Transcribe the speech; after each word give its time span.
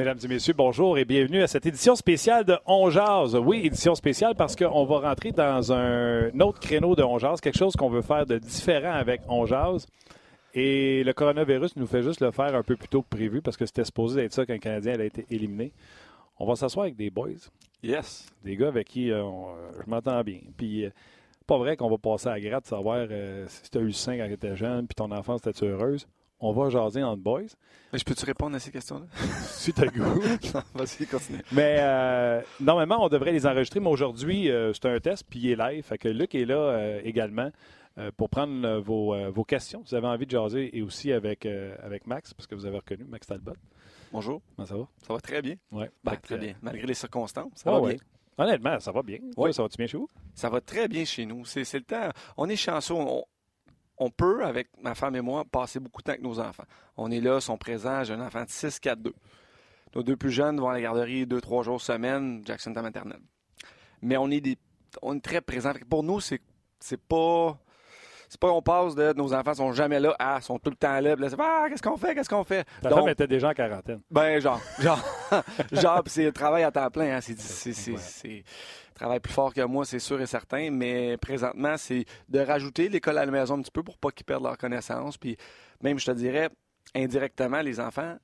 Mesdames 0.00 0.16
et 0.24 0.28
messieurs, 0.28 0.54
bonjour 0.56 0.96
et 0.96 1.04
bienvenue 1.04 1.42
à 1.42 1.46
cette 1.46 1.66
édition 1.66 1.94
spéciale 1.94 2.46
de 2.46 2.56
On 2.64 2.88
Jazz. 2.88 3.36
Oui, 3.36 3.60
édition 3.66 3.94
spéciale 3.94 4.34
parce 4.34 4.56
qu'on 4.56 4.86
va 4.86 5.00
rentrer 5.00 5.30
dans 5.30 5.74
un 5.74 6.30
autre 6.40 6.58
créneau 6.58 6.96
de 6.96 7.02
On 7.02 7.18
Jazz, 7.18 7.38
quelque 7.42 7.58
chose 7.58 7.76
qu'on 7.76 7.90
veut 7.90 8.00
faire 8.00 8.24
de 8.24 8.38
différent 8.38 8.92
avec 8.94 9.20
On 9.28 9.44
Jazz. 9.44 9.84
Et 10.54 11.04
le 11.04 11.12
coronavirus 11.12 11.76
nous 11.76 11.86
fait 11.86 12.02
juste 12.02 12.22
le 12.22 12.30
faire 12.30 12.54
un 12.54 12.62
peu 12.62 12.76
plus 12.76 12.88
tôt 12.88 13.02
que 13.02 13.08
prévu 13.14 13.42
parce 13.42 13.58
que 13.58 13.66
c'était 13.66 13.84
supposé 13.84 14.24
être 14.24 14.32
ça 14.32 14.46
qu'un 14.46 14.56
Canadien 14.56 14.98
a 14.98 15.04
été 15.04 15.26
éliminé. 15.30 15.70
On 16.38 16.46
va 16.46 16.56
s'asseoir 16.56 16.84
avec 16.84 16.96
des 16.96 17.10
boys. 17.10 17.28
Yes. 17.82 18.26
Des 18.42 18.56
gars 18.56 18.68
avec 18.68 18.86
qui 18.88 19.10
euh, 19.10 19.22
on- 19.22 19.54
je 19.84 19.90
m'entends 19.90 20.22
bien. 20.22 20.38
Puis, 20.56 20.86
euh, 20.86 20.90
pas 21.46 21.58
vrai 21.58 21.76
qu'on 21.76 21.90
va 21.90 21.98
passer 21.98 22.28
à 22.28 22.32
la 22.32 22.40
gratte 22.40 22.64
de 22.64 22.68
savoir 22.70 23.06
euh, 23.10 23.44
si 23.48 23.70
tu 23.70 23.76
as 23.76 23.82
eu 23.82 23.84
le 23.86 23.92
sein 23.92 24.16
quand 24.16 24.26
tu 24.28 24.32
étais 24.32 24.56
jeune 24.56 24.86
puis 24.86 24.94
ton 24.94 25.10
enfance 25.12 25.46
était 25.46 25.66
heureuse? 25.66 26.08
On 26.40 26.52
va 26.52 26.70
jaser 26.70 27.02
entre 27.02 27.22
boys. 27.22 27.42
Mais 27.92 27.98
je 27.98 28.04
peux-tu 28.04 28.24
répondre 28.24 28.56
à 28.56 28.58
ces 28.58 28.70
questions-là? 28.70 29.06
Si 29.42 29.74
tu 29.74 29.80
as 29.82 29.84
le 29.84 29.90
goût. 29.90 30.20
vas-y, 30.74 31.06
continue. 31.06 31.42
Mais 31.52 31.76
euh, 31.80 32.40
normalement, 32.60 33.04
on 33.04 33.08
devrait 33.08 33.32
les 33.32 33.46
enregistrer, 33.46 33.78
mais 33.78 33.90
aujourd'hui, 33.90 34.50
euh, 34.50 34.72
c'est 34.72 34.86
un 34.86 34.98
test, 35.00 35.24
puis 35.28 35.40
il 35.40 35.50
est 35.50 35.56
live. 35.56 35.84
Fait 35.84 35.98
que 35.98 36.08
Luc 36.08 36.34
est 36.34 36.46
là 36.46 36.56
euh, 36.56 37.00
également 37.04 37.50
pour 38.16 38.30
prendre 38.30 38.78
vos, 38.78 39.14
vos 39.30 39.44
questions. 39.44 39.82
Si 39.84 39.90
vous 39.90 39.96
avez 39.96 40.06
envie 40.06 40.24
de 40.24 40.30
jaser, 40.30 40.74
et 40.74 40.80
aussi 40.80 41.12
avec, 41.12 41.44
avec 41.44 42.06
Max, 42.06 42.32
parce 42.32 42.46
que 42.46 42.54
vous 42.54 42.64
avez 42.64 42.78
reconnu 42.78 43.04
Max 43.04 43.26
Talbot. 43.26 43.52
Bonjour. 44.10 44.40
Comment 44.56 44.66
ça 44.66 44.76
va? 44.76 44.88
Ça 45.06 45.12
va 45.12 45.20
très 45.20 45.42
bien. 45.42 45.56
Ouais. 45.70 45.90
Ben, 46.02 46.16
très 46.16 46.38
bien. 46.38 46.54
Malgré 46.62 46.86
les 46.86 46.94
circonstances, 46.94 47.52
ça 47.56 47.70
ouais, 47.70 47.76
va 47.76 47.82
ouais. 47.82 47.94
bien. 47.96 48.04
Honnêtement, 48.38 48.80
ça 48.80 48.90
va 48.90 49.02
bien. 49.02 49.18
Ouais. 49.36 49.52
ça 49.52 49.62
va-tu 49.62 49.76
bien 49.76 49.86
chez 49.86 49.98
vous? 49.98 50.08
Ça 50.34 50.48
va 50.48 50.62
très 50.62 50.88
bien 50.88 51.04
chez 51.04 51.26
nous. 51.26 51.44
C'est 51.44 51.64
c'est 51.64 51.78
le 51.78 51.84
temps. 51.84 52.08
On 52.38 52.48
est 52.48 52.56
chanceux. 52.56 52.94
On, 52.94 53.22
on 54.00 54.10
peut, 54.10 54.44
avec 54.44 54.68
ma 54.82 54.94
femme 54.94 55.14
et 55.14 55.20
moi, 55.20 55.44
passer 55.44 55.78
beaucoup 55.78 56.00
de 56.00 56.04
temps 56.04 56.12
avec 56.12 56.22
nos 56.22 56.40
enfants. 56.40 56.64
On 56.96 57.10
est 57.10 57.20
là, 57.20 57.40
sont 57.40 57.58
présents. 57.58 58.02
J'ai 58.02 58.14
un 58.14 58.26
enfant 58.26 58.42
de 58.42 58.48
6, 58.48 58.80
4, 58.80 59.00
2. 59.00 59.14
Nos 59.94 60.02
deux 60.02 60.16
plus 60.16 60.30
jeunes 60.30 60.58
vont 60.58 60.68
à 60.68 60.72
la 60.72 60.80
garderie 60.80 61.26
deux, 61.26 61.40
trois 61.40 61.62
jours 61.62 61.80
semaine. 61.80 62.42
Jackson 62.44 62.74
à 62.76 62.82
maternelle. 62.82 63.20
Mais 64.02 64.16
on 64.16 64.30
est, 64.30 64.40
des, 64.40 64.56
on 65.02 65.16
est 65.16 65.20
très 65.20 65.40
présents. 65.40 65.72
Pour 65.88 66.02
nous, 66.02 66.20
c'est 66.20 66.40
c'est 66.80 67.00
pas. 67.00 67.58
C'est 68.30 68.38
pas 68.38 68.52
on 68.52 68.62
passe 68.62 68.94
de 68.94 69.12
nos 69.14 69.34
enfants 69.34 69.54
sont 69.54 69.72
jamais 69.72 69.98
là 69.98 70.14
à 70.16 70.40
sont 70.40 70.56
tout 70.60 70.70
le 70.70 70.76
temps 70.76 71.00
là. 71.00 71.16
là, 71.16 71.28
c'est, 71.28 71.36
ah, 71.36 71.66
qu'est-ce 71.68 71.82
qu'on 71.82 71.96
fait? 71.96 72.14
Qu'est-ce 72.14 72.28
qu'on 72.28 72.44
fait? 72.44 72.64
Ta 72.80 72.88
Donc, 72.88 73.00
femme 73.00 73.08
était 73.08 73.26
déjà 73.26 73.48
en 73.48 73.52
quarantaine. 73.54 74.00
Ben, 74.08 74.40
genre, 74.40 74.60
genre, 74.78 75.02
genre, 75.72 76.02
pis 76.04 76.10
c'est 76.10 76.24
le 76.26 76.32
travail 76.32 76.62
à 76.62 76.70
temps 76.70 76.88
plein, 76.90 77.16
hein. 77.16 77.20
C'est, 77.20 77.36
c'est, 77.72 78.44
travaille 78.94 79.18
plus 79.18 79.32
fort 79.32 79.52
que 79.52 79.62
moi, 79.62 79.84
c'est 79.84 79.98
sûr 79.98 80.20
et 80.20 80.26
certain, 80.26 80.70
mais 80.70 81.16
présentement, 81.16 81.76
c'est 81.76 82.04
de 82.28 82.38
rajouter 82.38 82.88
l'école 82.88 83.18
à 83.18 83.26
la 83.26 83.32
maison 83.32 83.58
un 83.58 83.62
petit 83.62 83.72
peu 83.72 83.82
pour 83.82 83.98
pas 83.98 84.12
qu'ils 84.12 84.24
perdent 84.24 84.44
leur 84.44 84.56
connaissance. 84.56 85.18
Puis 85.18 85.36
même, 85.82 85.98
je 85.98 86.06
te 86.06 86.12
dirais, 86.12 86.50
indirectement, 86.94 87.62
les 87.62 87.80
enfants 87.80 88.16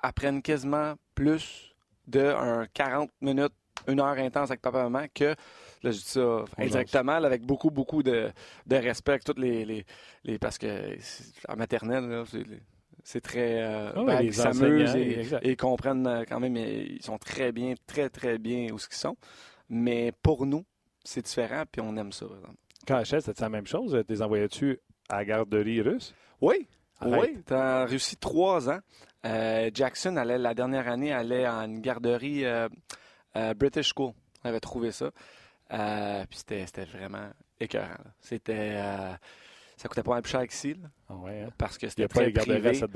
apprennent 0.00 0.40
quasiment 0.40 0.94
plus 1.14 1.74
de 2.06 2.34
un 2.34 2.66
40 2.72 3.10
minutes, 3.20 3.52
une 3.88 4.00
heure 4.00 4.18
intense 4.18 4.50
avec 4.50 4.60
papa 4.60 4.80
et 4.80 4.82
maman 4.84 5.06
que, 5.14 5.24
là, 5.24 5.34
je 5.90 5.90
dis 5.90 6.00
ça 6.00 6.44
indirectement, 6.58 7.18
là, 7.18 7.26
avec 7.26 7.42
beaucoup, 7.42 7.70
beaucoup 7.70 8.02
de, 8.02 8.30
de 8.66 8.76
respect 8.76 9.12
avec 9.12 9.24
toutes 9.24 9.38
les, 9.38 9.64
les, 9.64 9.84
les- 10.24 10.38
parce 10.38 10.58
que 10.58 10.96
en 11.48 11.56
maternelle, 11.56 12.08
là, 12.08 12.24
c'est, 12.30 12.44
c'est 13.04 13.20
très, 13.20 13.62
euh, 13.62 13.92
Ah 13.96 14.02
ben, 14.04 14.20
les 14.20 14.26
ils 14.26 14.34
s'amusent 14.34 14.94
et, 15.42 15.56
comprennent 15.56 16.06
euh, 16.06 16.24
quand 16.28 16.40
même, 16.40 16.56
ils 16.56 17.02
sont 17.02 17.18
très 17.18 17.52
bien, 17.52 17.74
très, 17.86 18.08
très 18.10 18.38
bien 18.38 18.72
où 18.72 18.78
ce 18.78 18.88
qu'ils 18.88 18.98
sont. 18.98 19.16
Mais 19.68 20.12
pour 20.22 20.46
nous, 20.46 20.64
c'est 21.04 21.24
différent, 21.24 21.64
puis 21.70 21.80
on 21.80 21.96
aime 21.96 22.12
ça. 22.12 22.26
par 22.26 22.36
exemple. 22.36 22.56
Quand 22.86 22.96
Hachette, 22.96 23.22
c'était 23.24 23.42
la 23.42 23.48
même 23.48 23.66
chose? 23.66 24.02
T'es 24.06 24.22
envoyais-tu 24.22 24.78
à 25.08 25.16
la 25.18 25.24
garderie 25.24 25.80
russe? 25.82 26.14
Oui, 26.40 26.66
Arrête. 27.00 27.30
oui. 27.34 27.42
Tu 27.46 27.54
as 27.54 27.84
réussi 27.84 28.16
trois 28.16 28.68
ans. 28.68 28.78
Euh, 29.24 29.70
Jackson, 29.74 30.16
allait, 30.16 30.38
la 30.38 30.54
dernière 30.54 30.88
année, 30.88 31.12
allait 31.12 31.44
à 31.44 31.54
une 31.64 31.80
garderie 31.80 32.44
euh, 32.44 32.68
euh, 33.36 33.54
British 33.54 33.92
School. 33.94 34.12
On 34.44 34.48
avait 34.48 34.60
trouvé 34.60 34.92
ça. 34.92 35.10
Euh, 35.72 36.24
puis 36.28 36.38
c'était 36.38 36.84
vraiment 36.84 37.28
écœurant. 37.60 37.96
C'était... 38.20 38.72
euh, 38.76 39.12
ça 39.76 39.88
coûtait 39.88 40.02
pas 40.02 40.12
mal 40.12 40.22
plus 40.22 40.30
cher 40.32 40.46
qu'ici, 40.46 40.74
Ah 41.08 41.14
ouais, 41.16 41.42
hein? 41.42 41.50
parce 41.56 41.78
que 41.78 41.86
Il 41.86 41.88
n'y 41.88 41.90
c'était 41.90 42.04
a 42.04 42.08
pas 42.08 42.24
les 42.24 42.32
privé. 42.32 42.68
à 42.70 42.74
7 42.74 42.90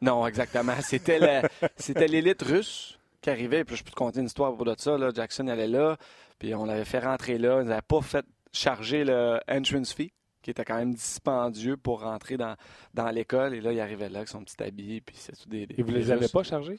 Non, 0.00 0.26
exactement. 0.26 0.74
C'était 0.80 1.42
c'était 1.76 2.08
l'élite 2.08 2.40
russe 2.42 2.98
qui 3.20 3.28
arrivait. 3.28 3.64
Puis 3.64 3.76
je 3.76 3.84
peux 3.84 3.90
te 3.90 3.96
conter 3.96 4.20
une 4.20 4.26
histoire 4.26 4.54
pour 4.54 4.64
de 4.64 4.74
ça. 4.78 4.96
Là. 4.96 5.10
Jackson 5.14 5.46
allait 5.48 5.66
là, 5.66 5.98
puis 6.38 6.54
on 6.54 6.64
l'avait 6.64 6.86
fait 6.86 7.00
rentrer 7.00 7.36
là. 7.36 7.60
Ils 7.60 7.68
n'avaient 7.68 7.82
pas 7.82 8.00
fait 8.00 8.24
charger 8.50 9.04
le 9.04 9.40
entrance 9.46 9.92
fee, 9.92 10.10
qui 10.40 10.50
était 10.50 10.64
quand 10.64 10.76
même 10.76 10.94
dispendieux 10.94 11.76
pour 11.76 12.00
rentrer 12.00 12.36
dans, 12.38 12.56
dans 12.94 13.10
l'école. 13.10 13.54
Et 13.54 13.60
là, 13.60 13.72
il 13.72 13.80
arrivait 13.80 14.08
là 14.08 14.18
avec 14.20 14.28
son 14.28 14.42
petit 14.42 14.62
habit, 14.62 15.02
puis 15.02 15.16
c'est 15.18 15.36
tout 15.36 15.48
des, 15.50 15.66
des- 15.66 15.74
Et 15.78 15.82
vous 15.82 15.90
des 15.92 15.98
les 15.98 16.10
avez 16.10 16.20
Russes. 16.22 16.32
pas 16.32 16.42
chargés? 16.44 16.78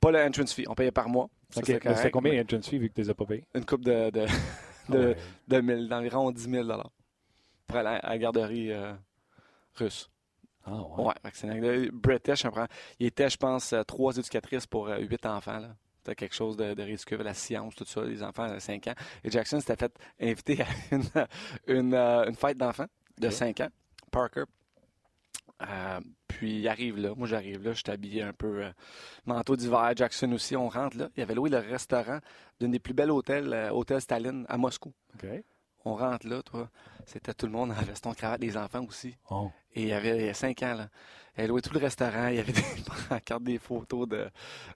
Pas 0.00 0.10
le 0.10 0.18
entrance 0.24 0.52
fee. 0.52 0.64
On 0.68 0.74
payait 0.74 0.90
par 0.90 1.08
mois. 1.08 1.28
Ça, 1.50 1.60
OK. 1.60 1.66
c'était 1.66 1.72
Mais 1.74 1.80
correct, 1.80 1.96
C'était 1.98 2.10
combien 2.10 2.32
mais 2.32 2.38
l'entrance 2.38 2.68
fee 2.68 2.78
vu 2.78 2.88
que 2.88 2.94
tu 2.94 3.00
les 3.02 3.10
as 3.10 3.14
pas 3.14 3.24
payés? 3.26 3.46
Une 3.54 3.64
coupe 3.64 3.84
de, 3.84 4.10
de, 4.10 4.26
Ah 4.88 4.92
de, 4.92 4.98
ouais. 4.98 5.16
de 5.48 5.60
mille- 5.60 5.88
d'environ 5.88 6.30
10 6.30 6.42
000 6.50 6.68
pour 7.66 7.76
aller 7.76 7.98
à 8.02 8.08
la 8.10 8.18
garderie 8.18 8.72
euh, 8.72 8.92
russe. 9.74 10.10
Ah 10.64 10.72
ouais. 10.82 11.04
Ouais, 11.06 11.14
c'est 11.32 11.46
une. 11.48 11.88
British, 11.90 12.44
il 12.98 13.06
était, 13.06 13.30
je 13.30 13.36
pense, 13.36 13.72
euh, 13.72 13.82
trois 13.82 14.16
éducatrices 14.16 14.66
pour 14.66 14.88
euh, 14.88 14.98
huit 14.98 15.24
enfants. 15.26 15.58
là. 15.58 15.74
C'était 15.98 16.14
quelque 16.14 16.34
chose 16.34 16.56
de, 16.56 16.72
de 16.74 16.82
ridicule, 16.82 17.18
la 17.22 17.34
science, 17.34 17.74
tout 17.74 17.84
ça, 17.84 18.02
les 18.02 18.22
enfants 18.22 18.52
de 18.52 18.58
5 18.58 18.86
ans. 18.88 18.94
Et 19.22 19.30
Jackson 19.30 19.60
s'était 19.60 19.76
fait 19.76 19.92
inviter 20.20 20.62
à 20.62 20.66
une, 20.92 21.02
une, 21.66 21.94
une 21.94 22.34
fête 22.34 22.56
d'enfants 22.56 22.86
de 23.18 23.26
Ok. 23.26 23.32
5 23.34 23.60
ans, 23.60 23.68
Parker. 24.10 24.44
Euh, 25.62 26.00
puis 26.26 26.60
il 26.60 26.68
arrive 26.68 26.96
là, 26.98 27.14
moi 27.14 27.26
j'arrive 27.26 27.62
là, 27.62 27.72
je 27.72 27.78
suis 27.78 27.90
habillé 27.90 28.22
un 28.22 28.32
peu 28.32 28.64
euh, 28.64 28.70
manteau 29.26 29.56
d'hiver, 29.56 29.92
Jackson 29.94 30.32
aussi, 30.32 30.56
on 30.56 30.68
rentre 30.68 30.96
là. 30.96 31.08
Il 31.16 31.22
avait 31.22 31.34
loué 31.34 31.50
le 31.50 31.58
restaurant 31.58 32.20
d'une 32.60 32.70
des 32.70 32.78
plus 32.78 32.94
belles 32.94 33.10
hôtels, 33.10 33.52
euh, 33.52 33.70
Hôtel 33.70 34.00
Staline 34.00 34.46
à 34.48 34.56
Moscou. 34.56 34.92
On 35.84 35.94
rentre 35.94 36.26
là, 36.26 36.42
toi. 36.42 36.68
C'était 37.06 37.34
tout 37.34 37.46
le 37.46 37.52
monde 37.52 37.72
en 37.72 37.82
veston 37.82 38.12
cravate, 38.12 38.40
les 38.40 38.56
enfants 38.56 38.84
aussi. 38.84 39.16
Oh. 39.30 39.50
Et 39.74 39.82
il 39.82 39.88
y 39.88 39.92
avait 39.92 40.32
5 40.34 40.62
ans, 40.62 40.74
là. 40.74 40.88
Elle 41.36 41.48
louait 41.48 41.60
tout 41.62 41.72
le 41.72 41.78
restaurant. 41.78 42.26
Il 42.28 42.34
y 42.36 42.38
avait 42.40 42.52
des 42.52 42.62
pancartes, 43.08 43.42
des 43.44 43.58
photos 43.58 44.06
de, 44.06 44.26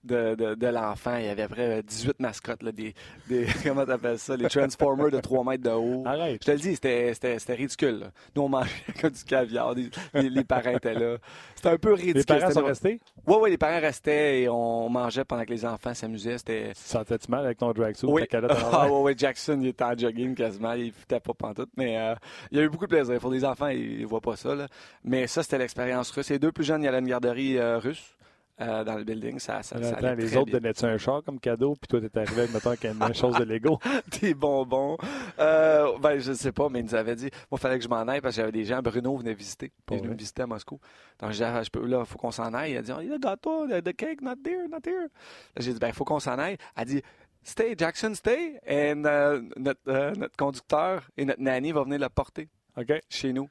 de, 0.05 0.35
de, 0.35 0.55
de 0.55 0.67
l'enfant. 0.69 1.17
Il 1.17 1.27
y 1.27 1.29
avait 1.29 1.43
après 1.43 1.83
18 1.83 2.21
mascottes, 2.21 2.63
là, 2.63 2.73
des, 2.73 2.95
des 3.29 3.47
comment 3.65 3.85
t'appelles 3.85 4.19
ça, 4.19 4.37
les 4.37 4.49
Transformers 4.49 5.11
de 5.11 5.21
3 5.21 5.45
mètres 5.45 5.65
de 5.65 5.71
haut. 5.71 6.05
Arrête. 6.07 6.41
Je 6.43 6.47
te 6.47 6.51
le 6.53 6.59
dis, 6.59 6.75
c'était, 6.75 7.55
ridicule. 7.55 7.99
là. 7.99 8.07
Nous, 8.35 8.43
on 8.43 8.49
mangeait 8.49 8.71
comme 9.01 9.11
du 9.11 9.25
caviar. 9.25 9.75
les, 9.75 9.91
les 10.31 10.45
parents 10.45 10.71
étaient 10.71 10.95
là. 10.95 11.19
C'était 11.57 11.69
un 11.71 11.77
peu 11.77 11.93
ridicule. 11.93 12.15
Les 12.19 12.25
parents 12.25 12.51
sont 12.51 12.65
restés? 12.65 13.01
Ouais, 13.27 13.37
ouais, 13.37 13.51
les 13.51 13.59
parents 13.59 13.81
restaient 13.81 14.43
et 14.43 14.49
on 14.49 14.89
mangeait 14.89 15.25
pendant 15.25 15.45
que 15.45 15.51
les 15.51 15.67
enfants 15.67 15.93
s'amusaient. 15.93 16.37
Tu 16.39 16.53
sentais-tu 16.75 17.31
mal 17.31 17.45
avec 17.45 17.59
ton 17.59 17.73
drag 17.73 17.95
suit? 17.97 18.07
Oui. 18.09 18.27
ta 18.29 18.41
Ah 18.73 18.91
ouais, 18.91 19.01
ouais, 19.01 19.15
Jackson, 19.17 19.59
il 19.61 19.69
était 19.69 19.85
en 19.85 19.97
jogging 19.99 20.35
quasiment, 20.35 20.73
il 20.73 20.93
foutait 20.93 21.21
pas 21.21 21.35
pantoute, 21.35 21.71
mais 21.77 21.99
euh, 21.99 22.15
il 22.53 22.59
y 22.59 22.61
a 22.61 22.65
eu 22.65 22.69
beaucoup 22.69 22.87
de 22.87 22.95
plaisir. 22.95 23.19
Pour 23.19 23.31
les 23.33 23.45
enfants, 23.45 23.69
ils, 23.69 24.01
ils 24.01 24.07
voient 24.07 24.21
pas 24.21 24.37
ça, 24.37 24.55
là. 24.55 24.67
Mais 25.05 25.27
ça, 25.27 25.43
c'était 25.43 25.59
l'expérience 25.59 26.11
russe. 26.11 26.31
Les 26.31 26.39
deux 26.39 26.53
plus 26.53 26.65
jeunes, 26.65 26.83
il 26.83 26.87
y 26.87 26.89
avait 26.89 26.99
une 26.99 27.09
garderie 27.09 27.59
euh, 27.59 27.79
russe 27.79 28.15
euh, 28.61 28.85
dans 28.85 28.95
le 28.95 29.05
building. 29.05 29.39
Ça, 29.39 29.63
ça, 29.63 29.83
ça 29.83 29.97
Attends, 29.97 30.15
les 30.15 30.37
autres 30.37 30.47
bien. 30.47 30.61
donnaient-tu 30.61 30.85
un 30.85 30.97
char 30.97 31.23
comme 31.25 31.41
cadeau, 31.41 31.75
puis 31.75 31.89
toi, 31.89 32.01
t'es 32.01 32.19
arrivé 32.19 32.43
avec, 32.43 32.55
mettons, 32.55 32.71
avec 32.71 32.85
une 32.85 33.15
chose 33.15 33.37
de 33.37 33.45
Lego? 33.45 33.81
Des 34.21 34.33
bonbons. 34.33 34.97
Euh, 35.41 35.99
ben, 35.99 36.19
je 36.21 36.33
sais 36.33 36.53
pas, 36.53 36.69
mais 36.69 36.81
ils 36.81 36.85
nous 36.85 36.95
avaient 36.95 37.17
dit, 37.17 37.31
moi, 37.51 37.59
il 37.59 37.59
fallait 37.59 37.79
que 37.79 37.85
je 37.85 37.89
m'en 37.89 38.07
aille 38.07 38.21
parce 38.21 38.37
que 38.37 38.43
j'avais 38.43 38.53
des 38.53 38.65
gens, 38.65 38.81
Bruno 38.81 39.17
venait 39.17 39.35
visiter. 39.35 39.73
Il 39.91 39.99
vrai? 39.99 40.09
me 40.09 40.15
visiter 40.15 40.43
à 40.43 40.47
Moscou. 40.47 40.79
Donc, 41.19 41.33
j'ai 41.33 41.45
dit, 41.45 41.51
Ah, 41.53 41.63
je 41.63 41.71
peux, 41.71 41.85
là, 41.85 42.01
il 42.01 42.07
faut 42.07 42.17
qu'on 42.17 42.31
s'en 42.31 42.55
aille. 42.55 42.73
Il 42.73 42.77
a 42.77 42.83
dit, 42.83 42.93
oh, 42.93 43.01
the 43.03 43.21
gâteau, 43.21 43.67
the, 43.67 43.93
cake, 43.97 44.21
not 44.23 44.37
there, 44.45 44.69
not 44.71 44.81
there. 44.81 45.09
J'ai 45.57 45.73
dit, 45.73 45.79
ben, 45.81 45.89
il 45.89 45.95
faut 45.95 46.05
qu'on 46.05 46.21
s'en 46.21 46.39
aille. 46.39 46.57
Elle 46.77 46.83
a 46.83 46.85
dit, 46.85 47.03
stay, 47.43 47.75
Jackson, 47.77 48.15
stay. 48.15 48.61
Et 48.67 48.95
euh, 48.95 49.43
notre, 49.57 50.17
notre 50.17 50.37
conducteur 50.37 51.03
et 51.17 51.25
notre 51.25 51.41
nanny 51.43 51.73
va 51.73 51.83
venir 51.83 51.99
la 51.99 52.09
porter 52.11 52.49
OK. 52.77 52.93
chez 53.09 53.33
nous. 53.33 53.49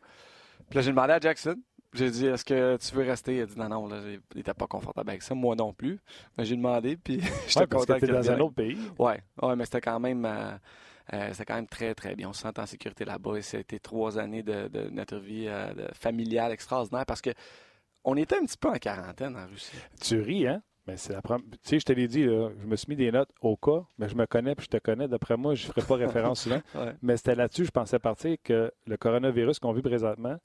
Puis 0.69 0.75
là, 0.77 0.81
j'ai 0.81 0.91
demandé 0.91 1.13
à 1.13 1.19
Jackson. 1.19 1.55
J'ai 1.93 2.09
dit, 2.09 2.25
est-ce 2.25 2.43
que 2.43 2.77
tu 2.77 2.95
veux 2.95 3.03
rester? 3.03 3.35
Il 3.37 3.41
a 3.41 3.45
dit, 3.45 3.57
non, 3.57 3.69
non, 3.69 3.87
là, 3.87 4.01
il 4.07 4.19
n'était 4.37 4.53
pas 4.55 4.65
confortable 4.65 5.09
avec 5.11 5.21
ça. 5.21 5.35
Moi 5.35 5.55
non 5.55 5.73
plus. 5.73 5.99
Mais 6.37 6.43
j'ai 6.45 6.55
demandé, 6.55 6.97
puis 6.97 7.19
j'étais 7.47 7.59
Ouais, 7.59 7.67
parce 7.67 7.85
content 7.85 7.99
que 7.99 8.05
dans 8.07 8.31
un 8.31 8.39
autre 8.39 8.55
pays. 8.55 8.77
Ouais, 8.97 9.21
ouais, 9.41 9.55
mais 9.55 9.65
c'était 9.65 9.81
quand 9.81 9.99
même, 9.99 10.25
euh, 10.25 10.53
euh, 11.13 11.27
c'était 11.33 11.45
quand 11.45 11.55
même 11.55 11.67
très, 11.67 11.93
très 11.93 12.15
bien. 12.15 12.29
On 12.29 12.33
se 12.33 12.41
sent 12.41 12.59
en 12.59 12.65
sécurité 12.65 13.05
là-bas 13.05 13.37
et 13.37 13.41
c'était 13.43 13.77
trois 13.77 14.17
années 14.17 14.41
de, 14.41 14.67
de 14.69 14.89
notre 14.89 15.17
vie 15.17 15.45
euh, 15.47 15.71
de- 15.73 15.87
familiale 15.93 16.51
extraordinaire 16.51 17.05
parce 17.05 17.21
que 17.21 17.29
on 18.03 18.17
était 18.17 18.37
un 18.37 18.45
petit 18.45 18.57
peu 18.57 18.69
en 18.69 18.73
quarantaine 18.79 19.37
en 19.37 19.45
Russie. 19.47 19.77
Tu 20.01 20.19
ris, 20.19 20.47
hein? 20.47 20.63
Mais 20.85 20.97
c'est 20.97 21.13
la 21.13 21.21
première. 21.21 21.45
Tu 21.49 21.57
sais, 21.61 21.79
je 21.79 21.85
te 21.85 21.93
l'ai 21.93 22.07
dit, 22.07 22.25
là, 22.25 22.49
je 22.59 22.65
me 22.65 22.75
suis 22.75 22.87
mis 22.89 22.95
des 22.97 23.11
notes 23.11 23.29
au 23.41 23.55
cas, 23.55 23.85
mais 23.97 24.09
je 24.09 24.15
me 24.15 24.25
connais 24.25 24.53
puis 24.53 24.65
je 24.65 24.77
te 24.77 24.77
connais. 24.77 25.07
D'après 25.07 25.37
moi, 25.37 25.55
je 25.55 25.67
ne 25.67 25.73
ferai 25.73 25.81
pas 25.81 25.95
référence 25.95 26.41
souvent. 26.41 26.61
Ouais. 26.75 26.93
Mais 27.01 27.17
c'était 27.17 27.35
là-dessus, 27.35 27.65
je 27.65 27.71
pensais 27.71 27.99
partir 27.99 28.35
que 28.43 28.71
le 28.87 28.97
coronavirus 28.97 29.59
qu'on 29.59 29.73
vit 29.73 29.81
présentement, 29.81 30.37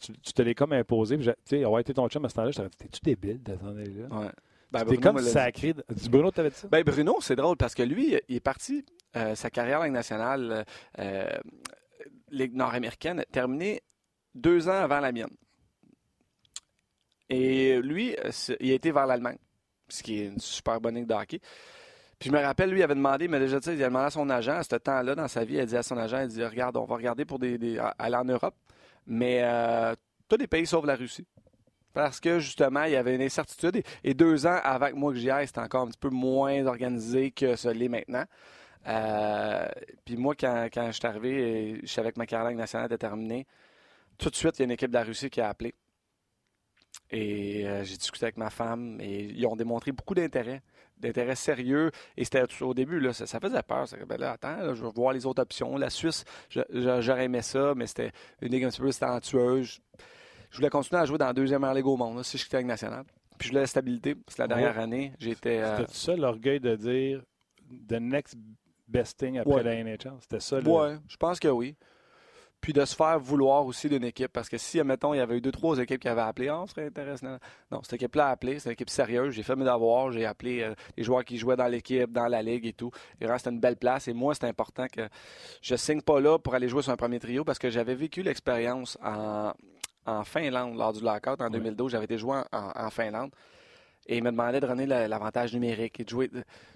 tu, 0.00 0.12
tu 0.12 0.32
te 0.32 0.42
l'es 0.42 0.54
comme 0.54 0.72
imposé. 0.72 1.16
Tu 1.18 1.32
sais, 1.44 1.64
avoir 1.64 1.80
été 1.80 1.94
ton 1.94 2.08
chum 2.08 2.24
à 2.24 2.28
ce 2.28 2.34
temps-là, 2.34 2.50
je 2.50 2.56
t'aurais 2.56 2.68
dit, 2.68 2.76
t'es-tu 2.76 3.00
débile 3.02 3.42
d'attendre 3.42 3.78
là? 3.78 4.20
Ouais. 4.20 4.30
Ben, 4.70 4.84
Bruno 4.84 5.00
comme 5.00 5.18
sacré. 5.20 5.72
Du 5.72 6.08
Bruno, 6.10 6.30
t'avais 6.30 6.50
dit 6.50 6.56
ça? 6.56 6.68
Ben, 6.68 6.82
Bruno, 6.82 7.18
c'est 7.20 7.36
drôle 7.36 7.56
parce 7.56 7.74
que 7.74 7.82
lui, 7.82 8.18
il 8.28 8.36
est 8.36 8.40
parti, 8.40 8.84
euh, 9.16 9.34
sa 9.34 9.50
carrière 9.50 9.80
en 9.80 9.84
Ligue 9.84 9.94
nationale, 9.94 10.64
euh, 10.98 11.38
Ligue 12.30 12.54
nord-américaine, 12.54 13.24
terminée 13.32 13.80
deux 14.34 14.68
ans 14.68 14.72
avant 14.82 15.00
la 15.00 15.12
mienne. 15.12 15.34
Et 17.30 17.80
lui, 17.80 18.14
euh, 18.18 18.30
il 18.60 18.70
a 18.70 18.74
été 18.74 18.90
vers 18.90 19.06
l'Allemagne. 19.06 19.38
Ce 19.88 20.02
qui 20.02 20.22
est 20.22 20.26
une 20.26 20.40
super 20.40 20.80
bonne 20.80 20.94
ligue 20.94 21.06
de. 21.06 21.14
Puis 22.18 22.30
je 22.30 22.32
me 22.32 22.40
rappelle, 22.40 22.70
lui, 22.70 22.80
il 22.80 22.82
avait 22.82 22.96
demandé, 22.96 23.28
mais 23.28 23.38
déjà, 23.38 23.60
tu 23.60 23.66
sais, 23.66 23.76
il 23.76 23.84
a 23.84 23.88
demandé 23.88 24.06
à 24.06 24.10
son 24.10 24.28
agent, 24.28 24.56
à 24.56 24.62
ce 24.64 24.74
temps-là, 24.74 25.14
dans 25.14 25.28
sa 25.28 25.44
vie, 25.44 25.54
il 25.54 25.60
a 25.60 25.66
dit 25.66 25.76
à 25.76 25.84
son 25.84 25.96
agent, 25.96 26.22
il 26.22 26.28
dit, 26.28 26.44
regarde, 26.44 26.76
on 26.76 26.84
va 26.84 26.96
regarder 26.96 27.24
pour 27.24 27.38
des, 27.38 27.78
aller 27.98 28.16
en 28.16 28.24
Europe, 28.24 28.56
mais 29.06 29.40
euh, 29.42 29.94
tous 30.28 30.36
les 30.36 30.48
pays 30.48 30.66
sauf 30.66 30.84
la 30.84 30.96
Russie. 30.96 31.26
Parce 31.94 32.18
que, 32.20 32.40
justement, 32.40 32.84
il 32.84 32.92
y 32.92 32.96
avait 32.96 33.14
une 33.14 33.22
incertitude. 33.22 33.82
Et, 34.04 34.14
deux 34.14 34.46
ans 34.46 34.58
avant 34.62 34.88
que 34.88 34.94
moi 34.94 35.12
que 35.12 35.18
j'y 35.18 35.30
aille, 35.30 35.46
c'était 35.46 35.60
encore 35.60 35.82
un 35.82 35.88
petit 35.88 35.98
peu 35.98 36.10
moins 36.10 36.66
organisé 36.66 37.30
que 37.30 37.56
ce 37.56 37.68
l'est 37.68 37.88
maintenant. 37.88 38.24
Euh, 38.86 39.68
puis 40.04 40.16
moi, 40.16 40.34
quand, 40.38 40.68
quand 40.72 40.86
je 40.88 40.92
suis 40.92 41.06
arrivé, 41.06 41.80
je 41.82 41.88
savais 41.88 42.12
que 42.12 42.18
ma 42.18 42.26
carrière 42.26 42.56
nationale 42.56 42.86
était 42.86 42.98
terminée. 42.98 43.46
Tout 44.18 44.30
de 44.30 44.34
suite, 44.34 44.58
il 44.58 44.60
y 44.60 44.62
a 44.62 44.64
une 44.66 44.70
équipe 44.72 44.90
de 44.90 44.94
la 44.94 45.04
Russie 45.04 45.30
qui 45.30 45.40
a 45.40 45.48
appelé. 45.48 45.74
Et 47.10 47.66
euh, 47.66 47.84
j'ai 47.84 47.96
discuté 47.96 48.26
avec 48.26 48.36
ma 48.36 48.50
femme 48.50 49.00
et 49.00 49.24
ils 49.24 49.46
ont 49.46 49.56
démontré 49.56 49.92
beaucoup 49.92 50.14
d'intérêt, 50.14 50.62
d'intérêt 50.98 51.34
sérieux. 51.34 51.90
Et 52.16 52.24
c'était 52.24 52.44
au 52.60 52.74
début, 52.74 53.00
là, 53.00 53.12
ça, 53.12 53.40
faisait 53.40 53.62
peur. 53.62 53.88
Ça, 53.88 53.96
ben 54.06 54.18
là, 54.18 54.32
attends, 54.32 54.74
je 54.74 54.82
veux 54.84 54.90
voir 54.94 55.12
les 55.12 55.24
autres 55.24 55.42
options. 55.42 55.76
La 55.76 55.90
Suisse, 55.90 56.24
j'aurais 56.50 57.24
aimé 57.24 57.42
ça, 57.42 57.74
mais 57.74 57.86
c'était 57.86 58.12
une 58.42 58.52
ligue 58.52 58.64
un 58.64 58.68
petit 58.68 58.80
peu 58.80 58.92
talentueuse. 58.92 59.80
Je 60.50 60.56
voulais 60.56 60.70
continuer 60.70 61.00
à 61.00 61.04
jouer 61.04 61.18
dans 61.18 61.26
la 61.26 61.32
deuxième 61.32 61.66
Ligue 61.74 61.86
au 61.86 61.96
monde, 61.96 62.22
si 62.24 62.38
je 62.38 62.44
suis 62.44 62.54
avec 62.54 62.66
national. 62.66 63.04
Puis 63.38 63.48
je 63.48 63.52
voulais 63.52 63.62
la 63.62 63.66
stabilité. 63.66 64.16
C'est 64.26 64.38
la 64.38 64.48
dernière 64.48 64.78
année. 64.78 65.12
J'étais. 65.18 65.58
Euh, 65.58 65.78
C'était 65.78 65.92
ça 65.92 66.16
l'orgueil 66.16 66.58
de 66.58 66.74
dire 66.74 67.22
the 67.88 68.00
next 68.00 68.36
best 68.88 69.18
thing 69.18 69.38
après 69.38 69.62
la 69.62 69.82
NHL? 69.84 70.16
C'était 70.20 70.40
ça 70.40 70.60
le... 70.60 70.68
Oui, 70.68 70.98
je 71.08 71.16
pense 71.16 71.38
que 71.38 71.48
oui 71.48 71.76
puis 72.60 72.72
de 72.72 72.84
se 72.84 72.94
faire 72.94 73.18
vouloir 73.18 73.64
aussi 73.66 73.88
d'une 73.88 74.04
équipe. 74.04 74.32
Parce 74.32 74.48
que 74.48 74.58
si, 74.58 74.80
admettons, 74.80 75.14
il 75.14 75.18
y 75.18 75.20
avait 75.20 75.36
eu 75.36 75.40
deux, 75.40 75.52
trois 75.52 75.78
équipes 75.78 76.00
qui 76.00 76.08
avaient 76.08 76.22
appelé, 76.22 76.50
oh, 76.50 76.66
serait 76.66 76.86
intéressant. 76.86 77.38
Non, 77.70 77.82
cette 77.82 77.94
équipe-là 77.94 78.28
a 78.28 78.30
appelé, 78.30 78.58
c'est 78.58 78.68
une 78.68 78.72
équipe 78.72 78.90
sérieuse. 78.90 79.34
J'ai 79.34 79.42
fait 79.42 79.56
mes 79.56 79.64
devoirs, 79.64 80.12
j'ai 80.12 80.26
appelé 80.26 80.62
euh, 80.62 80.74
les 80.96 81.04
joueurs 81.04 81.24
qui 81.24 81.38
jouaient 81.38 81.56
dans 81.56 81.68
l'équipe, 81.68 82.10
dans 82.12 82.26
la 82.26 82.42
ligue 82.42 82.66
et 82.66 82.72
tout. 82.72 82.90
Et 83.20 83.26
c'était 83.36 83.50
une 83.50 83.60
belle 83.60 83.76
place. 83.76 84.08
Et 84.08 84.12
moi, 84.12 84.34
c'est 84.34 84.46
important 84.46 84.86
que 84.86 85.08
je 85.62 85.76
signe 85.76 86.02
pas 86.02 86.20
là 86.20 86.38
pour 86.38 86.54
aller 86.54 86.68
jouer 86.68 86.82
sur 86.82 86.92
un 86.92 86.96
premier 86.96 87.18
trio 87.18 87.44
parce 87.44 87.58
que 87.58 87.70
j'avais 87.70 87.94
vécu 87.94 88.22
l'expérience 88.22 88.98
en, 89.02 89.52
Finlande 90.24 90.74
lors 90.74 90.94
du 90.94 91.02
lockout 91.02 91.38
en 91.38 91.50
2012. 91.50 91.92
J'avais 91.92 92.06
été 92.06 92.16
joué 92.16 92.40
en 92.50 92.88
Finlande. 92.88 93.30
Et 94.08 94.16
il 94.16 94.24
me 94.24 94.30
demandait 94.30 94.58
de 94.60 94.66
donner 94.66 94.86
l'avantage 94.86 95.52
numérique 95.52 96.00
et 96.00 96.04
de 96.04 96.08
jouer. 96.08 96.30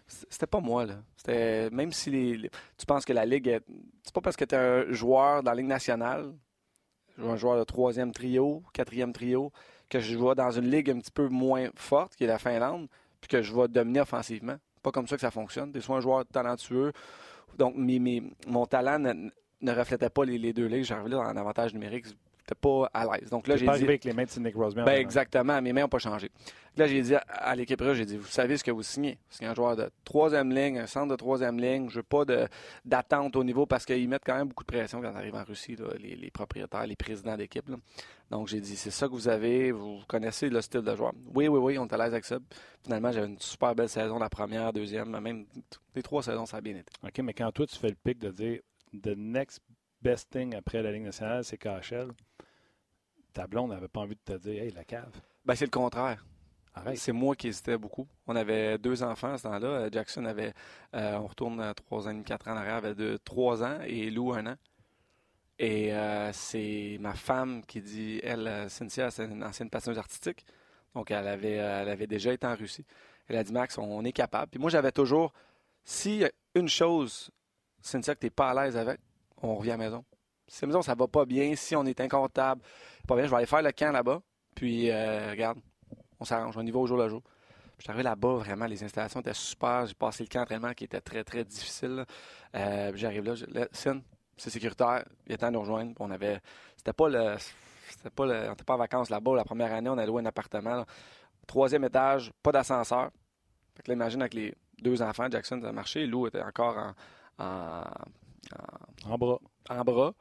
C'était 0.07 0.47
pas 0.47 0.61
moi, 0.61 0.85
là. 0.85 0.97
C'était. 1.17 1.71
Même 1.71 1.91
si 1.91 2.11
les, 2.11 2.51
tu 2.77 2.87
penses 2.87 3.07
que 3.07 3.15
la 3.15 3.25
Ligue. 3.25 3.49
Est... 3.49 3.65
C'est 4.03 4.15
pas 4.15 4.21
parce 4.21 4.37
que 4.37 4.45
tu 4.45 4.55
es 4.55 4.59
un 4.59 4.93
joueur 4.93 5.43
dans 5.43 5.53
la 5.53 5.57
Ligue 5.57 5.67
nationale, 5.67 6.35
un 7.19 7.37
joueur 7.37 7.59
de 7.59 7.65
troisième 7.65 8.13
trio, 8.13 8.63
quatrième 8.75 9.13
trio, 9.15 9.51
que 9.89 9.99
je 9.99 10.13
joue 10.19 10.35
dans 10.35 10.51
une 10.51 10.71
ligue 10.71 10.91
un 10.91 10.99
petit 10.99 11.11
peu 11.11 11.29
moins 11.29 11.69
forte, 11.75 12.17
qui 12.17 12.25
est 12.25 12.27
la 12.27 12.39
Finlande, 12.39 12.89
puis 13.21 13.29
que 13.29 13.43
je 13.43 13.55
vais 13.55 13.69
dominer 13.69 14.01
offensivement. 14.01 14.57
Pas 14.83 14.91
comme 14.91 15.07
ça 15.07 15.17
que 15.17 15.21
ça 15.21 15.31
fonctionne. 15.31 15.73
Tu 15.73 15.79
es 15.79 15.81
soit 15.81 15.97
un 15.97 16.01
joueur 16.01 16.27
talentueux, 16.27 16.93
donc 17.57 17.75
mon 18.47 18.67
talent 18.67 18.99
ne, 18.99 19.73
reflétait 19.73 20.11
pas 20.11 20.25
les, 20.25 20.53
deux 20.53 20.67
ligues. 20.67 20.85
J'arrivais 20.85 21.11
là 21.11 21.23
un 21.23 21.37
avantage 21.37 21.75
numérique 21.75 22.07
pas 22.61 22.91
à 22.93 23.05
l'aise. 23.05 23.31
Donc 23.31 23.47
là, 23.47 23.57
j'ai 23.57 23.67
pas 23.67 23.75
avec 23.75 24.05
les 24.05 24.13
mains 24.13 24.25
de 24.25 24.41
Nick 24.41 24.55
Rosemary. 24.55 24.87
Ben, 24.87 25.01
exactement. 25.01 25.61
Mes 25.63 25.73
mains 25.73 25.83
n'ont 25.83 25.89
pas 25.89 25.99
changé. 25.99 26.31
Là, 26.77 26.87
j'ai 26.87 27.03
dit 27.03 27.15
à, 27.15 27.55
l'équipe 27.55 27.83
j'ai 27.93 28.07
dit, 28.07 28.17
vous 28.17 28.27
savez 28.27 28.57
ce 28.57 28.65
que 28.65 28.71
vous 28.71 28.83
signez? 28.83 29.19
C'est 29.29 29.45
un 29.45 29.55
joueur 29.55 29.77
de 29.77 29.91
troisième 30.05 30.51
ligne, 30.51 30.79
un 30.79 30.87
centre 30.87 31.09
de 31.09 31.17
troisième 31.17 31.59
ligne. 31.59 31.91
Je 31.91 31.97
veux 31.97 32.03
pas 32.03 32.25
d'attente 32.85 33.37
au 33.37 33.45
niveau 33.45 33.67
parce 33.67 33.85
qu'ils 33.85 34.09
mettent 34.09 34.25
quand 34.25 34.37
même 34.37 34.49
beaucoup 34.49 34.65
de 34.65 34.73
pression 34.73 35.03
quand 35.03 35.13
on 35.13 35.17
arrive 35.17 35.35
en 35.35 35.45
Russie, 35.45 35.77
les, 35.99 36.31
propriétaires, 36.31 36.87
les 36.87 36.97
présidents 36.97 37.37
d'équipe. 37.37 37.71
Donc, 38.31 38.49
j'ai 38.49 38.61
dit, 38.61 38.77
c'est 38.77 38.91
ça 38.91 39.07
que 39.07 39.13
vous 39.13 39.29
avez. 39.29 39.71
Vous 39.71 40.01
connaissez 40.09 40.49
le 40.49 40.63
style 40.63 40.81
de 40.81 40.97
joueur. 40.97 41.13
Oui, 41.35 41.47
oui, 41.49 41.59
oui, 41.59 41.79
on 41.79 41.87
est 41.87 41.93
à 41.93 41.99
l'aise 41.99 42.15
avec 42.15 42.25
ça. 42.25 42.39
Finalement, 42.83 43.13
j'avais 43.13 43.27
une 43.27 43.39
super 43.39 43.75
belle 43.75 43.91
saison, 43.91 44.19
la 44.19 44.31
première, 44.31 44.73
deuxième, 44.73 45.11
même 45.21 45.45
les 45.95 46.03
trois 46.03 46.23
saisons, 46.23 46.47
ça 46.47 46.57
a 46.57 46.61
bien 46.63 46.75
été. 46.75 46.91
OK, 47.03 47.19
mais 47.19 47.35
quand 47.35 47.53
toi, 47.53 47.67
tu 47.67 47.77
fais 47.77 47.91
le 47.91 47.97
pic 48.03 48.19
de 48.19 48.31
dire, 48.31 48.61
the 49.03 49.15
next 49.15 49.61
best 50.01 50.31
thing 50.31 50.55
après 50.55 50.83
la 50.83 50.93
Ligue 50.93 51.05
nationale, 51.05 51.45
c'est 51.45 51.57
KHL 51.57 52.09
ta 53.33 53.47
blonde 53.47 53.71
n'avait 53.71 53.89
pas 53.89 54.01
envie 54.01 54.17
de 54.17 54.35
te 54.35 54.39
dire, 54.39 54.63
hey, 54.63 54.71
la 54.71 54.85
cave. 54.85 55.13
Ben, 55.45 55.55
c'est 55.55 55.65
le 55.65 55.71
contraire. 55.71 56.25
C'est 56.95 57.13
moi 57.13 57.37
qui 57.37 57.49
hésitais 57.49 57.77
beaucoup. 57.77 58.09
On 58.27 58.35
avait 58.35 58.79
deux 58.79 59.03
enfants 59.03 59.35
à 59.35 59.39
ce 59.39 59.43
temps-là. 59.43 59.69
Euh, 59.69 59.89
Jackson 59.93 60.25
avait, 60.25 60.55
euh, 60.95 61.17
on 61.19 61.27
retourne 61.27 61.61
à 61.61 61.75
trois 61.75 62.09
ans 62.09 62.23
quatre 62.23 62.49
ans 62.49 62.53
en 62.53 62.57
arrière, 62.57 62.77
avait 62.77 62.95
de 62.95 63.19
trois 63.23 63.63
ans 63.63 63.81
et 63.87 64.11
Lou 64.11 64.33
un 64.33 64.47
an. 64.47 64.57
Et 65.59 65.93
euh, 65.93 66.33
c'est 66.33 66.97
ma 66.99 67.13
femme 67.13 67.63
qui 67.67 67.83
dit, 67.83 68.21
elle, 68.23 68.71
Cynthia, 68.71 69.11
c'est 69.11 69.25
une 69.25 69.45
ancienne 69.45 69.69
passionneuse 69.69 69.99
artistique. 69.99 70.47
Donc, 70.95 71.11
elle 71.11 71.29
avait, 71.29 71.53
elle 71.53 71.89
avait 71.89 72.07
déjà 72.07 72.33
été 72.33 72.47
en 72.47 72.55
Russie. 72.55 72.85
Elle 73.29 73.37
a 73.37 73.45
dit, 73.45 73.53
Max, 73.53 73.77
on 73.79 74.05
est 74.05 74.13
capable. 74.13 74.51
Puis 74.51 74.61
moi, 74.61 74.71
j'avais 74.71 74.93
toujours, 74.93 75.33
si 75.85 76.25
une 76.55 76.69
chose, 76.69 77.31
Cynthia, 77.81 78.15
que 78.15 78.21
tu 78.21 78.27
n'es 78.27 78.31
pas 78.31 78.51
à 78.51 78.65
l'aise 78.65 78.77
avec, 78.77 78.99
on 79.43 79.55
revient 79.57 79.73
à 79.73 79.77
la 79.77 79.85
maison. 79.85 80.05
La 80.61 80.67
maison, 80.67 80.83
ça 80.83 80.95
va 80.95 81.09
pas 81.09 81.25
bien, 81.25 81.57
si 81.57 81.75
on 81.75 81.85
est 81.85 82.01
inconfortable, 82.01 82.63
pas 83.07 83.17
bien, 83.17 83.25
je 83.25 83.31
vais 83.31 83.37
aller 83.37 83.47
faire 83.47 83.63
le 83.63 83.73
camp 83.73 83.93
là-bas. 83.93 84.21
Puis, 84.55 84.91
euh, 84.91 85.31
regarde, 85.31 85.59
on 86.21 86.25
s'arrange, 86.25 86.57
on 86.57 86.67
y 86.67 86.71
va 86.71 86.79
au 86.79 86.87
jour 86.87 86.99
le 86.99 87.09
jour. 87.09 87.23
Je 87.79 87.85
suis 87.85 87.91
arrivé 87.91 88.05
là-bas, 88.05 88.35
vraiment, 88.35 88.67
les 88.67 88.85
installations 88.85 89.21
étaient 89.21 89.35
super. 89.35 89.87
J'ai 89.87 89.95
passé 89.95 90.23
le 90.23 90.29
camp 90.29 90.41
d'entraînement 90.41 90.73
qui 90.73 90.85
était 90.85 91.01
très, 91.01 91.25
très 91.25 91.45
difficile. 91.45 92.05
Euh, 92.55 92.93
j'arrive 92.95 93.25
là, 93.25 93.35
c'est 94.37 94.51
sécuritaire, 94.51 95.05
il 95.27 95.33
était 95.35 95.45
à 95.45 95.51
nous 95.51 95.61
rejoindre. 95.61 95.93
On 95.99 96.11
avait. 96.11 96.41
C'était 96.77 96.93
pas 96.93 97.09
le. 97.09 97.37
C'était 97.91 98.11
pas 98.11 98.27
le, 98.27 98.47
on 98.47 98.51
n'était 98.51 98.65
pas 98.65 98.75
en 98.75 98.79
vacances 98.79 99.11
là-bas. 99.11 99.37
La 99.37 99.45
première 99.45 99.73
année, 99.73 99.91
on 99.91 99.99
a 99.99 100.07
loué 100.07 100.23
un 100.23 100.27
appartement. 100.27 100.85
Troisième 101.47 101.85
étage, 101.85 102.33
pas 102.43 102.53
d'ascenseur. 102.53 103.11
Fait 103.75 103.83
que 103.83 103.91
là, 103.91 103.95
imagine 103.95 104.21
avec 104.23 104.35
les 104.35 104.55
deux 104.81 105.03
enfants, 105.03 105.27
Jackson 105.31 105.63
a 105.63 105.73
marché. 105.73 106.07
Lou 106.07 106.27
était 106.27 106.43
encore 106.43 106.77
en, 106.79 106.95
en, 107.45 107.85
en 109.05 109.19
bras. 109.19 109.39
En 109.69 109.83
bras. 109.83 110.15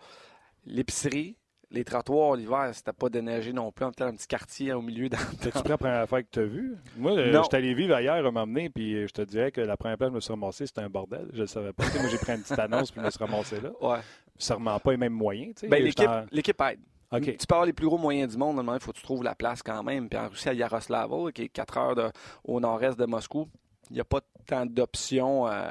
L'épicerie, 0.66 1.38
les 1.72 1.84
trottoirs 1.84 2.36
l'hiver, 2.36 2.70
c'était 2.74 2.94
pas 2.94 3.10
déneigé 3.10 3.54
non 3.54 3.72
plus. 3.72 3.86
On 3.86 3.92
était 3.92 4.04
un 4.04 4.14
petit 4.14 4.28
quartier 4.28 4.74
au 4.74 4.82
milieu. 4.82 5.10
T'as-tu 5.10 5.60
pris 5.60 5.70
la 5.70 5.78
première 5.78 6.08
fois 6.08 6.22
que 6.22 6.28
tu 6.30 6.40
as 6.40 6.46
vu? 6.46 6.76
Moi, 6.98 7.12
euh, 7.12 7.32
je 7.32 7.44
suis 7.44 7.56
allé 7.56 7.74
vivre 7.74 7.96
ailleurs 7.96 8.26
à 8.26 8.32
m'emmener, 8.32 8.70
puis 8.70 8.96
euh, 8.96 9.08
je 9.08 9.14
te 9.14 9.22
dirais 9.22 9.52
que 9.52 9.62
la 9.62 9.78
première 9.78 9.98
fois 9.98 10.08
que 10.08 10.12
je 10.12 10.16
me 10.16 10.20
suis 10.20 10.34
ramassé, 10.34 10.68
c'était 10.68 10.82
un 10.82 10.90
bordel. 10.90 11.30
Je 11.34 11.42
ne 11.42 11.46
savais 11.46 11.74
pas. 11.74 11.84
moi, 11.84 12.10
j'ai 12.10 12.18
pris 12.18 12.34
une 12.34 12.42
petite 12.42 12.60
annonce, 12.60 12.92
puis 12.92 13.02
je 13.02 13.06
me 13.06 13.12
suis 13.12 13.24
ramassé 13.24 13.62
là. 13.62 13.72
Ouais. 13.82 14.00
Ça 14.38 14.56
remet 14.56 14.72
pas 14.84 14.92
les 14.92 14.98
mêmes 14.98 15.14
moyens. 15.14 15.56
Ben, 15.64 15.84
l'équipe 15.84 16.62
aide. 16.62 16.80
Tu 17.20 17.46
peux 17.48 17.56
avoir 17.56 17.66
les 17.66 17.74
plus 17.74 17.88
gros 17.88 17.98
moyens 17.98 18.32
du 18.32 18.38
monde, 18.38 18.56
normalement, 18.56 18.80
il 18.80 18.84
faut 18.84 18.92
que 18.92 18.98
tu 18.98 19.04
trouves 19.04 19.24
la 19.24 19.36
place 19.36 19.62
quand 19.62 19.84
même. 19.84 20.08
Puis 20.08 20.18
en 20.18 20.30
Russie, 20.30 20.50
à 20.50 20.54
Yaroslavo, 20.54 21.30
qui 21.32 21.44
est 21.44 21.50
4 21.50 21.78
heures 21.78 22.12
au 22.44 22.60
nord-est 22.60 22.98
de 22.98 23.06
Moscou, 23.06 23.48
il 23.92 23.96
n'y 23.96 24.00
a 24.00 24.06
pas 24.06 24.22
tant 24.48 24.66
d'options. 24.66 25.48
Euh, 25.48 25.70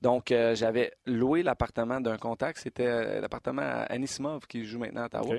donc, 0.00 0.32
euh, 0.32 0.54
j'avais 0.54 0.92
loué 1.06 1.42
l'appartement 1.42 2.00
d'un 2.00 2.16
contact. 2.16 2.58
C'était 2.58 2.86
euh, 2.86 3.20
l'appartement 3.20 3.62
à 3.62 3.82
Anisimov 3.92 4.46
qui 4.46 4.64
joue 4.64 4.78
maintenant 4.78 5.02
à 5.02 5.06
Ottawa. 5.06 5.36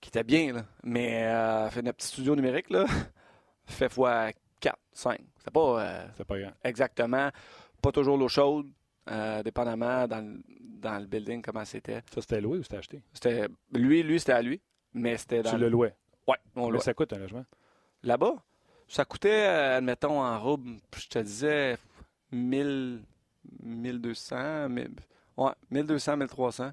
Qui 0.00 0.08
était 0.10 0.24
bien, 0.24 0.52
là. 0.52 0.64
Mais 0.84 1.22
fait 1.70 1.80
notre 1.82 1.96
petit 1.96 2.08
studio 2.08 2.36
numérique, 2.36 2.68
là, 2.68 2.84
fait 3.66 3.88
fois 3.88 4.30
4, 4.60 4.76
5. 4.92 5.20
C'est 5.42 5.50
pas, 5.50 6.04
C'est 6.16 6.26
pas 6.26 6.38
grand. 6.38 6.52
Exactement. 6.62 7.30
Pas 7.80 7.92
toujours 7.92 8.18
l'eau 8.18 8.28
chaude, 8.28 8.66
dépendamment 9.42 10.06
dans 10.06 10.20
le, 10.20 10.42
dans 10.48 10.98
le 10.98 11.06
building 11.06 11.40
comment 11.40 11.64
c'était. 11.64 12.02
Ça, 12.12 12.20
c'était 12.20 12.42
loué 12.42 12.58
ou 12.58 12.62
c'était 12.62 12.76
acheté? 12.76 13.02
C'était, 13.14 13.48
lui, 13.72 14.02
lui, 14.02 14.20
c'était 14.20 14.32
à 14.32 14.42
lui. 14.42 14.60
Mais 14.92 15.16
c'était 15.16 15.42
dans. 15.42 15.52
Tu 15.52 15.56
le 15.56 15.70
louais? 15.70 15.94
Oui, 16.28 16.36
on 16.56 16.68
louait. 16.68 16.80
ça 16.80 16.92
coûte 16.92 17.14
un 17.14 17.18
logement? 17.18 17.46
Là-bas? 18.02 18.34
Ça 18.88 19.04
coûtait, 19.04 19.46
euh, 19.46 19.78
admettons, 19.78 20.22
en 20.22 20.38
robe, 20.38 20.66
je 20.96 21.08
te 21.08 21.18
disais, 21.18 21.76
1000, 22.32 23.02
1200, 23.62 24.68
1200, 25.70 26.16
1300. 26.16 26.70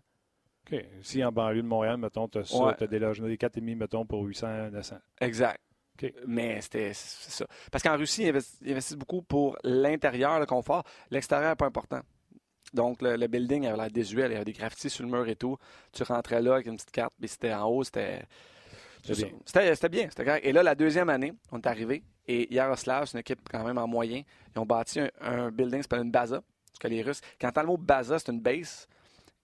OK. 0.72 0.86
Si 1.01 1.24
en 1.24 1.32
banlieue 1.32 1.62
de 1.62 1.67
Montréal, 1.67 1.98
mettons, 1.98 2.27
tu 2.27 2.38
as 2.38 2.46
ça, 2.46 2.75
tu 2.77 2.84
as 2.84 2.88
des 2.88 3.00
logements, 3.00 3.27
des 3.27 3.38
4,5, 3.38 3.75
mettons, 3.75 4.05
pour 4.05 4.24
800, 4.24 4.72
900. 4.72 4.98
Exact. 5.22 5.60
Mais 6.27 6.60
c'était 6.62 6.91
ça. 6.93 7.46
Parce 7.72 7.84
qu'en 7.84 7.98
Russie, 7.98 8.24
ils 8.24 8.29
investissent, 8.29 8.98
beaucoup 8.98 9.22
pour 9.22 9.58
l'intérieur, 9.63 10.39
le 10.39 10.46
confort. 10.46 10.84
L'extérieur 11.12 11.51
n'est 11.51 11.55
pas 11.55 11.67
important. 11.67 12.01
Donc, 12.74 13.01
le, 13.01 13.27
building 13.27 13.67
avait 13.67 13.77
l'air 13.77 13.91
désuet. 13.91 14.25
Il 14.25 14.32
y 14.32 14.36
avait 14.36 14.46
des 14.46 14.53
graffitis 14.53 14.89
sur 14.89 15.05
le 15.05 15.12
mur 15.12 15.27
et 15.27 15.36
tout. 15.36 15.58
Tu 15.91 16.03
rentrais 16.03 16.41
là 16.41 16.55
avec 16.55 16.67
une 16.67 16.75
petite 16.75 16.91
carte, 16.91 17.13
mais 17.20 17.27
c'était 17.27 17.53
en 17.53 17.65
haut, 17.67 17.84
c'était 17.84 18.24
c'était 19.04 19.90
bien. 19.90 20.08
C'était 20.10 20.40
Et 20.48 20.52
là, 20.52 20.64
la 20.64 20.76
deuxième 20.76 21.10
année, 21.10 21.34
on 21.52 21.60
est 21.60 21.68
arrivé. 21.68 22.04
Et 22.28 22.54
Yaroslav, 22.54 23.06
c'est 23.06 23.14
une 23.14 23.20
équipe 23.20 23.42
quand 23.50 23.64
même 23.64 23.78
en 23.78 23.88
moyen. 23.88 24.24
Ils 24.56 24.60
ont 24.60 24.66
bâti 24.66 25.02
un, 25.22 25.52
building, 25.52 25.82
c'est 25.82 25.98
une 25.98 26.12
baza. 26.12 26.42
Parce 26.72 26.80
que 26.80 26.88
les 26.88 27.02
Russes, 27.02 27.22
quand 27.40 27.56
as 27.58 27.62
le 27.62 27.68
mot 27.68 27.78
baza, 27.78 28.18
c'est 28.18 28.32
une 28.32 28.40
base. 28.40 28.88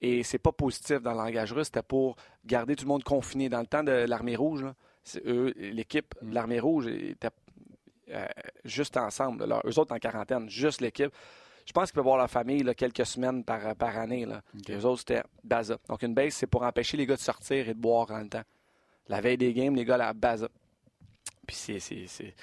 Et 0.01 0.23
c'est 0.23 0.39
pas 0.39 0.53
positif 0.53 1.01
dans 1.01 1.11
le 1.11 1.17
langage 1.17 1.51
russe. 1.51 1.67
C'était 1.67 1.83
pour 1.83 2.15
garder 2.45 2.75
tout 2.75 2.85
le 2.85 2.89
monde 2.89 3.03
confiné. 3.03 3.49
Dans 3.49 3.59
le 3.59 3.67
temps 3.67 3.83
de 3.83 3.91
l'armée 3.91 4.37
rouge, 4.37 4.65
l'équipe 5.25 6.15
de 6.21 6.27
mm. 6.27 6.33
l'armée 6.33 6.59
rouge 6.59 6.87
était 6.87 7.29
euh, 8.11 8.25
juste 8.63 8.95
ensemble. 8.95 9.43
eux 9.43 9.79
autres 9.79 9.93
en 9.93 9.99
quarantaine, 9.99 10.49
juste 10.49 10.79
l'équipe. 10.79 11.11
Je 11.65 11.73
pense 11.73 11.91
qu'ils 11.91 11.95
peuvent 11.95 12.05
voir 12.05 12.17
leur 12.17 12.29
famille 12.29 12.63
quelques 12.75 13.05
semaines 13.05 13.43
par, 13.43 13.75
par 13.75 13.97
année. 13.97 14.25
Là. 14.25 14.41
Les 14.67 14.85
autres, 14.85 14.99
c'était 14.99 15.21
Baza. 15.43 15.77
Donc, 15.89 16.01
une 16.01 16.13
base, 16.13 16.33
c'est 16.33 16.47
pour 16.47 16.63
empêcher 16.63 16.95
les 16.97 17.05
gars 17.05 17.15
de 17.15 17.21
sortir 17.21 17.67
et 17.67 17.73
de 17.73 17.79
boire 17.79 18.09
en 18.09 18.17
même 18.17 18.29
temps. 18.29 18.43
La 19.09 19.21
veille 19.21 19.37
des 19.37 19.53
games, 19.53 19.75
les 19.75 19.85
gars, 19.85 19.97
la 19.97 20.13
base. 20.13 20.47
puis 21.45 21.55
c'est, 21.55 21.79
c'est, 21.79 22.05
c'est, 22.07 22.33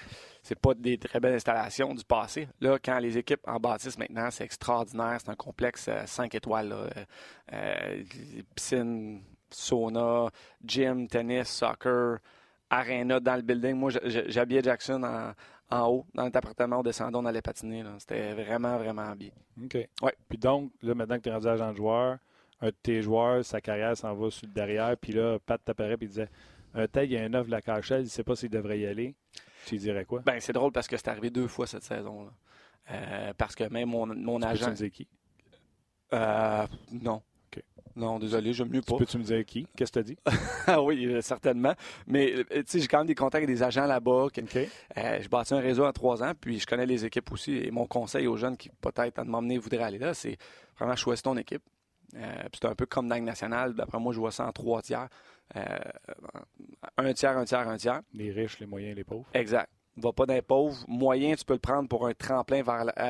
c'est 0.42 0.58
pas 0.58 0.74
des 0.74 0.98
très 0.98 1.20
belles 1.20 1.34
installations 1.34 1.94
du 1.94 2.04
passé. 2.04 2.48
Là, 2.60 2.78
quand 2.82 2.98
les 2.98 3.16
équipes 3.16 3.40
en 3.46 3.58
bâtissent 3.58 3.98
maintenant, 3.98 4.30
c'est 4.30 4.44
extraordinaire. 4.44 5.18
C'est 5.20 5.30
un 5.30 5.36
complexe 5.36 5.88
5 6.06 6.34
étoiles. 6.34 6.68
Là. 6.68 6.86
Euh, 7.52 8.02
piscine, 8.54 9.22
sauna, 9.50 10.28
gym, 10.64 11.08
tennis, 11.08 11.48
soccer, 11.48 12.18
arena 12.68 13.20
dans 13.20 13.36
le 13.36 13.42
building. 13.42 13.74
Moi, 13.74 13.90
j'habillais 14.04 14.62
Jackson 14.62 15.02
en, 15.02 15.32
en 15.70 15.88
haut, 15.88 16.06
dans 16.14 16.24
notre 16.24 16.38
appartement, 16.38 16.78
on 16.78 16.82
descendait, 16.82 17.16
on 17.16 17.24
allait 17.24 17.42
patiner. 17.42 17.84
C'était 17.98 18.34
vraiment, 18.34 18.76
vraiment 18.78 19.14
bien. 19.16 19.30
OK. 19.62 19.74
Ouais. 20.02 20.14
Puis 20.28 20.38
donc, 20.38 20.72
là, 20.82 20.94
maintenant 20.94 21.16
que 21.16 21.22
tu 21.22 21.28
es 21.28 21.32
rendu 21.32 21.48
agent 21.48 21.72
de 21.72 21.76
joueur, 21.76 22.18
un 22.60 22.66
de 22.66 22.74
tes 22.82 23.02
joueurs, 23.02 23.44
sa 23.44 23.60
carrière 23.60 23.96
s'en 23.96 24.14
va 24.14 24.30
sur 24.30 24.46
le 24.46 24.52
derrière, 24.52 24.96
puis 24.96 25.12
là, 25.12 25.38
Pat 25.44 25.62
t'apparaît 25.62 25.94
et 25.94 25.98
il 26.00 26.08
disait 26.08 26.28
Un 26.76 27.04
y 27.04 27.16
a 27.16 27.22
un 27.24 27.34
œuf 27.34 27.46
de 27.46 27.50
la 27.50 27.62
cachelle, 27.62 28.02
il 28.02 28.04
ne 28.04 28.08
sait 28.08 28.22
pas 28.24 28.36
s'il 28.36 28.50
devrait 28.50 28.78
y 28.78 28.86
aller. 28.86 29.14
Tu 29.64 29.78
dirais 29.78 30.04
quoi? 30.04 30.20
Ben, 30.24 30.38
c'est 30.40 30.52
drôle 30.52 30.72
parce 30.72 30.86
que 30.86 30.96
c'est 30.96 31.08
arrivé 31.08 31.30
deux 31.30 31.48
fois 31.48 31.66
cette 31.66 31.82
saison. 31.82 32.28
euh, 32.90 33.32
parce 33.36 33.54
que 33.54 33.64
même 33.64 33.88
mon, 33.88 34.06
mon 34.06 34.38
tu 34.38 34.46
agent. 34.46 34.66
Peux-tu 34.66 34.70
me 34.70 34.76
dire 34.76 34.90
qui? 34.92 35.08
Euh, 36.12 36.66
Non. 36.92 37.22
Non, 37.96 38.18
désolé, 38.18 38.52
j'aime 38.52 38.68
mieux 38.68 38.82
pas. 38.82 38.98
Peux-tu 38.98 39.16
me 39.16 39.22
dire 39.22 39.42
qui? 39.46 39.66
Qu'est-ce 39.74 39.90
que 39.90 39.94
tu 39.94 39.98
as 40.00 40.02
dit? 40.02 40.18
Ah 40.66 40.82
oui, 40.82 41.06
euh, 41.06 41.22
certainement. 41.22 41.72
Mais 42.06 42.44
tu 42.50 42.62
sais, 42.66 42.80
j'ai 42.80 42.88
quand 42.88 42.98
même 42.98 43.06
des 43.06 43.14
contacts 43.14 43.36
avec 43.42 43.48
des 43.48 43.62
agents 43.62 43.86
là-bas. 43.86 44.26
Euh, 44.36 45.18
je 45.22 45.28
bâtis 45.30 45.54
un 45.54 45.60
réseau 45.60 45.86
en 45.86 45.92
trois 45.92 46.22
ans, 46.22 46.32
puis 46.38 46.58
je 46.58 46.66
connais 46.66 46.84
les 46.84 47.06
équipes 47.06 47.32
aussi. 47.32 47.56
Et 47.56 47.70
mon 47.70 47.86
conseil 47.86 48.26
aux 48.26 48.36
jeunes 48.36 48.58
qui 48.58 48.68
peut-être 48.82 49.18
à 49.18 49.24
m'emmener 49.24 49.56
voudraient 49.56 49.84
aller 49.84 49.98
là, 49.98 50.12
c'est 50.12 50.36
vraiment 50.78 50.94
choisir 50.94 51.22
ton 51.22 51.38
équipe. 51.38 51.62
c'est 52.12 52.64
un 52.66 52.74
peu 52.74 52.84
comme 52.84 53.08
dans 53.08 53.14
le 53.14 53.22
national. 53.22 53.72
D'après 53.72 53.98
moi, 53.98 54.12
je 54.12 54.18
vois 54.20 54.30
ça 54.32 54.46
en 54.46 54.52
trois 54.52 54.82
tiers. 54.82 55.08
Un 55.54 57.12
tiers, 57.12 57.36
un 57.36 57.44
tiers, 57.44 57.68
un 57.68 57.76
tiers. 57.76 58.00
Les 58.12 58.30
riches, 58.30 58.58
les 58.60 58.66
moyens, 58.66 58.96
les 58.96 59.04
pauvres. 59.04 59.26
Exact. 59.34 59.70
Va 59.96 60.12
pas 60.12 60.26
d'un 60.26 60.42
pauvre. 60.42 60.84
Moyen, 60.88 61.34
tu 61.34 61.44
peux 61.44 61.54
le 61.54 61.58
prendre 61.58 61.88
pour 61.88 62.06
un 62.06 62.12
tremplin 62.12 62.62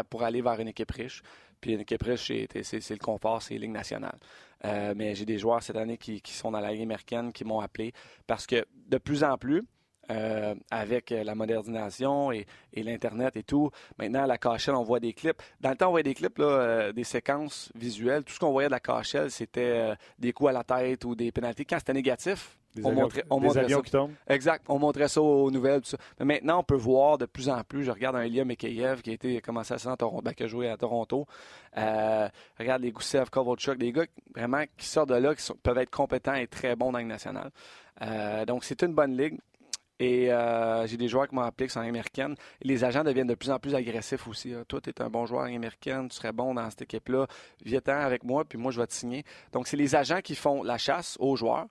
pour 0.08 0.22
aller 0.22 0.40
vers 0.40 0.60
une 0.60 0.68
équipe 0.68 0.90
riche. 0.90 1.22
Puis 1.60 1.72
une 1.72 1.80
équipe 1.80 2.02
riche, 2.02 2.32
c'est 2.62 2.90
le 2.90 2.98
confort, 2.98 3.42
c'est 3.42 3.58
Ligue 3.58 3.70
nationale. 3.70 4.18
Euh, 4.64 4.94
mais 4.96 5.14
j'ai 5.14 5.24
des 5.24 5.38
joueurs 5.38 5.62
cette 5.62 5.76
année 5.76 5.98
qui, 5.98 6.20
sont 6.26 6.50
dans 6.50 6.60
la 6.60 6.72
Ligue 6.72 6.82
américaine 6.82 7.32
qui 7.32 7.44
m'ont 7.44 7.60
appelé 7.60 7.92
parce 8.26 8.46
que 8.46 8.64
de 8.74 8.98
plus 8.98 9.24
en 9.24 9.36
plus, 9.36 9.62
euh, 10.10 10.54
avec 10.70 11.10
la 11.10 11.34
modernisation 11.34 12.32
et, 12.32 12.46
l'Internet 12.74 13.36
et 13.36 13.42
tout. 13.42 13.70
Maintenant, 13.98 14.24
à 14.24 14.26
la 14.26 14.38
KHL, 14.38 14.74
on 14.74 14.82
voit 14.82 15.00
des 15.00 15.12
clips. 15.12 15.42
Dans 15.60 15.70
le 15.70 15.76
temps, 15.76 15.88
on 15.88 15.90
voyait 15.90 16.04
des 16.04 16.14
clips, 16.14 16.38
là, 16.38 16.44
euh, 16.44 16.92
des 16.92 17.04
séquences 17.04 17.70
visuelles. 17.74 18.22
Tout 18.24 18.34
ce 18.34 18.38
qu'on 18.38 18.52
voyait 18.52 18.68
de 18.68 18.72
la 18.72 18.80
KHL, 18.80 19.30
c'était 19.30 19.94
des 20.18 20.32
coups 20.32 20.50
à 20.50 20.52
la 20.52 20.64
tête 20.64 21.04
ou 21.04 21.14
des 21.14 21.32
pénalités. 21.32 21.64
Quand 21.64 21.78
c'était 21.78 21.94
négatif, 21.94 22.58
des 22.76 22.84
on 22.84 22.88
avions, 22.90 23.02
montrait, 23.02 23.24
on 23.30 23.40
des 23.40 23.58
avions 23.58 23.80
qui 23.80 23.90
tombent. 23.90 24.12
Exact. 24.28 24.64
On 24.68 24.78
montrait 24.78 25.08
ça 25.08 25.22
aux 25.22 25.50
nouvelles. 25.50 25.80
Tout 25.80 25.90
ça. 25.90 25.98
Mais 26.20 26.26
maintenant, 26.26 26.60
on 26.60 26.62
peut 26.62 26.76
voir 26.76 27.16
de 27.16 27.24
plus 27.24 27.48
en 27.48 27.62
plus. 27.64 27.84
Je 27.84 27.90
regarde 27.90 28.16
un 28.16 28.24
Ilya 28.24 28.44
Mikheyev 28.44 29.00
qui 29.02 29.10
a 29.10 29.14
été 29.14 29.40
commencé 29.40 29.72
à 29.72 29.76
à 29.90 29.96
Toronto, 29.96 30.22
ben, 30.22 30.32
qui 30.34 30.42
a 30.42 30.46
joué 30.46 30.68
à 30.68 30.76
Toronto. 30.76 31.26
Euh, 31.76 32.28
regarde 32.58 32.82
les 32.82 32.90
Goussev, 32.90 33.30
Kovalchuk, 33.30 33.78
des 33.78 33.92
gars 33.92 34.04
vraiment 34.34 34.64
qui 34.76 34.86
sortent 34.86 35.08
de 35.08 35.14
là, 35.14 35.34
qui 35.34 35.52
peuvent 35.62 35.78
être 35.78 35.90
compétents 35.90 36.34
et 36.34 36.46
très 36.46 36.76
bons 36.76 36.92
dans 36.92 36.98
le 36.98 37.04
national. 37.04 37.50
Euh, 38.02 38.44
donc, 38.44 38.64
c'est 38.64 38.82
une 38.82 38.92
bonne 38.92 39.16
ligue. 39.16 39.38
Et 39.98 40.30
euh, 40.30 40.86
j'ai 40.86 40.96
des 40.96 41.08
joueurs 41.08 41.26
qui 41.26 41.34
m'ont 41.34 41.42
appelé 41.42 41.68
qui 41.68 41.72
sont 41.72 41.80
américaines. 41.80 42.34
les 42.60 42.84
agents 42.84 43.02
deviennent 43.02 43.26
de 43.26 43.34
plus 43.34 43.50
en 43.50 43.58
plus 43.58 43.74
agressifs 43.74 44.28
aussi. 44.28 44.52
Hein. 44.52 44.64
Toi, 44.68 44.80
tu 44.80 44.90
es 44.90 45.02
un 45.02 45.08
bon 45.08 45.24
joueur 45.24 45.44
américain, 45.44 46.06
tu 46.08 46.16
serais 46.16 46.32
bon 46.32 46.54
dans 46.54 46.68
cette 46.68 46.82
équipe-là. 46.82 47.26
Viens-t'en 47.64 47.98
avec 47.98 48.22
moi, 48.22 48.44
puis 48.44 48.58
moi, 48.58 48.72
je 48.72 48.80
vais 48.80 48.86
te 48.86 48.92
signer. 48.92 49.24
Donc, 49.52 49.66
c'est 49.66 49.76
les 49.76 49.94
agents 49.94 50.20
qui 50.20 50.34
font 50.34 50.62
la 50.62 50.76
chasse 50.76 51.16
aux 51.18 51.36
joueurs. 51.36 51.66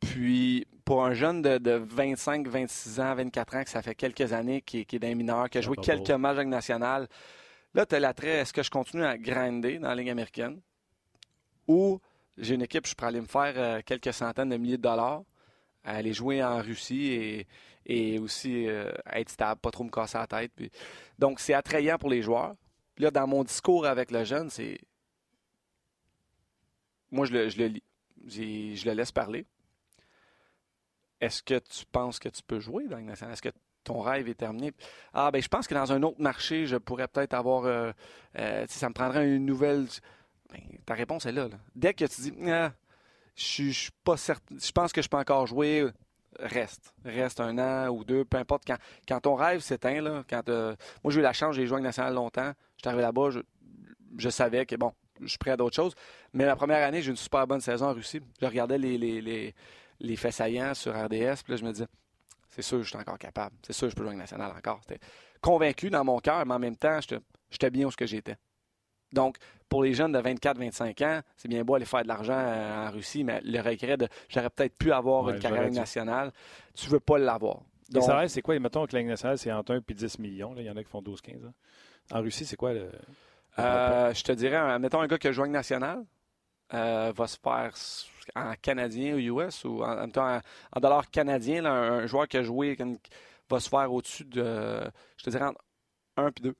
Puis, 0.00 0.66
pour 0.84 1.04
un 1.04 1.14
jeune 1.14 1.42
de, 1.42 1.72
25, 1.72 2.48
26 2.48 3.00
ans, 3.00 3.14
24 3.14 3.56
ans, 3.56 3.64
que 3.64 3.70
ça 3.70 3.82
fait 3.82 3.94
quelques 3.94 4.32
années 4.32 4.60
qui, 4.60 4.80
est 4.80 4.98
d'un 4.98 5.14
mineur, 5.14 5.48
qui 5.48 5.58
a 5.58 5.60
joué 5.60 5.76
quelques 5.76 6.10
matchs 6.10 6.36
avec 6.36 6.48
national, 6.48 7.08
là, 7.72 7.86
tu 7.86 7.94
as 7.94 8.00
l'attrait, 8.00 8.40
est-ce 8.40 8.52
que 8.52 8.62
je 8.62 8.70
continue 8.70 9.04
à 9.04 9.16
grinder 9.16 9.78
dans 9.78 9.88
la 9.88 9.94
Ligue 9.94 10.10
américaine? 10.10 10.60
Ou 11.68 12.00
j'ai 12.36 12.56
une 12.56 12.62
équipe, 12.62 12.86
je 12.86 12.94
pourrais 12.94 13.08
aller 13.08 13.20
me 13.20 13.26
faire 13.26 13.54
euh, 13.56 13.80
quelques 13.86 14.12
centaines 14.12 14.50
de 14.50 14.56
milliers 14.56 14.76
de 14.76 14.82
dollars, 14.82 15.22
aller 15.84 16.12
jouer 16.12 16.42
en 16.42 16.60
Russie 16.60 17.46
et, 17.86 18.18
aussi 18.18 18.66
euh, 18.66 18.90
être 19.12 19.28
stable, 19.28 19.60
pas 19.60 19.70
trop 19.70 19.84
me 19.84 19.90
casser 19.90 20.18
la 20.18 20.26
tête. 20.26 20.52
Donc, 21.18 21.38
c'est 21.40 21.54
attrayant 21.54 21.98
pour 21.98 22.08
les 22.08 22.22
joueurs. 22.22 22.54
là, 22.98 23.10
dans 23.10 23.26
mon 23.26 23.44
discours 23.44 23.86
avec 23.86 24.10
le 24.10 24.24
jeune, 24.24 24.50
c'est. 24.50 24.78
Moi, 27.10 27.26
je 27.26 27.32
le, 27.32 27.48
je 27.48 27.62
le. 27.62 27.80
Je 28.26 28.86
le 28.86 28.92
laisse 28.92 29.12
parler. 29.12 29.44
Est-ce 31.20 31.42
que 31.42 31.58
tu 31.58 31.84
penses 31.86 32.18
que 32.18 32.28
tu 32.28 32.42
peux 32.42 32.60
jouer 32.60 32.86
dans 32.88 32.98
le? 32.98 33.12
Est-ce 33.12 33.42
que 33.42 33.50
ton 33.84 34.00
rêve 34.00 34.28
est 34.28 34.34
terminé? 34.34 34.72
Ah, 35.12 35.30
ben 35.30 35.42
je 35.42 35.48
pense 35.48 35.66
que 35.66 35.74
dans 35.74 35.92
un 35.92 36.02
autre 36.02 36.20
marché, 36.20 36.66
je 36.66 36.76
pourrais 36.76 37.06
peut-être 37.06 37.34
avoir. 37.34 37.64
Euh, 37.64 37.92
euh, 38.38 38.66
ça 38.68 38.88
me 38.88 38.94
prendrait 38.94 39.28
une 39.28 39.44
nouvelle. 39.44 39.86
Ben, 40.50 40.60
ta 40.86 40.94
réponse 40.94 41.26
est 41.26 41.32
là, 41.32 41.48
Dès 41.74 41.94
que 41.94 42.04
tu 42.06 42.20
dis, 42.22 42.32
ah, 42.48 42.72
je 43.36 43.70
suis 43.70 43.90
pas 44.04 44.16
certain, 44.16 44.56
je 44.58 44.72
pense 44.72 44.92
que 44.92 45.02
je 45.02 45.08
peux 45.08 45.16
encore 45.16 45.46
jouer, 45.46 45.88
reste. 46.38 46.94
Reste 47.04 47.40
un 47.40 47.58
an 47.58 47.88
ou 47.88 48.04
deux, 48.04 48.24
peu 48.24 48.36
importe. 48.36 48.64
Quand, 48.66 48.76
quand 49.06 49.20
ton 49.20 49.34
rêve 49.34 49.60
s'éteint, 49.60 50.00
là, 50.00 50.24
quand. 50.28 50.48
Euh, 50.48 50.74
moi, 51.02 51.12
j'ai 51.12 51.20
eu 51.20 51.22
la 51.22 51.32
chance, 51.32 51.54
j'ai 51.54 51.66
joué 51.66 51.76
avec 51.76 51.84
National 51.84 52.14
longtemps. 52.14 52.52
Je 52.76 52.82
suis 52.82 52.88
arrivé 52.88 53.02
là-bas, 53.02 53.30
je, 54.18 54.28
savais 54.28 54.66
que, 54.66 54.76
bon, 54.76 54.92
je 55.20 55.26
suis 55.26 55.38
prêt 55.38 55.52
à 55.52 55.56
d'autres 55.56 55.76
choses. 55.76 55.94
Mais 56.32 56.44
la 56.44 56.56
première 56.56 56.86
année, 56.86 57.02
j'ai 57.02 57.10
une 57.10 57.16
super 57.16 57.46
bonne 57.46 57.60
saison 57.60 57.86
en 57.86 57.92
Russie. 57.92 58.20
Je 58.40 58.46
regardais 58.46 58.78
les, 58.78 58.98
les 58.98 59.54
les 60.00 60.16
faits 60.16 60.34
saillants 60.34 60.74
sur 60.74 60.92
RDS. 60.92 61.42
Puis 61.44 61.56
je 61.56 61.64
me 61.64 61.72
dis, 61.72 61.84
c'est 62.50 62.62
sûr 62.62 62.82
je 62.82 62.88
suis 62.88 62.98
encore 62.98 63.18
capable. 63.18 63.56
C'est 63.66 63.72
sûr 63.72 63.90
je 63.90 63.94
peux 63.94 64.02
jouer 64.02 64.10
avec 64.10 64.20
National 64.20 64.52
encore. 64.56 64.80
J'étais 64.88 65.00
convaincu 65.40 65.90
dans 65.90 66.04
mon 66.04 66.18
cœur, 66.18 66.44
mais 66.46 66.54
en 66.54 66.58
même 66.58 66.76
temps, 66.76 66.98
j'étais 67.50 67.70
bien 67.70 67.86
où 67.86 67.90
ce 67.90 67.96
que 67.96 68.06
j'étais. 68.06 68.36
Donc, 69.14 69.36
pour 69.68 69.82
les 69.82 69.94
jeunes 69.94 70.12
de 70.12 70.18
24-25 70.18 71.04
ans, 71.04 71.20
c'est 71.36 71.48
bien 71.48 71.64
beau 71.64 71.74
aller 71.74 71.84
faire 71.84 72.02
de 72.02 72.08
l'argent 72.08 72.36
euh, 72.36 72.88
en 72.88 72.90
Russie, 72.90 73.24
mais 73.24 73.40
le 73.42 73.60
regret 73.60 73.96
de 73.96 74.08
j'aurais 74.28 74.50
peut-être 74.50 74.76
pu 74.76 74.92
avoir 74.92 75.30
une 75.30 75.38
carrière 75.38 75.70
nationale, 75.70 76.32
tu 76.74 76.88
veux 76.90 77.00
pas 77.00 77.18
l'avoir. 77.18 77.60
Donc, 77.90 78.02
ça 78.02 78.26
c'est 78.28 78.42
quoi? 78.42 78.58
Mettons 78.58 78.86
que 78.86 78.96
la 78.96 79.02
nationale, 79.02 79.38
c'est 79.38 79.52
entre 79.52 79.74
1 79.74 79.80
et 79.88 79.94
10 79.94 80.18
millions. 80.18 80.54
Il 80.56 80.64
y 80.64 80.70
en 80.70 80.76
a 80.76 80.82
qui 80.82 80.90
font 80.90 81.02
12-15. 81.02 81.46
Hein. 81.46 81.52
En 82.12 82.20
Russie, 82.20 82.44
c'est 82.44 82.56
quoi 82.56 82.72
le. 82.72 82.90
Euh, 83.58 84.12
je 84.12 84.22
te 84.24 84.32
dirais, 84.32 84.78
mettons 84.78 85.00
un 85.00 85.06
gars 85.06 85.18
qui 85.18 85.28
a 85.28 85.32
joué 85.32 85.48
nationale, 85.48 86.04
euh, 86.72 87.12
va 87.14 87.26
se 87.26 87.38
faire 87.38 87.72
en 88.34 88.54
canadien 88.60 89.14
ou 89.14 89.40
US 89.40 89.64
ou 89.64 89.82
en, 89.84 90.08
en, 90.08 90.80
dollars 90.80 91.10
canadiens, 91.10 91.64
un, 91.64 92.06
joueur 92.06 92.26
qui 92.26 92.36
a 92.36 92.42
joué 92.42 92.76
va 93.48 93.60
se 93.60 93.68
faire 93.68 93.92
au-dessus 93.92 94.24
de, 94.24 94.80
je 95.16 95.24
te 95.24 95.30
dirais, 95.30 95.44
entre 95.44 95.60
1 96.16 96.28
et 96.28 96.42
2. 96.42 96.54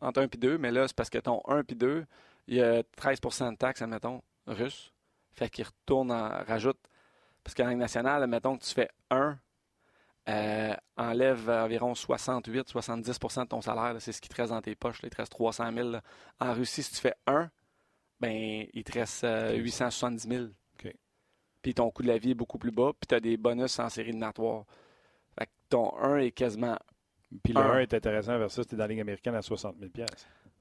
Entre 0.00 0.20
1 0.20 0.24
et 0.24 0.36
2, 0.36 0.58
mais 0.58 0.70
là, 0.70 0.86
c'est 0.86 0.96
parce 0.96 1.10
que 1.10 1.18
ton 1.18 1.40
1 1.46 1.62
et 1.68 1.74
2, 1.74 2.06
il 2.48 2.56
y 2.56 2.62
a 2.62 2.82
13% 2.82 3.52
de 3.52 3.56
taxes, 3.56 3.82
admettons, 3.82 4.22
russe. 4.46 4.92
Fait 5.32 5.48
qu'il 5.50 5.64
retourne, 5.64 6.10
en, 6.12 6.28
rajoute. 6.44 6.78
Parce 7.42 7.54
qu'en 7.54 7.68
Ligue 7.68 7.78
nationale, 7.78 8.22
admettons 8.22 8.56
que 8.58 8.64
tu 8.64 8.74
fais 8.74 8.90
1, 9.10 9.38
euh, 10.28 10.74
enlève 10.96 11.48
environ 11.48 11.92
68-70 11.92 13.42
de 13.42 13.48
ton 13.48 13.60
salaire. 13.60 13.94
C'est 14.00 14.12
ce 14.12 14.20
qui 14.20 14.28
te 14.28 14.36
reste 14.36 14.52
dans 14.52 14.60
tes 14.60 14.74
poches. 14.74 15.00
il 15.02 15.10
te 15.10 15.16
reste 15.16 15.32
300 15.32 15.72
000. 15.72 15.92
En 16.40 16.54
Russie, 16.54 16.82
si 16.82 16.94
tu 16.94 17.00
fais 17.00 17.14
1, 17.26 17.50
ben, 18.20 18.66
il 18.72 18.84
te 18.84 18.92
reste 18.98 19.26
870 19.54 20.28
000. 20.28 20.46
Puis 21.66 21.74
ton 21.74 21.90
coût 21.90 22.04
de 22.04 22.06
la 22.06 22.18
vie 22.18 22.30
est 22.30 22.34
beaucoup 22.34 22.58
plus 22.58 22.70
bas, 22.70 22.92
puis 22.92 23.08
tu 23.08 23.14
as 23.16 23.18
des 23.18 23.36
bonus 23.36 23.80
en 23.80 23.88
série 23.88 24.12
de 24.12 24.18
natoires. 24.18 24.62
Fait 25.36 25.46
que 25.46 25.50
ton 25.68 25.96
1 25.98 26.18
est 26.18 26.30
quasiment. 26.30 26.78
Puis 27.42 27.52
le 27.52 27.60
1 27.60 27.78
est 27.80 27.94
intéressant 27.94 28.38
vers 28.38 28.50
ça, 28.50 28.62
c'était 28.62 28.76
dans 28.76 28.84
la 28.84 28.88
Ligue 28.88 29.00
américaine 29.00 29.34
à 29.34 29.42
60 29.42 29.76
000 29.78 29.90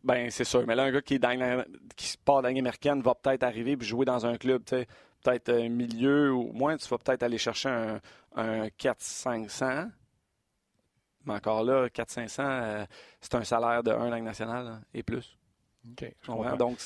Ben, 0.04 0.30
c'est 0.30 0.44
sûr. 0.44 0.66
Mais 0.66 0.76
là, 0.76 0.84
un 0.84 0.92
gars 0.92 1.02
qui, 1.02 1.16
est 1.16 1.20
dans 1.20 1.64
qui 1.96 2.18
part 2.18 2.38
dans 2.38 2.44
la 2.44 2.50
Ligue 2.50 2.60
américaine 2.60 3.02
va 3.02 3.16
peut-être 3.16 3.44
arriver 3.44 3.74
et 3.80 3.84
jouer 3.84 4.06
dans 4.06 4.26
un 4.26 4.38
club, 4.38 4.64
peut-être 4.64 5.50
un 5.50 5.70
milieu 5.70 6.34
ou 6.34 6.52
moins, 6.54 6.78
tu 6.78 6.88
vas 6.88 6.98
peut-être 6.98 7.24
aller 7.24 7.38
chercher 7.38 7.70
un, 7.70 8.02
un 8.36 8.68
4-500. 8.68 9.90
Mais 11.26 11.34
encore 11.34 11.64
là, 11.64 11.88
4-500, 11.88 12.42
euh, 12.42 12.86
c'est 13.20 13.36
un 13.36 13.44
salaire 13.44 13.84
de 13.84 13.92
1 13.92 14.16
Ligue 14.16 14.24
nationale 14.24 14.82
et 14.94 15.04
plus. 15.04 15.38
OK. 15.92 16.58
Donc, 16.58 16.78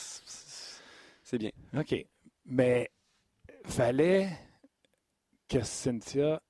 c'est 1.23 1.37
bien. 1.37 1.51
OK. 1.77 2.05
Mais 2.45 2.89
fallait 3.65 4.29
que 5.47 5.61
Cynthia 5.61 6.41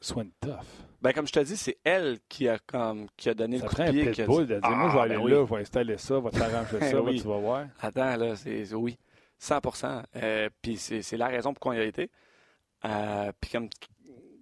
soit 0.00 0.22
une 0.22 0.32
tough. 0.40 0.87
Ben, 1.00 1.12
comme 1.12 1.26
je 1.26 1.32
te 1.32 1.40
dis, 1.40 1.56
c'est 1.56 1.78
elle 1.84 2.18
qui 2.28 2.48
a, 2.48 2.58
comme, 2.58 3.06
qui 3.16 3.28
a 3.28 3.34
donné 3.34 3.58
le 3.58 3.68
coup 3.68 3.74
de 3.74 3.90
pied. 3.90 4.24
Prend 4.24 4.38
un 4.38 4.42
de 4.42 4.58
dire, 4.58 4.70
moi, 4.70 4.88
je 4.88 4.94
vais 4.94 4.98
ah, 4.98 5.02
aller 5.02 5.16
ben 5.16 5.28
là, 5.28 5.46
je 5.46 5.54
vais 5.54 5.60
installer 5.60 5.98
ça, 5.98 6.14
je 6.16 6.20
vais 6.20 6.30
t'arranger 6.30 6.80
ça, 6.90 7.02
oui. 7.02 7.20
tu 7.20 7.28
vas 7.28 7.38
voir. 7.38 7.66
Attends, 7.80 8.16
là, 8.16 8.34
c'est 8.34 8.74
oui, 8.74 8.98
100% 9.40 10.02
euh, 10.16 10.48
Puis 10.60 10.76
c'est 10.76 11.16
la 11.16 11.28
raison 11.28 11.54
pour 11.54 11.60
quoi 11.60 11.76
il 11.76 11.80
a 11.80 11.84
été. 11.84 12.10
Euh, 12.84 13.32
puis 13.40 13.50
comme, 13.50 13.68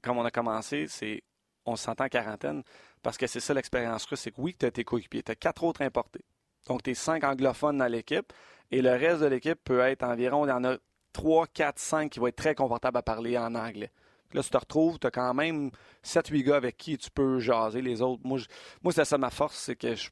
comme 0.03 0.19
on 0.19 0.25
a 0.25 0.31
commencé, 0.31 0.87
c'est 0.89 1.23
on 1.67 1.77
se 1.77 1.85
sentait 1.85 2.05
en 2.05 2.09
quarantaine 2.09 2.63
parce 3.03 3.19
que 3.19 3.27
c'est 3.27 3.41
ça 3.41 3.53
l'expérience 3.53 4.05
russe, 4.07 4.21
c'est 4.21 4.31
que 4.31 4.41
oui, 4.41 4.55
tu 4.59 4.67
as 4.67 4.71
tes 4.71 4.85
coéquipiers, 4.85 5.23
tu 5.23 5.33
as 5.33 5.37
quatre 5.37 5.65
autres 5.65 5.83
importés. 5.83 6.25
Donc, 6.69 6.83
tu 6.83 6.91
es 6.91 6.95
cinq 6.95 7.25
anglophones 7.25 7.79
dans 7.79 7.87
l'équipe 7.87 8.33
et 8.71 8.83
le 8.83 8.91
reste 8.91 9.21
de 9.21 9.27
l'équipe 9.27 9.59
peut 9.63 9.81
être 9.81 10.03
environ, 10.03 10.47
il 10.47 10.49
y 10.49 10.53
en 10.53 10.65
a 10.65 10.77
3, 11.13 11.47
4, 11.47 11.79
5 11.79 12.11
qui 12.11 12.21
vont 12.21 12.27
être 12.27 12.37
très 12.37 12.55
confortables 12.55 12.99
à 12.99 13.03
parler 13.03 13.39
en 13.39 13.55
anglais. 13.55 13.91
Là, 14.33 14.43
tu 14.43 14.51
te 14.51 14.57
retrouves, 14.57 14.99
tu 14.99 15.07
as 15.07 15.11
quand 15.11 15.33
même 15.35 15.71
7-8 16.05 16.43
gars 16.43 16.57
avec 16.57 16.77
qui 16.77 16.99
tu 16.99 17.11
peux 17.11 17.39
jaser 17.39 17.81
les 17.81 18.03
autres. 18.03 18.23
Moi, 18.25 18.39
je, 18.39 18.47
moi 18.83 18.93
c'est 18.93 19.05
ça 19.05 19.19
ma 19.19 19.31
force, 19.31 19.57
c'est 19.57 19.77
que 19.77 19.95
je, 19.95 20.03
suis 20.03 20.11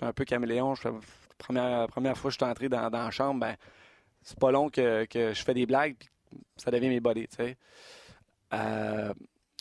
un 0.00 0.12
peu 0.12 0.24
caméléon. 0.24 0.74
Je, 0.74 0.88
première, 1.38 1.86
première 1.88 2.16
fois 2.16 2.30
que 2.30 2.34
je 2.34 2.44
suis 2.44 2.50
entré 2.50 2.68
dans, 2.68 2.90
dans 2.90 3.04
la 3.04 3.10
chambre, 3.10 3.40
ben, 3.40 3.56
c'est 4.22 4.38
pas 4.38 4.50
long 4.50 4.68
que, 4.68 5.04
que, 5.06 5.32
je 5.32 5.42
fais 5.42 5.54
des 5.54 5.66
blagues, 5.66 5.96
puis 5.98 6.08
ça 6.56 6.70
devient 6.70 6.88
mes 6.88 7.00
bodies, 7.00 7.28
tu 7.28 7.36
sais. 7.36 7.56
Euh, 8.52 9.12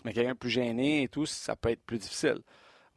mais 0.04 0.14
quelqu'un 0.14 0.36
plus 0.36 0.50
gêné 0.50 1.04
et 1.04 1.08
tout, 1.08 1.26
ça 1.26 1.56
peut 1.56 1.70
être 1.70 1.84
plus 1.84 1.98
difficile. 1.98 2.42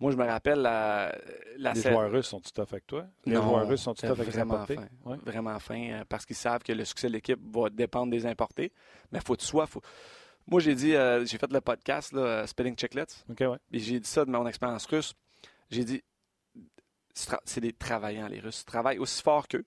Moi, 0.00 0.10
je 0.10 0.16
me 0.16 0.24
rappelle 0.24 0.60
la, 0.60 1.16
la 1.56 1.72
Les 1.72 1.82
joueurs 1.82 2.10
russes 2.10 2.26
sont 2.26 2.40
tout 2.40 2.60
à 2.60 2.66
fait 2.66 2.74
avec 2.74 2.86
toi? 2.86 3.06
Les 3.24 3.36
joueurs 3.36 3.66
russes 3.66 3.82
sont 3.82 3.94
tout 3.94 4.06
à 4.06 4.14
fait 4.14 4.24
vraiment 4.24 4.66
fin. 4.66 4.88
Vraiment 5.24 5.58
fin, 5.60 5.90
euh, 5.92 6.04
parce 6.08 6.26
qu'ils 6.26 6.36
savent 6.36 6.62
que 6.62 6.72
le 6.72 6.84
succès 6.84 7.06
de 7.06 7.12
l'équipe 7.12 7.38
va 7.54 7.70
dépendre 7.70 8.10
des 8.10 8.26
importés. 8.26 8.72
Mais 9.12 9.20
il 9.20 9.24
faut 9.24 9.34
que 9.34 9.40
tu 9.40 9.46
sois... 9.46 9.66
Faut... 9.66 9.80
Moi, 10.46 10.60
j'ai 10.60 10.74
dit, 10.74 10.94
euh, 10.94 11.24
j'ai 11.24 11.38
fait 11.38 11.52
le 11.52 11.60
podcast, 11.60 12.12
là, 12.12 12.46
Spelling 12.46 12.76
Chicklets. 12.76 13.24
OK, 13.30 13.40
ouais. 13.40 13.58
Et 13.72 13.78
j'ai 13.78 13.98
dit 13.98 14.08
ça 14.08 14.24
de 14.24 14.30
mon 14.30 14.46
expérience 14.46 14.86
russe. 14.86 15.14
J'ai 15.70 15.84
dit, 15.84 16.02
c'est 17.14 17.60
des 17.60 17.72
travaillants, 17.72 18.28
les 18.28 18.40
Russes. 18.40 18.62
Ils 18.62 18.64
travaillent 18.66 18.98
aussi 18.98 19.22
fort 19.22 19.48
qu'eux. 19.48 19.64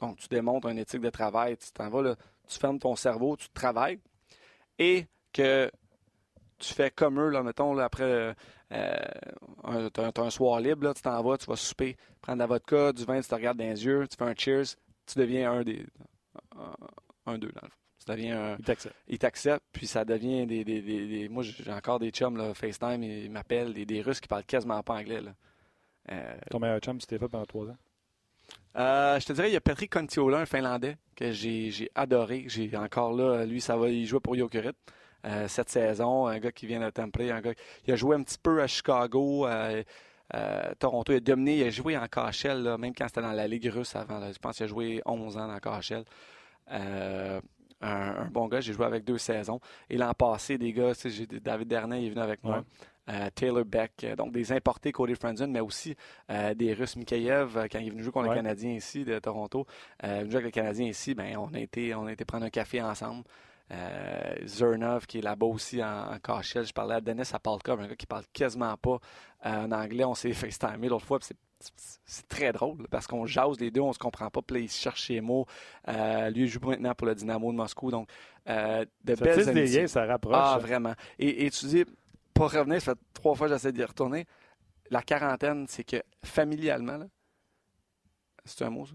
Donc, 0.00 0.18
tu 0.18 0.28
démontres 0.28 0.68
une 0.68 0.78
éthique 0.78 1.00
de 1.00 1.10
travail. 1.10 1.56
Tu 1.56 1.70
t'en 1.72 1.88
vas, 1.88 2.02
là, 2.02 2.16
tu 2.48 2.58
fermes 2.58 2.78
ton 2.78 2.96
cerveau, 2.96 3.36
tu 3.36 3.48
travailles. 3.50 3.98
Et 4.78 5.06
que 5.32 5.70
tu 6.58 6.74
fais 6.74 6.90
comme 6.90 7.20
eux, 7.20 7.28
là, 7.28 7.42
mettons, 7.42 7.74
là, 7.74 7.84
après, 7.84 8.34
euh, 8.72 9.10
tu 9.94 10.00
as, 10.00 10.12
un 10.16 10.30
soir 10.30 10.60
libre, 10.60 10.84
là, 10.84 10.94
tu 10.94 11.02
t'en 11.02 11.22
vas, 11.22 11.38
tu 11.38 11.46
vas 11.46 11.56
souper, 11.56 11.96
prendre 12.20 12.38
de 12.38 12.42
la 12.42 12.46
vodka, 12.46 12.92
du 12.92 13.04
vin, 13.04 13.20
tu 13.20 13.28
te 13.28 13.34
regardes 13.34 13.58
dans 13.58 13.64
les 13.64 13.84
yeux, 13.84 14.06
tu 14.08 14.16
fais 14.16 14.24
un 14.24 14.34
cheers, 14.36 14.76
tu 15.06 15.18
deviens 15.18 15.52
un 15.52 15.62
des. 15.62 15.86
Un, 17.26 17.38
d'eux, 17.38 17.52
dans 17.52 17.60
le 17.62 17.70
fond. 17.70 17.79
Tu 18.16 18.28
un. 18.28 18.56
Il 19.08 19.18
t'accepte. 19.18 19.64
puis 19.72 19.86
ça 19.86 20.04
devient 20.04 20.46
des. 20.46 20.64
des, 20.64 20.80
des, 20.80 21.28
moi, 21.28 21.42
j'ai 21.42 21.72
encore 21.72 21.98
des 21.98 22.10
chums, 22.10 22.36
là, 22.36 22.54
FaceTime, 22.54 23.02
ils 23.02 23.30
m'appellent, 23.30 23.72
des, 23.74 23.84
des 23.86 24.02
Russes 24.02 24.20
qui 24.20 24.28
parlent 24.28 24.44
quasiment 24.44 24.82
pas 24.82 24.94
anglais, 24.94 25.20
là. 25.20 25.32
Euh, 26.12 26.34
Ton 26.50 26.58
meilleur 26.58 26.80
chum, 26.80 27.00
c'était 27.00 27.18
fait 27.18 27.28
pendant 27.28 27.46
trois 27.46 27.66
ans? 27.66 27.76
Euh, 28.76 29.20
je 29.20 29.26
te 29.26 29.32
dirais, 29.32 29.50
il 29.50 29.52
y 29.52 29.56
a 29.56 29.60
Patrick 29.60 29.92
Contiola, 29.92 30.38
un 30.38 30.46
Finlandais, 30.46 30.96
que 31.14 31.30
j'ai 31.30 31.90
adoré. 31.94 32.44
J'ai 32.48 32.74
encore 32.76 33.12
là, 33.12 33.44
lui, 33.44 33.60
ça 33.60 33.76
va, 33.76 33.88
il 33.88 34.06
jouait 34.06 34.20
pour 34.20 34.34
Jokerit. 34.36 34.74
Euh, 35.26 35.48
cette 35.48 35.68
saison. 35.68 36.26
Un 36.26 36.38
gars 36.38 36.52
qui 36.52 36.66
vient 36.66 36.80
de 36.80 36.88
Temple, 36.90 37.22
un 37.30 37.40
gars 37.42 37.52
il 37.86 37.92
a 37.92 37.96
joué 37.96 38.16
un 38.16 38.22
petit 38.22 38.38
peu 38.38 38.62
à 38.62 38.66
Chicago. 38.66 39.46
Euh, 39.46 39.82
euh, 40.34 40.72
Toronto, 40.78 41.12
il 41.12 41.16
a 41.16 41.20
dominé, 41.20 41.58
il 41.58 41.64
a 41.64 41.70
joué 41.70 41.96
en 41.98 42.06
KHL, 42.06 42.76
même 42.78 42.94
quand 42.94 43.06
c'était 43.08 43.20
dans 43.20 43.32
la 43.32 43.46
Ligue 43.46 43.66
russe 43.66 43.94
avant. 43.96 44.20
je 44.32 44.38
pense 44.38 44.56
qu'il 44.56 44.64
a 44.64 44.68
joué 44.68 45.02
11 45.04 45.36
ans 45.36 45.48
dans 45.48 45.58
KHL. 45.58 46.04
Un, 47.80 48.26
bon 48.26 48.48
gars, 48.48 48.60
j'ai 48.60 48.72
joué 48.72 48.86
avec 48.86 49.04
deux 49.04 49.18
saisons. 49.18 49.60
Et 49.88 49.96
l'an 49.96 50.12
passé, 50.14 50.58
des 50.58 50.72
gars, 50.72 50.92
David 51.42 51.68
Dernay 51.68 52.06
est 52.06 52.10
venu 52.10 52.20
avec 52.20 52.42
moi. 52.44 52.64
Taylor 53.34 53.64
Beck, 53.64 54.06
donc 54.16 54.30
des 54.30 54.52
importés 54.52 54.92
Cody 54.92 55.16
Franzen, 55.16 55.50
mais 55.50 55.58
aussi 55.58 55.96
des 56.54 56.74
Russes 56.74 56.94
Mikhaïev, 56.94 57.66
quand 57.68 57.80
il 57.80 57.88
est 57.88 57.90
venu 57.90 58.04
jouer 58.04 58.12
contre 58.12 58.28
le 58.28 58.34
Canadien 58.36 58.70
ici 58.70 59.04
de 59.04 59.18
Toronto. 59.18 59.66
venu 60.00 60.30
jouer 60.30 60.36
avec 60.36 60.44
le 60.44 60.50
Canadien 60.52 60.86
ici, 60.86 61.14
ben, 61.14 61.36
on, 61.36 61.52
a 61.52 61.58
été, 61.58 61.92
on 61.96 62.06
a 62.06 62.12
été 62.12 62.24
prendre 62.24 62.44
un 62.46 62.50
café 62.50 62.80
ensemble. 62.80 63.24
Euh, 63.72 64.34
Zernov, 64.46 65.06
qui 65.06 65.18
est 65.18 65.22
là-bas 65.22 65.46
aussi 65.46 65.82
en, 65.82 66.14
en 66.14 66.42
Je 66.42 66.72
parlais 66.72 66.96
à 66.96 67.00
Dennis 67.00 67.30
Apalka, 67.32 67.72
un 67.72 67.86
gars 67.86 67.94
qui 67.94 68.06
parle 68.06 68.24
quasiment 68.32 68.76
pas 68.76 68.98
euh, 69.46 69.66
en 69.66 69.72
anglais. 69.72 70.04
On 70.04 70.14
s'est 70.14 70.32
FaceTimé 70.32 70.88
l'autre 70.88 71.06
fois, 71.06 71.18
c'est 71.20 71.36
très 72.28 72.52
drôle 72.52 72.86
parce 72.88 73.06
qu'on 73.06 73.26
jase 73.26 73.58
les 73.60 73.70
deux, 73.70 73.80
on 73.80 73.92
se 73.92 73.98
comprend 73.98 74.30
pas. 74.30 74.42
Puis 74.42 74.56
là, 74.56 74.62
il 74.62 74.70
cherche 74.70 75.06
ses 75.06 75.20
mots. 75.20 75.46
Euh, 75.88 76.30
lui, 76.30 76.42
il 76.42 76.48
joue 76.48 76.60
maintenant 76.60 76.94
pour 76.94 77.06
le 77.06 77.14
Dynamo 77.14 77.52
de 77.52 77.56
Moscou. 77.56 77.90
Donc, 77.90 78.08
de 78.46 79.14
ça 79.14 79.24
belles 79.24 79.54
des 79.54 79.86
ça 79.86 80.04
rapproche. 80.06 80.36
Ah, 80.36 80.58
vraiment. 80.60 80.94
Et, 81.18 81.50
tu 81.50 81.66
dis, 81.66 81.84
pour 82.34 82.50
revenir, 82.50 82.80
ça 82.80 82.94
fait 82.94 83.00
trois 83.12 83.34
fois 83.34 83.48
que 83.48 83.54
j'essaie 83.54 83.72
d'y 83.72 83.84
retourner. 83.84 84.26
La 84.90 85.02
quarantaine, 85.02 85.66
c'est 85.68 85.84
que 85.84 86.02
familialement, 86.24 87.08
c'est 88.44 88.62
un 88.64 88.70
mot, 88.70 88.86
ça? 88.86 88.94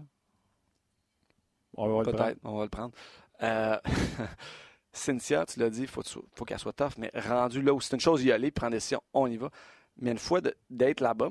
On 1.78 1.88
va 1.88 2.10
le 2.10 2.12
prendre. 2.12 2.34
on 2.44 2.56
va 2.58 2.64
le 2.64 2.70
prendre. 2.70 2.92
Cynthia, 4.92 5.44
tu 5.44 5.60
l'as 5.60 5.70
dit, 5.70 5.82
il 5.82 5.88
faut, 5.88 6.02
faut 6.34 6.44
qu'elle 6.44 6.58
soit 6.58 6.72
tough, 6.72 6.92
mais 6.96 7.10
rendu 7.14 7.60
là 7.60 7.74
où 7.74 7.80
c'est 7.80 7.94
une 7.94 8.00
chose 8.00 8.24
y 8.24 8.32
aller, 8.32 8.50
prendre 8.50 8.70
des 8.70 8.78
décision, 8.78 9.02
on 9.12 9.26
y 9.26 9.36
va. 9.36 9.50
Mais 9.98 10.10
une 10.10 10.18
fois 10.18 10.40
d'être 10.70 11.00
là-bas, 11.00 11.30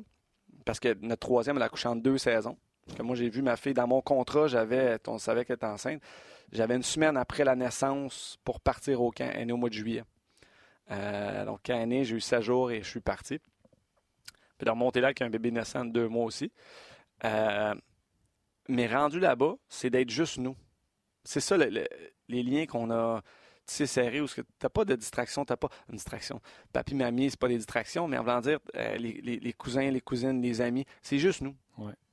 parce 0.65 0.79
que 0.79 0.95
notre 1.01 1.19
troisième, 1.21 1.55
elle 1.57 1.63
a 1.63 1.69
couché 1.69 1.87
en 1.87 1.95
deux 1.95 2.17
saisons. 2.17 2.57
Que 2.97 3.01
moi, 3.01 3.15
j'ai 3.15 3.29
vu 3.29 3.41
ma 3.41 3.55
fille 3.55 3.73
dans 3.73 3.87
mon 3.87 4.01
contrat, 4.01 4.47
j'avais, 4.47 4.97
on 5.07 5.17
savait 5.17 5.45
qu'elle 5.45 5.55
était 5.55 5.65
enceinte. 5.65 6.01
J'avais 6.51 6.75
une 6.75 6.83
semaine 6.83 7.17
après 7.17 7.43
la 7.43 7.55
naissance 7.55 8.37
pour 8.43 8.59
partir 8.59 9.01
au 9.01 9.11
camp. 9.11 9.29
Elle 9.33 9.41
est 9.41 9.45
née 9.45 9.53
au 9.53 9.57
mois 9.57 9.69
de 9.69 9.73
juillet. 9.73 10.03
Euh, 10.91 11.45
donc, 11.45 11.61
quand 11.65 11.73
elle 11.73 11.81
est 11.81 11.85
née, 11.87 12.03
j'ai 12.03 12.15
eu 12.15 12.21
16 12.21 12.41
jours 12.43 12.71
et 12.71 12.83
je 12.83 12.89
suis 12.89 12.99
parti. 12.99 13.39
Puis 14.57 14.65
de 14.65 14.69
remonter 14.69 15.01
là 15.01 15.07
avec 15.07 15.21
un 15.21 15.29
bébé 15.29 15.51
naissant 15.51 15.85
de 15.85 15.91
deux 15.91 16.07
mois 16.07 16.25
aussi. 16.25 16.51
Euh, 17.23 17.73
mais 18.67 18.87
rendu 18.87 19.19
là-bas, 19.19 19.55
c'est 19.67 19.89
d'être 19.89 20.09
juste 20.09 20.37
nous. 20.37 20.55
C'est 21.23 21.39
ça 21.39 21.57
les 21.57 22.43
liens 22.43 22.65
qu'on 22.65 22.91
a 22.91 23.21
sais, 23.73 23.85
serré 23.85 24.21
où 24.21 24.27
tu 24.27 24.41
n'as 24.61 24.69
pas 24.69 24.85
de 24.85 24.95
distraction, 24.95 25.45
tu 25.45 25.53
n'as 25.53 25.57
pas 25.57 25.69
une 25.89 25.95
distraction. 25.95 26.41
Papy, 26.73 26.95
mamie, 26.95 27.29
c'est 27.29 27.39
pas 27.39 27.47
des 27.47 27.57
distractions, 27.57 28.07
mais 28.07 28.17
en 28.17 28.23
voulant 28.23 28.41
dire, 28.41 28.59
euh, 28.75 28.97
les, 28.97 29.53
cousins, 29.53 29.89
les 29.89 30.01
cousines, 30.01 30.41
les 30.41 30.61
amis, 30.61 30.85
c'est 31.01 31.17
juste 31.17 31.41
nous. 31.41 31.55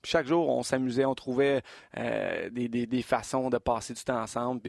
chaque 0.05 0.27
jour, 0.27 0.49
on 0.49 0.62
s'amusait, 0.62 1.05
on 1.05 1.15
trouvait 1.15 1.62
euh, 1.99 2.51
des, 2.51 3.03
façons 3.03 3.51
de 3.51 3.59
passer 3.59 3.95
du 3.95 4.03
temps 4.03 4.21
ensemble. 4.21 4.62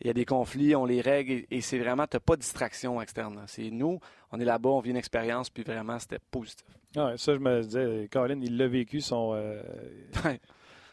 Il 0.00 0.06
y 0.06 0.10
a 0.10 0.14
des 0.14 0.24
conflits, 0.24 0.74
on 0.74 0.86
les 0.86 1.00
règle 1.00 1.44
et, 1.50 1.60
c'est 1.60 1.78
vraiment, 1.78 2.06
tu 2.06 2.16
n'as 2.16 2.20
pas 2.20 2.36
de 2.36 2.40
distraction 2.40 3.00
externe. 3.00 3.42
C'est 3.46 3.70
nous, 3.70 4.00
on 4.32 4.40
est 4.40 4.44
là-bas, 4.44 4.70
on 4.70 4.80
vit 4.80 4.90
une 4.90 4.96
expérience, 4.96 5.50
puis 5.50 5.62
vraiment, 5.62 5.98
c'était 5.98 6.20
positif. 6.30 6.66
Ah 6.96 7.12
ça, 7.16 7.34
je 7.34 7.38
me 7.38 7.62
disais, 7.62 8.08
Colin, 8.10 8.40
il 8.42 8.56
l'a 8.56 8.66
vécu, 8.66 9.00
son. 9.00 9.32
Euh, 9.34 9.62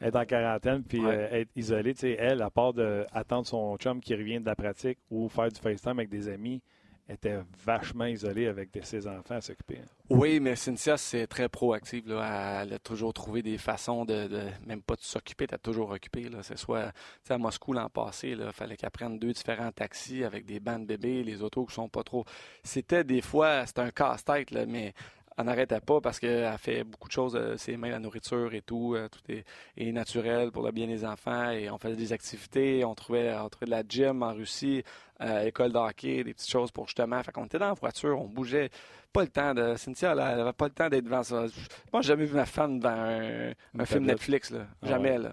être 0.01 0.15
en 0.15 0.25
quarantaine 0.25 0.83
puis 0.83 1.03
euh, 1.03 1.27
être 1.31 1.49
isolée. 1.55 1.95
elle, 2.17 2.41
à 2.41 2.49
part 2.49 2.73
d'attendre 2.73 3.47
son 3.47 3.77
chum 3.77 3.99
qui 3.99 4.15
revient 4.15 4.39
de 4.39 4.45
la 4.45 4.55
pratique 4.55 4.99
ou 5.09 5.29
faire 5.29 5.49
du 5.49 5.59
FaceTime 5.59 5.99
avec 5.99 6.09
des 6.09 6.29
amis, 6.29 6.61
était 7.09 7.39
vachement 7.63 8.05
isolée 8.05 8.47
avec 8.47 8.69
ses 8.83 9.07
enfants 9.07 9.35
à 9.35 9.41
s'occuper. 9.41 9.79
Hein. 9.81 9.87
Oui, 10.09 10.39
mais 10.39 10.55
Cynthia, 10.55 10.97
c'est 10.97 11.27
très 11.27 11.49
proactive. 11.49 12.03
Elle 12.09 12.73
a 12.73 12.79
toujours 12.83 13.13
trouvé 13.13 13.41
des 13.41 13.57
façons 13.57 14.05
de, 14.05 14.27
même 14.65 14.81
pas 14.81 14.95
de 14.95 15.01
s'occuper, 15.01 15.47
d'être 15.47 15.61
toujours 15.61 15.91
occupée. 15.91 16.29
C'est 16.41 16.57
soit 16.57 16.91
à 17.29 17.37
Moscou 17.37 17.73
l'an 17.73 17.89
passé, 17.89 18.29
il 18.29 18.51
fallait 18.51 18.75
qu'elle 18.75 18.91
prenne 18.91 19.19
deux 19.19 19.31
différents 19.31 19.71
taxis 19.71 20.23
avec 20.23 20.45
des 20.45 20.59
bandes 20.59 20.85
bébés, 20.85 21.23
les 21.23 21.41
autos 21.41 21.65
qui 21.65 21.73
sont 21.73 21.89
pas 21.89 22.03
trop. 22.03 22.25
C'était 22.63 23.03
des 23.03 23.21
fois, 23.21 23.65
c'était 23.65 23.81
un 23.81 23.91
casse-tête, 23.91 24.51
mais 24.67 24.93
elle 25.37 25.45
n'arrêtait 25.45 25.79
pas 25.79 26.01
parce 26.01 26.19
qu'elle 26.19 26.57
fait 26.57 26.83
beaucoup 26.83 27.07
de 27.07 27.13
choses, 27.13 27.35
euh, 27.35 27.57
ses 27.57 27.77
mains, 27.77 27.89
la 27.89 27.99
nourriture 27.99 28.53
et 28.53 28.61
tout, 28.61 28.95
euh, 28.95 29.07
tout 29.07 29.21
est, 29.31 29.91
naturel 29.91 30.51
pour 30.51 30.63
le 30.63 30.71
bien 30.71 30.87
des 30.87 31.05
enfants 31.05 31.51
et 31.51 31.69
on 31.69 31.77
faisait 31.77 31.95
des 31.95 32.11
activités, 32.11 32.83
on 32.83 32.95
trouvait, 32.95 33.33
on 33.35 33.47
trouvait 33.49 33.67
de 33.67 33.71
la 33.71 33.83
gym 33.87 34.23
en 34.23 34.33
Russie, 34.33 34.83
euh, 35.21 35.45
école 35.45 35.71
de 35.71 35.77
hockey, 35.77 36.23
des 36.23 36.33
petites 36.33 36.49
choses 36.49 36.71
pour 36.71 36.85
justement. 36.87 37.21
Fait 37.23 37.31
qu'on 37.31 37.45
était 37.45 37.59
dans 37.59 37.69
la 37.69 37.73
voiture, 37.73 38.19
on 38.19 38.25
bougeait. 38.25 38.69
Pas 39.11 39.21
le 39.21 39.29
temps 39.29 39.53
de. 39.53 39.75
Cynthia, 39.75 40.11
elle 40.11 40.17
n'avait 40.17 40.53
pas 40.53 40.65
le 40.65 40.73
temps 40.73 40.89
d'être 40.89 41.05
devant 41.05 41.23
ça. 41.23 41.45
Moi, 41.91 42.01
j'ai 42.01 42.09
jamais 42.09 42.25
vu 42.25 42.35
ma 42.35 42.45
femme 42.45 42.79
devant 42.79 43.53
un, 43.79 43.85
film 43.85 44.05
Netflix, 44.05 44.51
là. 44.51 44.67
Ah 44.81 44.87
jamais, 44.87 45.17
là. 45.17 45.31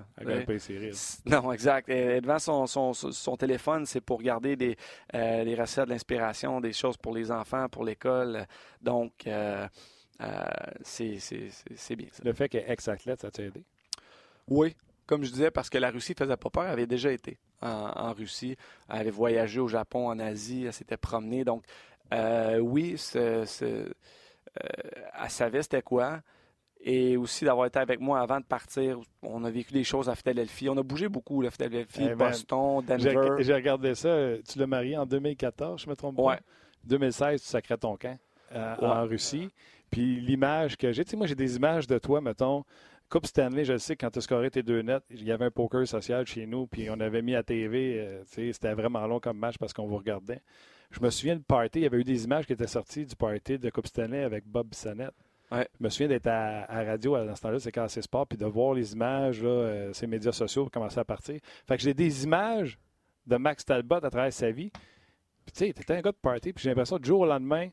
Non, 1.26 1.52
exact. 1.52 1.88
Et 1.88 2.20
devant 2.20 2.38
son, 2.38 2.66
son, 2.66 2.94
son 2.94 3.36
téléphone, 3.36 3.84
c'est 3.84 4.00
pour 4.00 4.18
regarder 4.18 4.56
des, 4.56 4.76
des 5.12 5.54
recettes, 5.58 5.86
de 5.86 5.90
l'inspiration, 5.90 6.60
des 6.60 6.72
choses 6.72 6.96
pour 6.96 7.14
les 7.14 7.30
enfants, 7.30 7.68
pour 7.68 7.84
l'école. 7.84 8.46
Donc, 8.80 9.26
euh, 10.20 10.68
c'est 10.82 11.96
bien. 11.96 12.08
Le 12.22 12.32
fait 12.32 12.48
qu'elle 12.48 12.62
est 12.62 12.72
ex-athlète, 12.72 13.20
ça 13.20 13.30
t'a 13.30 13.42
aidé? 13.42 13.62
Oui, 14.48 14.76
comme 15.06 15.24
je 15.24 15.30
disais, 15.30 15.50
parce 15.50 15.70
que 15.70 15.78
la 15.78 15.90
Russie 15.90 16.14
faisait 16.16 16.36
pas 16.36 16.50
peur, 16.50 16.64
elle 16.64 16.70
avait 16.70 16.86
déjà 16.86 17.10
été 17.12 17.38
en, 17.60 18.12
Russie, 18.12 18.56
elle 18.88 19.00
avait 19.00 19.10
voyagé 19.10 19.60
au 19.60 19.68
Japon, 19.68 20.08
en 20.08 20.18
Asie, 20.18 20.64
elle 20.66 20.72
s'était 20.72 20.96
promenée. 20.96 21.44
Donc, 21.44 21.64
euh, 22.12 22.58
oui, 22.58 22.96
euh, 23.16 23.46
elle 24.56 25.30
savait 25.30 25.62
c'était 25.62 25.82
quoi. 25.82 26.20
Et 26.86 27.16
aussi 27.16 27.46
d'avoir 27.46 27.66
été 27.66 27.78
avec 27.78 27.98
moi 27.98 28.20
avant 28.20 28.40
de 28.40 28.44
partir. 28.44 29.00
On 29.22 29.42
a 29.44 29.50
vécu 29.50 29.72
des 29.72 29.84
choses 29.84 30.10
à 30.10 30.14
Philadelphie. 30.14 30.68
On 30.68 30.76
a 30.76 30.82
bougé 30.82 31.08
beaucoup, 31.08 31.40
la 31.40 31.50
Philadelphie, 31.50 32.02
eh 32.02 32.08
ben, 32.14 32.28
Boston, 32.28 32.84
Denver. 32.86 33.36
J'ai 33.38 33.54
regardé 33.54 33.94
ça. 33.94 34.36
Tu 34.46 34.58
l'as 34.58 34.66
marié 34.66 34.98
en 34.98 35.06
2014, 35.06 35.80
je 35.80 35.88
me 35.88 35.96
trompe 35.96 36.16
pas? 36.16 36.40
2016, 36.84 37.40
tu 37.40 37.48
sacrais 37.48 37.78
ton 37.78 37.96
camp 37.96 38.18
en 38.54 39.06
Russie. 39.06 39.48
Puis 39.90 40.20
l'image 40.20 40.76
que 40.76 40.92
j'ai, 40.92 41.04
tu 41.04 41.12
sais, 41.12 41.16
moi 41.16 41.26
j'ai 41.26 41.34
des 41.34 41.56
images 41.56 41.86
de 41.86 41.98
toi, 41.98 42.20
mettons. 42.20 42.64
Coupe 43.08 43.26
Stanley, 43.26 43.64
je 43.64 43.78
sais, 43.78 43.96
quand 43.96 44.10
tu 44.10 44.18
as 44.18 44.22
scoré 44.22 44.50
tes 44.50 44.62
deux 44.62 44.82
nets, 44.82 45.04
il 45.10 45.24
y 45.24 45.32
avait 45.32 45.44
un 45.44 45.50
poker 45.50 45.86
social 45.86 46.26
chez 46.26 46.46
nous, 46.46 46.66
puis 46.66 46.88
on 46.90 46.98
avait 47.00 47.22
mis 47.22 47.34
à 47.34 47.42
TV, 47.42 48.00
euh, 48.00 48.22
c'était 48.24 48.74
vraiment 48.74 49.06
long 49.06 49.20
comme 49.20 49.38
match 49.38 49.56
parce 49.58 49.72
qu'on 49.72 49.86
vous 49.86 49.96
regardait. 49.96 50.40
Je 50.90 51.00
me 51.00 51.10
souviens 51.10 51.36
du 51.36 51.42
party, 51.42 51.80
il 51.80 51.82
y 51.82 51.86
avait 51.86 51.98
eu 51.98 52.04
des 52.04 52.24
images 52.24 52.46
qui 52.46 52.52
étaient 52.52 52.66
sorties 52.66 53.06
du 53.06 53.14
party 53.14 53.58
de 53.58 53.70
Coupe 53.70 53.86
Stanley 53.86 54.22
avec 54.22 54.46
Bob 54.46 54.68
Bissonnette. 54.68 55.14
Ouais. 55.52 55.68
Je 55.78 55.84
me 55.84 55.88
souviens 55.90 56.08
d'être 56.08 56.26
à, 56.26 56.66
radio 56.66 57.16
dans 57.24 57.36
ce 57.36 57.42
temps-là, 57.42 57.58
c'est 57.60 57.72
quand 57.72 57.86
c'est 57.88 58.02
sport, 58.02 58.26
puis 58.26 58.38
de 58.38 58.46
voir 58.46 58.74
les 58.74 58.92
images, 58.92 59.42
là, 59.42 59.48
euh, 59.48 59.92
ces 59.92 60.06
médias 60.06 60.32
sociaux 60.32 60.68
commencer 60.72 60.98
à 60.98 61.04
partir. 61.04 61.38
Fait 61.66 61.76
que 61.76 61.82
j'ai 61.82 61.94
des 61.94 62.24
images 62.24 62.78
de 63.26 63.36
Max 63.36 63.64
Talbot 63.64 63.96
à 63.96 64.10
travers 64.10 64.32
sa 64.32 64.50
vie. 64.50 64.70
Puis 65.44 65.52
tu 65.52 65.66
sais, 65.66 65.72
t'étais 65.72 65.94
un 65.94 66.00
gars 66.00 66.12
de 66.12 66.16
party, 66.16 66.52
puis 66.52 66.62
j'ai 66.62 66.70
l'impression 66.70 66.96
que 66.96 67.02
du 67.02 67.08
jour 67.08 67.20
au 67.20 67.26
lendemain, 67.26 67.68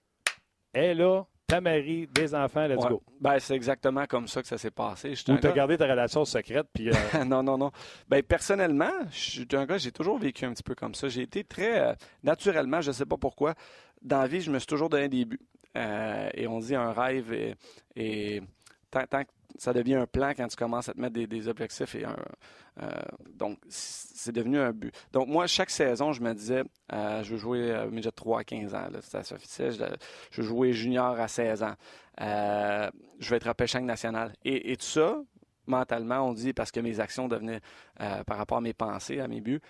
elle 0.73 0.83
est 0.83 0.95
là, 0.95 1.25
ta 1.51 1.61
mari, 1.61 2.07
des 2.07 2.33
enfants, 2.33 2.65
let's 2.67 2.83
Ouais. 2.83 2.89
go. 2.89 3.03
Ben, 3.19 3.39
c'est 3.39 3.55
exactement 3.55 4.05
comme 4.05 4.27
ça 4.27 4.41
que 4.41 4.47
ça 4.47 4.57
s'est 4.57 4.71
passé. 4.71 5.13
Ou 5.29 5.37
t'as 5.37 5.51
gardé 5.51 5.77
ta 5.77 5.85
relation 5.85 6.25
secrète, 6.25 6.67
puis 6.73 6.89
euh, 6.89 6.93
non, 7.25 7.43
non, 7.43 7.57
non. 7.57 7.71
Ben, 8.09 8.23
personnellement, 8.23 8.91
je 9.11 9.19
suis 9.19 9.47
un 9.53 9.65
gars, 9.65 9.77
j'ai 9.77 9.91
toujours 9.91 10.17
vécu 10.17 10.45
un 10.45 10.53
petit 10.53 10.63
peu 10.63 10.75
comme 10.75 10.95
ça. 10.95 11.07
J'ai 11.07 11.21
été 11.23 11.43
très, 11.43 11.79
euh, 11.79 11.93
naturellement, 12.23 12.81
je 12.81 12.89
ne 12.89 12.93
sais 12.93 13.05
pas 13.05 13.17
pourquoi, 13.17 13.53
dans 14.01 14.19
la 14.21 14.27
vie, 14.27 14.41
je 14.41 14.49
me 14.51 14.59
suis 14.59 14.67
toujours 14.67 14.89
donné 14.89 15.09
des 15.09 15.25
buts. 15.25 15.39
Euh, 15.77 16.29
et 16.33 16.47
on 16.47 16.59
dit 16.59 16.75
un 16.75 16.91
rêve 16.91 17.31
et, 17.31 17.55
et 17.95 18.41
tant, 18.89 19.05
tant 19.09 19.23
que 19.23 19.29
ça 19.57 19.73
devient 19.73 19.95
un 19.95 20.07
plan 20.07 20.33
quand 20.35 20.47
tu 20.47 20.55
commences 20.55 20.89
à 20.89 20.93
te 20.93 20.99
mettre 20.99 21.13
des, 21.13 21.47
objectifs 21.47 21.95
et 21.95 22.05
un, 22.05 22.15
euh, 22.81 22.89
donc 23.33 23.59
c'est 23.67 24.31
devenu 24.31 24.59
un 24.59 24.71
but. 24.71 24.93
Donc 25.11 25.27
moi, 25.27 25.47
chaque 25.47 25.69
saison, 25.69 26.13
je 26.13 26.21
me 26.21 26.33
disais, 26.33 26.63
euh, 26.93 27.23
je 27.23 27.31
veux 27.31 27.37
jouer 27.37 27.71
euh, 27.71 27.89
midget 27.89 28.11
3 28.11 28.39
à 28.39 28.43
15 28.43 28.73
ans, 28.75 28.87
c'était 29.01 29.17
assez 29.17 29.35
officiel. 29.35 29.73
Je, 29.73 29.85
je 30.31 30.41
veux 30.41 30.47
jouer 30.47 30.73
junior 30.73 31.19
à 31.19 31.27
16 31.27 31.63
ans. 31.63 31.75
Euh, 32.21 32.89
je 33.19 33.29
vais 33.29 33.37
être 33.37 33.47
en 33.75 33.81
national. 33.81 34.33
Et, 34.45 34.75
tout 34.77 34.85
ça, 34.85 35.21
mentalement, 35.65 36.27
on 36.27 36.33
dit 36.33 36.53
parce 36.53 36.71
que 36.71 36.79
mes 36.79 36.99
actions 36.99 37.27
devenaient 37.27 37.61
par 38.25 38.37
rapport 38.37 38.57
à 38.57 38.61
mes 38.61 38.73
pensées, 38.73 39.19
à 39.19 39.27
mes 39.27 39.41
buts. 39.41 39.61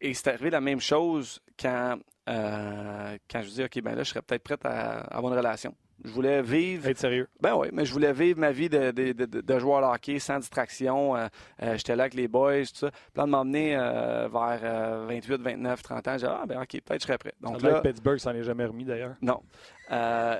Et 0.00 0.14
c'est 0.14 0.28
arrivé 0.28 0.50
la 0.50 0.60
même 0.60 0.80
chose 0.80 1.40
quand, 1.58 1.96
quand 2.26 3.42
je 3.42 3.48
dis, 3.48 3.64
OK, 3.64 3.80
ben 3.82 3.94
là, 3.94 4.02
je 4.02 4.10
serais 4.10 4.22
peut-être 4.22 4.42
prête 4.42 4.64
à, 4.64 5.00
à 5.00 5.16
avoir 5.16 5.32
une 5.32 5.38
relation. 5.38 5.74
Je 6.04 6.10
voulais 6.10 6.42
vivre. 6.42 6.86
être 6.88 6.98
sérieux. 6.98 7.26
Ben 7.40 7.54
oui, 7.56 7.68
mais 7.72 7.84
je 7.84 7.92
voulais 7.92 8.12
vivre 8.12 8.38
ma 8.38 8.52
vie 8.52 8.68
de, 8.68 8.90
de, 8.90 9.12
de, 9.12 9.40
de 9.40 9.58
joueur 9.58 9.80
de 9.80 9.86
hockey 9.86 10.18
sans 10.18 10.38
distraction. 10.38 11.16
Euh, 11.16 11.26
euh, 11.62 11.76
J'étais 11.76 11.96
là 11.96 12.04
avec 12.04 12.14
les 12.14 12.28
boys, 12.28 12.60
tout 12.66 12.74
ça. 12.74 12.90
Là, 13.14 13.24
de 13.24 13.30
m'emmener 13.30 13.76
euh, 13.76 14.28
vers 14.28 14.60
euh, 14.62 15.06
28, 15.08 15.40
29, 15.40 15.82
30 15.82 16.08
ans, 16.08 16.12
j'ai 16.18 16.26
dit, 16.26 16.32
ah, 16.32 16.44
ben 16.46 16.60
OK, 16.60 16.68
peut-être 16.84 17.00
je 17.00 17.06
serais 17.06 17.18
prêt. 17.18 17.32
Donc 17.40 17.54
Donc 17.54 17.62
là, 17.62 17.80
Pittsburgh 17.80 18.18
s'en 18.18 18.32
est 18.34 18.42
jamais 18.42 18.66
remis 18.66 18.84
d'ailleurs. 18.84 19.16
non. 19.22 19.40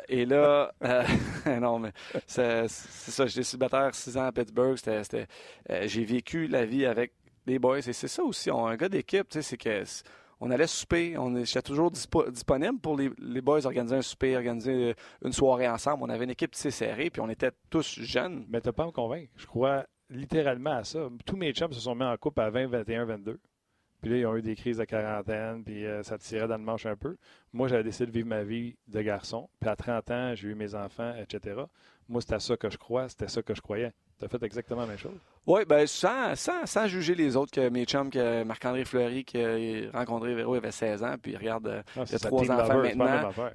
Et 0.09 0.25
là, 0.27 0.73
non, 1.61 1.79
mais 1.79 1.93
c'est 2.27 2.69
ça. 2.69 3.27
J'étais 3.27 3.43
célibataire 3.45 3.95
six 3.95 4.17
ans 4.17 4.27
à 4.27 4.33
Pittsburgh. 4.33 4.77
J'ai 5.85 6.05
vécu 6.05 6.47
la 6.49 6.65
vie 6.65 6.85
avec 6.87 7.13
les 7.47 7.59
boys. 7.59 7.79
Et 7.79 7.93
c'est 7.93 8.09
ça 8.09 8.23
aussi. 8.23 8.51
On, 8.51 8.67
un 8.67 8.77
gars 8.77 8.89
d'équipe, 8.89 9.29
tu 9.29 9.41
sais, 9.41 9.43
c'est 9.43 9.57
que 9.57 9.83
on 10.41 10.51
allait 10.51 10.67
souper. 10.67 11.17
On 11.19 11.35
J'étais 11.45 11.63
toujours 11.63 11.91
dispo- 11.91 12.31
disponible 12.31 12.79
pour 12.79 12.97
les, 12.97 13.41
boys 13.41 13.65
organiser 13.65 13.97
un 13.97 14.03
souper, 14.03 14.37
organiser 14.37 14.91
euh, 14.91 14.95
une 15.25 15.33
soirée 15.33 15.69
ensemble. 15.69 16.03
On 16.03 16.09
avait 16.09 16.25
une 16.25 16.31
équipe 16.31 16.55
assez 16.55 16.71
serrée, 16.71 17.11
puis 17.11 17.21
on 17.21 17.29
était 17.29 17.53
tous 17.71 18.01
jeunes. 18.01 18.45
Mais 18.49 18.61
t'as 18.61 18.73
pas 18.73 18.87
me 18.87 18.91
convaincre. 18.91 19.31
Je 19.37 19.47
crois 19.47 19.87
littéralement 20.11 20.77
à 20.77 20.85
ça. 20.85 21.09
Tous 21.25 21.37
mes 21.37 21.53
chums 21.53 21.73
se 21.73 21.81
sont 21.81 21.95
mis 21.95 22.05
en 22.05 22.17
couple 22.17 22.41
à 22.41 22.51
20, 22.51 22.67
21, 22.69 23.05
22. 23.07 23.41
Puis 24.03 24.11
là, 24.11 24.17
ils 24.19 24.27
ont 24.27 24.37
eu 24.37 24.43
des 24.43 24.55
crises 24.55 24.77
de 24.77 24.85
quarantaine, 24.85 25.65
puis 25.65 25.87
euh, 25.87 26.03
ça 26.03 26.19
tirait 26.19 26.47
dans 26.47 26.59
le 26.59 26.63
manche 26.63 26.87
un 26.87 26.97
peu. 26.97 27.17
Moi, 27.53 27.67
j'avais 27.67 27.83
décidé 27.83 28.07
de 28.07 28.13
vivre 28.13 28.29
ma 28.29 28.45
vie 28.45 28.77
de 28.89 29.01
garçon. 29.01 29.49
Puis 29.59 29.71
à 29.71 29.75
30 29.75 30.11
ans, 30.11 30.35
j'ai 30.35 30.49
eu 30.49 30.55
mes 30.55 30.75
enfants, 30.75 31.15
etc. 31.17 31.63
Moi, 32.09 32.21
c'était 32.21 32.39
ça 32.39 32.57
que 32.57 32.71
je 32.71 32.77
crois, 32.77 33.09
c'était 33.09 33.29
ça 33.29 33.43
que 33.43 33.55
je 33.55 33.63
croyais. 33.63 33.93
T'as 34.19 34.29
fait 34.29 34.43
exactement 34.45 34.81
la 34.83 34.87
même 34.87 34.99
chose? 34.99 35.13
Oui, 35.47 35.61
ben 35.69 35.87
sans, 35.87 36.35
sans, 36.35 36.65
sans 36.65 36.87
juger 36.87 37.15
les 37.15 37.37
autres, 37.37 37.53
que 37.53 37.69
mes 37.69 37.85
chums, 37.85 38.09
que 38.11 38.43
Marc-André 38.45 38.85
Fleury, 38.87 39.25
qui 39.25 39.39
a 39.39 39.91
rencontré 39.93 40.35
Véro, 40.35 40.55
il 40.55 40.59
avait 40.59 40.71
16 40.73 41.05
ans, 41.05 41.15
puis 41.23 41.37
regarde, 41.37 41.67
euh, 41.69 41.83
Ah, 41.97 42.01
Il 42.09 42.15
a 42.15 42.19
trois 42.19 42.41
enfants 42.51 42.79
maintenant. 42.83 43.05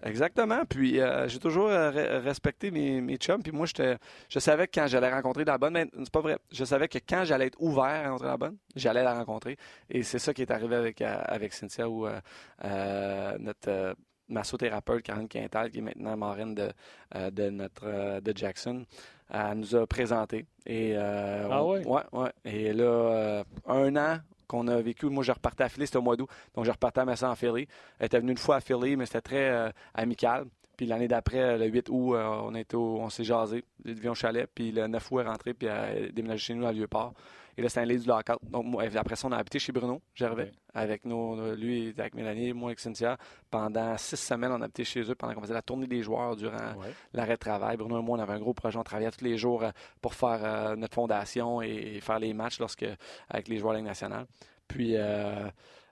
Exactement. 0.03 0.61
Puis 0.69 0.99
euh, 1.01 1.27
j'ai 1.27 1.39
toujours 1.39 1.67
euh, 1.67 1.91
re- 1.91 2.23
respecté 2.23 2.69
mes, 2.69 3.01
mes 3.01 3.17
chums. 3.17 3.41
Puis 3.41 3.51
moi, 3.51 3.65
je 3.65 4.39
savais 4.39 4.67
que 4.67 4.79
quand 4.79 4.87
j'allais 4.87 5.11
rencontrer 5.11 5.43
la 5.45 5.57
bonne, 5.57 5.73
mais 5.73 5.87
c'est 5.97 6.11
pas 6.11 6.21
vrai. 6.21 6.37
Je 6.51 6.63
savais 6.63 6.87
que 6.87 6.99
quand 6.99 7.25
j'allais 7.25 7.47
être 7.47 7.59
ouvert 7.59 7.83
à 7.83 8.03
rencontrer 8.03 8.27
la 8.27 8.37
bonne, 8.37 8.57
j'allais 8.75 9.03
la 9.03 9.15
rencontrer. 9.15 9.57
Et 9.89 10.03
c'est 10.03 10.19
ça 10.19 10.33
qui 10.33 10.43
est 10.43 10.51
arrivé 10.51 10.75
avec, 10.75 11.01
euh, 11.01 11.17
avec 11.25 11.53
Cynthia, 11.53 11.85
euh, 11.87 12.19
euh, 12.65 13.37
notre 13.39 13.69
euh, 13.69 13.93
massothérapeute, 14.29 15.03
Karen 15.03 15.27
Quintal, 15.27 15.69
qui 15.71 15.79
est 15.79 15.81
maintenant 15.81 16.15
marraine 16.15 16.55
de, 16.55 16.69
euh, 17.15 17.29
de 17.31 17.49
notre 17.49 17.83
euh, 17.85 18.21
de 18.21 18.31
Jackson, 18.35 18.85
elle 19.31 19.57
nous 19.59 19.75
a 19.75 19.87
présenté. 19.87 20.45
Et, 20.65 20.93
euh, 20.95 21.47
Ah 21.49 21.63
on- 21.63 21.71
ouais? 21.71 21.85
ouais, 21.87 22.01
ouais. 22.13 22.31
Et 22.45 22.73
là, 22.73 22.83
euh, 22.83 23.43
un 23.67 23.95
an 23.95 24.17
qu'on 24.47 24.67
a 24.67 24.81
vécu, 24.81 25.05
moi 25.07 25.23
je 25.23 25.31
repartais 25.31 25.63
à 25.63 25.69
Philly, 25.69 25.85
c'était 25.87 25.97
au 25.97 26.01
mois 26.01 26.17
d'août, 26.17 26.29
donc 26.55 26.65
je 26.65 26.71
repartais 26.71 26.99
à 27.01 27.05
Massa 27.05 27.29
en 27.29 27.35
Philly. 27.35 27.67
Elle 27.99 28.05
était 28.07 28.19
venue 28.19 28.31
une 28.31 28.37
fois 28.37 28.57
à 28.57 28.59
Philly, 28.61 28.95
mais 28.97 29.05
c'était 29.05 29.21
très 29.21 29.49
euh, 29.49 29.69
amical. 29.93 30.45
Puis 30.77 30.85
l'année 30.87 31.07
d'après, 31.07 31.57
le 31.57 31.67
8 31.67 31.89
août, 31.89 32.15
on, 32.15 32.55
était 32.55 32.75
au- 32.75 32.97
on 32.99 33.09
s'est 33.09 33.23
jasé, 33.23 33.63
il 33.85 33.95
devient 33.95 34.09
au 34.09 34.15
chalet, 34.15 34.49
puis 34.53 34.71
le 34.71 34.87
9 34.87 35.11
août, 35.11 35.19
elle 35.19 35.27
est 35.27 35.29
rentrée, 35.29 35.53
puis 35.53 35.67
elle 35.67 36.05
a 36.05 36.09
déménagé 36.11 36.39
chez 36.47 36.53
nous 36.55 36.65
à 36.65 36.71
Lieu-Port. 36.73 37.13
Et 37.57 37.65
un 37.79 37.85
lit 37.85 37.99
du 37.99 38.07
lockout. 38.07 38.37
Donc, 38.43 38.65
moi, 38.65 38.83
après 38.95 39.15
ça, 39.15 39.27
on 39.27 39.31
a 39.31 39.37
habité 39.37 39.59
chez 39.59 39.71
Bruno 39.71 40.01
Gervais, 40.15 40.51
avec 40.73 41.05
nous, 41.05 41.55
lui, 41.55 41.93
avec 41.97 42.15
Mélanie, 42.15 42.53
moi 42.53 42.69
avec 42.69 42.79
Cynthia. 42.79 43.17
Pendant 43.49 43.97
six 43.97 44.17
semaines, 44.17 44.51
on 44.51 44.61
a 44.61 44.65
habité 44.65 44.83
chez 44.83 45.01
eux 45.01 45.15
pendant 45.15 45.33
qu'on 45.33 45.41
faisait 45.41 45.53
la 45.53 45.61
tournée 45.61 45.87
des 45.87 46.01
joueurs 46.01 46.35
durant 46.35 46.75
l'arrêt 47.13 47.33
de 47.33 47.39
travail. 47.39 47.77
Bruno 47.77 47.99
et 47.99 48.01
moi, 48.01 48.17
on 48.17 48.21
avait 48.21 48.33
un 48.33 48.39
gros 48.39 48.53
projet. 48.53 48.77
On 48.77 48.83
travaillait 48.83 49.11
tous 49.11 49.23
les 49.23 49.37
jours 49.37 49.63
euh, 49.63 49.71
pour 50.01 50.13
faire 50.13 50.39
euh, 50.43 50.75
notre 50.75 50.95
fondation 50.95 51.61
et, 51.61 51.95
et 51.95 52.01
faire 52.01 52.19
les 52.19 52.33
matchs 52.33 52.59
lorsque, 52.59 52.85
avec 53.29 53.47
les 53.47 53.57
joueurs 53.57 53.73
de 53.73 53.77
la 53.77 53.79
Ligue 53.81 53.89
nationale. 53.89 54.25
Puis, 54.71 54.95
euh, 54.95 55.49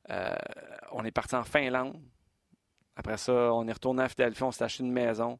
euh, 0.09 0.35
on 0.91 1.03
est 1.03 1.11
parti 1.11 1.35
en 1.35 1.43
Finlande. 1.43 1.95
Après 2.95 3.17
ça, 3.17 3.33
on 3.53 3.67
est 3.67 3.73
retourné 3.73 4.03
à 4.03 4.09
Philadelphie. 4.09 4.43
On 4.43 4.51
s'est 4.51 4.63
acheté 4.63 4.83
une 4.83 4.91
maison. 4.91 5.39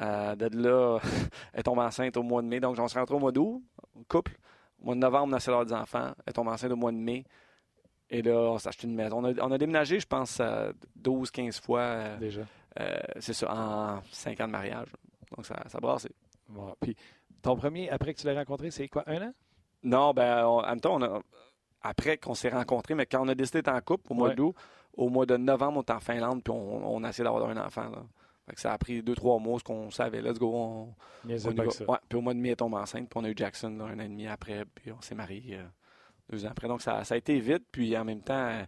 Euh, 0.00 0.34
de 0.34 0.48
là, 0.56 0.98
elle 1.52 1.62
tombe 1.62 1.78
enceinte 1.78 2.16
au 2.16 2.22
mois 2.22 2.42
de 2.42 2.46
mai. 2.46 2.60
Donc, 2.60 2.78
on 2.78 2.88
se 2.88 2.98
rentre 2.98 3.14
au 3.14 3.18
mois 3.18 3.32
d'août, 3.32 3.62
couple. 4.08 4.32
Au 4.80 4.86
mois 4.86 4.94
de 4.94 5.00
novembre, 5.00 5.28
on 5.32 5.36
a 5.36 5.38
d'avoir 5.38 5.66
des 5.66 5.72
enfants. 5.72 6.12
Elle 6.26 6.32
tombe 6.32 6.48
enceinte 6.48 6.72
au 6.72 6.76
mois 6.76 6.92
de 6.92 6.96
mai. 6.96 7.24
Et 8.08 8.22
là, 8.22 8.32
on 8.38 8.58
s'est 8.58 8.68
acheté 8.68 8.86
une 8.88 8.94
maison. 8.94 9.18
On 9.18 9.24
a, 9.24 9.32
on 9.46 9.52
a 9.52 9.58
déménagé, 9.58 10.00
je 10.00 10.06
pense, 10.06 10.40
12-15 11.00 11.60
fois. 11.60 11.80
euh, 11.80 12.16
Déjà. 12.18 12.42
euh, 12.80 12.98
c'est 13.20 13.32
ça, 13.34 13.54
en 13.54 14.00
5 14.10 14.40
ans 14.40 14.46
de 14.46 14.52
mariage. 14.52 14.88
Donc, 15.36 15.46
ça, 15.46 15.56
ça 15.68 15.78
brassait. 15.78 16.10
Bon. 16.48 16.74
Puis 16.80 16.96
ton 17.42 17.54
premier, 17.56 17.88
après 17.90 18.12
que 18.14 18.20
tu 18.20 18.26
l'as 18.26 18.34
rencontré, 18.34 18.70
c'est 18.70 18.88
quoi, 18.88 19.04
un 19.06 19.28
an? 19.28 19.32
Non, 19.82 20.12
ben, 20.12 20.44
on- 20.44 20.58
en 20.62 20.66
même 20.68 20.80
temps, 20.80 20.96
on 20.96 21.02
a- 21.02 21.20
après 21.82 22.18
qu'on 22.18 22.34
s'est 22.34 22.48
rencontrés, 22.50 22.94
mais 22.94 23.06
quand 23.06 23.24
on 23.24 23.28
a 23.28 23.34
décidé 23.34 23.58
d'être 23.62 23.72
en 23.74 23.80
couple 23.80 24.10
au 24.12 24.14
mois 24.14 24.28
Ouais. 24.30 24.34
d'août, 24.34 24.54
au 24.96 25.08
mois 25.08 25.24
de 25.24 25.36
novembre, 25.36 25.78
on 25.78 25.82
était 25.82 25.92
en 25.92 26.00
Finlande, 26.00 26.42
puis 26.42 26.52
on, 26.52 26.94
on 26.96 27.04
a 27.04 27.10
essayé 27.10 27.22
d'avoir 27.24 27.48
un 27.48 27.56
enfant. 27.64 27.88
Là. 27.88 28.02
Ça 28.56 28.72
a 28.72 28.78
pris 28.78 29.02
deux, 29.02 29.14
trois 29.14 29.38
mois, 29.38 29.58
ce 29.58 29.64
qu'on 29.64 29.90
savait. 29.90 30.20
Let's 30.22 30.38
go, 30.38 30.52
on, 30.54 30.94
Mais 31.24 31.34
on 31.34 31.38
c'est 31.38 31.50
y 31.50 31.54
pas 31.54 31.62
va. 31.64 31.68
que 31.68 31.74
ça. 31.74 31.90
Ouais, 31.90 31.98
puis 32.08 32.18
au 32.18 32.20
mois 32.22 32.34
de 32.34 32.38
mai, 32.38 32.50
elle 32.50 32.56
tombe 32.56 32.74
enceinte, 32.74 33.08
puis 33.08 33.18
on 33.18 33.24
a 33.24 33.28
eu 33.30 33.34
Jackson 33.36 33.70
là, 33.78 33.84
un 33.86 33.98
an 33.98 34.02
et 34.02 34.08
demi 34.08 34.26
après, 34.26 34.64
puis 34.74 34.92
on 34.92 35.00
s'est 35.00 35.14
mariés 35.14 35.56
euh, 35.58 35.64
deux 36.30 36.44
ans 36.46 36.50
après. 36.50 36.68
Donc, 36.68 36.82
ça, 36.82 37.04
ça 37.04 37.14
a 37.14 37.18
été 37.18 37.38
vite, 37.40 37.64
puis 37.72 37.96
en 37.96 38.04
même 38.04 38.22
temps, 38.22 38.62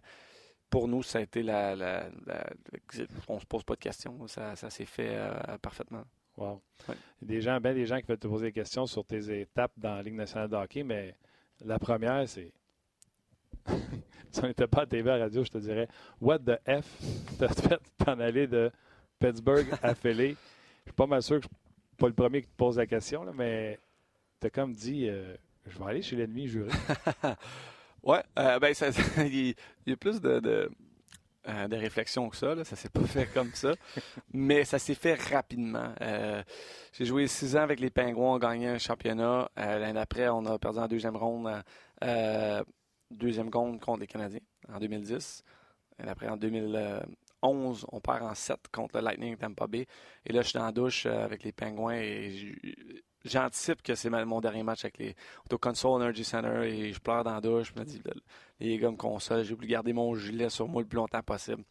pour 0.69 0.87
nous, 0.87 1.03
ça 1.03 1.19
a 1.19 1.21
été 1.21 1.43
la... 1.43 1.75
la- 1.75 2.09
la- 2.25 2.49
on 3.27 3.39
se 3.39 3.45
pose 3.45 3.63
pas 3.63 3.75
de 3.75 3.79
questions. 3.79 4.25
Ça, 4.27 4.55
ça 4.55 4.69
s'est 4.69 4.85
fait 4.85 5.09
euh, 5.15 5.57
parfaitement. 5.61 6.03
Wow. 6.35 6.61
Ouais. 6.89 6.95
Il 7.21 7.27
y 7.27 7.31
a 7.31 7.35
Des 7.35 7.41
gens, 7.41 7.59
ben 7.61 7.75
des 7.75 7.85
gens 7.85 7.99
qui 7.99 8.07
veulent 8.07 8.17
te 8.17 8.27
poser 8.27 8.47
des 8.47 8.51
questions 8.53 8.87
sur 8.87 9.05
tes 9.05 9.41
étapes 9.41 9.73
dans 9.77 9.95
la 9.95 10.01
Ligue 10.01 10.15
nationale 10.15 10.49
de 10.49 10.55
hockey, 10.55 10.81
mais 10.83 11.15
la 11.63 11.77
première, 11.77 12.27
c'est. 12.27 12.51
si 14.31 14.39
on 14.43 14.47
n'était 14.47 14.67
pas 14.67 14.81
à 14.81 14.85
TV 14.85 15.09
à 15.11 15.17
radio, 15.17 15.43
je 15.43 15.51
te 15.51 15.57
dirais 15.59 15.87
What 16.19 16.39
the 16.39 16.59
F 16.67 16.99
t'as 17.37 17.47
fait 17.49 17.79
t'en 18.03 18.19
aller 18.19 18.47
de 18.47 18.71
Pittsburgh 19.27 19.67
Philly? 20.01 20.29
Je 20.85 20.89
suis 20.89 20.95
pas 20.95 21.07
mal 21.07 21.21
sûr 21.23 21.37
que 21.37 21.43
je 21.43 21.47
suis 21.47 21.95
pas 21.97 22.07
le 22.07 22.13
premier 22.13 22.41
qui 22.41 22.47
te 22.49 22.55
pose 22.57 22.77
la 22.77 22.85
question, 22.85 23.23
là, 23.23 23.31
mais 23.33 23.79
t'as 24.39 24.49
comme 24.49 24.73
dit 24.73 25.07
euh, 25.07 25.35
je 25.67 25.77
vais 25.79 25.85
aller 25.85 26.01
chez 26.01 26.15
l'ennemi 26.17 26.47
juré. 26.47 26.69
Ouais, 28.03 28.21
euh, 28.37 28.59
ben 28.59 28.73
ça, 28.73 28.87
il 29.25 29.55
y- 29.87 29.91
a 29.93 29.95
plus 29.95 30.19
de, 30.19 30.41
de, 30.41 30.69
euh, 31.47 31.67
de 31.69 31.75
réflexion 31.77 32.27
que 32.27 32.35
ça. 32.35 32.53
Là. 32.53 32.65
Ça 32.65 32.75
s'est 32.75 32.89
pas 32.89 32.99
fait 33.05 33.27
comme 33.27 33.53
ça, 33.53 33.75
mais 34.33 34.65
ça 34.65 34.77
s'est 34.77 34.93
fait 34.93 35.13
rapidement. 35.33 35.93
J'ai 36.91 37.05
joué 37.05 37.27
six 37.27 37.55
ans 37.55 37.61
avec 37.61 37.79
les 37.79 37.89
Pingouins, 37.89 38.31
on 38.31 38.35
a 38.35 38.39
gagné 38.39 38.67
un 38.67 38.77
championnat. 38.77 39.49
L'année 39.55 39.93
d'après, 39.93 40.27
on 40.27 40.45
a 40.47 40.59
perdu 40.59 40.79
en 40.79 40.87
deuxième 40.89 41.15
ronde, 41.15 41.49
deuxième 43.09 43.47
ronde 43.49 43.79
contre 43.79 44.01
les 44.01 44.07
Canadiens 44.07 44.41
en 44.67 44.79
2010. 44.79 45.43
L'année 45.97 46.09
d'après, 46.09 46.27
en 46.27 46.35
2011, 47.43 47.85
on 47.91 47.99
perd 47.99 48.23
en 48.23 48.33
7 48.33 48.57
contre 48.71 48.97
le 48.97 49.03
Lightning 49.03 49.35
Tampa 49.37 49.67
Bay. 49.67 49.85
Et 50.25 50.33
là, 50.33 50.41
je 50.41 50.49
suis 50.49 50.59
dans 50.59 50.71
douche 50.71 51.05
euh, 51.05 51.23
avec 51.25 51.43
les 51.43 51.51
Pingouins 51.51 51.95
et 51.95 52.31
j'anticipe 53.25 53.81
que 53.81 53.95
c'est 53.95 54.09
mon 54.09 54.41
dernier 54.41 54.63
match 54.63 54.83
avec 54.85 54.97
les 54.97 55.15
on 55.45 55.49
est 55.49 55.53
au 55.53 55.57
Console 55.57 56.01
Energy 56.01 56.23
Center 56.23 56.67
et 56.67 56.93
je 56.93 56.99
pleure 56.99 57.23
dans 57.23 57.33
la 57.33 57.41
douche. 57.41 57.73
Je 57.73 57.79
me 57.79 57.85
dis, 57.85 58.01
là, 58.05 58.13
les 58.59 58.77
gars 58.77 58.91
me 58.91 58.97
consolent, 58.97 59.43
j'ai 59.43 59.53
voulu 59.53 59.67
garder 59.67 59.93
mon 59.93 60.15
gilet 60.15 60.49
sur 60.49 60.67
moi 60.67 60.81
le 60.81 60.87
plus 60.87 60.97
longtemps 60.97 61.21
possible. 61.21 61.63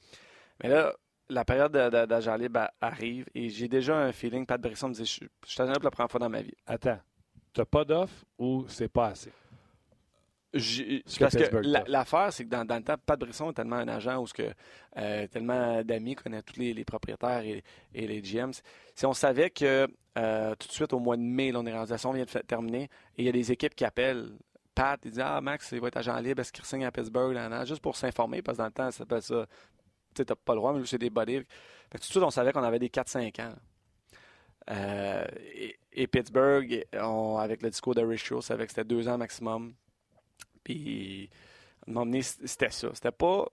Mais 0.63 0.69
là, 0.69 0.95
la 1.29 1.45
période 1.45 1.73
de- 1.73 1.89
de- 1.89 2.07
d'agent 2.07 2.37
libre 2.37 2.69
arrive 2.81 3.27
et 3.35 3.49
j'ai 3.49 3.69
déjà 3.69 3.97
un 3.97 4.13
feeling. 4.13 4.47
Pat 4.47 4.61
Brisson 4.61 4.89
me 4.89 4.95
dit, 4.95 5.05
je, 5.05 5.11
suis 5.13 5.29
pour 5.47 5.67
la 5.67 5.91
première 5.91 6.11
fois 6.11 6.21
dans 6.21 6.29
ma 6.29 6.43
vie. 6.43 6.55
Attends, 6.67 7.01
t'as 7.53 7.65
pas 7.65 7.85
d'offre 7.85 8.25
ou 8.39 8.65
c'est 8.69 8.89
pas 8.89 9.09
assez? 9.09 9.33
Parce 10.53 11.37
que 11.37 11.91
l'affaire, 11.91 12.33
c'est 12.33 12.45
que 12.45 12.51
dans, 12.51 12.65
dans 12.65 12.77
le 12.77 12.83
temps, 12.83 12.97
Pat 13.05 13.19
Brisson 13.19 13.51
est 13.51 13.55
tellement 13.55 13.77
un 13.77 13.89
agent 13.89 14.21
où 14.21 14.27
ce 14.27 14.35
que, 14.35 14.53
euh, 14.99 15.27
tellement 15.29 15.83
d'amis, 15.83 16.15
connaît 16.15 16.43
tous 16.43 16.59
les, 16.59 16.75
les 16.75 16.85
propriétaires 16.85 17.43
et, 17.43 17.65
et 17.95 18.07
les 18.07 18.21
GMs. 18.21 18.53
Si 18.95 19.07
on 19.07 19.15
savait 19.15 19.51
que 19.51 19.89
euh, 20.19 20.55
tout 20.57 20.69
de 20.69 20.73
suite 20.73 20.93
au 20.93 20.99
mois 20.99 21.17
de 21.17 21.23
mai, 21.23 21.53
l'organisation 21.53 22.13
vient 22.13 22.25
de 22.25 22.39
terminer 22.41 22.85
et 23.17 23.23
il 23.23 23.25
y 23.25 23.29
a 23.29 23.33
des 23.33 23.51
équipes 23.51 23.75
qui 23.75 23.85
appellent 23.85 24.29
Pat, 24.75 25.01
il 25.05 25.11
dit 25.11 25.21
Ah, 25.23 25.41
Max, 25.41 25.71
il 25.73 25.81
va 25.81 25.89
être 25.89 25.97
agent 25.97 26.19
libre, 26.19 26.41
est-ce 26.41 26.53
qu'il 26.53 26.65
signe 26.65 26.85
à 26.85 26.93
Pittsburgh, 26.93 27.35
Nan, 27.35 27.51
nan, 27.51 27.67
juste 27.67 27.83
pour 27.83 27.97
s'informer, 27.97 28.43
parce 28.43 28.57
que 28.57 28.63
dans 28.63 28.67
le 28.67 28.73
temps, 28.73 28.91
ça 28.91 28.99
s'appelle 28.99 29.23
ça 29.23 29.47
tu 30.15 30.23
n'as 30.23 30.35
pas 30.35 30.53
le 30.53 30.59
droit, 30.59 30.73
mais 30.73 30.85
c'est 30.85 30.99
des 30.99 31.11
que 31.11 31.99
tout 31.99 31.99
de 31.99 32.03
suite, 32.05 32.23
on 32.23 32.31
savait 32.31 32.53
qu'on 32.53 32.63
avait 32.63 32.79
des 32.79 32.89
4-5 32.89 33.43
ans. 33.43 33.55
Euh, 34.71 35.25
et, 35.93 36.07
Pittsburgh, 36.07 36.87
avec 36.93 37.63
le 37.63 37.71
discours 37.71 37.95
de 37.95 38.03
Rich 38.03 38.33
savait 38.41 38.65
que 38.65 38.71
c'était 38.71 38.85
deux 38.85 39.09
ans 39.09 39.19
maximum. 39.19 39.75
Puis, 40.65 41.31
à 41.87 41.91
un 41.91 41.93
moment 41.93 42.07
donné, 42.07 42.23
c'était 42.23 42.71
ça. 42.71 42.89
C'était 42.95 43.11
pas 43.11 43.47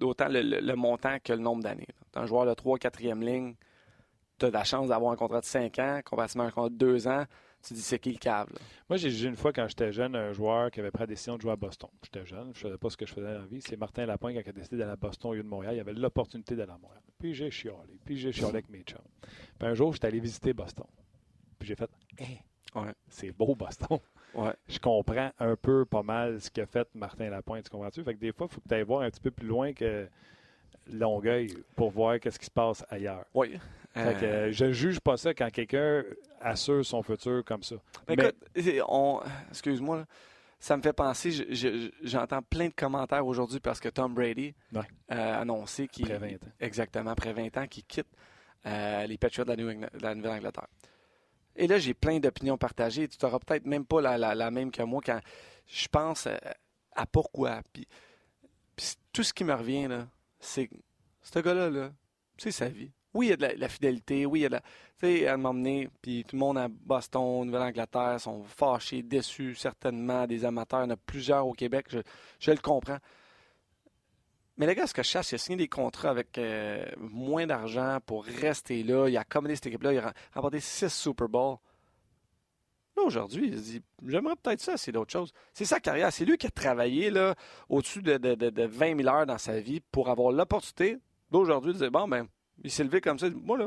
autant 0.00 0.28
le, 0.28 0.74
montant 0.74 1.18
que 1.22 1.32
le 1.32 1.40
nombre 1.40 1.62
d'années. 1.62 1.88
Un 2.14 2.26
joueur 2.26 2.46
de 2.46 2.54
3 2.54 2.78
4e 2.78 3.24
ligne, 3.24 3.54
tu 4.38 4.46
as 4.46 4.50
la 4.50 4.64
chance 4.64 4.88
d'avoir 4.88 5.12
un 5.12 5.16
contrat 5.16 5.40
de 5.40 5.46
5 5.46 5.78
ans, 5.78 6.00
comparativement 6.04 6.44
à 6.44 6.46
un 6.46 6.50
contrat 6.50 6.70
de 6.70 6.76
2 6.76 7.08
ans. 7.08 7.24
Tu 7.62 7.74
dis, 7.74 7.82
c'est 7.82 7.98
qui 7.98 8.12
le 8.12 8.18
câble? 8.18 8.54
Moi, 8.88 8.96
j'ai 8.96 9.10
vu 9.10 9.28
une 9.28 9.36
fois 9.36 9.52
quand 9.52 9.68
j'étais 9.68 9.92
jeune 9.92 10.16
un 10.16 10.32
joueur 10.32 10.70
qui 10.70 10.80
avait 10.80 10.90
pris 10.90 11.02
la 11.02 11.08
décision 11.08 11.36
de 11.36 11.42
jouer 11.42 11.52
à 11.52 11.56
Boston. 11.56 11.90
J'étais 12.02 12.24
jeune, 12.24 12.52
je 12.54 12.60
ne 12.60 12.62
savais 12.70 12.78
pas 12.78 12.88
ce 12.88 12.96
que 12.96 13.04
je 13.04 13.12
faisais 13.12 13.34
dans 13.34 13.40
la 13.40 13.46
vie. 13.46 13.60
C'est 13.60 13.76
Martin 13.76 14.06
Lapointe 14.06 14.42
qui 14.42 14.48
a 14.48 14.52
décidé 14.52 14.78
d'aller 14.78 14.92
à 14.92 14.96
Boston 14.96 15.32
au 15.32 15.34
lieu 15.34 15.42
de 15.42 15.48
Montréal. 15.48 15.74
Il 15.74 15.80
avait 15.80 15.92
l'opportunité 15.92 16.56
d'aller 16.56 16.72
à 16.72 16.78
Montréal. 16.78 17.02
Puis 17.18 17.34
j'ai 17.34 17.50
chialé, 17.50 18.00
puis 18.02 18.16
j'ai 18.16 18.32
chialé 18.32 18.54
avec 18.54 18.70
mes 18.70 18.80
chums. 18.80 18.98
Puis 19.58 19.68
un 19.68 19.74
jour, 19.74 19.92
j'étais 19.92 20.06
allé 20.06 20.20
visiter 20.20 20.54
Boston. 20.54 20.86
Puis 21.58 21.68
j'ai 21.68 21.76
fait, 21.76 21.90
ouais. 22.18 22.94
c'est 23.10 23.30
beau 23.32 23.54
Boston. 23.54 23.98
Ouais. 24.34 24.52
Je 24.68 24.78
comprends 24.78 25.30
un 25.38 25.56
peu 25.56 25.84
pas 25.84 26.02
mal 26.02 26.40
ce 26.40 26.50
qu'a 26.50 26.66
fait 26.66 26.88
Martin 26.94 27.30
Lapointe, 27.30 27.64
tu 27.64 27.70
comprends-tu? 27.70 28.02
Fait 28.02 28.14
que 28.14 28.20
des 28.20 28.32
fois, 28.32 28.46
il 28.50 28.54
faut 28.54 28.60
que 28.60 28.68
tu 28.68 28.74
ailles 28.74 28.82
voir 28.82 29.02
un 29.02 29.10
petit 29.10 29.20
peu 29.20 29.30
plus 29.30 29.46
loin 29.46 29.72
que 29.72 30.08
Longueuil 30.92 31.54
pour 31.76 31.90
voir 31.90 32.18
qu'est-ce 32.18 32.38
qui 32.38 32.46
se 32.46 32.50
passe 32.50 32.84
ailleurs. 32.88 33.24
Oui. 33.34 33.58
Fait 33.92 34.20
que, 34.20 34.24
euh, 34.24 34.52
je 34.52 34.72
juge 34.72 35.00
pas 35.00 35.16
ça 35.16 35.34
quand 35.34 35.50
quelqu'un 35.50 36.04
assure 36.40 36.84
son 36.84 37.02
futur 37.02 37.44
comme 37.44 37.62
ça. 37.62 37.76
Ben, 38.06 38.14
écoute, 38.18 38.82
on... 38.88 39.20
excuse-moi, 39.50 40.06
ça 40.60 40.76
me 40.76 40.82
fait 40.82 40.92
penser, 40.92 41.32
j'entends 42.02 42.42
plein 42.42 42.68
de 42.68 42.74
commentaires 42.74 43.26
aujourd'hui 43.26 43.60
parce 43.60 43.80
que 43.80 43.88
Tom 43.88 44.14
Brady 44.14 44.54
a 45.08 45.40
annoncé 45.40 45.88
qu'il... 45.88 46.12
Après 46.12 46.28
20 46.30 46.34
ans. 46.34 46.52
Exactement, 46.60 47.10
après 47.10 47.32
20 47.32 47.56
ans, 47.56 47.66
qu'il 47.66 47.84
quitte 47.84 48.06
euh, 48.66 49.06
les 49.06 49.16
Patriots 49.16 49.44
de 49.44 49.50
la, 50.00 50.14
Nouvelle-Angleterre. 50.14 50.68
Et 51.56 51.66
là, 51.66 51.78
j'ai 51.78 51.94
plein 51.94 52.18
d'opinions 52.18 52.56
partagées. 52.56 53.08
Tu 53.08 53.16
n'auras 53.22 53.38
peut-être 53.38 53.66
même 53.66 53.84
pas 53.84 54.00
la, 54.00 54.50
même 54.50 54.70
que 54.70 54.82
moi 54.82 55.00
quand 55.04 55.20
je 55.66 55.88
pense 55.88 56.26
à, 56.26 57.06
pourquoi. 57.06 57.60
Puis, 57.72 57.86
tout 59.12 59.22
ce 59.22 59.32
qui 59.32 59.44
me 59.44 59.54
revient, 59.54 59.88
là, 59.88 60.08
c'est 60.38 60.70
ce 61.22 61.38
gars-là, 61.38 61.70
là, 61.70 61.92
c'est 62.38 62.50
sa 62.50 62.68
vie. 62.68 62.90
Oui, 63.12 63.26
il 63.26 63.30
y 63.30 63.32
a 63.32 63.36
de 63.36 63.60
la, 63.60 63.68
fidélité, 63.68 64.24
oui, 64.24 64.40
il 64.40 64.42
y 64.42 64.46
a 64.46 64.48
de 64.48 64.54
la. 64.54 64.60
Tu 65.00 65.18
sais, 65.18 65.26
à 65.26 65.36
m'emmener, 65.36 65.88
puis 66.00 66.24
tout 66.24 66.36
le 66.36 66.40
monde 66.40 66.58
à 66.58 66.68
Boston, 66.68 67.44
Nouvelle-Angleterre 67.44 68.20
sont 68.20 68.44
fâchés, 68.44 69.02
déçus, 69.02 69.54
certainement, 69.56 70.26
des 70.26 70.44
amateurs. 70.44 70.80
Il 70.80 70.84
y 70.84 70.86
en 70.86 70.90
a 70.90 70.96
plusieurs 70.96 71.46
au 71.46 71.52
Québec, 71.52 71.86
je, 72.38 72.50
le 72.50 72.58
comprends. 72.58 72.98
Mais 74.60 74.66
le 74.66 74.74
gars, 74.74 74.86
ce 74.86 74.92
que 74.92 75.02
je 75.02 75.08
cherche, 75.08 75.32
il 75.32 75.36
a 75.36 75.38
signé 75.38 75.56
des 75.56 75.68
contrats 75.68 76.10
avec 76.10 76.36
euh, 76.36 76.84
moins 76.98 77.46
d'argent 77.46 77.96
pour 78.04 78.26
rester 78.26 78.82
là. 78.82 79.08
Il 79.08 79.16
a 79.16 79.20
accommodé 79.20 79.54
cette 79.54 79.68
équipe-là. 79.68 79.94
Il 79.94 79.98
a 80.00 80.12
remporté 80.34 80.60
six 80.60 80.92
Super 80.92 81.30
Bowls. 81.30 81.56
Là, 82.94 83.04
aujourd'hui, 83.04 83.48
il 83.48 83.58
se 83.58 83.62
dit 83.62 83.82
J'aimerais 84.06 84.34
peut-être 84.36 84.60
ça, 84.60 84.76
c'est 84.76 84.92
d'autres 84.92 85.12
choses. 85.12 85.32
C'est 85.54 85.64
sa 85.64 85.80
carrière. 85.80 86.12
C'est 86.12 86.26
lui 86.26 86.36
qui 86.36 86.46
a 86.46 86.50
travaillé 86.50 87.08
là, 87.08 87.36
au-dessus 87.70 88.02
de, 88.02 88.18
de, 88.18 88.62
20 88.66 88.98
000 88.98 89.08
heures 89.08 89.24
dans 89.24 89.38
sa 89.38 89.58
vie 89.60 89.80
pour 89.80 90.10
avoir 90.10 90.30
l'opportunité 90.30 90.98
d'aujourd'hui 91.30 91.72
de 91.72 91.78
dire 91.78 91.90
Bon, 91.90 92.06
ben, 92.06 92.28
il 92.62 92.70
s'est 92.70 92.84
levé 92.84 93.00
comme 93.00 93.18
ça. 93.18 93.30
Moi, 93.30 93.56
là, 93.56 93.66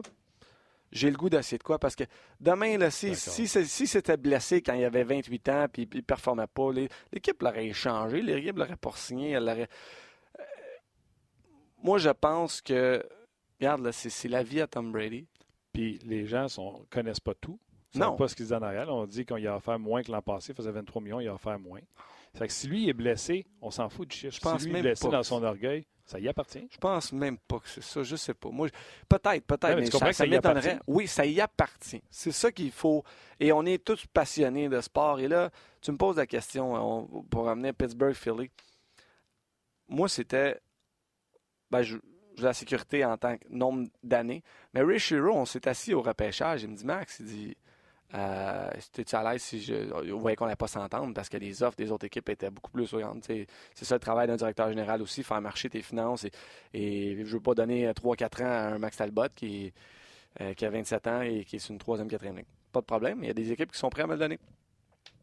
j'ai 0.92 1.10
le 1.10 1.18
goût 1.18 1.32
d'essayer 1.32 1.58
de 1.58 1.64
quoi? 1.64 1.80
Parce 1.80 1.96
que 1.96 2.04
demain, 2.40 2.78
là, 2.78 2.92
si, 2.92 3.16
si, 3.16 3.48
si 3.48 3.88
c'était 3.88 4.18
blessé 4.18 4.62
quand 4.62 4.76
il 4.76 4.86
avait 4.86 5.06
28 5.06 5.50
ans 5.50 5.66
puis 5.74 5.90
il 5.92 5.98
ne 5.98 6.02
performait 6.02 6.46
pas, 6.46 6.70
l'équipe 7.12 7.42
l'aurait 7.42 7.66
échangé, 7.66 8.22
l'équipe 8.22 8.56
l'aurait 8.56 8.76
pas 8.76 8.92
signé, 8.94 9.32
elle 9.32 9.46
l'aurait 9.46 9.70
moi, 11.84 11.98
je 11.98 12.10
pense 12.10 12.62
que, 12.62 13.06
regarde, 13.60 13.92
c'est 13.92 14.30
la 14.30 14.42
vie 14.42 14.62
à 14.62 14.68
Tom 14.68 14.92
Brady. 14.92 15.28
Puis 15.74 16.00
les 16.06 16.26
gens 16.26 16.44
ne 16.46 16.86
connaissent 16.90 17.20
pas 17.20 17.34
tout. 17.34 17.60
Ils 17.94 18.00
ne 18.00 18.06
savent 18.06 18.16
pas 18.16 18.28
ce 18.28 18.36
qu'ils 18.36 18.46
disent 18.46 18.54
en 18.54 18.62
arrière. 18.62 18.90
On 18.90 19.06
dit 19.06 19.26
qu'il 19.26 19.48
a 19.48 19.56
offert 19.56 19.78
moins 19.78 20.02
que 20.02 20.12
l'an 20.12 20.22
passé. 20.22 20.52
Il 20.52 20.56
faisait 20.56 20.72
23 20.72 21.02
millions, 21.02 21.20
il 21.20 21.28
a 21.28 21.34
offert 21.34 21.60
moins. 21.60 21.82
C'est 22.34 22.48
que 22.48 22.54
si 22.54 22.68
lui 22.68 22.90
est 22.90 22.94
blessé, 22.94 23.46
on 23.62 23.70
s'en 23.70 23.90
fout 23.90 24.08
du 24.08 24.16
chiffre. 24.16 24.36
Je 24.36 24.40
pense 24.40 24.62
si 24.62 24.70
lui 24.70 24.80
est 24.80 24.82
blessé 24.82 25.08
dans 25.08 25.22
son 25.22 25.44
orgueil, 25.44 25.86
ça 26.06 26.20
y 26.20 26.28
appartient. 26.28 26.68
Je 26.72 26.78
pense 26.78 27.12
même 27.14 27.38
pas 27.38 27.60
que 27.60 27.70
c'est 27.70 27.84
ça. 27.84 28.02
Je 28.02 28.16
sais 28.16 28.34
pas. 28.34 28.50
Moi, 28.50 28.70
peut-être, 29.08 29.46
peut-être, 29.46 29.76
mais, 29.76 29.86
ça, 29.86 30.12
ça, 30.14 30.26
m'étonnerait. 30.26 30.80
Oui, 30.88 31.08
ça 31.08 31.26
y 31.26 31.40
appartient. 31.40 32.02
C'est 32.10 32.32
ça 32.32 32.52
qu'il 32.52 32.72
faut. 32.72 33.04
Et 33.40 33.52
on 33.52 33.64
est 33.66 33.84
tous 33.84 34.06
passionnés 34.08 34.70
de 34.70 34.82
sport. 34.82 35.20
Et 35.20 35.28
là, 35.28 35.52
tu 35.82 35.92
me 35.92 35.98
poses 35.98 36.18
la 36.18 36.26
question 36.26 37.24
pour 37.30 37.50
amener 37.50 37.72
Pittsburgh, 37.74 38.16
Philly. 38.16 38.50
Moi, 39.88 40.10
c'était 40.10 40.60
ben, 41.74 41.82
je, 41.82 41.98
la 42.38 42.54
sécurité 42.54 43.04
en 43.04 43.18
tant 43.18 43.36
que 43.38 43.44
nombre 43.50 43.88
d'années. 44.04 44.44
Mais 44.74 44.82
Ray 44.82 45.00
Shiro, 45.00 45.32
on 45.34 45.46
s'est 45.46 45.68
assis 45.68 45.94
au 45.94 46.02
repêchage. 46.02 46.64
Il 46.64 46.70
me 46.70 46.76
dit, 46.76 46.86
Max, 46.86 47.20
il 47.20 47.26
dit, 47.26 47.58
euh, 48.14 48.70
tu 48.94 49.16
à 49.16 49.32
l'aise 49.32 49.42
si 49.42 49.60
je. 49.60 50.12
Vous 50.12 50.20
voyez 50.20 50.36
qu'on 50.36 50.46
n'allait 50.46 50.56
pas 50.56 50.68
s'entendre 50.68 51.14
parce 51.16 51.30
que 51.30 51.38
les 51.38 51.64
offres 51.64 51.76
des 51.76 51.92
autres 51.92 52.06
équipes 52.06 52.30
étaient 52.30 52.52
beaucoup 52.52 52.70
plus. 52.70 52.94
C'est 53.74 53.86
ça 53.86 53.96
le 53.96 54.00
travail 54.00 54.28
d'un 54.28 54.36
directeur 54.36 54.70
général 54.70 55.02
aussi, 55.02 55.24
faire 55.24 55.42
marcher 55.42 55.70
tes 55.70 55.82
finances. 55.82 56.26
Et, 56.74 57.16
je 57.16 57.22
ne 57.22 57.26
veux 57.26 57.40
pas 57.40 57.56
donner 57.56 57.90
3-4 57.92 58.44
ans 58.44 58.46
à 58.46 58.76
un 58.76 58.78
Max 58.78 58.98
Talbot 58.98 59.30
qui, 59.36 59.74
euh, 60.42 60.54
qui 60.54 60.66
a 60.66 60.70
27 60.70 61.08
ans 61.08 61.22
et 61.22 61.44
qui 61.44 61.56
est 61.56 61.60
sur 61.60 61.72
une 61.72 61.80
troisième, 61.80 62.08
quatrième 62.08 62.38
ligne. 62.38 62.46
Pas 62.72 62.82
de 62.82 62.86
problème. 62.86 63.20
Il 63.24 63.28
y 63.28 63.32
a 63.32 63.34
des 63.34 63.52
équipes 63.52 63.72
qui 63.72 63.80
sont 63.80 63.90
prêtes 63.90 64.06
à 64.06 64.08
me 64.08 64.14
le 64.14 64.20
donner. 64.20 64.40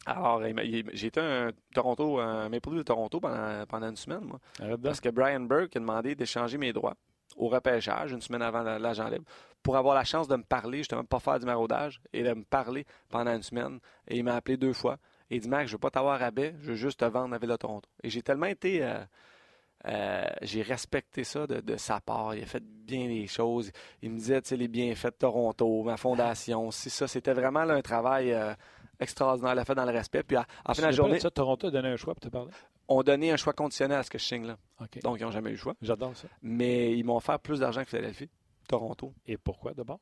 Alors, 0.06 0.42
j'ai 0.42 1.06
été 1.06 1.20
à 1.20 1.50
Toronto, 1.74 2.18
un 2.18 2.48
Maple 2.48 2.76
de 2.76 2.82
Toronto 2.82 3.20
pendant, 3.20 3.66
pendant 3.66 3.90
une 3.90 3.96
semaine, 3.96 4.24
moi. 4.24 4.40
Parce 4.82 5.00
que 5.00 5.10
Brian 5.10 5.40
Burke 5.40 5.76
a 5.76 5.80
demandé 5.80 6.14
d'échanger 6.14 6.56
mes 6.58 6.72
droits 6.72 6.96
au 7.36 7.48
repêchage 7.48 8.12
une 8.12 8.20
semaine 8.20 8.42
avant 8.42 8.62
l'agent 8.62 9.08
libre 9.08 9.24
pour 9.62 9.76
avoir 9.76 9.94
la 9.94 10.04
chance 10.04 10.28
de 10.28 10.36
me 10.36 10.42
parler, 10.42 10.78
justement, 10.78 11.04
pas 11.04 11.20
faire 11.20 11.38
du 11.38 11.46
maraudage 11.46 12.00
et 12.12 12.22
de 12.22 12.32
me 12.32 12.44
parler 12.44 12.86
pendant 13.08 13.34
une 13.34 13.42
semaine. 13.42 13.78
Et 14.08 14.18
il 14.18 14.24
m'a 14.24 14.36
appelé 14.36 14.56
deux 14.56 14.72
fois. 14.72 14.98
Et 15.30 15.36
il 15.36 15.40
dit 15.42 15.48
Mac, 15.48 15.66
je 15.66 15.72
veux 15.72 15.78
pas 15.78 15.90
t'avoir 15.90 16.22
à 16.22 16.30
baie, 16.30 16.54
je 16.60 16.70
veux 16.70 16.76
juste 16.76 17.00
te 17.00 17.04
vendre 17.04 17.30
la 17.30 17.38
ville 17.38 17.50
de 17.50 17.56
Toronto. 17.56 17.88
Et 18.02 18.10
j'ai 18.10 18.22
tellement 18.22 18.46
été. 18.46 18.82
Euh, 18.82 19.04
euh, 19.86 20.24
j'ai 20.42 20.60
respecté 20.60 21.24
ça 21.24 21.46
de, 21.46 21.76
sa 21.76 22.00
part. 22.00 22.34
Il 22.34 22.42
a 22.42 22.46
fait 22.46 22.62
bien 22.62 23.06
les 23.06 23.26
choses. 23.26 23.70
Il 24.02 24.10
me 24.10 24.16
disait, 24.16 24.42
tu 24.42 24.50
sais, 24.50 24.56
les 24.56 24.68
bienfaits 24.68 25.06
de 25.06 25.16
Toronto, 25.18 25.82
ma 25.84 25.96
fondation, 25.96 26.70
si 26.70 26.90
ça. 26.90 27.06
C'était 27.06 27.32
vraiment 27.32 27.60
un 27.60 27.80
travail. 27.80 28.32
Euh, 28.32 28.54
extraordinaire, 29.00 29.54
l'a 29.54 29.64
fait 29.64 29.74
dans 29.74 29.84
le 29.84 29.92
respect. 29.92 30.22
Puis 30.22 30.36
à, 30.36 30.46
la 30.66 30.74
fin 30.74 30.82
de 30.82 30.86
la 30.86 30.92
journée. 30.92 31.18
Ça, 31.18 31.30
Toronto 31.30 31.66
a 31.66 31.70
donné 31.70 31.88
un 31.88 31.96
choix 31.96 32.14
pour 32.14 32.20
te 32.20 32.28
parler? 32.28 32.50
On 32.88 33.02
donné 33.02 33.32
un 33.32 33.36
choix 33.36 33.52
conditionnel 33.52 33.98
à 33.98 34.02
ce 34.02 34.10
que 34.10 34.18
je 34.18 34.24
signe 34.24 34.46
là. 34.46 34.56
Donc, 35.02 35.20
ils 35.20 35.24
n'ont 35.24 35.30
jamais 35.30 35.50
eu 35.50 35.54
le 35.54 35.58
choix. 35.58 35.74
J'adore 35.80 36.16
ça. 36.16 36.28
Mais 36.42 36.96
ils 36.96 37.04
m'ont 37.04 37.16
offert 37.16 37.38
plus 37.38 37.60
d'argent 37.60 37.82
que 37.82 37.88
Philadelphie, 37.88 38.28
Toronto. 38.68 39.14
Et 39.26 39.36
pourquoi 39.36 39.74
d'abord? 39.74 40.00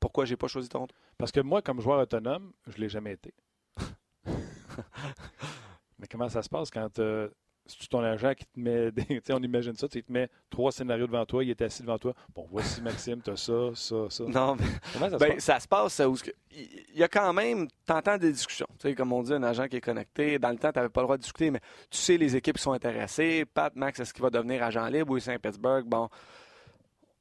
Pourquoi 0.00 0.24
j'ai 0.24 0.36
pas 0.36 0.46
choisi 0.46 0.68
Toronto? 0.68 0.94
Parce 1.18 1.32
que 1.32 1.40
moi, 1.40 1.62
comme 1.62 1.80
joueur 1.80 2.00
autonome, 2.00 2.52
je 2.66 2.76
ne 2.76 2.82
l'ai 2.82 2.88
jamais 2.88 3.12
été. 3.12 3.32
Mais 5.98 6.06
comment 6.10 6.28
ça 6.28 6.42
se 6.42 6.48
passe 6.48 6.70
quand 6.70 6.98
euh, 6.98 7.28
c'est 7.66 7.88
ton 7.88 8.02
agent 8.02 8.34
qui 8.34 8.44
te 8.44 8.58
met, 8.58 8.90
des, 8.92 9.20
on 9.30 9.42
imagine 9.42 9.74
ça, 9.74 9.86
il 9.94 10.02
te 10.02 10.12
met 10.12 10.28
trois 10.50 10.72
scénarios 10.72 11.06
devant 11.06 11.24
toi, 11.24 11.44
il 11.44 11.50
est 11.50 11.62
assis 11.62 11.82
devant 11.82 11.98
toi. 11.98 12.14
Bon, 12.34 12.46
voici 12.50 12.80
Maxime, 12.82 13.20
tu 13.22 13.30
as 13.30 13.36
ça, 13.36 13.70
ça, 13.74 13.96
ça. 14.08 14.24
Non, 14.24 14.56
mais 14.56 15.10
ça, 15.10 15.18
ben, 15.18 15.38
se 15.38 15.46
ça 15.46 15.60
se 15.60 15.68
passe 15.68 16.00
où 16.00 16.16
il 16.52 16.98
y 16.98 17.02
a 17.02 17.08
quand 17.08 17.32
même, 17.32 17.68
t'entends 17.84 18.16
des 18.16 18.32
discussions. 18.32 18.68
Tu 18.78 18.88
sais, 18.88 18.94
comme 18.94 19.12
on 19.12 19.22
dit, 19.22 19.32
un 19.32 19.42
agent 19.42 19.68
qui 19.68 19.76
est 19.76 19.80
connecté. 19.80 20.38
Dans 20.38 20.50
le 20.50 20.56
temps, 20.56 20.72
tu 20.72 20.78
n'avais 20.78 20.88
pas 20.88 21.02
le 21.02 21.06
droit 21.06 21.16
de 21.16 21.22
discuter, 21.22 21.50
mais 21.50 21.60
tu 21.90 21.98
sais 21.98 22.16
les 22.16 22.36
équipes 22.36 22.56
qui 22.56 22.62
sont 22.62 22.72
intéressées. 22.72 23.44
Pat, 23.44 23.74
Max, 23.76 24.00
est-ce 24.00 24.14
qu'il 24.14 24.22
va 24.22 24.30
devenir 24.30 24.62
agent 24.62 24.86
libre? 24.86 25.12
Ou 25.12 25.18
Saint-Pétersbourg? 25.18 25.82
Bon, 25.84 26.08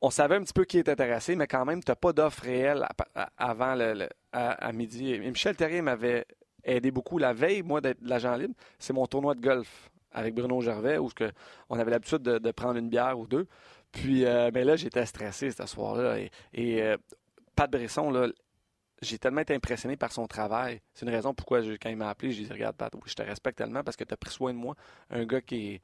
on 0.02 0.10
savait 0.10 0.36
un 0.36 0.44
petit 0.44 0.54
peu 0.54 0.66
qui 0.66 0.78
est 0.78 0.88
intéressé, 0.88 1.36
mais 1.36 1.48
quand 1.48 1.66
même, 1.66 1.84
tu 1.84 1.92
n'as 1.92 1.96
pas 1.96 2.14
d'offre 2.14 2.44
réelle 2.44 2.86
avant 3.38 3.76
le, 3.76 4.08
à, 4.32 4.72
midi. 4.72 5.12
Et 5.12 5.20
Michel 5.20 5.56
Terrier 5.56 5.82
m'avait 5.82 6.26
aidé 6.64 6.92
beaucoup 6.92 7.18
la 7.18 7.34
veille, 7.34 7.64
moi, 7.64 7.82
d'être 7.82 8.02
l'agent 8.02 8.36
libre. 8.36 8.54
C'est 8.80 8.94
mon 8.94 9.06
tournoi 9.08 9.36
de 9.36 9.42
golf 9.42 9.90
avec 10.16 10.34
Bruno 10.34 10.62
Gervais, 10.62 10.98
où 10.98 11.10
on 11.70 11.78
avait 11.78 11.92
l'habitude 11.92 12.22
de, 12.22 12.52
prendre 12.52 12.78
une 12.78 12.90
bière 12.90 13.20
ou 13.20 13.28
deux. 13.28 13.48
Puis, 13.92 14.26
euh, 14.26 14.50
là, 14.50 14.76
j'étais 14.76 15.06
stressé 15.06 15.52
ce 15.52 15.66
soir-là. 15.66 16.18
Et, 16.54 16.82
euh, 16.82 16.98
Pat 17.56 17.70
Bresson, 17.70 18.10
là, 18.10 18.28
j'ai 19.02 19.20
tellement 19.20 19.42
été 19.42 19.54
impressionné 19.54 19.98
par 19.98 20.12
son 20.12 20.26
travail. 20.26 20.82
C'est 20.94 21.06
une 21.06 21.12
raison 21.12 21.34
pourquoi, 21.34 21.62
quand 21.82 21.90
il 21.90 21.98
m'a 21.98 22.10
appelé, 22.10 22.32
j'ai 22.32 22.44
dit 22.44 22.52
Regarde, 22.52 22.76
Pat, 22.76 22.92
je 23.06 23.14
te 23.14 23.22
respecte 23.22 23.58
tellement 23.58 23.84
parce 23.84 23.98
que 23.98 24.04
tu 24.04 24.14
as 24.14 24.18
pris 24.18 24.32
soin 24.32 24.54
de 24.54 24.58
moi. 24.58 24.76
Un 25.10 25.26
gars 25.26 25.42
qui 25.42 25.74
est. 25.74 25.82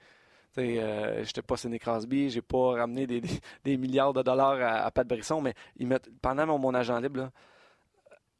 Je 0.58 0.62
euh, 0.62 1.24
j'étais 1.24 1.42
pas 1.42 1.56
Sidney 1.56 1.80
Crosby, 1.80 2.30
j'ai 2.30 2.42
pas 2.42 2.74
ramené 2.74 3.08
des, 3.08 3.78
milliards 3.78 4.12
de 4.12 4.22
dollars 4.22 4.58
à, 4.86 4.92
Pat 4.92 5.08
Brisson, 5.08 5.40
mais 5.40 5.54
il 5.78 5.88
pendant 6.22 6.46
mon, 6.46 6.58
mon, 6.58 6.74
agent 6.74 7.00
libre, 7.00 7.22
là, 7.22 7.32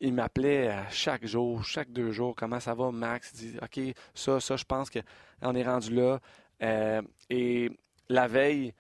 il 0.02 0.14
m'appelait 0.14 0.76
chaque 0.90 1.26
jour, 1.26 1.64
chaque 1.64 1.92
deux 1.92 2.12
jours, 2.12 2.36
comment 2.36 2.60
ça 2.60 2.74
va, 2.74 2.92
Max? 2.92 3.32
Il 3.36 3.52
dit, 3.52 3.58
OK, 3.62 3.96
ça, 4.16 4.40
ça, 4.40 4.56
je 4.56 4.66
pense 4.66 4.90
qu'on 4.90 5.56
est 5.56 5.64
rendu 5.64 5.94
là. 5.94 6.20
Euh, 6.64 7.02
et 7.30 7.70
la 8.10 8.28
veille, 8.28 8.74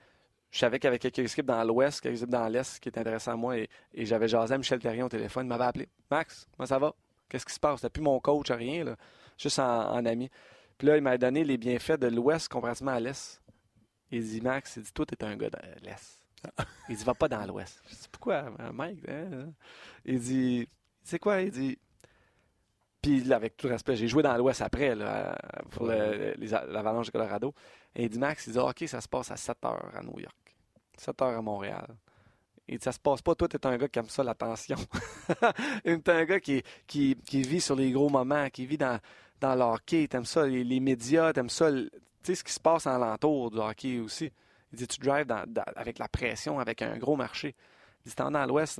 je 0.49 0.57
savais 0.57 0.79
qu'il 0.79 0.87
y 0.87 0.89
avait 0.89 0.99
quelques 0.99 1.19
équipes 1.19 1.45
dans 1.45 1.63
l'Ouest, 1.63 2.01
quelques 2.01 2.17
équipes 2.17 2.31
dans 2.31 2.47
l'Est 2.47 2.79
qui 2.79 2.89
étaient 2.89 2.99
intéressantes 2.99 3.35
à 3.35 3.37
moi. 3.37 3.55
Et, 3.57 3.69
j'avais 3.93 4.27
jasé 4.27 4.55
à 4.55 4.57
Michel 4.57 4.79
Terrien 4.79 5.05
au 5.05 5.09
téléphone. 5.09 5.45
Il 5.45 5.49
m'avait 5.49 5.65
appelé. 5.65 5.89
Max, 6.09 6.47
comment 6.57 6.65
ça 6.65 6.79
va? 6.79 6.93
Qu'est-ce 7.29 7.45
qui 7.45 7.53
se 7.53 7.59
passe? 7.59 7.81
C'était 7.81 7.91
plus 7.91 8.01
mon 8.01 8.19
coach, 8.19 8.49
rien, 8.49 8.83
là. 8.83 8.95
Juste 9.37 9.59
en, 9.59 10.05
ami. 10.05 10.29
Puis 10.77 10.87
là, 10.87 10.97
il 10.97 11.03
m'a 11.03 11.17
donné 11.19 11.43
les 11.43 11.57
bienfaits 11.57 11.99
de 11.99 12.07
l'Ouest 12.07 12.47
comparativement 12.49 12.93
à 12.93 12.99
l'Est. 12.99 13.41
Il 14.09 14.23
dit, 14.23 14.41
Max, 14.41 14.75
il 14.75 14.83
dit, 14.83 14.91
toi, 14.91 15.05
t'es 15.05 15.23
un 15.23 15.37
gars 15.37 15.51
de 15.51 15.85
l'Est. 15.85 16.17
Il 16.89 16.97
dit, 16.97 17.03
va 17.03 17.13
pas 17.13 17.29
dans 17.29 17.45
l'Ouest. 17.45 17.79
Je 17.87 17.95
dis, 17.95 18.07
pourquoi, 18.11 18.49
Mike? 18.73 19.07
Hein? 19.07 19.53
Il 20.03 20.19
dit, 20.19 20.67
c'est 21.03 21.19
quoi? 21.19 21.41
Il 21.41 21.51
dit, 21.51 21.77
puis 23.01 23.33
avec 23.33 23.57
tout 23.57 23.67
le 23.67 23.73
respect, 23.73 23.95
j'ai 23.95 24.07
joué 24.07 24.21
dans 24.21 24.35
l'Ouest 24.37 24.61
après, 24.61 24.95
là, 24.95 25.35
pour 25.71 25.87
l'Avalanche 25.87 27.07
de 27.07 27.11
Colorado. 27.11 27.53
Et 27.95 28.03
il 28.03 28.09
dit, 28.09 28.19
Max, 28.19 28.45
il 28.47 28.53
dit, 28.53 28.59
OK, 28.59 28.83
ça 28.87 29.01
se 29.01 29.07
passe 29.07 29.31
à 29.31 29.37
7 29.37 29.65
heures 29.65 29.91
à 29.95 30.03
New 30.03 30.19
York, 30.19 30.55
7 30.97 31.21
heures 31.21 31.37
à 31.37 31.41
Montréal. 31.41 31.87
Et 32.67 32.77
ça 32.79 32.91
se 32.91 32.99
passe 32.99 33.21
pas. 33.21 33.33
Toi, 33.35 33.47
tu 33.47 33.57
es 33.57 33.65
un 33.65 33.75
gars 33.75 33.87
qui 33.87 33.99
aime 33.99 34.09
ça, 34.09 34.23
l'attention. 34.23 34.77
tu 35.83 35.89
es 35.89 36.09
un 36.09 36.25
gars 36.25 36.39
qui, 36.39 36.63
qui, 36.87 37.17
qui, 37.25 37.41
vit 37.41 37.59
sur 37.59 37.75
les 37.75 37.91
gros 37.91 38.09
moments, 38.09 38.49
qui 38.49 38.65
vit 38.65 38.77
dans, 38.77 38.99
dans 39.41 39.55
le 39.55 39.61
hockey. 39.61 40.07
Tu 40.07 40.15
aimes 40.15 40.25
ça, 40.25 40.45
les, 40.45 40.63
les 40.63 40.79
médias, 40.79 41.33
tu 41.33 41.39
aimes 41.39 41.49
ça, 41.49 41.71
tu 41.71 41.89
sais, 42.23 42.35
ce 42.35 42.43
qui 42.43 42.53
se 42.53 42.59
passe 42.59 42.85
en 42.85 42.97
l'entour 42.97 43.51
du 43.51 43.57
hockey 43.57 43.99
aussi. 43.99 44.31
Il 44.71 44.77
dit, 44.77 44.87
tu 44.87 44.99
drives 44.99 45.25
avec 45.75 45.97
la 45.99 46.07
pression, 46.07 46.59
avec 46.59 46.81
un 46.81 46.97
gros 46.97 47.15
marché. 47.15 47.55
Il 48.05 48.09
dit, 48.09 48.15
dans 48.15 48.45
l'Ouest, 48.45 48.79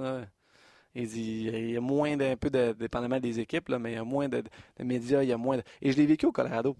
il 0.95 1.07
dit, 1.07 1.49
il 1.53 1.71
y 1.71 1.77
a 1.77 1.81
moins 1.81 2.17
d'un 2.17 2.35
peu, 2.35 2.49
de, 2.49 2.73
dépendamment 2.73 3.19
des 3.19 3.39
équipes, 3.39 3.69
là, 3.69 3.79
mais 3.79 3.93
il 3.93 3.95
y 3.95 3.97
a 3.97 4.03
moins 4.03 4.27
de, 4.27 4.43
médias, 4.79 5.23
il 5.23 5.29
y 5.29 5.33
a 5.33 5.37
moins 5.37 5.57
de... 5.57 5.63
Et 5.81 5.91
je 5.91 5.97
l'ai 5.97 6.05
vécu 6.05 6.25
au 6.25 6.31
Colorado. 6.31 6.75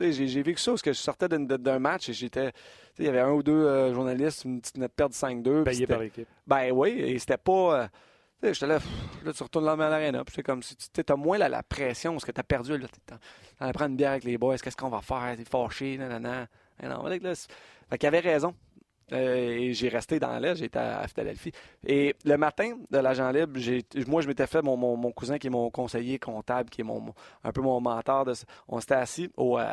J'ai 0.00 0.42
vécu 0.42 0.60
ça 0.60 0.72
parce 0.72 0.82
que 0.82 0.92
je 0.92 0.98
sortais 0.98 1.28
d'un 1.28 1.78
match 1.78 2.08
et 2.08 2.12
j'étais. 2.12 2.50
Il 2.98 3.04
y 3.04 3.08
avait 3.08 3.20
un 3.20 3.30
ou 3.30 3.42
deux 3.42 3.52
euh, 3.52 3.94
journalistes, 3.94 4.44
une 4.44 4.60
petite 4.60 4.76
nette 4.78 4.92
perte 4.92 5.12
de 5.12 5.16
5-2. 5.16 5.62
Payé 5.62 5.86
par 5.86 6.00
l'équipe. 6.00 6.26
Ben 6.44 6.72
oui, 6.72 6.90
et 6.90 7.18
c'était 7.20 7.36
pas. 7.36 7.82
Euh, 8.42 8.52
j'étais 8.52 8.66
là, 8.66 8.78
là, 9.24 9.32
tu 9.32 9.42
retournes 9.44 9.66
dans 9.66 9.76
l'arène. 9.76 10.20
C'est 10.32 10.42
comme 10.42 10.62
si 10.62 10.74
tu 10.76 11.02
as 11.06 11.16
moins 11.16 11.38
la, 11.38 11.62
pression 11.62 12.12
parce 12.12 12.24
que 12.24 12.32
tu 12.32 12.40
as 12.40 12.44
perdu. 12.44 12.80
Tu 12.80 13.14
en 13.60 13.70
prendre 13.70 13.90
une 13.90 13.96
bière 13.96 14.10
avec 14.10 14.24
les 14.24 14.38
boys. 14.38 14.58
Qu'est-ce 14.58 14.76
qu'on 14.76 14.88
va 14.88 15.02
faire? 15.02 15.34
T'es 15.36 15.44
fâché, 15.44 15.96
nanana. 15.96 16.48
Et 16.82 16.88
non, 16.88 17.06
là, 17.06 17.34
fait 17.88 17.98
qu'il 17.98 18.06
avait 18.08 18.20
raison. 18.20 18.54
Euh, 19.12 19.58
et 19.58 19.74
j'ai 19.74 19.88
resté 19.88 20.18
dans 20.18 20.38
l'Est, 20.38 20.56
j'étais 20.56 20.78
à 20.78 21.06
Philadelphie. 21.06 21.52
Et 21.86 22.14
le 22.24 22.36
matin 22.36 22.76
de 22.90 22.98
l'agent 22.98 23.30
libre, 23.30 23.58
moi, 24.06 24.22
je 24.22 24.28
m'étais 24.28 24.46
fait 24.46 24.62
mon, 24.62 25.12
cousin 25.12 25.38
qui 25.38 25.48
est 25.48 25.50
mon 25.50 25.70
conseiller 25.70 26.18
comptable, 26.18 26.70
qui 26.70 26.80
est 26.80 26.84
mon, 26.84 27.12
un 27.44 27.52
peu 27.52 27.60
mon 27.60 27.80
mentor. 27.80 28.24
De, 28.24 28.32
on 28.68 28.80
s'était 28.80 28.94
assis 28.94 29.30
au 29.36 29.58
euh, 29.58 29.66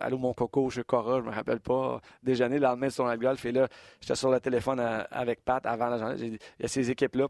Allô 0.00 0.18
mon 0.18 0.32
coco 0.32 0.70
chez 0.70 0.84
Cora, 0.84 1.20
je 1.20 1.26
me 1.26 1.30
rappelle 1.30 1.60
pas, 1.60 2.00
déjeuner 2.22 2.56
le 2.56 2.62
lendemain 2.62 2.90
sur 2.90 3.06
le 3.06 3.16
golf. 3.16 3.44
Et 3.44 3.52
là, 3.52 3.68
j'étais 4.00 4.14
sur 4.14 4.30
le 4.30 4.40
téléphone 4.40 4.80
euh, 4.80 5.02
avec 5.10 5.44
Pat 5.44 5.64
avant 5.66 5.88
l'agent 5.88 6.08
libre. 6.08 6.38
Il 6.58 6.62
y 6.62 6.64
a 6.64 6.68
ces 6.68 6.90
équipes-là. 6.90 7.26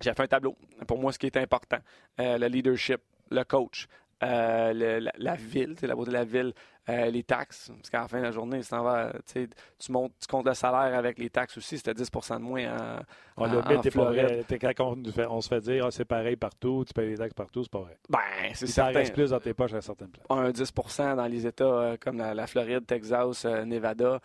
J'ai 0.00 0.14
fait 0.14 0.22
un 0.22 0.26
tableau. 0.28 0.56
Pour 0.86 0.98
moi, 0.98 1.12
ce 1.12 1.18
qui 1.18 1.26
est 1.26 1.36
important, 1.36 1.76
le 2.16 2.46
leadership, 2.46 3.02
le 3.30 3.44
coach, 3.44 3.86
la, 4.20 5.12
la, 5.16 5.34
ville, 5.34 5.76
la 5.82 5.94
beauté 5.94 6.10
de 6.10 6.16
la 6.16 6.24
ville, 6.24 6.52
euh, 6.90 7.10
les 7.10 7.22
taxes, 7.22 7.70
parce 7.76 7.90
qu'à 7.90 8.00
la 8.00 8.08
fin 8.08 8.18
de 8.18 8.24
la 8.24 8.30
journée, 8.32 8.60
tu, 8.62 9.92
montes, 9.92 10.12
tu 10.18 10.26
comptes 10.26 10.46
le 10.46 10.54
salaire 10.54 10.98
avec 10.98 11.18
les 11.18 11.30
taxes 11.30 11.58
aussi, 11.58 11.76
c'était 11.76 11.94
10 11.94 12.10
de 12.10 12.38
moins 12.38 12.66
en, 12.66 13.00
on 13.36 13.44
en, 13.44 13.76
en 13.76 13.82
Floride. 13.82 14.46
Quand 14.74 14.96
on, 15.28 15.40
se 15.40 15.48
fait 15.48 15.60
dire 15.60 15.86
ah, 15.86 15.90
c'est 15.90 16.04
pareil 16.04 16.36
partout, 16.36 16.84
tu 16.86 16.92
payes 16.92 17.10
les 17.10 17.18
taxes 17.18 17.34
partout, 17.34 17.62
c'est 17.62 17.70
pas 17.70 17.80
vrai. 17.80 17.98
Ben, 18.08 18.18
c'est 18.54 18.66
certain. 18.66 18.98
reste 18.98 19.14
plus 19.14 19.30
dans 19.30 19.38
tes 19.38 19.54
poches 19.54 19.74
à 19.74 19.82
certaines 19.82 20.08
places. 20.08 20.26
Un 20.30 20.50
10 20.50 20.72
dans 21.16 21.26
les 21.26 21.46
États 21.46 21.64
euh, 21.64 21.96
comme 22.00 22.16
la, 22.16 22.46
Floride, 22.46 22.86
Texas, 22.86 23.44
euh, 23.44 23.64
Nevada, 23.64 24.18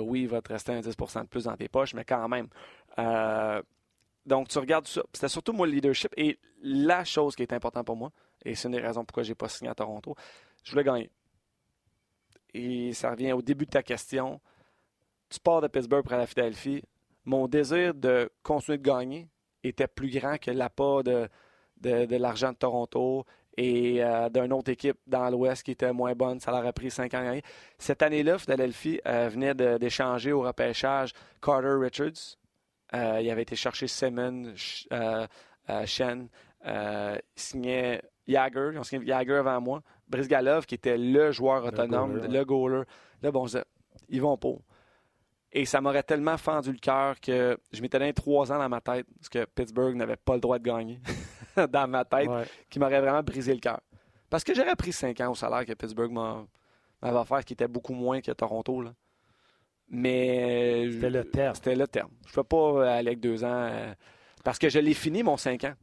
oui, 0.00 0.22
il 0.22 0.28
va 0.28 0.40
te 0.40 0.52
rester 0.52 0.72
un 0.72 0.80
10 0.80 0.96
de 0.96 1.26
plus 1.26 1.44
dans 1.44 1.56
tes 1.56 1.68
poches, 1.68 1.94
mais 1.94 2.04
quand 2.04 2.26
même. 2.28 2.48
donc, 4.24 4.48
tu 4.48 4.58
regardes 4.58 4.88
ça. 4.88 5.02
C'était 5.12 5.28
surtout 5.28 5.52
moi 5.52 5.66
le 5.66 5.72
leadership. 5.72 6.12
Et 6.16 6.38
la 6.62 7.04
chose 7.04 7.36
qui 7.36 7.42
est 7.42 7.52
importante 7.52 7.86
pour 7.86 7.96
moi, 7.96 8.10
et 8.46 8.54
c'est 8.54 8.68
une 8.68 8.74
des 8.74 8.80
raisons 8.80 9.04
pourquoi 9.04 9.22
je 9.22 9.30
n'ai 9.30 9.34
pas 9.34 9.48
signé 9.48 9.70
à 9.70 9.74
Toronto, 9.74 10.14
je 10.62 10.70
voulais 10.70 10.84
gagner 10.84 11.10
et 12.56 12.92
ça 12.92 13.10
revient 13.10 13.32
au 13.32 13.42
début 13.42 13.66
de 13.66 13.70
ta 13.70 13.82
question. 13.82 14.40
Tu 15.28 15.40
pars 15.40 15.60
de 15.60 15.68
Pittsburgh 15.68 16.04
pour 16.04 16.16
la 16.16 16.26
Philadelphie. 16.26 16.82
Mon 17.24 17.48
désir 17.48 17.94
de 17.94 18.30
continuer 18.42 18.78
de 18.78 18.82
gagner 18.82 19.28
était 19.62 19.88
plus 19.88 20.10
grand 20.10 20.38
que 20.38 20.50
l'appât 20.50 21.02
de, 21.02 21.28
de, 21.80 22.16
l'argent 22.16 22.52
de 22.52 22.56
Toronto 22.56 23.24
et 23.56 24.02
euh, 24.04 24.28
d'une 24.28 24.52
autre 24.52 24.70
équipe 24.70 24.98
dans 25.06 25.28
l'Ouest 25.28 25.64
qui 25.64 25.72
était 25.72 25.92
moins 25.92 26.14
bonne. 26.14 26.38
Ça 26.40 26.52
leur 26.52 26.64
a 26.64 26.72
pris 26.72 26.90
cinq 26.90 27.14
ans 27.14 27.18
à 27.18 27.24
gagner. 27.24 27.42
Cette 27.78 28.02
année-là, 28.02 28.38
Philadelphie 28.38 29.00
euh, 29.06 29.28
venait 29.28 29.54
d'échanger 29.54 30.32
au 30.32 30.42
repêchage 30.42 31.12
Carter 31.42 31.74
Richards. 31.80 32.36
Euh, 32.94 33.18
il 33.20 33.28
avait 33.28 33.42
été 33.42 33.56
chercher 33.56 33.88
Simmons, 33.88 34.54
Shen. 35.84 36.28
il 36.64 37.20
signait 37.34 38.02
Jagger. 38.26 38.72
Jagger 39.04 39.34
avant 39.34 39.60
moi. 39.60 39.82
Brisgalov, 40.08 40.66
qui 40.66 40.74
était 40.74 40.98
le 40.98 41.32
joueur 41.32 41.64
autonome, 41.64 42.18
le 42.18 42.44
goaler. 42.44 42.82
Là, 43.22 43.30
bon, 43.30 43.46
ils 44.08 44.20
vont 44.20 44.36
pas. 44.36 44.56
Et 45.52 45.64
ça 45.64 45.80
m'aurait 45.80 46.02
tellement 46.02 46.36
fendu 46.36 46.72
le 46.72 46.78
cœur 46.78 47.18
que 47.20 47.56
je 47.72 47.80
m'étais 47.80 47.98
donné 47.98 48.12
trois 48.12 48.52
ans 48.52 48.58
dans 48.58 48.68
ma 48.68 48.80
tête, 48.80 49.06
parce 49.16 49.28
que 49.28 49.44
Pittsburgh 49.46 49.96
n'avait 49.96 50.16
pas 50.16 50.34
le 50.34 50.40
droit 50.40 50.58
de 50.58 50.64
gagner 50.64 51.00
dans 51.70 51.88
ma 51.88 52.04
tête, 52.04 52.28
qui 52.68 52.78
m'aurait 52.78 53.00
vraiment 53.00 53.22
brisé 53.22 53.54
le 53.54 53.60
cœur. 53.60 53.80
Parce 54.28 54.44
que 54.44 54.54
j'aurais 54.54 54.76
pris 54.76 54.92
cinq 54.92 55.20
ans 55.20 55.30
au 55.30 55.34
salaire 55.34 55.64
que 55.64 55.72
Pittsburgh 55.72 56.12
m'avait 56.12 57.16
offert, 57.16 57.44
qui 57.44 57.54
était 57.54 57.68
beaucoup 57.68 57.94
moins 57.94 58.20
que 58.20 58.32
Toronto. 58.32 58.82
Là. 58.82 58.92
Mais. 59.88 60.90
C'était 60.90 61.10
le 61.10 61.24
terme. 61.24 61.54
C'était 61.54 61.76
le 61.76 61.86
terme. 61.86 62.10
Je 62.26 62.32
ne 62.32 62.34
peux 62.34 62.44
pas 62.44 62.96
aller 62.96 63.08
avec 63.08 63.20
deux 63.20 63.44
ans. 63.44 63.68
Euh, 63.70 63.94
parce 64.44 64.58
que 64.58 64.68
je 64.68 64.78
l'ai 64.78 64.94
fini, 64.94 65.22
mon 65.22 65.36
cinq 65.36 65.64
ans. 65.64 65.74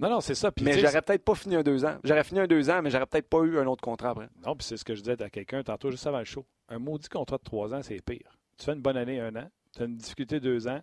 Non, 0.00 0.08
non, 0.08 0.20
c'est 0.20 0.34
ça. 0.34 0.50
mais 0.62 0.78
j'aurais 0.78 1.02
peut-être 1.02 1.24
pas 1.24 1.34
fini 1.34 1.56
un 1.56 1.62
deux 1.62 1.84
ans. 1.84 1.98
J'aurais 2.02 2.24
fini 2.24 2.40
un 2.40 2.46
deux 2.46 2.70
ans, 2.70 2.80
mais 2.82 2.90
j'aurais 2.90 3.06
peut-être 3.06 3.28
pas 3.28 3.42
eu 3.42 3.58
un 3.58 3.66
autre 3.66 3.82
contrat 3.82 4.10
après. 4.10 4.28
Non, 4.44 4.56
puis 4.56 4.66
c'est 4.66 4.78
ce 4.78 4.84
que 4.84 4.94
je 4.94 5.02
disais 5.02 5.22
à 5.22 5.28
quelqu'un 5.28 5.62
tantôt, 5.62 5.90
juste 5.90 6.06
avant 6.06 6.18
le 6.20 6.24
show. 6.24 6.46
Un 6.68 6.78
maudit 6.78 7.08
contrat 7.08 7.36
de 7.36 7.42
trois 7.42 7.74
ans, 7.74 7.82
c'est 7.82 8.00
pire. 8.00 8.38
Tu 8.56 8.64
fais 8.64 8.72
une 8.72 8.80
bonne 8.80 8.96
année, 8.96 9.20
un 9.20 9.34
an. 9.36 9.48
Tu 9.74 9.82
as 9.82 9.84
une 9.84 9.96
difficulté 9.96 10.40
deux 10.40 10.66
ans. 10.68 10.80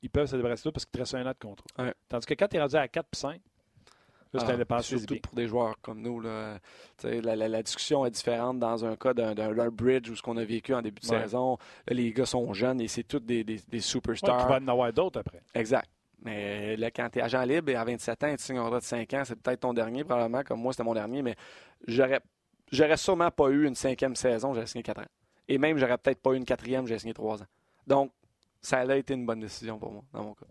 Ils 0.00 0.10
peuvent 0.10 0.26
se 0.26 0.36
débarrasser 0.36 0.60
de 0.60 0.62
toi 0.64 0.72
parce 0.72 0.84
qu'il 0.86 0.92
te 0.92 0.98
reste 0.98 1.14
un 1.14 1.26
an 1.26 1.32
de 1.32 1.46
contrat. 1.46 1.92
Tandis 2.08 2.26
que 2.26 2.34
quand 2.34 2.48
tu 2.48 2.56
es 2.56 2.60
rendu 2.60 2.76
à 2.76 2.88
4 2.88 3.06
puis 3.10 3.20
5, 3.20 3.40
là, 4.32 4.40
c'est 4.46 4.72
ah, 4.72 4.82
Surtout 4.82 5.16
pour 5.22 5.34
des 5.34 5.46
joueurs 5.46 5.74
comme 5.80 6.00
nous. 6.00 6.20
Là, 6.20 6.58
la, 7.02 7.36
la, 7.36 7.62
discussion 7.62 8.04
est 8.06 8.10
différente 8.10 8.58
dans 8.58 8.84
un 8.84 8.96
cas 8.96 9.12
d'un 9.14 9.70
bridge 9.70 10.08
ou 10.08 10.16
ce 10.16 10.22
qu'on 10.22 10.36
a 10.36 10.44
vécu 10.44 10.74
en 10.74 10.82
début 10.82 11.00
de 11.00 11.06
saison. 11.06 11.58
les 11.88 12.12
gars 12.12 12.26
sont 12.26 12.52
jeunes 12.54 12.80
et 12.80 12.88
c'est 12.88 13.04
tous 13.04 13.20
des, 13.20 13.44
des, 13.44 13.60
des 13.68 13.80
superstars. 13.80 14.42
tu 14.42 14.48
vas 14.48 14.58
en 14.58 14.68
avoir 14.68 14.92
d'autres 14.92 15.20
après. 15.20 15.42
Exact. 15.54 15.88
Mais 16.24 16.76
là, 16.76 16.90
quand 16.90 17.10
tu 17.10 17.18
es 17.18 17.22
agent 17.22 17.42
libre 17.44 17.70
et 17.70 17.76
à 17.76 17.84
27 17.84 18.24
ans, 18.24 18.34
tu 18.36 18.42
signes 18.42 18.56
un 18.56 18.64
contrat 18.64 18.80
de 18.80 18.84
5 18.84 19.14
ans, 19.14 19.22
c'est 19.24 19.36
peut-être 19.36 19.60
ton 19.60 19.74
dernier, 19.74 20.04
probablement, 20.04 20.42
comme 20.42 20.60
moi, 20.60 20.72
c'était 20.72 20.82
mon 20.82 20.94
dernier, 20.94 21.22
mais 21.22 21.36
j'aurais, 21.86 22.20
j'aurais 22.72 22.96
sûrement 22.96 23.30
pas 23.30 23.50
eu 23.50 23.66
une 23.66 23.74
cinquième 23.74 24.16
saison, 24.16 24.54
j'aurais 24.54 24.66
signé 24.66 24.82
4 24.82 25.02
ans. 25.02 25.06
Et 25.48 25.58
même, 25.58 25.76
j'aurais 25.76 25.98
peut-être 25.98 26.22
pas 26.22 26.32
eu 26.32 26.36
une 26.36 26.46
quatrième, 26.46 26.86
j'ai 26.86 26.98
signé 26.98 27.12
3 27.12 27.42
ans. 27.42 27.46
Donc, 27.86 28.12
ça 28.62 28.78
a 28.78 28.96
été 28.96 29.12
une 29.12 29.26
bonne 29.26 29.40
décision 29.40 29.78
pour 29.78 29.92
moi, 29.92 30.02
dans 30.12 30.24
mon 30.24 30.34
cas. 30.34 30.46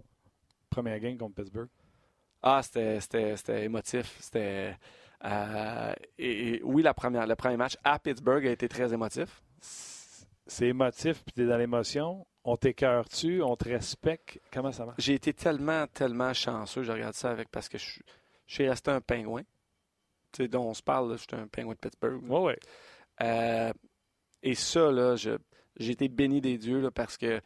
Première 0.70 1.00
game 1.00 1.18
contre 1.18 1.36
Pittsburgh? 1.36 1.70
Ah, 2.44 2.62
c'était, 2.62 3.64
émotif. 3.64 4.18
C'était. 4.20 4.78
Euh, 5.24 5.94
et, 6.20 6.62
oui, 6.64 6.84
la 6.84 6.94
première, 6.94 7.26
le 7.26 7.36
premier 7.36 7.58
match 7.58 7.78
à 7.84 7.98
Pittsburgh 7.98 8.46
a 8.46 8.52
été 8.52 8.68
très 8.68 8.94
émotif. 8.94 9.42
C'est 10.46 10.68
émotif, 10.68 11.24
puis 11.24 11.34
tu 11.34 11.44
es 11.44 11.48
dans 11.48 11.58
l'émotion. 11.58 12.28
On 12.46 12.58
t'écœure-tu? 12.58 13.42
On 13.42 13.56
te 13.56 13.70
respecte? 13.70 14.40
Comment 14.52 14.72
ça 14.72 14.86
marche? 14.86 15.02
J'ai 15.02 15.14
été 15.14 15.34
tellement, 15.34 15.88
tellement 15.88 16.34
chanceux. 16.34 16.84
Je 16.84 16.92
regarde 16.92 17.14
ça 17.14 17.32
avec 17.32 17.50
parce 17.50 17.70
que 17.70 17.78
je, 17.78 18.00
suis 18.48 18.68
resté 18.68 18.92
un 18.92 19.02
pingouin. 19.02 19.44
Tu 20.32 20.44
sais, 20.44 20.48
dont 20.48 20.66
on 20.66 20.74
se 20.74 20.84
parle, 20.84 21.18
je 21.18 21.24
suis 21.24 21.36
un 21.36 21.48
pingouin 21.48 21.74
de 21.74 21.80
Pittsburgh. 21.80 22.22
Oui, 22.28 22.40
oui. 22.40 22.54
Euh, 23.22 23.72
et 24.42 24.56
ça, 24.56 24.92
là, 24.92 25.16
j'ai 25.16 25.92
été 25.92 26.10
béni 26.10 26.42
des 26.42 26.58
dieux 26.58 26.90
parce 26.92 27.18
que 27.18 27.40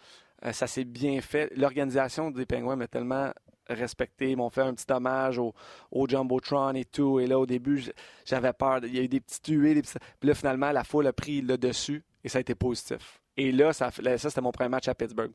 euh, 0.46 0.52
ça 0.52 0.66
s'est 0.66 0.86
bien 0.86 1.22
fait. 1.22 1.52
L'organisation 1.56 2.32
des 2.32 2.46
pingouins 2.46 2.76
m'a 2.76 2.88
tellement 2.88 3.32
respecté. 3.68 4.32
Ils 4.32 4.38
m'ont 4.38 4.50
fait 4.50 4.62
un 4.62 4.74
petit 4.74 4.92
hommage 4.92 5.38
au, 5.38 5.54
au, 5.92 6.08
Jumbotron 6.08 6.74
et 6.74 6.86
tout. 6.86 7.20
Et 7.20 7.28
là, 7.28 7.38
au 7.38 7.46
début, 7.46 7.84
j'avais 8.26 8.54
peur. 8.54 8.80
Il 8.84 8.96
y 8.96 9.00
a 9.00 9.04
eu 9.04 9.08
des 9.08 9.20
petites 9.20 9.44
tuées. 9.44 9.80
Puis 9.82 10.28
là, 10.30 10.34
finalement, 10.34 10.72
la 10.72 10.84
foule 10.84 11.06
a 11.08 11.14
pris 11.14 11.42
le 11.42 11.58
dessus 11.58 12.04
et 12.24 12.30
ça 12.30 12.40
a 12.40 12.42
été 12.42 12.56
positif. 12.56 13.22
Et 13.38 13.52
là, 13.52 13.72
ça, 13.72 13.92
ça 13.92 14.18
c'était 14.18 14.42
mon 14.42 14.52
premier 14.52 14.70
match 14.70 14.88
à 14.88 14.96
Pittsburgh. 14.96 15.32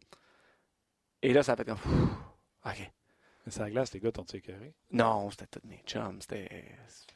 Et 1.22 1.32
là, 1.32 1.42
ça 1.42 1.52
a 1.52 1.56
fait 1.56 1.64
comme. 1.64 1.78
OK. 2.66 2.90
Mais 3.44 3.50
c'est 3.50 3.60
la 3.60 3.70
glace, 3.70 3.92
les 3.92 4.00
gars 4.00 4.12
t'ont 4.12 4.24
écœuré? 4.24 4.74
Non, 4.90 5.30
c'était 5.30 5.46
tous 5.46 5.66
mes 5.66 5.82
chums. 5.86 6.20
C'était. 6.20 6.64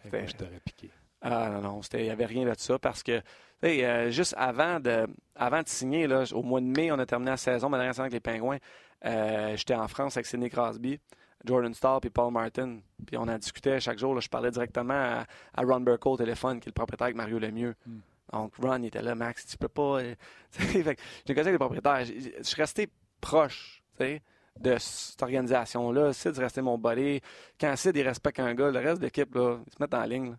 je 0.05 0.33
t'aurais 0.35 0.61
piqué. 0.65 0.91
Ah 1.23 1.49
non, 1.51 1.61
non, 1.61 1.81
il 1.95 2.03
n'y 2.03 2.11
avait 2.11 2.27
rien 2.27 2.45
de 2.45 2.55
ça 2.57 2.79
parce 2.79 3.03
que, 3.03 3.23
euh, 3.65 4.11
juste 4.11 4.35
avant 4.37 4.79
de, 4.79 5.07
avant 5.35 5.63
de 5.63 5.69
signer, 5.69 6.07
là, 6.07 6.25
au 6.33 6.43
mois 6.43 6.61
de 6.61 6.67
mai, 6.67 6.93
on 6.93 6.99
a 6.99 7.07
terminé 7.07 7.31
la 7.31 7.37
saison, 7.37 7.69
ma 7.69 7.79
dernière 7.79 7.95
saison 7.95 8.03
avec 8.03 8.13
les 8.13 8.21
Pingouins. 8.21 8.59
Euh, 9.05 9.57
j'étais 9.57 9.75
en 9.75 9.89
France 9.89 10.17
avec 10.17 10.27
Sidney 10.27 10.51
Crosby, 10.51 11.01
Jordan 11.45 11.73
Stahl 11.75 12.01
et 12.03 12.11
Paul 12.11 12.33
Martin. 12.33 12.79
Puis 13.07 13.17
on 13.17 13.23
en 13.23 13.39
discutait 13.39 13.81
chaque 13.81 13.99
jour. 13.99 14.21
je 14.21 14.29
parlais 14.29 14.51
directement 14.51 15.25
à, 15.55 15.63
Ron 15.63 15.81
Burko 15.81 16.13
au 16.13 16.17
téléphone, 16.17 16.61
qui 16.61 16.69
est 16.69 16.71
le 16.71 16.75
propriétaire 16.75 17.07
avec 17.07 17.17
Mario 17.17 17.39
Lemieux. 17.39 17.75
Hmm. 17.87 18.01
Donc, 18.33 18.55
Ron, 18.57 18.79
il 18.83 18.87
était 18.87 19.03
là, 19.03 19.15
Max, 19.15 19.47
tu 19.47 19.57
peux 19.57 19.69
pas. 19.69 20.01
Euh, 20.01 20.15
j'ai 20.59 20.83
cassé 20.83 20.97
avec 21.27 21.47
les 21.47 21.59
propriétaires. 21.59 22.05
Je 22.05 22.43
suis 22.43 22.61
resté 22.61 22.89
proche 23.21 23.83
de 23.99 24.77
cette 24.79 25.23
organisation-là. 25.23 26.13
Sid, 26.13 26.37
rester 26.39 26.63
mon 26.63 26.79
body. 26.79 27.21
Quand 27.61 27.75
Sid, 27.77 27.97
il 27.97 28.03
respecte 28.03 28.41
un 28.41 28.55
gars, 28.55 28.71
le 28.71 28.79
reste 28.79 29.01
de 29.01 29.07
l'équipe, 29.07 29.31
ils 29.35 29.73
se 29.73 29.77
mettent 29.81 29.95
en 29.95 30.05
ligne. 30.05 30.37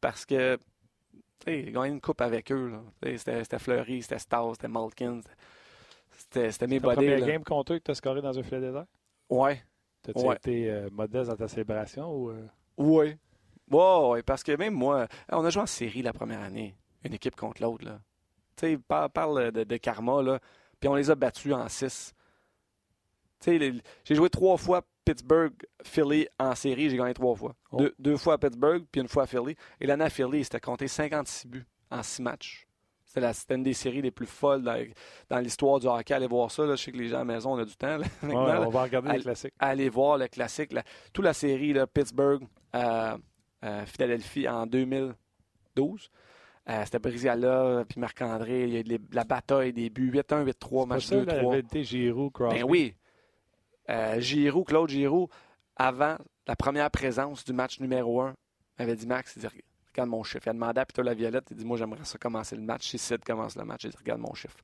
parce 0.00 0.24
que 0.24 0.58
J'ai 1.46 1.72
gagné 1.72 1.88
une 1.88 2.00
coupe 2.00 2.20
avec 2.20 2.52
eux. 2.52 2.72
C'était 3.16 3.58
Fleury, 3.58 4.02
c'était 4.02 4.18
Stas, 4.18 4.52
c'était 4.52 4.68
Malkin. 4.68 5.20
C'était 6.30 6.66
mes 6.66 6.80
bodés. 6.80 7.00
C'était 7.00 7.20
la 7.20 7.26
game 7.26 7.44
contre 7.44 7.74
eux 7.74 7.78
que 7.78 7.84
tu 7.84 7.90
as 7.90 7.94
scoré 7.94 8.22
dans 8.22 8.38
un 8.38 8.42
filet 8.42 8.60
désert? 8.60 8.86
Ouais. 9.28 9.62
T'as-tu 10.02 10.32
été 10.32 10.70
euh, 10.70 10.88
modeste 10.92 11.30
dans 11.30 11.36
ta 11.36 11.48
célébration? 11.48 12.12
Ou, 12.12 12.30
euh? 12.30 12.46
Oui. 12.76 13.16
Ouais, 13.70 14.22
parce 14.22 14.42
que 14.42 14.52
même 14.56 14.74
moi, 14.74 15.06
on 15.30 15.44
a 15.44 15.50
joué 15.50 15.62
en 15.62 15.66
série 15.66 16.02
la 16.02 16.12
première 16.12 16.40
année, 16.40 16.76
une 17.04 17.14
équipe 17.14 17.36
contre 17.36 17.62
l'autre. 17.62 17.84
Tu 18.56 18.66
sais, 18.66 18.78
parle, 18.78 19.10
parle 19.10 19.52
de, 19.52 19.64
de, 19.64 19.76
karma, 19.76 20.22
là, 20.22 20.40
puis 20.80 20.88
on 20.88 20.94
les 20.94 21.10
a 21.10 21.14
battus 21.14 21.52
en 21.52 21.68
six. 21.68 22.14
Tu 23.40 23.58
sais, 23.58 23.72
j'ai 24.04 24.14
joué 24.14 24.30
trois 24.30 24.56
fois 24.56 24.82
Pittsburgh, 25.04 25.52
Philly 25.82 26.26
en 26.38 26.54
série, 26.54 26.88
j'ai 26.88 26.96
gagné 26.96 27.14
trois 27.14 27.34
fois. 27.34 27.54
Oh. 27.72 27.86
Deux, 27.98 28.16
fois 28.16 28.34
à 28.34 28.38
Pittsburgh, 28.38 28.84
puis 28.90 29.00
une 29.00 29.08
fois 29.08 29.24
à 29.24 29.26
Philly. 29.26 29.54
Et 29.80 29.86
l'année 29.86 30.04
à 30.04 30.10
Philly, 30.10 30.44
c'était 30.44 30.60
compté 30.60 30.88
56 30.88 31.46
buts 31.46 31.66
en 31.90 32.02
six 32.02 32.22
matchs. 32.22 32.66
C'était 33.04 33.54
une 33.54 33.62
des 33.62 33.74
séries 33.74 34.02
les 34.02 34.10
plus 34.10 34.26
folles 34.26 34.62
dans, 34.62 35.38
l'histoire 35.38 35.78
du 35.78 35.86
hockey. 35.86 36.14
Allez 36.14 36.26
voir 36.26 36.50
ça. 36.50 36.66
Je 36.66 36.74
sais 36.74 36.90
que 36.90 36.96
les 36.96 37.08
gens 37.08 37.16
à 37.16 37.18
la 37.20 37.24
maison, 37.24 37.52
on 37.52 37.58
a 37.58 37.64
du 37.64 37.76
temps. 37.76 37.98
on 38.22 38.68
va 38.70 38.82
regarder 38.82 39.12
les 39.12 39.20
classiques. 39.20 39.54
Allez 39.60 39.88
voir 39.88 40.18
le 40.18 40.26
classique. 40.26 40.72
La, 40.72 40.82
toute 41.12 41.24
la 41.24 41.32
série, 41.32 41.72
là, 41.72 41.86
Pittsburgh, 41.86 42.42
euh, 42.74 43.16
euh, 43.62 43.86
Philadelphie 43.86 44.48
en 44.48 44.66
2012. 44.66 46.10
Euh, 46.68 46.82
c'était 46.84 46.98
Briziala, 46.98 47.84
puis 47.88 48.00
Marc-André. 48.00 48.64
Il 48.64 48.74
y 48.74 48.76
a 48.76 48.80
eu 48.80 49.00
la 49.12 49.24
bataille 49.24 49.72
des 49.72 49.90
buts. 49.90 50.10
8-1, 50.10 50.44
8-3, 50.44 50.86
match 50.86 51.08
2-3. 51.10 51.74
La 51.74 51.82
Giroud, 51.82 52.32
Crosby? 52.32 52.58
Ben 52.58 52.64
oui. 52.68 52.94
Giroud, 54.18 54.66
Claude 54.66 54.88
Giroud, 54.88 55.28
avant 55.76 56.16
la 56.46 56.56
première 56.56 56.90
présence 56.90 57.44
du 57.44 57.52
match 57.52 57.80
numéro 57.80 58.22
1, 58.22 58.34
avait 58.78 58.96
dit 58.96 59.06
Max, 59.06 59.36
il 59.36 59.48
regarde 59.92 60.10
mon 60.10 60.22
chiffre. 60.22 60.46
Il 60.46 60.50
a 60.50 60.52
demandé 60.52 60.80
à 60.80 60.86
Peter 60.86 61.02
Laviolette, 61.02 61.46
il 61.50 61.56
dit 61.56 61.64
Moi, 61.64 61.76
j'aimerais 61.76 62.04
ça 62.04 62.18
commencer 62.18 62.56
le 62.56 62.62
match. 62.62 62.88
Si 62.88 62.98
Sid 62.98 63.24
commence 63.24 63.56
le 63.56 63.64
match, 63.64 63.84
il 63.84 63.90
dit 63.90 63.96
Regarde 63.96 64.20
mon 64.20 64.34
chiffre. 64.34 64.56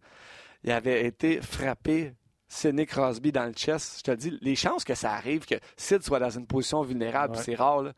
Il 0.64 0.70
avait 0.70 1.06
été 1.06 1.40
frappé, 1.40 2.14
Sidney 2.48 2.84
Crosby, 2.84 3.32
dans 3.32 3.46
le 3.46 3.52
chest. 3.52 3.98
Je 3.98 4.02
te 4.02 4.16
dis, 4.16 4.38
les 4.42 4.56
chances 4.56 4.84
que 4.84 4.94
ça 4.94 5.12
arrive, 5.12 5.46
que 5.46 5.54
Sid 5.76 6.02
soit 6.02 6.18
dans 6.18 6.30
une 6.30 6.46
position 6.46 6.82
vulnérable, 6.82 7.36
c'est 7.36 7.54
rare. 7.54 7.82
Là. 7.82 7.92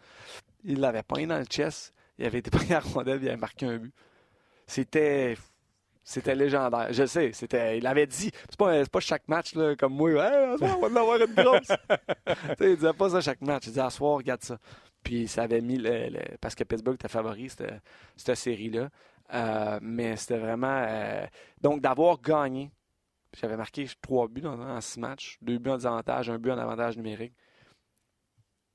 Il 0.63 0.79
l'avait 0.81 1.03
pas 1.03 1.25
dans 1.27 1.39
le 1.39 1.45
chest. 1.45 1.93
Il 2.19 2.27
avait 2.27 2.39
été 2.39 2.51
pris 2.57 2.73
à 2.73 2.81
rondelle, 2.81 3.21
il 3.23 3.29
avait 3.29 3.37
marqué 3.37 3.67
un 3.67 3.79
but. 3.79 3.95
C'était. 4.67 5.37
C'était 6.05 6.35
légendaire. 6.35 6.93
Je 6.93 7.07
sais, 7.07 7.31
c'était. 7.33 7.79
Il 7.79 7.87
avait 7.87 8.07
dit. 8.07 8.31
C'est 8.49 8.59
pas, 8.59 8.85
pas 8.87 9.01
chaque 9.01 9.29
match 9.29 9.55
là, 9.55 9.77
comme 9.77 9.95
moi. 9.95 10.11
on 10.61 10.67
va 10.67 10.89
en 10.89 10.97
avoir 10.97 11.17
une 11.21 11.35
grosse. 11.35 11.69
il 12.61 12.77
disait 12.77 12.93
pas 12.93 13.11
ça 13.11 13.21
chaque 13.21 13.41
match. 13.41 13.67
Il 13.67 13.71
disait 13.71 13.83
à 13.83 13.91
soir, 13.91 14.17
regarde 14.17 14.43
ça. 14.43 14.59
Puis 15.03 15.29
ça 15.29 15.43
avait 15.43 15.61
mis 15.61 15.79
le, 15.79 16.37
parce 16.41 16.55
que 16.55 16.65
Pittsburgh 16.65 16.95
était 16.95 17.09
favori, 17.09 17.49
cette, 17.49 17.73
cette 18.17 18.37
série-là. 18.37 18.89
Euh, 19.35 19.79
mais 19.83 20.17
c'était 20.17 20.39
vraiment. 20.39 20.85
Euh, 20.89 21.27
donc 21.61 21.81
d'avoir 21.81 22.21
gagné. 22.21 22.71
J'avais 23.41 23.57
marqué 23.57 23.87
trois 24.03 24.29
buts 24.29 24.43
dans, 24.43 24.81
six 24.83 25.01
matchs, 25.01 25.39
deux 25.41 25.59
buts 25.59 25.71
en 25.71 25.77
désavantage, 25.77 26.29
un 26.29 26.39
but 26.39 26.51
en 26.51 26.59
avantage 26.59 26.97
numérique. 26.99 27.33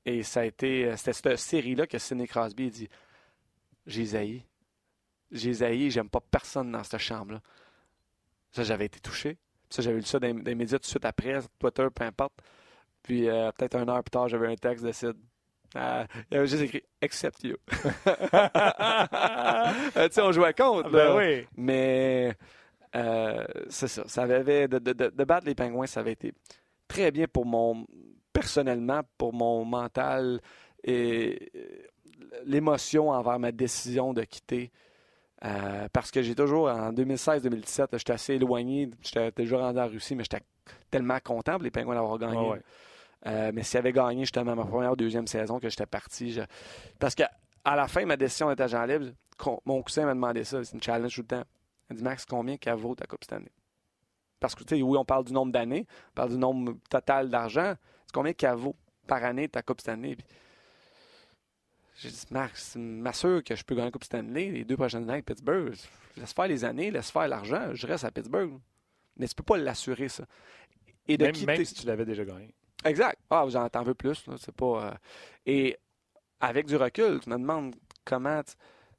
Et 0.04 0.22
ça 0.22 0.40
a 0.40 0.44
été. 0.44 0.96
C'était 0.96 1.12
cette 1.12 1.36
série-là 1.36 1.86
que 1.86 1.98
Sidney 1.98 2.26
Crosby 2.26 2.66
a 2.66 2.70
dit 2.70 2.88
J'ai 3.88 4.04
zaï. 4.04 4.44
J'ai 5.32 5.90
j'aime 5.90 6.08
pas 6.08 6.20
personne 6.20 6.70
dans 6.70 6.84
cette 6.84 7.00
chambre-là. 7.00 7.40
Ça, 8.52 8.62
j'avais 8.62 8.86
été 8.86 9.00
touché. 9.00 9.36
Ça, 9.68 9.82
j'avais 9.82 9.96
lu 9.96 10.02
ça 10.02 10.20
dans, 10.20 10.26
les 10.44 10.54
médias 10.54 10.78
tout 10.78 10.82
de 10.82 10.86
suite 10.86 11.04
après, 11.04 11.40
Twitter, 11.58 11.86
peu 11.92 12.04
importe. 12.04 12.38
Puis 13.02 13.28
euh, 13.28 13.50
peut-être 13.52 13.74
un 13.74 13.88
heure 13.88 14.04
plus 14.04 14.10
tard, 14.10 14.28
j'avais 14.28 14.46
un 14.46 14.56
texte 14.56 14.84
de 14.84 14.92
Sid 14.92 15.16
euh, 15.76 16.06
il 16.30 16.36
avait 16.38 16.46
juste 16.46 16.62
écrit 16.62 16.82
Except 17.00 17.44
you. 17.44 17.56
Euh, 19.96 20.08
tu 20.08 20.14
sais, 20.14 20.22
on 20.22 20.32
jouait 20.32 20.54
contre. 20.54 20.90
Ben 20.90 21.16
oui. 21.16 21.46
Mais 21.56 22.34
euh, 22.94 23.44
c'est 23.68 23.88
ça. 23.88 24.04
ça 24.06 24.22
avait, 24.22 24.68
de, 24.68 24.78
de, 24.78 24.92
de, 24.92 25.24
battre 25.24 25.46
les 25.46 25.54
pingouins, 25.54 25.86
ça 25.86 26.00
avait 26.00 26.12
été 26.12 26.32
très 26.86 27.10
bien 27.10 27.26
pour 27.26 27.46
mon. 27.46 27.86
Personnellement, 28.32 29.02
pour 29.16 29.32
mon 29.32 29.64
mental 29.64 30.40
et 30.84 31.50
l'émotion 32.44 33.10
envers 33.10 33.38
ma 33.38 33.52
décision 33.52 34.12
de 34.12 34.22
quitter. 34.22 34.70
parce 35.92 36.10
que 36.10 36.22
j'ai 36.22 36.34
toujours, 36.34 36.68
en 36.68 36.92
2016-2017, 36.92 37.98
j'étais 37.98 38.12
assez 38.12 38.34
éloigné. 38.34 38.90
J'étais 39.02 39.30
déjà 39.32 39.58
rendu 39.58 39.78
en 39.78 39.86
Russie, 39.86 40.14
mais 40.14 40.24
j'étais 40.24 40.44
tellement 40.90 41.18
content 41.22 41.54
pour 41.54 41.62
les 41.62 41.70
Pingouins 41.70 41.94
d'avoir 41.94 42.18
gagné. 42.18 42.60
Euh, 43.26 43.50
mais 43.52 43.62
s'il 43.62 43.78
avait 43.78 43.92
gagné 43.92 44.22
justement 44.22 44.54
ma 44.54 44.64
première 44.64 44.92
ou 44.92 44.96
deuxième 44.96 45.26
saison 45.26 45.58
que 45.58 45.68
j'étais 45.68 45.86
parti, 45.86 46.38
parce 46.98 47.14
qu'à 47.14 47.30
la 47.64 47.88
fin, 47.88 48.04
ma 48.06 48.16
décision 48.16 48.48
d'être 48.48 48.60
agent 48.60 48.84
libre, 48.84 49.06
mon 49.64 49.82
cousin 49.82 50.04
m'a 50.04 50.14
demandé 50.14 50.44
ça, 50.44 50.62
c'est 50.64 50.74
une 50.74 50.82
challenge 50.82 51.14
tout 51.14 51.22
le 51.22 51.26
temps. 51.26 51.44
Il 51.90 51.96
dit 51.96 52.02
Max, 52.02 52.24
combien 52.24 52.56
qu'elle 52.56 52.74
vaut 52.74 52.94
ta 52.94 53.06
Coupe 53.06 53.24
cette 53.24 53.32
année? 53.32 53.52
Parce 54.40 54.54
que, 54.54 54.62
tu 54.62 54.76
sais, 54.76 54.82
oui, 54.82 54.96
on 54.96 55.04
parle 55.04 55.24
du 55.24 55.32
nombre 55.32 55.52
d'années, 55.52 55.86
on 56.10 56.14
parle 56.14 56.30
du 56.30 56.38
nombre 56.38 56.74
total 56.88 57.28
d'argent. 57.28 57.74
C'est 58.06 58.12
combien 58.12 58.32
qu'elle 58.32 58.54
vaut 58.54 58.76
par 59.06 59.24
année 59.24 59.48
ta 59.48 59.62
Coupe 59.62 59.80
Stanley? 59.80 60.16
Puis, 60.16 60.26
j'ai 62.00 62.10
dit, 62.10 62.26
Max, 62.30 62.76
m'assure 62.76 63.42
que 63.42 63.56
je 63.56 63.64
peux 63.64 63.74
gagner 63.74 63.88
la 63.88 63.92
Coupe 63.92 64.04
Stanley 64.04 64.50
les 64.50 64.64
deux 64.64 64.76
prochaines 64.76 65.02
années 65.02 65.14
avec 65.14 65.26
Pittsburgh. 65.26 65.74
Laisse 66.16 66.32
faire 66.32 66.46
les 66.46 66.64
années, 66.64 66.90
laisse 66.90 67.10
faire 67.10 67.26
l'argent, 67.26 67.74
je 67.74 67.86
reste 67.86 68.04
à 68.04 68.10
Pittsburgh. 68.10 68.58
Mais 69.16 69.26
tu 69.26 69.34
peux 69.34 69.42
pas 69.42 69.58
l'assurer, 69.58 70.08
ça. 70.08 70.24
Et 71.08 71.16
de 71.16 71.24
même, 71.24 71.32
quitter... 71.32 71.46
même 71.46 71.64
si 71.64 71.74
tu 71.74 71.86
l'avais 71.86 72.04
déjà 72.04 72.24
gagné. 72.24 72.54
Exact. 72.84 73.18
Ah, 73.30 73.44
vous 73.44 73.56
en 73.56 73.68
veux 73.82 73.94
plus. 73.94 74.24
C'est 74.38 74.54
pas. 74.54 74.86
Euh, 74.86 74.94
Et 75.44 75.76
avec 76.40 76.66
du 76.66 76.76
recul, 76.76 77.20
tu 77.20 77.30
me 77.30 77.36
demandes 77.36 77.74
comment. 78.04 78.42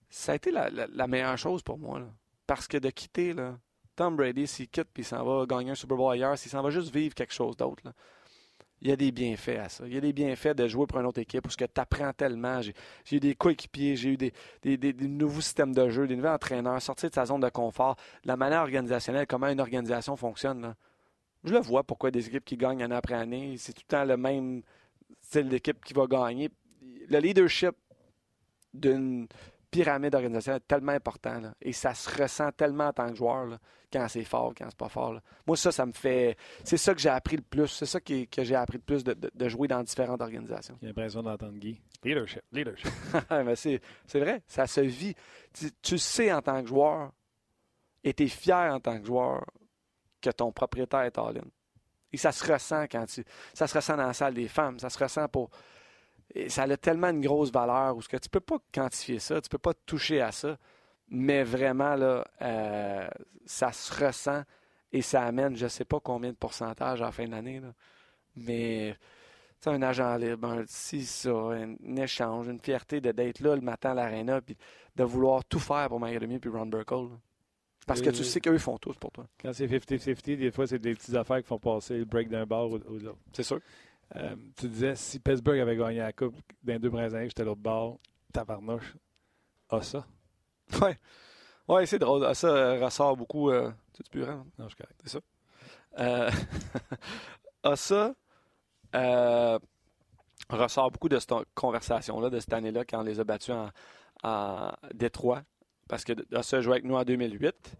Ça 0.09 0.33
a 0.33 0.35
été 0.35 0.51
la, 0.51 1.07
meilleure 1.07 1.37
chose 1.37 1.61
pour 1.61 1.77
moi. 1.77 2.01
Parce 2.47 2.67
que 2.67 2.77
de 2.77 2.89
quitter 2.89 3.33
là, 3.33 3.57
Tom 3.95 4.15
Brady, 4.15 4.47
s'il 4.47 4.67
quitte 4.67 4.89
puis 4.91 5.03
s'en 5.03 5.23
va 5.23 5.45
gagner 5.45 5.71
un 5.71 5.75
Super 5.75 5.95
Bowl 5.95 6.11
ailleurs, 6.11 6.37
s'il 6.37 6.51
s'en 6.51 6.63
va 6.63 6.71
juste 6.71 6.93
vivre 6.93 7.13
quelque 7.13 7.33
chose 7.33 7.55
d'autre, 7.55 7.83
il 8.81 8.89
y 8.89 8.91
a 8.91 8.95
des 8.95 9.11
bienfaits 9.11 9.57
à 9.57 9.69
ça. 9.69 9.85
Il 9.85 9.93
y 9.93 9.97
a 9.97 10.01
des 10.01 10.13
bienfaits 10.13 10.55
de 10.55 10.67
jouer 10.67 10.87
pour 10.87 10.99
une 10.99 11.05
autre 11.05 11.19
équipe 11.19 11.41
parce 11.41 11.55
que 11.55 11.65
tu 11.65 11.81
apprends 11.81 12.13
tellement. 12.13 12.61
J'ai 12.61 12.73
eu 13.11 13.19
des 13.19 13.35
coéquipiers, 13.35 13.95
j'ai 13.95 14.09
eu 14.11 14.17
des, 14.17 14.93
nouveaux 15.07 15.41
systèmes 15.41 15.73
de 15.73 15.89
jeu, 15.89 16.07
des 16.07 16.15
nouveaux 16.15 16.29
entraîneurs, 16.29 16.81
sortir 16.81 17.09
de 17.09 17.15
sa 17.15 17.25
zone 17.25 17.41
de 17.41 17.49
confort, 17.49 17.95
la 18.23 18.37
manière 18.37 18.61
organisationnelle, 18.61 19.27
comment 19.27 19.47
une 19.47 19.59
organisation 19.59 20.15
fonctionne. 20.15 20.75
Je 21.43 21.53
le 21.53 21.59
vois 21.59 21.83
pourquoi 21.83 22.11
des 22.11 22.27
équipes 22.27 22.45
qui 22.45 22.57
gagnent 22.57 22.83
année 22.83 22.95
après 22.95 23.15
année, 23.15 23.55
c'est 23.57 23.73
tout 23.73 23.83
le 23.89 23.95
temps 23.95 24.05
le 24.05 24.17
même 24.17 24.61
style 25.21 25.49
d'équipe 25.49 25.83
qui 25.83 25.93
va 25.93 26.05
gagner. 26.05 26.49
Le 26.81 27.19
leadership 27.19 27.75
d'une 28.73 29.27
pyramide 29.71 30.15
organisationnelle 30.15 30.61
est 30.63 30.67
tellement 30.67 30.91
important. 30.93 31.41
et 31.61 31.73
ça 31.73 31.93
se 31.93 32.09
ressent 32.21 32.51
tellement 32.51 32.87
en 32.87 32.93
tant 32.93 33.09
que 33.09 33.15
joueur 33.15 33.57
quand 33.91 34.07
c'est 34.07 34.23
fort, 34.23 34.53
quand 34.55 34.65
c'est 34.69 34.77
pas 34.77 34.89
fort. 34.89 35.19
Moi, 35.47 35.57
ça, 35.57 35.71
ça 35.71 35.85
me 35.85 35.91
fait. 35.91 36.37
C'est 36.63 36.77
ça 36.77 36.93
que 36.93 37.01
j'ai 37.01 37.09
appris 37.09 37.37
le 37.37 37.41
plus. 37.41 37.67
C'est 37.67 37.85
ça 37.85 37.99
que, 37.99 38.25
j'ai 38.37 38.55
appris 38.55 38.77
le 38.77 38.83
plus 38.83 39.03
de, 39.03 39.49
jouer 39.49 39.67
dans 39.67 39.81
différentes 39.83 40.21
organisations. 40.21 40.77
J'ai 40.81 40.87
l'impression 40.87 41.23
d'entendre 41.23 41.57
Guy. 41.57 41.81
Leadership, 42.03 42.43
leadership. 42.51 42.91
c'est 44.05 44.19
vrai, 44.19 44.41
ça 44.47 44.67
se 44.67 44.81
vit. 44.81 45.15
Tu, 45.53 45.71
tu 45.81 45.97
sais 45.97 46.31
en 46.31 46.41
tant 46.41 46.61
que 46.61 46.67
joueur 46.67 47.11
et 48.03 48.13
tu 48.13 48.23
es 48.23 48.27
fier 48.27 48.73
en 48.73 48.79
tant 48.79 48.99
que 48.99 49.05
joueur 49.05 49.43
que 50.21 50.29
ton 50.29 50.51
propriétaire 50.51 51.01
est 51.01 51.17
all-in. 51.17 51.47
Et 52.11 52.17
ça 52.17 52.31
se 52.31 52.51
ressent 52.51 52.83
quand 52.83 53.05
tu. 53.05 53.23
Ça 53.53 53.67
se 53.67 53.75
ressent 53.75 53.97
dans 53.97 54.07
la 54.07 54.13
salle 54.13 54.33
des 54.33 54.47
femmes. 54.47 54.79
Ça 54.79 54.89
se 54.89 54.97
ressent 54.97 55.27
pour. 55.27 55.49
Et 56.35 56.49
ça 56.49 56.63
a 56.63 56.77
tellement 56.77 57.09
une 57.09 57.21
grosse 57.21 57.51
valeur 57.51 57.97
où 57.97 58.01
ce 58.01 58.09
que 58.09 58.17
tu 58.17 58.29
peux 58.29 58.39
pas 58.39 58.57
quantifier 58.73 59.19
ça, 59.19 59.41
tu 59.41 59.49
peux 59.49 59.57
pas 59.57 59.73
toucher 59.73 60.21
à 60.21 60.31
ça. 60.31 60.57
Mais 61.09 61.43
vraiment, 61.43 61.95
là, 61.95 62.23
euh, 62.41 63.07
ça 63.45 63.71
se 63.71 64.05
ressent 64.05 64.43
et 64.91 65.01
ça 65.01 65.23
amène 65.23 65.55
je 65.55 65.67
sais 65.67 65.85
pas 65.85 65.99
combien 65.99 66.29
de 66.29 66.35
pourcentage 66.35 67.01
à 67.01 67.05
la 67.05 67.11
fin 67.11 67.25
de 67.25 67.31
l'année. 67.31 67.61
Mais 68.35 68.95
un 69.65 69.81
agent 69.81 70.15
libre, 70.17 70.47
un, 70.47 70.63
si 70.67 71.03
ça, 71.03 71.31
un, 71.31 71.75
échange, 71.97 72.47
une 72.47 72.59
fierté 72.59 73.01
d'être 73.01 73.39
là 73.39 73.55
le 73.55 73.61
matin 73.61 73.91
à 73.91 73.93
l'aréna 73.95 74.41
puis 74.41 74.55
de 74.95 75.03
vouloir 75.03 75.43
tout 75.45 75.59
faire 75.59 75.89
pour 75.89 75.99
Miami 75.99 76.39
puis 76.39 76.49
Ron 76.49 76.67
Burkle. 76.67 77.09
Parce 77.85 78.01
que 78.01 78.11
tu 78.11 78.23
sais 78.23 78.39
qu'eux 78.39 78.57
font 78.59 78.77
tous 78.77 78.93
pour 78.93 79.11
toi. 79.11 79.25
Quand 79.41 79.51
c'est 79.51 79.65
50-50, 79.65 80.37
des 80.37 80.51
fois, 80.51 80.67
c'est 80.67 80.77
des 80.77 80.93
petites 80.93 81.15
affaires 81.15 81.37
qui 81.37 81.47
font 81.47 81.57
passer 81.57 81.97
le 81.97 82.05
break 82.05 82.29
d'un 82.29 82.45
bar 82.45 82.69
ou, 82.69 82.77
l'autre. 82.77 83.17
C'est 83.33 83.43
sûr. 83.43 83.59
Euh, 84.15 84.35
tu 84.55 84.67
disais, 84.67 84.95
si 84.95 85.19
Pittsburgh 85.19 85.59
avait 85.59 85.75
gagné 85.75 85.99
la 85.99 86.13
Coupe 86.13 86.35
dans 86.63 86.73
les 86.73 86.79
deux 86.79 86.89
premières 86.89 87.13
années, 87.13 87.27
j'étais 87.27 87.43
l'autre 87.43 87.61
bord, 87.61 87.99
tabarnouche. 88.33 88.95
Ah, 89.69 89.81
ça? 89.81 90.05
Ouais. 90.81 90.97
Ouais, 91.67 91.85
c'est 91.85 91.99
drôle. 91.99 92.25
Ah, 92.25 92.33
ça 92.33 92.47
euh, 92.47 92.83
ressort 92.83 93.15
beaucoup. 93.15 93.51
Euh, 93.51 93.71
tu 94.11 94.23
es 94.23 94.25
Non, 94.25 94.43
je 94.57 94.67
suis 94.67 94.75
correct. 94.75 94.99
C'est 95.03 95.09
ça. 95.09 95.19
Euh, 95.99 96.31
ah, 97.63 97.75
ça 97.75 98.15
euh, 98.95 99.59
ressort 100.49 100.89
beaucoup 100.89 101.09
de 101.09 101.19
cette 101.19 101.33
conversation-là, 101.53 102.31
de 102.31 102.39
cette 102.39 102.53
année-là, 102.53 102.85
quand 102.85 103.01
on 103.01 103.03
les 103.03 103.19
a 103.19 103.23
battus 103.23 103.53
en, 103.53 103.69
en 104.23 104.71
Détroit 104.93 105.43
parce 105.89 106.03
que 106.03 106.13
ça 106.43 106.61
joué 106.61 106.73
avec 106.73 106.85
nous 106.85 106.95
en 106.95 107.03
2008. 107.03 107.75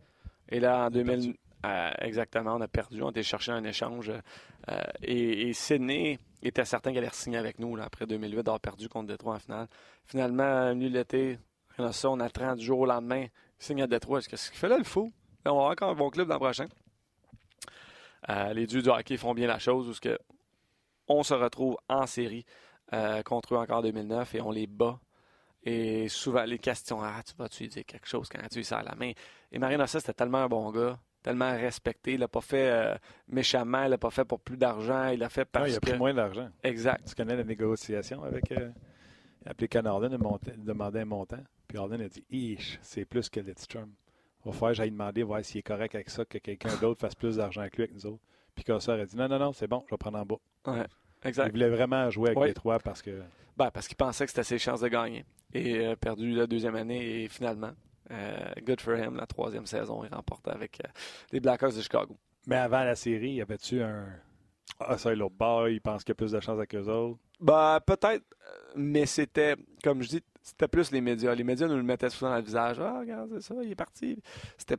Et 0.50 0.60
là, 0.60 0.88
en 0.88 0.90
2000, 0.90 1.36
euh, 1.66 1.92
exactement, 2.00 2.56
on 2.56 2.62
a 2.62 2.68
perdu. 2.68 3.02
On 3.02 3.08
a 3.08 3.12
été 3.12 3.24
chercher 3.24 3.52
un 3.52 3.64
échange. 3.64 4.12
Euh, 4.12 4.82
et, 5.02 5.52
Sydney 5.54 6.20
était 6.42 6.66
certain 6.66 6.92
qu'elle 6.94 7.04
allait 7.04 7.14
signer 7.14 7.38
avec 7.38 7.60
nous 7.60 7.78
après 7.82 8.06
2008, 8.06 8.38
d'avoir 8.38 8.60
perdu 8.60 8.88
contre 8.88 9.08
Detroit 9.08 9.36
en 9.36 9.40
finale. 9.40 9.68
Finalement, 10.06 10.70
venu 10.70 10.90
l'été, 10.90 11.38
a 11.78 11.92
ça, 11.92 12.10
on 12.10 12.20
attend 12.20 12.56
du 12.56 12.66
jour 12.66 12.80
au 12.80 12.86
lendemain. 12.86 13.28
Signe 13.58 13.82
à 13.82 13.88
Détroit. 13.88 14.22
Qu'est-ce 14.22 14.50
qu'il 14.50 14.60
fait 14.60 14.70
là, 14.70 14.78
le 14.78 14.84
fou? 14.84 15.12
On 15.46 15.50
va 15.50 15.52
avoir 15.52 15.72
encore 15.72 15.90
un 15.90 15.96
bon 15.96 16.10
club 16.10 16.30
l'an 16.30 16.40
prochain. 16.40 16.68
Euh, 18.30 18.54
les 18.54 18.68
dieux 18.68 18.82
du 18.82 18.90
hockey 18.90 19.18
font 19.18 19.34
bien 19.34 19.48
la 19.48 19.60
chose 19.60 19.86
parce 19.86 20.00
que 20.00 20.18
on 21.08 21.24
se 21.24 21.34
retrouve 21.34 21.78
en 21.88 22.06
série 22.06 22.46
euh, 22.94 23.24
contre 23.24 23.56
eux 23.56 23.58
encore 23.58 23.80
en 23.80 23.82
2009 23.82 24.36
et 24.36 24.42
on 24.42 24.52
les 24.52 24.68
bat. 24.68 25.00
Et 25.64 26.08
souvent, 26.08 26.44
les 26.44 26.60
questions, 26.60 27.02
ah, 27.02 27.22
tu 27.26 27.34
vas-tu 27.38 27.68
dire 27.68 27.86
quelque 27.86 28.08
chose 28.08 28.30
quand 28.30 28.40
tu 28.50 28.64
ça 28.64 28.80
à 28.80 28.84
la 28.84 28.96
main? 28.96 29.12
Et 29.52 29.60
Marina, 29.60 29.88
ça, 29.88 30.00
c'était 30.00 30.14
tellement 30.14 30.40
un 30.40 30.48
bon 30.48 30.72
gars, 30.72 30.98
tellement 31.22 31.52
respecté. 31.52 32.14
Il 32.14 32.20
l'a 32.20 32.28
pas 32.28 32.42
fait 32.42 32.70
euh, 32.70 32.96
méchamment, 33.28 33.84
il 33.84 33.90
l'a 33.90 33.98
pas 33.98 34.10
fait 34.10 34.26
pour 34.26 34.40
plus 34.40 34.58
d'argent, 34.58 35.08
il 35.10 35.20
l'a 35.20 35.30
fait 35.30 35.46
parce 35.46 35.68
non, 35.68 35.74
il 35.74 35.78
a 35.78 35.80
pris 35.80 35.98
moins 35.98 36.14
d'argent. 36.14 36.50
Exact. 36.64 37.06
Tu 37.08 37.16
connais 37.16 37.36
la 37.36 37.44
négociation 37.44 38.24
avec. 38.24 38.52
Euh, 38.52 38.70
il 39.42 39.48
a 39.48 39.52
appelé 39.52 39.68
Canardon, 39.68 40.10
il 40.12 40.64
demandait 40.64 41.02
un 41.02 41.06
montant. 41.06 41.44
Puis 41.68 41.78
Arden 41.78 42.02
a 42.02 42.08
dit 42.10 42.24
Ish, 42.30 42.80
c'est 42.82 43.06
plus 43.06 43.30
que 43.30 43.40
Lidstrom. 43.40 43.90
Il 44.46 44.48
va 44.48 44.52
falloir 44.54 44.72
que 44.72 44.78
j'aille 44.78 44.92
demander, 44.92 45.24
voir 45.24 45.44
s'il 45.44 45.60
est 45.60 45.64
correct 45.64 45.96
avec 45.96 46.10
ça, 46.10 46.26
que 46.26 46.38
quelqu'un 46.38 46.76
d'autre 46.82 47.00
fasse 47.02 47.16
plus 47.16 47.38
d'argent 47.38 47.62
avec 47.62 47.76
lui 47.78 47.84
avec 47.84 47.94
nous 47.96 48.06
autres. 48.06 48.24
Puis 48.56 48.64
Cossar 48.64 49.00
a 49.00 49.06
dit 49.06 49.16
Non, 49.16 49.28
non, 49.30 49.40
non, 49.40 49.54
c'est 49.54 49.68
bon, 49.68 49.84
je 49.88 49.94
vais 49.94 49.98
prendre 49.98 50.18
en 50.18 50.26
bas. 50.26 50.36
Ouais, 50.68 50.86
exact. 51.24 51.48
Il 51.48 51.52
voulait 51.52 51.70
vraiment 51.70 52.10
jouer 52.10 52.30
avec 52.30 52.40
Ouais. 52.40 52.48
les 52.48 52.54
trois 52.54 52.80
parce 52.80 53.02
que. 53.02 53.22
Ben, 53.56 53.70
parce 53.72 53.88
qu'il 53.88 53.98
pensait 53.98 54.26
que 54.26 54.32
c'était 54.32 54.44
ses 54.44 54.58
chances 54.58 54.82
de 54.82 54.88
gagner. 54.88 55.26
Et 55.54 55.80
euh, 55.86 55.96
perdu 55.96 56.32
la 56.32 56.48
deuxième 56.48 56.76
année 56.76 57.24
et 57.24 57.28
finalement, 57.28 57.72
good 58.64 58.82
for 58.82 58.96
him, 58.96 59.16
la 59.16 59.26
troisième 59.28 59.66
saison, 59.66 60.04
il 60.04 60.14
remporte 60.14 60.48
avec 60.48 60.80
euh, 60.84 60.90
les 61.32 61.40
Blackhawks 61.40 61.76
de 61.76 61.82
Chicago. 61.82 62.18
Mais 62.48 62.56
avant 62.58 62.84
la 62.84 62.96
série, 62.96 63.34
y 63.34 63.42
avait-tu 63.42 63.82
un. 63.82 64.08
Ah, 64.80 64.98
ça, 64.98 65.14
l'autre 65.14 65.36
bord, 65.36 65.68
il 65.68 65.82
pense 65.82 66.04
qu'il 66.04 66.12
y 66.12 66.14
a 66.14 66.16
plus 66.16 66.32
de 66.32 66.40
chance 66.40 66.56
avec 66.58 66.74
eux 66.76 66.88
autres? 66.88 67.20
Ben, 67.40 67.80
peut-être, 67.86 68.24
euh, 68.48 68.72
mais 68.76 69.06
c'était, 69.06 69.56
comme 69.84 70.02
je 70.02 70.10
dis, 70.10 70.24
c'était 70.42 70.68
plus 70.68 70.92
les 70.92 71.02
médias. 71.02 71.34
Les 71.36 71.44
médias 71.44 71.68
nous 71.68 71.76
le 71.76 71.84
mettaient 71.84 72.10
souvent 72.10 72.32
dans 72.32 72.38
le 72.38 72.44
visage. 72.44 72.80
Ah, 72.80 73.00
regarde, 73.00 73.30
c'est 73.34 73.42
ça, 73.54 73.56
il 73.62 73.72
est 73.72 73.76
parti. 73.76 74.22
C'était, 74.58 74.78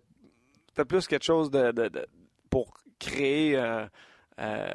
c'était 0.68 0.84
plus 0.84 1.06
quelque 1.06 1.24
chose 1.24 1.50
de, 1.50 1.70
de- 1.72 1.88
de- 1.88 2.06
pour 2.48 2.72
créer 2.98 3.56
euh, 3.56 3.86
euh, 4.38 4.72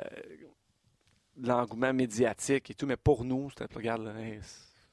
de 1.38 1.47
l'engouement 1.47 1.93
médiatique 1.93 2.70
et 2.72 2.74
tout. 2.76 2.86
Mais 2.86 2.97
pour 2.97 3.24
nous, 3.26 3.49
c'était, 3.49 3.74
regarde, 3.74 4.03
là, 4.03 4.14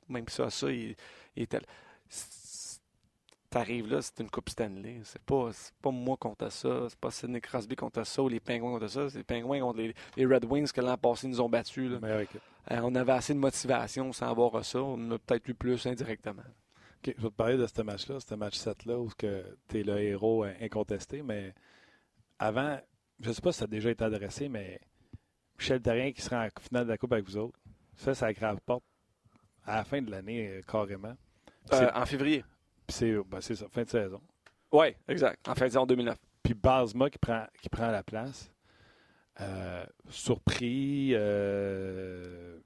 même 0.08 0.28
ça, 0.28 0.50
ça, 0.50 0.70
il, 0.70 0.96
il 1.36 1.42
était. 1.42 1.60
T'arrives 3.52 3.92
là, 3.92 4.00
c'est 4.00 4.18
une 4.20 4.30
Coupe 4.30 4.48
Stanley. 4.48 5.00
C'est 5.04 5.20
pas, 5.20 5.50
c'est 5.52 5.74
pas 5.82 5.90
moi 5.90 6.16
contre 6.16 6.50
ça. 6.50 6.86
C'est 6.88 6.98
pas 6.98 7.10
Sidney 7.10 7.38
Crosby 7.38 7.76
contre 7.76 8.02
ça 8.04 8.22
ou 8.22 8.28
les 8.28 8.40
Pingouins 8.40 8.72
contre 8.72 8.88
ça. 8.88 9.10
C'est 9.10 9.18
les 9.18 9.24
Pingouins 9.24 9.60
contre 9.60 9.78
les, 9.80 9.94
les 10.16 10.24
Red 10.24 10.46
Wings 10.46 10.72
que 10.72 10.80
l'an 10.80 10.96
passé 10.96 11.28
nous 11.28 11.38
ont 11.38 11.50
battus. 11.50 11.90
là. 11.90 12.22
Équipe. 12.22 12.40
Euh, 12.70 12.80
on 12.82 12.94
avait 12.94 13.12
assez 13.12 13.34
de 13.34 13.38
motivation 13.38 14.10
sans 14.14 14.30
avoir 14.30 14.64
ça. 14.64 14.82
On 14.82 14.94
en 14.94 15.10
a 15.10 15.18
peut-être 15.18 15.46
eu 15.48 15.54
plus 15.54 15.84
indirectement. 15.86 16.42
OK, 16.42 17.14
je 17.14 17.22
vais 17.22 17.28
te 17.28 17.34
parler 17.34 17.58
de 17.58 17.66
ce 17.66 17.82
match-là, 17.82 18.20
ce 18.20 18.34
match 18.34 18.56
7-là, 18.56 18.98
où 18.98 19.10
tu 19.18 19.26
es 19.26 19.82
le 19.82 20.00
héros 20.00 20.44
incontesté, 20.44 21.22
mais 21.22 21.52
avant, 22.38 22.80
je 23.20 23.28
ne 23.28 23.34
sais 23.34 23.42
pas 23.42 23.52
si 23.52 23.58
ça 23.58 23.64
a 23.64 23.68
déjà 23.68 23.90
été 23.90 24.02
adressé, 24.02 24.48
mais 24.48 24.80
Michel 25.58 25.82
Terrien 25.82 26.10
qui 26.12 26.22
sera 26.22 26.46
en 26.46 26.48
finale 26.60 26.84
de 26.84 26.90
la 26.90 26.96
Coupe 26.96 27.12
avec 27.12 27.26
vous 27.26 27.36
autres, 27.36 27.58
ça, 27.96 28.14
ça 28.14 28.32
grave 28.32 28.60
porte 28.64 28.84
à 29.66 29.76
la 29.76 29.84
fin 29.84 30.00
de 30.00 30.10
l'année, 30.10 30.48
euh, 30.48 30.62
carrément. 30.62 31.14
Euh, 31.72 31.90
en 31.94 32.06
février. 32.06 32.44
C'est 32.92 33.14
ben, 33.26 33.40
c'est 33.40 33.56
ça, 33.56 33.66
fin 33.68 33.82
de 33.82 33.88
saison. 33.88 34.20
Oui, 34.72 34.86
exact. 35.08 35.46
En 35.48 35.54
fin 35.54 35.66
de 35.66 35.70
saison 35.70 35.86
2009. 35.86 36.16
Puis 36.42 36.54
Basma 36.54 37.10
qui 37.10 37.18
prend, 37.18 37.46
qui 37.60 37.68
prend 37.68 37.90
la 37.90 38.02
place. 38.02 38.50
Euh, 39.40 39.84
surpris, 40.10 41.10
euh, 41.14 42.58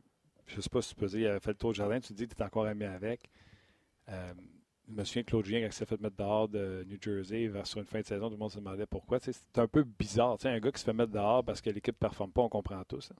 je 0.46 0.56
ne 0.56 0.60
sais 0.60 0.68
pas 0.68 0.82
si 0.82 0.90
tu 0.90 0.94
peux 0.96 1.06
dire, 1.06 1.20
il 1.20 1.26
avait 1.26 1.40
fait 1.40 1.50
le 1.50 1.56
tour 1.56 1.72
du 1.72 1.76
jardin, 1.78 2.00
tu 2.00 2.08
te 2.08 2.12
dis 2.14 2.26
que 2.26 2.34
tu 2.34 2.42
es 2.42 2.44
encore 2.44 2.66
ami 2.66 2.84
avec. 2.84 3.30
Euh, 4.08 4.32
je 4.88 4.92
me 4.92 5.04
souviens 5.04 5.22
que 5.22 5.28
Claude 5.30 5.44
Julien, 5.44 5.60
quand 5.60 5.66
il 5.66 5.72
s'est 5.72 5.86
fait 5.86 6.00
mettre 6.00 6.16
dehors 6.16 6.48
de 6.48 6.84
New 6.88 6.96
Jersey 7.00 7.48
vers 7.48 7.66
sur 7.66 7.80
une 7.80 7.86
fin 7.86 8.00
de 8.00 8.04
saison, 8.06 8.26
tout 8.26 8.34
le 8.34 8.38
monde 8.38 8.50
se 8.52 8.58
demandait 8.58 8.86
pourquoi. 8.86 9.18
C'est 9.20 9.34
un 9.58 9.66
peu 9.66 9.82
bizarre. 9.82 10.36
Un 10.44 10.58
gars 10.60 10.70
qui 10.72 10.80
se 10.80 10.84
fait 10.84 10.92
mettre 10.92 11.12
dehors 11.12 11.44
parce 11.44 11.60
que 11.60 11.70
l'équipe 11.70 11.94
ne 11.96 11.98
performe 11.98 12.30
pas, 12.32 12.42
on 12.42 12.48
comprend 12.48 12.82
tous. 12.84 13.10
hein. 13.10 13.16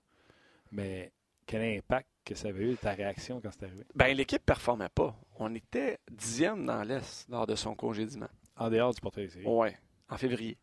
Mais 0.70 1.12
quel 1.46 1.62
impact 1.78 2.08
que 2.24 2.34
ça 2.34 2.48
avait 2.48 2.72
eu 2.72 2.76
ta 2.76 2.92
réaction 2.92 3.40
quand 3.40 3.50
c'est 3.52 3.64
arrivé? 3.64 3.84
Ben, 3.94 4.16
l'équipe 4.16 4.42
ne 4.42 4.44
performait 4.44 4.88
pas. 4.88 5.14
On 5.38 5.54
était 5.54 5.98
dixième 6.10 6.66
dans 6.66 6.82
l'Est 6.82 7.28
lors 7.28 7.46
de 7.46 7.54
son 7.54 7.74
congédiement. 7.74 8.28
En 8.56 8.68
dehors 8.70 8.92
du 8.92 9.00
portrait 9.00 9.22
des 9.22 9.30
séries. 9.30 9.46
Oui, 9.46 9.68
en 10.08 10.16
février. 10.16 10.58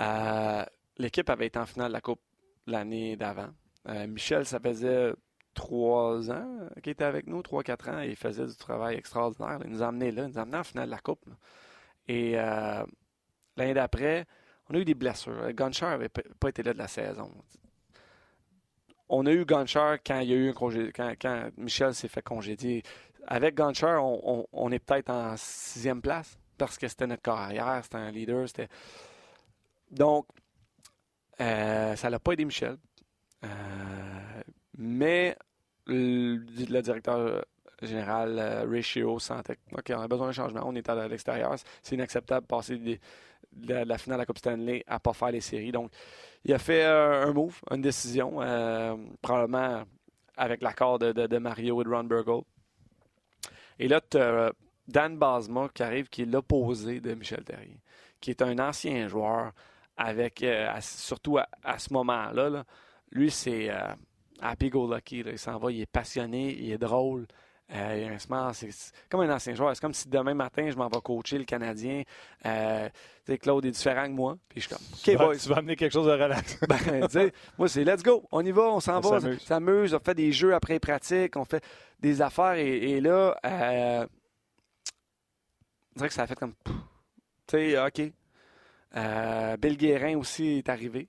Euh, 0.00 0.64
l'équipe 0.96 1.28
avait 1.28 1.46
été 1.46 1.58
en 1.58 1.66
finale 1.66 1.88
de 1.88 1.92
la 1.94 2.00
Coupe 2.00 2.20
l'année 2.66 3.16
d'avant. 3.16 3.50
Euh, 3.88 4.06
Michel, 4.06 4.46
ça 4.46 4.58
faisait 4.58 5.12
trois 5.52 6.30
ans 6.30 6.68
qu'il 6.82 6.92
était 6.92 7.04
avec 7.04 7.26
nous, 7.26 7.42
trois, 7.42 7.62
quatre 7.62 7.88
ans, 7.88 8.00
et 8.00 8.08
il 8.08 8.16
faisait 8.16 8.46
du 8.46 8.56
travail 8.56 8.96
extraordinaire. 8.96 9.58
Il 9.64 9.70
nous 9.70 9.82
a 9.82 9.92
là, 9.92 10.06
il 10.06 10.14
nous 10.14 10.38
a 10.38 10.42
amenés 10.42 10.58
en 10.58 10.64
finale 10.64 10.86
de 10.86 10.90
la 10.92 10.98
Coupe. 10.98 11.24
là. 11.26 11.34
Et 12.08 12.38
euh, 12.38 12.84
l'année 13.56 13.74
d'après, 13.74 14.26
on 14.68 14.74
a 14.74 14.78
eu 14.78 14.84
des 14.84 14.94
blessures. 14.94 15.52
Gunshar 15.52 15.90
n'avait 15.90 16.08
pas 16.08 16.48
été 16.48 16.62
là 16.62 16.72
de 16.72 16.78
la 16.78 16.88
saison. 16.88 17.30
On 19.08 19.26
a 19.26 19.32
eu 19.32 19.44
Gunshar 19.44 19.98
quand 20.04 20.20
il 20.20 20.30
y 20.30 20.32
a 20.32 20.36
eu 20.36 20.50
un 20.50 20.52
congé, 20.52 20.92
quand, 20.92 21.50
Michel 21.56 21.94
s'est 21.94 22.08
fait 22.08 22.22
congédier. 22.22 22.82
Avec 23.26 23.54
Gunshar, 23.54 24.02
on, 24.04 24.70
est 24.70 24.78
peut-être 24.78 25.10
en 25.10 25.34
sixième 25.36 26.02
place 26.02 26.38
parce 26.58 26.78
que 26.78 26.88
c'était 26.88 27.06
notre 27.06 27.22
corps 27.22 27.48
c'était 27.82 27.96
un 27.96 28.10
leader. 28.10 28.46
Donc, 29.90 30.26
euh, 31.40 31.96
ça 31.96 32.10
l'a 32.10 32.18
pas 32.18 32.32
aidé 32.32 32.44
Michel. 32.44 32.76
Euh, 33.44 33.48
mais 34.76 35.36
le, 35.86 36.36
directeur 36.80 37.44
général 37.82 38.38
euh, 38.38 38.66
Ratio 38.66 39.18
sentait 39.18 39.58
OK, 39.72 39.92
on 39.94 40.00
a 40.00 40.08
besoin 40.08 40.26
d'un 40.26 40.32
changement. 40.32 40.62
On 40.64 40.74
est 40.74 40.88
à 40.88 41.08
l'extérieur. 41.08 41.54
C'est 41.82 41.94
inacceptable 41.94 42.42
de 42.42 42.48
passer 42.48 42.78
des- 42.78 42.96
de 42.96 43.00
la, 43.66 43.98
finale 43.98 44.18
de 44.18 44.22
la 44.22 44.26
Coupe 44.26 44.38
Stanley 44.38 44.84
à 44.86 44.98
pas 45.00 45.12
faire 45.12 45.30
les 45.30 45.40
séries. 45.40 45.72
Donc, 45.72 45.90
il 46.44 46.52
a 46.52 46.58
fait 46.58 46.84
euh, 46.84 47.26
un 47.26 47.32
move, 47.32 47.60
une 47.70 47.80
décision, 47.80 48.40
euh, 48.40 48.96
probablement 49.22 49.84
avec 50.36 50.62
l'accord 50.62 50.98
de, 50.98 51.38
Mario 51.38 51.80
et 51.80 51.84
de 51.84 51.88
Ron 51.90 52.04
Burgle. 52.04 52.42
Et 53.78 53.88
là, 53.88 54.00
as 54.14 54.52
Dan 54.86 55.16
Basma 55.16 55.68
qui 55.72 55.82
arrive, 55.82 56.08
qui 56.08 56.22
est 56.22 56.26
l'opposé 56.26 57.00
de 57.00 57.14
Michel 57.14 57.44
Terrier, 57.44 57.80
qui 58.20 58.30
est 58.30 58.42
un 58.42 58.58
ancien 58.58 59.08
joueur, 59.08 59.52
euh, 60.00 60.68
à- 60.68 60.80
surtout 60.80 61.38
à, 61.38 61.48
à 61.62 61.78
ce 61.78 61.92
moment-là. 61.92 62.50
là. 62.50 62.64
lui, 63.10 63.30
c'est 63.30 63.70
euh, 63.70 63.94
happy 64.40 64.68
go 64.68 64.92
lucky. 64.92 65.22
là. 65.22 65.32
Il 65.32 65.38
s'en 65.38 65.58
va, 65.58 65.70
il 65.70 65.80
est 65.80 65.86
passionné, 65.86 66.54
il 66.54 66.72
est 66.72 66.78
drôle. 66.78 67.26
Euh, 67.72 68.16
c'est 68.52 68.68
comme 69.08 69.22
un 69.22 69.34
ancien 69.34 69.54
joueur. 69.54 69.74
C'est 69.74 69.80
comme 69.80 69.94
si 69.94 70.08
demain 70.08 70.34
matin, 70.34 70.68
je 70.70 70.76
m'en 70.76 70.88
vais 70.88 71.00
coacher 71.02 71.38
le 71.38 71.44
Canadien. 71.44 72.02
Euh, 72.44 72.88
tu 73.24 73.38
Claude 73.38 73.64
est 73.64 73.70
différent 73.70 74.04
que 74.04 74.10
moi. 74.10 74.36
Puis 74.48 74.60
je 74.60 74.66
suis 74.68 74.74
comme, 74.76 74.84
Tu 75.02 75.10
OK, 75.12 75.16
vas- 75.18 75.24
boys. 75.26 75.36
tu 75.38 75.48
vas 75.48 75.56
amener 75.56 75.74
quelque 75.76 75.92
chose 75.92 76.06
de 76.06 76.12
relax. 76.12 76.58
Ben, 76.68 77.08
tu 77.08 77.32
moi, 77.56 77.68
c'est 77.68 77.84
let's 77.84 78.02
go. 78.02 78.22
On 78.30 78.44
y 78.44 78.50
va, 78.52 78.64
on 78.64 78.80
s'en 78.80 79.00
va, 79.00 79.08
on 79.16 79.38
s'amuse. 79.38 79.94
on 79.94 79.98
fait 80.00 80.14
des 80.14 80.30
jeux 80.30 80.54
après 80.54 80.78
pratique, 80.78 81.36
on 81.36 81.44
fait 81.46 81.64
des 82.00 82.20
affaires. 82.20 82.54
Et, 82.54 82.76
et 82.92 83.00
là, 83.00 83.34
euh, 83.46 84.06
on 85.94 85.98
dirait 85.98 86.08
que 86.08 86.14
ça 86.14 86.24
a 86.24 86.26
fait 86.26 86.34
comme. 86.38 86.54
Tu 86.66 86.72
sais, 87.50 87.78
OK. 87.78 88.12
Euh, 88.96 89.56
Bill 89.56 89.76
Guérin 89.76 90.16
aussi 90.18 90.58
est 90.58 90.68
arrivé. 90.68 91.08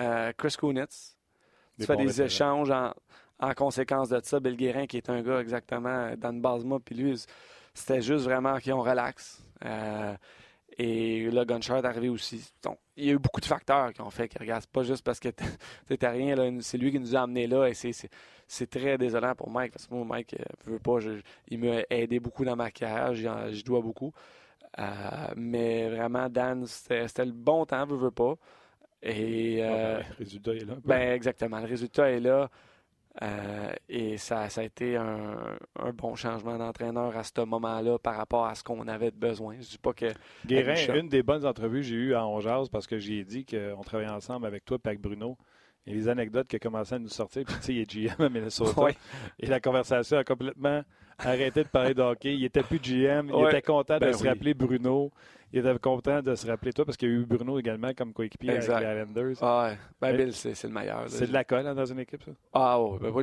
Euh, 0.00 0.32
Chris 0.36 0.54
Kunitz. 0.58 1.16
Tu 1.78 1.86
fais 1.86 1.96
des 1.96 2.20
échanges 2.22 2.70
en, 2.70 2.92
en 3.40 3.52
conséquence 3.54 4.08
de 4.08 4.20
ça. 4.22 4.40
Bill 4.40 4.56
Guérin, 4.56 4.86
qui 4.86 4.96
est 4.96 5.10
un 5.10 5.22
gars 5.22 5.40
exactement 5.40 6.14
dans 6.16 6.32
le 6.32 6.40
Basma, 6.40 6.78
puis 6.84 6.94
lui, 6.94 7.14
c'était 7.74 8.00
juste 8.02 8.24
vraiment 8.24 8.58
qu'on 8.60 8.82
relaxe. 8.82 9.44
Euh, 9.64 10.14
et 10.76 11.30
là, 11.30 11.44
Gunshard 11.44 11.84
est 11.84 11.88
arrivé 11.88 12.08
aussi. 12.08 12.52
Donc, 12.62 12.78
il 12.96 13.04
y 13.04 13.10
a 13.10 13.12
eu 13.12 13.18
beaucoup 13.18 13.40
de 13.40 13.46
facteurs 13.46 13.92
qui 13.92 14.00
ont 14.00 14.10
fait 14.10 14.28
que, 14.28 14.38
regarde, 14.38 14.66
pas 14.66 14.82
juste 14.82 15.04
parce 15.04 15.20
que 15.20 15.28
à 16.02 16.10
rien, 16.10 16.58
c'est 16.60 16.78
lui 16.78 16.90
qui 16.90 16.98
nous 16.98 17.14
a 17.14 17.20
amenés 17.22 17.46
là. 17.46 17.66
Et 17.68 17.74
c'est- 17.74 18.08
très 18.70 18.98
désolant 18.98 19.34
pour 19.34 19.50
Mike, 19.50 19.72
parce 19.72 19.86
que 19.86 19.94
moi, 19.94 20.04
Mike, 20.04 20.34
euh, 20.34 20.44
veut 20.64 20.78
pas, 20.80 20.98
je- 20.98 21.20
il 21.48 21.58
m'a 21.60 21.82
aidé 21.90 22.18
beaucoup 22.20 22.44
dans 22.44 22.56
ma 22.56 22.70
carrière, 22.70 23.14
j'y 23.52 23.62
dois 23.64 23.80
beaucoup. 23.80 24.12
Euh, 24.78 24.82
mais 25.36 25.88
vraiment, 25.88 26.28
Dan, 26.28 26.66
c'était 26.66 27.24
le 27.24 27.32
bon 27.32 27.64
temps, 27.64 27.86
veut, 27.86 27.96
veut 27.96 28.10
pas. 28.10 28.34
Et. 29.02 29.58
euh, 29.62 29.98
Ah, 29.98 30.02
ben, 30.02 30.06
le 30.10 30.16
résultat 30.24 30.52
est 30.54 30.64
là. 30.64 30.74
ben, 30.84 31.12
exactement. 31.14 31.60
Le 31.60 31.66
résultat 31.66 32.10
est 32.10 32.20
là. 32.20 32.50
Euh, 33.22 33.72
et 33.88 34.16
ça, 34.16 34.48
ça 34.48 34.62
a 34.62 34.64
été 34.64 34.96
un, 34.96 35.56
un 35.78 35.92
bon 35.92 36.16
changement 36.16 36.58
d'entraîneur 36.58 37.16
à 37.16 37.22
ce 37.22 37.44
moment-là 37.44 37.98
par 37.98 38.16
rapport 38.16 38.46
à 38.46 38.54
ce 38.56 38.64
qu'on 38.64 38.88
avait 38.88 39.12
de 39.12 39.16
besoin. 39.16 39.54
Je 39.60 39.68
dis 39.68 39.78
pas 39.78 39.92
que. 39.92 40.12
Guérin, 40.46 40.74
une 40.94 41.08
des 41.08 41.22
bonnes 41.22 41.46
entrevues 41.46 41.80
que 41.80 41.86
j'ai 41.86 41.94
eues 41.96 42.14
à 42.14 42.26
Ongeaz 42.26 42.68
parce 42.70 42.86
que 42.88 42.98
j'ai 42.98 43.24
dit 43.24 43.44
qu'on 43.46 43.82
travaillait 43.82 44.10
ensemble 44.10 44.46
avec 44.46 44.64
toi 44.64 44.78
et 44.84 44.88
avec 44.88 45.00
Bruno. 45.00 45.36
Et 45.86 45.92
les 45.92 46.08
anecdotes 46.08 46.48
qui 46.48 46.56
ont 46.56 46.60
commencé 46.70 46.94
à 46.94 46.98
nous 46.98 47.08
sortir. 47.10 47.44
Puis, 47.44 47.54
tu 47.56 47.62
sais, 47.62 47.74
il 47.74 47.80
est 47.80 47.90
GM 47.90 48.22
à 48.24 48.28
Minnesota. 48.30 48.80
Ouais. 48.82 48.96
Et 49.38 49.46
la 49.46 49.60
conversation 49.60 50.16
a 50.16 50.24
complètement 50.24 50.82
arrêté 51.18 51.62
de 51.62 51.68
parler 51.68 51.92
de 51.92 52.00
hockey. 52.00 52.34
Il 52.34 52.44
était 52.44 52.62
plus 52.62 52.78
GM. 52.80 53.30
Il 53.32 53.46
était 53.48 53.60
content 53.60 53.96
de 53.96 54.00
Ben 54.00 54.12
se 54.14 54.22
oui. 54.22 54.28
rappeler 54.30 54.54
Bruno. 54.54 55.12
Il 55.54 55.60
était 55.60 55.78
content 55.78 56.20
de 56.20 56.34
se 56.34 56.48
rappeler 56.48 56.72
toi 56.72 56.84
parce 56.84 56.96
qu'il 56.96 57.08
y 57.08 57.12
a 57.12 57.14
eu 57.14 57.24
Bruno 57.24 57.60
également 57.60 57.94
comme 57.94 58.12
coéquipier 58.12 58.50
avec 58.50 58.62
les 58.66 58.74
Islanders. 58.74 59.36
Ah 59.40 59.68
ouais. 59.68 59.78
Ben, 60.00 60.16
Bill, 60.16 60.32
c'est 60.32 60.60
le 60.64 60.70
meilleur. 60.70 61.04
C'est 61.06 61.28
de 61.28 61.32
la 61.32 61.44
colle 61.44 61.64
hein, 61.68 61.76
dans 61.76 61.84
une 61.84 62.00
équipe, 62.00 62.24
ça? 62.24 62.32
Ah 62.52 62.82
ouais. 62.82 62.98
Ben, 63.00 63.10
moi, 63.12 63.22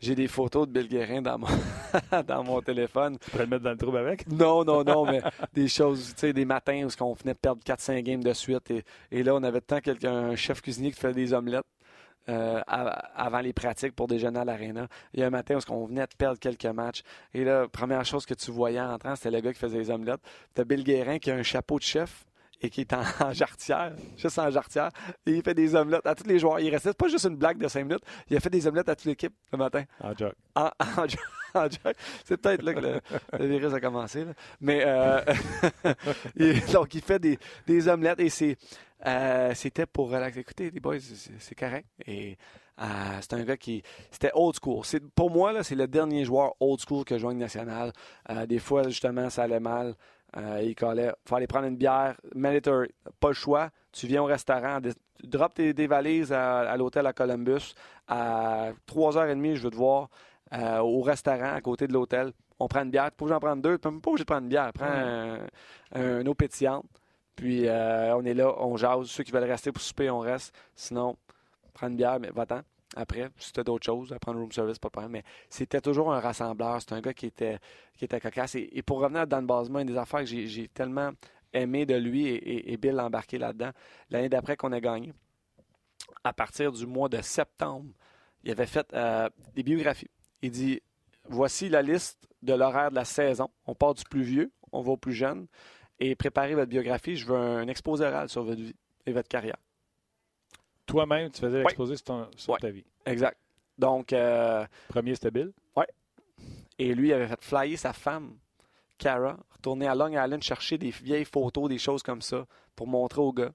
j'ai 0.00 0.14
des 0.16 0.26
photos 0.26 0.66
de 0.66 0.72
Bill 0.72 0.88
Guérin 0.88 1.22
dans 1.22 1.38
mon, 1.38 1.46
dans 2.26 2.42
mon 2.42 2.60
téléphone. 2.62 3.16
Tu 3.20 3.30
pourrais 3.30 3.44
le 3.44 3.50
mettre 3.50 3.62
dans 3.62 3.70
le 3.70 3.76
trouble 3.76 3.98
avec? 3.98 4.26
Non, 4.26 4.64
non, 4.64 4.82
non, 4.82 5.06
mais 5.12 5.22
des 5.54 5.68
choses, 5.68 6.14
tu 6.14 6.20
sais, 6.22 6.32
des 6.32 6.44
matins 6.44 6.84
où 6.84 7.04
on 7.04 7.12
venait 7.12 7.34
de 7.34 7.38
perdre 7.38 7.62
4-5 7.62 8.02
games 8.02 8.24
de 8.24 8.32
suite. 8.32 8.72
Et, 8.72 8.82
et 9.12 9.22
là, 9.22 9.36
on 9.36 9.42
avait 9.44 9.60
tant 9.60 9.78
quelqu'un, 9.78 10.30
un 10.30 10.34
chef 10.34 10.60
cuisinier 10.60 10.90
qui 10.90 10.98
faisait 10.98 11.14
des 11.14 11.32
omelettes 11.32 11.62
euh, 12.28 12.60
av- 12.66 13.00
avant 13.14 13.40
les 13.40 13.52
pratiques 13.52 13.94
pour 13.94 14.06
déjeuner 14.06 14.40
à 14.40 14.44
l'aréna. 14.44 14.86
Il 15.14 15.20
y 15.20 15.22
a 15.22 15.26
un 15.26 15.30
matin 15.30 15.56
où 15.56 15.72
on 15.72 15.86
venait 15.86 16.02
de 16.06 16.14
perdre 16.16 16.38
quelques 16.38 16.64
matchs. 16.66 17.02
Et 17.34 17.44
là, 17.44 17.66
première 17.68 18.04
chose 18.04 18.26
que 18.26 18.34
tu 18.34 18.50
voyais 18.50 18.80
en 18.80 18.92
entrant, 18.92 19.16
c'était 19.16 19.30
le 19.30 19.40
gars 19.40 19.52
qui 19.52 19.58
faisait 19.58 19.78
les 19.78 19.90
omelettes. 19.90 20.20
T'as 20.54 20.64
Bill 20.64 20.84
Guérin 20.84 21.18
qui 21.18 21.30
a 21.30 21.34
un 21.34 21.42
chapeau 21.42 21.78
de 21.78 21.84
chef 21.84 22.24
et 22.60 22.70
qui 22.70 22.80
est 22.82 22.92
en, 23.20 23.32
jarretière, 23.32 23.92
juste 24.16 24.38
en 24.38 24.50
jarretière. 24.50 24.90
Et 25.26 25.32
il 25.32 25.42
fait 25.42 25.54
des 25.54 25.74
omelettes 25.74 26.06
à 26.06 26.14
tous 26.14 26.26
les 26.26 26.38
joueurs. 26.38 26.60
Il 26.60 26.70
restait 26.70 26.92
pas 26.92 27.08
juste 27.08 27.24
une 27.26 27.36
blague 27.36 27.58
de 27.58 27.68
5 27.68 27.84
minutes, 27.84 28.02
il 28.28 28.36
a 28.36 28.40
fait 28.40 28.50
des 28.50 28.66
omelettes 28.66 28.88
à 28.88 28.96
toute 28.96 29.06
l'équipe 29.06 29.32
le 29.52 29.58
matin. 29.58 29.84
En 30.00 30.14
joke. 30.16 30.34
En, 30.54 30.70
en. 30.96 31.06
C'est 32.24 32.36
peut-être 32.36 32.62
là 32.62 32.74
que 32.74 32.80
le, 32.80 33.00
le 33.38 33.46
virus 33.46 33.72
a 33.72 33.80
commencé. 33.80 34.24
là. 34.24 34.32
Mais 34.60 34.82
euh, 34.84 35.20
il- 36.36 36.64
donc, 36.72 36.94
il 36.94 37.00
fait 37.00 37.18
des, 37.18 37.38
des 37.66 37.88
omelettes 37.88 38.20
et 38.20 38.28
c'est, 38.28 38.56
euh, 39.06 39.52
c'était 39.54 39.86
pour 39.86 40.10
relaxer. 40.10 40.40
Écoutez, 40.40 40.70
les 40.70 40.80
boys, 40.80 40.96
c'est, 41.38 41.54
correct. 41.54 41.86
Et 42.06 42.36
euh, 42.80 42.84
c'est 43.20 43.32
un 43.32 43.42
gars 43.44 43.56
qui. 43.56 43.82
C'était 44.10 44.30
old 44.34 44.56
school. 44.62 44.82
Pour 45.14 45.30
moi, 45.30 45.52
là, 45.52 45.62
c'est 45.62 45.74
le 45.74 45.86
dernier 45.88 46.24
joueur 46.24 46.54
old 46.60 46.80
school 46.86 47.04
que 47.04 47.14
je 47.16 47.20
joue 47.22 47.28
en 47.30 47.34
nationale. 47.34 47.92
Euh, 48.30 48.44
des 48.46 48.58
fois, 48.58 48.82
justement, 48.84 49.30
ça 49.30 49.44
allait 49.44 49.60
mal. 49.60 49.94
Euh, 50.36 50.60
il 50.62 50.74
collait. 50.74 51.12
faut 51.26 51.36
aller 51.36 51.46
prendre 51.46 51.66
une 51.66 51.76
bière. 51.76 52.16
Mandatory. 52.34 52.90
Pas 53.20 53.28
le 53.28 53.34
choix. 53.34 53.70
Tu 53.92 54.06
viens 54.06 54.22
au 54.22 54.26
restaurant. 54.26 54.78
drops 55.22 55.54
tes, 55.54 55.72
des 55.72 55.86
valises 55.86 56.32
à, 56.32 56.60
à 56.60 56.76
l'hôtel 56.76 57.06
à 57.06 57.12
Columbus. 57.12 57.74
À 58.06 58.70
3h30, 58.86 59.54
je 59.54 59.62
veux 59.62 59.70
te 59.70 59.76
voir 59.76 60.08
euh, 60.52 60.78
au 60.78 61.00
restaurant 61.00 61.54
à 61.54 61.60
côté 61.60 61.86
de 61.86 61.92
l'hôtel. 61.92 62.32
On 62.58 62.68
prend 62.68 62.82
une 62.82 62.90
bière. 62.90 63.10
Tu 63.10 63.24
peux 63.24 63.32
en 63.32 63.40
prendre 63.40 63.62
deux. 63.62 63.78
Tu 63.78 63.88
même 63.88 64.00
pas 64.00 64.10
obligé 64.10 64.24
de 64.24 64.26
prendre 64.26 64.42
une 64.42 64.48
bière. 64.48 64.72
Prends 64.72 64.86
un, 64.86 65.38
un 65.94 66.26
eau 66.26 66.34
pétillante. 66.34 66.86
Puis 67.36 67.68
euh, 67.68 68.16
on 68.16 68.24
est 68.24 68.34
là, 68.34 68.52
on 68.58 68.76
jase. 68.76 69.06
Ceux 69.06 69.22
qui 69.22 69.30
veulent 69.30 69.44
rester 69.44 69.70
pour 69.70 69.80
souper, 69.80 70.10
on 70.10 70.18
reste. 70.18 70.54
Sinon, 70.74 71.16
prends 71.72 71.86
une 71.88 71.96
bière, 71.96 72.18
mais 72.20 72.30
va-t'en. 72.30 72.62
Après, 72.96 73.28
tu 73.36 73.62
d'autres 73.62 73.84
choses, 73.84 74.12
à 74.12 74.18
prendre 74.18 74.40
room 74.40 74.50
service, 74.50 74.78
pas 74.78 74.88
de 74.88 74.92
problème. 74.92 75.12
Mais 75.12 75.24
c'était 75.50 75.80
toujours 75.80 76.12
un 76.12 76.20
rassembleur. 76.20 76.80
C'est 76.80 76.92
un 76.92 77.00
gars 77.00 77.12
qui 77.12 77.26
était, 77.26 77.58
qui 77.96 78.06
était 78.06 78.20
cocasse. 78.20 78.54
Et, 78.54 78.82
pour 78.82 79.00
revenir 79.00 79.22
à 79.22 79.26
Dan 79.26 79.46
Basma, 79.46 79.82
une 79.82 79.88
des 79.88 79.96
affaires 79.96 80.20
que 80.20 80.26
j'ai, 80.26 80.68
tellement 80.68 81.10
aimé 81.52 81.86
de 81.86 81.94
lui 81.94 82.26
et, 82.28 82.76
Bill 82.76 82.98
embarqué 82.98 83.38
là-dedans, 83.38 83.70
l'année 84.10 84.28
d'après 84.28 84.56
qu'on 84.56 84.72
a 84.72 84.80
gagné, 84.80 85.12
à 86.24 86.32
partir 86.32 86.72
du 86.72 86.86
mois 86.86 87.08
de 87.08 87.20
septembre, 87.20 87.90
il 88.42 88.50
avait 88.50 88.66
fait 88.66 88.86
euh, 88.94 89.28
des 89.54 89.62
biographies. 89.62 90.10
Il 90.42 90.50
dit 90.50 90.80
Voici 91.28 91.68
la 91.68 91.82
liste 91.82 92.26
de 92.42 92.54
l'horaire 92.54 92.90
de 92.90 92.94
la 92.96 93.04
saison. 93.04 93.50
On 93.66 93.74
part 93.74 93.94
du 93.94 94.04
plus 94.04 94.22
vieux, 94.22 94.50
on 94.72 94.80
va 94.80 94.92
au 94.92 94.96
plus 94.96 95.12
jeune. 95.12 95.46
Et 96.00 96.14
préparez 96.14 96.54
votre 96.54 96.70
biographie. 96.70 97.16
Je 97.16 97.26
veux 97.26 97.36
un 97.36 97.68
exposé 97.68 98.06
oral 98.06 98.28
sur 98.28 98.44
votre 98.44 98.60
vie 98.60 98.76
et 99.04 99.12
votre 99.12 99.28
carrière. 99.28 99.56
Toi-même, 100.88 101.30
tu 101.30 101.40
faisais 101.40 101.58
l'exposé 101.62 101.94
sur, 101.96 102.04
ton- 102.06 102.28
sur 102.36 102.54
Ouais. 102.54 102.58
ta 102.58 102.70
vie. 102.70 102.84
Exact. 103.06 103.38
Donc, 103.78 104.12
euh, 104.12 104.66
Premier, 104.88 105.14
c'était 105.14 105.30
Bill. 105.30 105.52
et 106.80 106.94
lui 106.94 107.12
avait 107.12 107.26
fait 107.28 107.42
flyer 107.42 107.76
sa 107.78 107.92
femme, 107.92 108.36
Cara, 108.98 109.36
retourner 109.50 109.86
à 109.86 109.94
Long 109.94 110.08
Island 110.08 110.42
chercher 110.42 110.78
des 110.78 110.90
vieilles 110.90 111.24
photos, 111.24 111.68
des 111.68 111.78
choses 111.78 112.02
comme 112.02 112.22
ça, 112.22 112.46
pour 112.74 112.86
montrer 112.88 113.20
au 113.20 113.32
gars. 113.32 113.52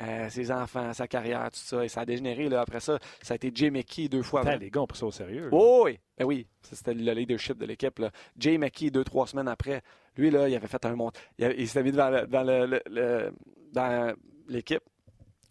euh, 0.00 0.30
ses 0.30 0.50
enfants, 0.50 0.94
sa 0.94 1.06
carrière, 1.06 1.50
tout 1.50 1.58
ça. 1.58 1.84
Et 1.84 1.88
ça 1.88 2.00
a 2.02 2.06
dégénéré. 2.06 2.48
Là. 2.48 2.62
Après 2.62 2.80
ça, 2.80 2.98
ça 3.20 3.34
a 3.34 3.36
été 3.36 3.50
Jay 3.54 3.70
McKee 3.70 4.08
deux 4.08 4.22
fois. 4.22 4.40
Après. 4.40 4.56
les 4.58 4.70
gars 4.70 4.80
ont 4.80 4.86
pris 4.86 4.98
ça 4.98 5.04
au 5.04 5.10
sérieux. 5.10 5.50
Oh, 5.52 5.82
oui, 5.84 5.98
ben 6.16 6.24
oui, 6.24 6.46
ça, 6.62 6.74
c'était 6.76 6.94
le 6.94 7.12
leadership 7.12 7.58
de 7.58 7.66
l'équipe. 7.66 7.98
là. 7.98 8.10
Jay 8.38 8.56
McKee, 8.56 8.90
deux, 8.90 9.04
trois 9.04 9.26
semaines 9.26 9.48
après, 9.48 9.82
lui, 10.16 10.30
là, 10.30 10.48
il 10.48 10.54
avait 10.56 10.68
fait 10.68 10.82
un 10.86 10.94
monte. 10.96 11.18
Il, 11.38 11.54
il 11.58 11.68
s'était 11.68 11.82
mis 11.82 11.92
devant, 11.92 12.08
le- 12.08 12.26
dans 12.26 12.42
le- 12.44 12.64
le- 12.66 12.82
le- 12.88 13.32
dans 13.72 14.14
l'équipe. 14.48 14.82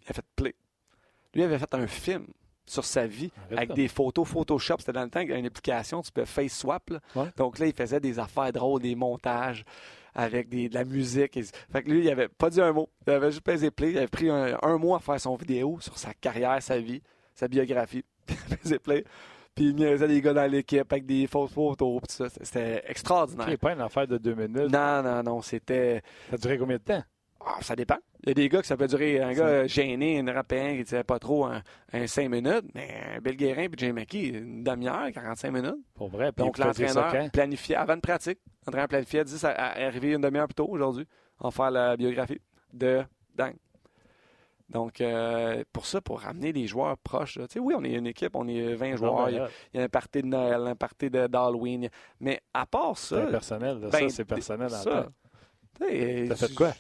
Il 0.06 0.10
a 0.10 0.14
fait 0.14 0.26
play. 0.36 0.56
Lui, 1.34 1.44
avait 1.44 1.60
fait 1.60 1.74
un 1.74 1.88
film 1.88 2.26
sur 2.66 2.86
sa 2.86 3.08
vie 3.08 3.32
Arrête 3.48 3.58
avec 3.58 3.74
des 3.74 3.88
photos 3.88 4.28
Photoshop. 4.28 4.76
C'était 4.80 4.92
dans 4.94 5.04
le 5.04 5.10
temps 5.10 5.22
qu'il 5.22 5.30
y 5.30 5.32
avait 5.32 5.40
une 5.42 5.48
application, 5.48 6.02
tu 6.02 6.12
peux 6.12 6.26
face 6.26 6.54
swap. 6.58 6.90
là. 6.92 7.00
Ouais. 7.16 7.28
Donc 7.38 7.60
là, 7.60 7.66
il 7.68 7.74
faisait 7.74 8.00
des 8.00 8.20
affaires 8.20 8.52
drôles, 8.52 8.82
des 8.82 8.96
montages 8.96 9.64
avec 10.14 10.50
des, 10.50 10.70
de 10.70 10.74
la 10.76 10.86
musique. 10.86 11.38
Et- 11.38 11.44
Fait 11.44 11.84
que 11.84 11.90
lui, 11.90 12.02
il 12.04 12.10
avait 12.10 12.28
pas 12.28 12.50
dit 12.50 12.62
un 12.62 12.72
mot. 12.74 12.90
Il 13.08 13.14
avait 13.14 13.32
juste 13.32 13.44
pesé 13.44 13.72
play. 13.72 13.92
Il 13.92 13.98
avait 13.98 14.08
pris 14.08 14.30
un, 14.30 14.58
un 14.62 14.78
mois 14.78 14.98
à 14.98 15.00
faire 15.00 15.20
son 15.20 15.36
vidéo 15.36 15.78
sur 15.82 15.98
sa 15.98 16.14
carrière, 16.14 16.62
sa 16.62 16.80
vie, 16.80 17.02
sa 17.34 17.48
biographie. 17.48 18.04
Il 18.30 18.54
a 18.54 18.58
pesé 18.58 18.80
play. 18.80 19.04
Puis 19.56 19.70
il 19.70 19.76
niaisait 19.76 20.08
les 20.08 20.22
gars 20.22 20.34
dans 20.34 20.50
l'équipe 20.50 20.90
avec 20.94 21.06
des 21.06 21.28
fausses 21.28 21.52
photos. 21.52 22.02
C'était 22.42 22.84
extraordinaire. 22.88 23.48
Ok, 23.50 23.58
pas 23.58 23.74
une 23.74 23.82
affaire 23.82 24.08
de 24.08 24.18
deux 24.18 24.34
minutes. 24.36 24.72
Non, 24.72 25.02
non, 25.04 25.22
non, 25.24 25.42
c'était. 25.42 26.02
Ça 26.30 26.36
a 26.36 26.38
duré 26.38 26.58
combien 26.58 26.78
de 26.78 26.84
temps? 26.84 27.04
Ah, 27.46 27.58
ça 27.62 27.76
dépend. 27.76 27.98
Il 28.24 28.30
y 28.30 28.32
a 28.32 28.34
des 28.34 28.50
gars 28.50 28.60
que 28.62 28.68
ça 28.68 28.76
peut 28.76 28.88
durer. 28.88 29.22
Un 29.22 29.34
gars 29.34 29.66
gêné, 29.68 30.20
un 30.20 30.34
rappéen 30.34 30.76
qui 30.76 30.84
disait 30.84 31.04
pas 31.06 31.20
trop 31.20 31.46
un, 31.46 31.62
un 31.94 32.06
5 32.08 32.30
minutes, 32.30 32.66
mais 32.76 32.94
un 33.16 33.20
Bill 33.22 33.38
Guérin 33.38 33.64
et 33.64 33.70
Jay 33.78 33.94
McKee, 33.94 34.28
une 34.30 34.64
demi-heure, 34.64 35.10
45 35.14 35.52
minutes. 35.52 35.76
Pour 35.96 36.10
vrai. 36.10 36.32
Donc 36.36 36.58
ça 36.58 36.66
l'entraîneur 36.66 37.32
planifiait, 37.32 37.76
avant 37.78 37.96
de 37.96 38.02
pratique, 38.02 38.40
l'entraîneur 38.68 38.90
planifiait, 38.90 39.24
dit 39.24 39.38
ça 39.40 39.52
à 39.52 39.86
arriver 39.86 40.14
une 40.14 40.22
demi-heure 40.22 40.48
plus 40.48 40.56
tôt 40.56 40.68
aujourd'hui, 40.70 41.08
en 41.40 41.50
faire 41.50 41.72
la 41.72 41.96
biographie 41.96 42.42
de 42.74 43.04
Dang. 43.36 43.56
Donc, 44.68 45.02
euh, 45.02 45.64
pour 45.74 45.88
ça, 45.88 46.00
pour 46.00 46.20
ramener 46.22 46.54
des 46.54 46.68
joueurs 46.68 46.96
proches, 47.00 47.36
tu 47.40 47.46
sais, 47.50 47.60
oui, 47.60 47.74
on 47.76 47.84
est 47.84 47.94
une 47.94 48.06
équipe, 48.06 48.36
on 48.36 48.48
est 48.48 48.76
20 48.76 48.98
joueurs, 48.98 49.30
il 49.30 49.38
y, 49.38 49.40
a, 49.40 49.50
il 49.74 49.78
y 49.80 49.82
a 49.82 49.86
un 49.86 49.90
party 49.90 50.22
de 50.22 50.28
Noël, 50.28 50.68
un 50.68 50.76
party 50.76 51.10
de- 51.10 51.26
d'Halloween, 51.26 51.90
mais 52.20 52.40
à 52.54 52.68
part 52.68 52.96
C'est 52.96 53.16
ça, 53.16 53.24
un 53.24 53.32
personnel. 53.32 53.80
là. 53.80 53.90
ben, 53.90 54.10
ça, 54.10 54.16
c'est 54.16 54.26
personnel. 54.26 54.68
en 54.68 54.70
ça, 54.78 55.08
T'as 56.28 56.36
fait 56.36 56.54
quoi? 56.54 56.74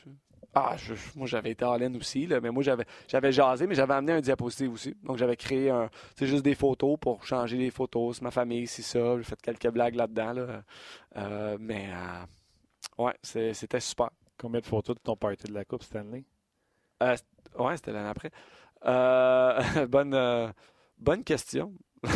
Ah, 0.53 0.75
je- 0.77 0.93
moi, 1.15 1.27
j'avais 1.27 1.51
été 1.51 1.63
all-in 1.63 1.93
aussi, 1.95 2.25
là, 2.25 2.41
mais 2.41 2.49
moi, 2.49 2.63
j'avais, 2.63 2.85
j'avais 3.07 3.31
jasé, 3.31 3.67
mais 3.67 3.75
j'avais 3.75 3.93
amené 3.93 4.13
un 4.13 4.21
diapositive 4.21 4.73
aussi. 4.73 4.95
Donc, 5.03 5.17
j'avais 5.17 5.35
créé 5.37 5.69
un, 5.69 5.89
c'est 6.15 6.25
juste 6.25 6.43
des 6.43 6.55
photos 6.55 6.97
pour 6.99 7.23
changer 7.23 7.57
les 7.57 7.69
photos. 7.71 8.17
C'est 8.17 8.23
ma 8.23 8.31
famille, 8.31 8.65
c'est 8.67 8.81
ça. 8.81 9.17
J'ai 9.17 9.23
fait 9.23 9.39
quelques 9.41 9.69
blagues 9.69 9.95
là-dedans, 9.95 10.33
là. 10.33 10.63
Euh, 11.17 11.57
mais, 11.59 11.89
euh, 11.93 12.25
ouais, 13.03 13.13
c'est- 13.23 13.53
c'était 13.53 13.79
super. 13.81 14.09
Combien 14.37 14.61
de 14.61 14.65
photos 14.67 14.95
de 14.95 15.01
ton 15.01 15.15
party 15.17 15.47
de 15.47 15.53
la 15.53 15.65
Coupe 15.65 15.83
Stanley? 15.83 16.25
Ouais, 17.57 17.75
c'était 17.77 17.91
l'année 17.91 18.09
après. 18.09 18.31
Euh, 18.85 19.59
bonne, 19.87 20.13
euh, 20.13 20.51
bonne 20.97 21.23
question. 21.23 21.73
Mais 22.03 22.09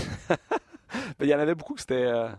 il 1.21 1.27
y 1.27 1.35
en 1.35 1.39
avait 1.39 1.55
beaucoup 1.55 1.73
que 1.73 1.81
c'était 1.81 2.05
euh, 2.05 2.29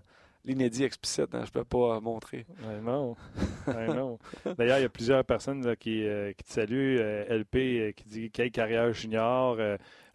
l'inédit 0.45 0.84
explicite. 0.84 1.34
hein, 1.34 1.42
je 1.47 1.51
peux 1.51 1.64
pas 1.64 1.97
euh, 1.97 2.01
montrer. 2.01 2.47
I 2.62 2.80
know. 2.80 4.18
D'ailleurs, 4.59 4.78
il 4.78 4.82
y 4.82 4.86
a 4.86 4.88
plusieurs 4.88 5.24
personnes 5.24 5.64
là, 5.66 5.76
qui, 5.76 6.07
euh, 6.07 6.32
qui 6.32 6.45
te 6.45 6.53
saluent. 6.53 6.99
Euh, 7.01 7.38
LP 7.38 7.57
euh, 7.57 7.92
qui 7.92 8.05
dit 8.05 8.30
quelle 8.30 8.51
carrière 8.51 8.92
junior, 8.92 9.59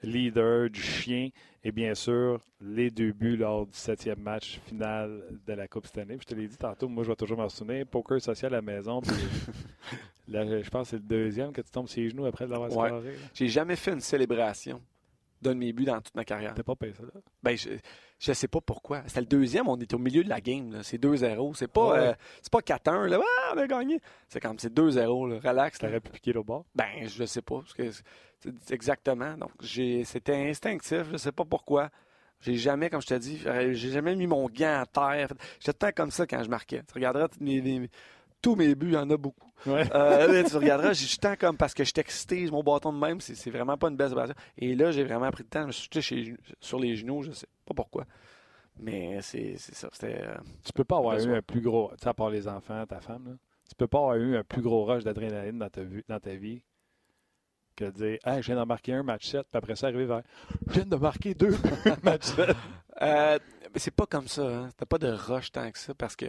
leader 0.03 0.69
du 0.69 0.82
chien 0.82 1.30
et 1.63 1.71
bien 1.73 1.93
sûr 1.93 2.39
les 2.61 2.89
deux 2.89 3.11
buts 3.11 3.36
lors 3.36 3.65
du 3.65 3.77
septième 3.77 4.19
match 4.21 4.61
final 4.65 5.23
de 5.45 5.53
la 5.53 5.67
Coupe 5.67 5.88
Stanley. 5.88 6.15
Puis 6.17 6.25
je 6.30 6.36
te 6.36 6.39
l'ai 6.39 6.47
dit 6.47 6.57
tantôt, 6.57 6.88
moi 6.88 7.03
je 7.03 7.09
vais 7.09 7.15
toujours 7.15 7.38
m'en 7.38 7.49
souvenir. 7.49 7.86
Poker 7.86 8.21
social 8.21 8.53
à 8.53 8.57
la 8.57 8.61
maison. 8.61 9.01
Puis, 9.01 9.11
là, 10.30 10.61
je 10.61 10.69
pense 10.69 10.88
que 10.88 10.89
c'est 10.91 10.95
le 10.97 11.03
deuxième 11.03 11.51
que 11.51 11.61
tu 11.61 11.71
tombes 11.71 11.88
sur 11.88 12.01
les 12.01 12.09
genoux 12.09 12.25
après 12.25 12.47
l'avoir 12.47 12.71
Ouais. 12.75 12.91
J'ai 13.34 13.47
jamais 13.49 13.75
fait 13.75 13.91
une 13.91 13.99
célébration 14.01 14.82
d'un 15.42 15.54
de 15.54 15.60
mes 15.60 15.74
buts 15.74 15.86
dans 15.86 16.02
toute 16.02 16.16
ma 16.16 16.26
carrière. 16.26 16.54
T'as 16.56 16.64
pas 16.64 16.76
payé 16.76 16.94
ça 16.94 17.04
là? 17.04 17.12
Ben, 17.44 17.58
je, 17.58 17.70
je 18.20 18.34
sais 18.34 18.48
pas 18.48 18.60
pourquoi. 18.62 19.02
C'était 19.08 19.22
le 19.22 19.26
deuxième, 19.28 19.68
on 19.68 19.78
est 19.78 19.94
au 19.94 19.98
milieu 19.98 20.24
de 20.24 20.30
la 20.30 20.42
game. 20.42 20.72
là. 20.72 20.84
C'est 20.84 20.98
2-0. 20.98 21.54
C'est 21.56 21.68
pas, 21.68 21.92
Ouais. 21.94 22.00
euh, 22.00 22.14
c'est 22.42 22.52
pas 22.52 22.62
4-1. 22.62 23.08
Là. 23.08 23.20
Ah, 23.24 23.54
on 23.56 23.58
a 23.60 23.68
gagné. 23.68 24.00
C'est 24.28 24.40
comme 24.40 24.60
c'est 24.60 24.74
2-0. 24.74 25.28
là. 25.30 25.40
Relax. 25.44 25.80
T'aurais 25.80 26.00
pu 26.00 26.12
piquer 26.12 26.34
le 26.34 26.44
bord? 26.44 26.66
Ben, 26.76 27.08
je 27.08 27.24
sais 27.26 27.42
pas. 27.42 27.60
parce 27.60 27.74
que 27.74 27.90
exactement. 28.72 29.36
Donc, 29.38 29.52
j'ai, 29.62 30.04
c'était 30.04 30.36
instinctif. 30.50 31.04
Je 31.12 31.18
sais 31.18 31.32
pas 31.32 31.46
pourquoi. 31.46 31.90
J'ai 32.42 32.56
jamais, 32.56 32.90
comme 32.90 33.02
je 33.02 33.08
te 33.08 33.14
dis, 33.16 33.42
euh, 33.46 33.74
j'ai 33.74 33.90
jamais 33.92 34.16
mis 34.16 34.26
mon 34.28 34.46
gant 34.48 34.82
à 34.82 34.86
terre. 34.86 35.28
J'étais 35.60 35.74
temps 35.74 35.92
comme 35.94 36.12
ça 36.12 36.26
quand 36.26 36.42
je 36.42 36.50
marquais. 36.50 36.82
Tu 36.88 36.94
regarderas 36.94 37.28
mes, 37.42 37.62
mes- 37.62 37.90
tous 38.42 38.56
mes 38.56 38.76
buts, 38.76 38.88
il 38.90 38.94
y 38.94 38.98
en 38.98 39.10
a 39.10 39.18
beaucoup. 39.18 39.52
Ouais. 39.66 39.86
Euh, 39.94 40.32
là, 40.32 40.44
tu 40.50 40.56
regarderas, 40.56 40.94
j'ai 40.94 41.06
le 41.06 41.18
temps 41.22 41.36
comme 41.38 41.58
parce 41.58 41.74
que 41.74 41.84
je 41.84 41.90
suis 41.90 42.00
excité, 42.00 42.46
j'ai 42.46 42.52
mon 42.52 42.64
bâton 42.64 42.94
de 42.94 42.98
même, 42.98 43.20
c'est, 43.20 43.50
vraiment 43.50 43.78
pas 43.78 43.90
une 43.90 43.98
belle 43.98 44.08
célébration. 44.10 44.36
Et 44.58 44.76
là, 44.76 44.92
j'ai 44.92 45.04
vraiment 45.04 45.30
pris 45.32 45.44
le 45.44 45.50
temps, 45.50 45.62
je 45.64 45.68
me 45.68 45.72
suis 45.72 45.90
jeté 45.92 46.38
sur 46.62 46.80
les 46.80 46.96
genoux, 46.96 47.24
je 47.24 47.32
sais 47.32 47.48
pas 47.66 47.74
pourquoi. 47.74 48.06
Mais 48.78 49.22
c'est, 49.22 49.58
ça. 49.58 49.90
C'était. 49.92 50.22
euh, 50.24 50.38
Tu 50.64 50.72
peux 50.72 50.86
pas 50.86 50.98
avoir 50.98 51.18
eu 51.20 51.36
un 51.36 51.42
plus 51.42 51.60
gros, 51.62 51.90
tu 51.98 52.04
sais, 52.04 52.10
à 52.10 52.14
part 52.14 52.30
les 52.30 52.48
enfants, 52.48 52.86
ta 52.86 53.02
femme, 53.02 53.26
là, 53.28 53.34
tu 53.68 53.76
peux 53.76 53.88
pas 53.88 53.98
avoir 54.00 54.16
eu 54.16 54.38
un 54.38 54.44
plus 54.44 54.62
gros 54.62 54.86
rush 54.86 55.04
d'adrénaline 55.04 55.60
dans 55.60 55.70
ta, 55.70 55.84
vie- 55.84 56.04
dans 56.08 56.20
ta 56.20 56.34
vie 56.36 56.64
que 57.76 57.86
de 57.86 57.92
dire 57.92 58.18
hey, 58.26 58.42
je 58.42 58.48
viens 58.48 58.56
d'en 58.56 58.66
marquer 58.66 58.94
un 58.94 59.04
match 59.04 59.28
7, 59.28 59.44
puis 59.52 59.58
après 59.58 59.76
ça, 59.76 59.88
arriver 59.88 60.06
vers 60.06 60.22
je 60.68 60.74
viens 60.74 60.86
de 60.86 60.96
marquer 60.96 61.34
deux 61.34 61.56
match 62.04 62.24
7. 62.24 62.50
Euh, 63.02 63.40
mais 63.74 63.80
c'est 63.80 63.92
pas 63.96 64.06
comme 64.06 64.28
ça. 64.28 64.42
Hein. 64.48 64.70
T'as 64.78 64.86
pas 64.86 64.98
de 64.98 65.10
rush 65.10 65.52
tant 65.52 65.70
que 65.72 65.78
ça 65.78 65.94
parce 65.94 66.16
que 66.16 66.26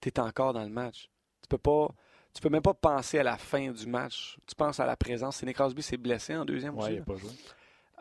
tu 0.00 0.08
es 0.08 0.20
encore 0.20 0.52
dans 0.52 0.62
le 0.64 0.68
match. 0.70 1.08
Tu 1.52 1.58
peux 1.58 1.58
pas. 1.58 1.88
Tu 2.34 2.40
peux 2.40 2.48
même 2.48 2.62
pas 2.62 2.72
penser 2.72 3.18
à 3.18 3.22
la 3.22 3.36
fin 3.36 3.70
du 3.70 3.86
match. 3.86 4.38
Tu 4.46 4.54
penses 4.54 4.80
à 4.80 4.86
la 4.86 4.96
présence. 4.96 5.36
Sidney 5.36 5.52
Crosby 5.52 5.82
s'est 5.82 5.98
blessé 5.98 6.34
en 6.34 6.46
deuxième 6.46 6.74
Ouais, 6.76 6.84
aussi, 6.84 6.92
il 6.94 6.98
n'a 7.00 7.04
pas 7.04 7.16
joué. 7.16 7.28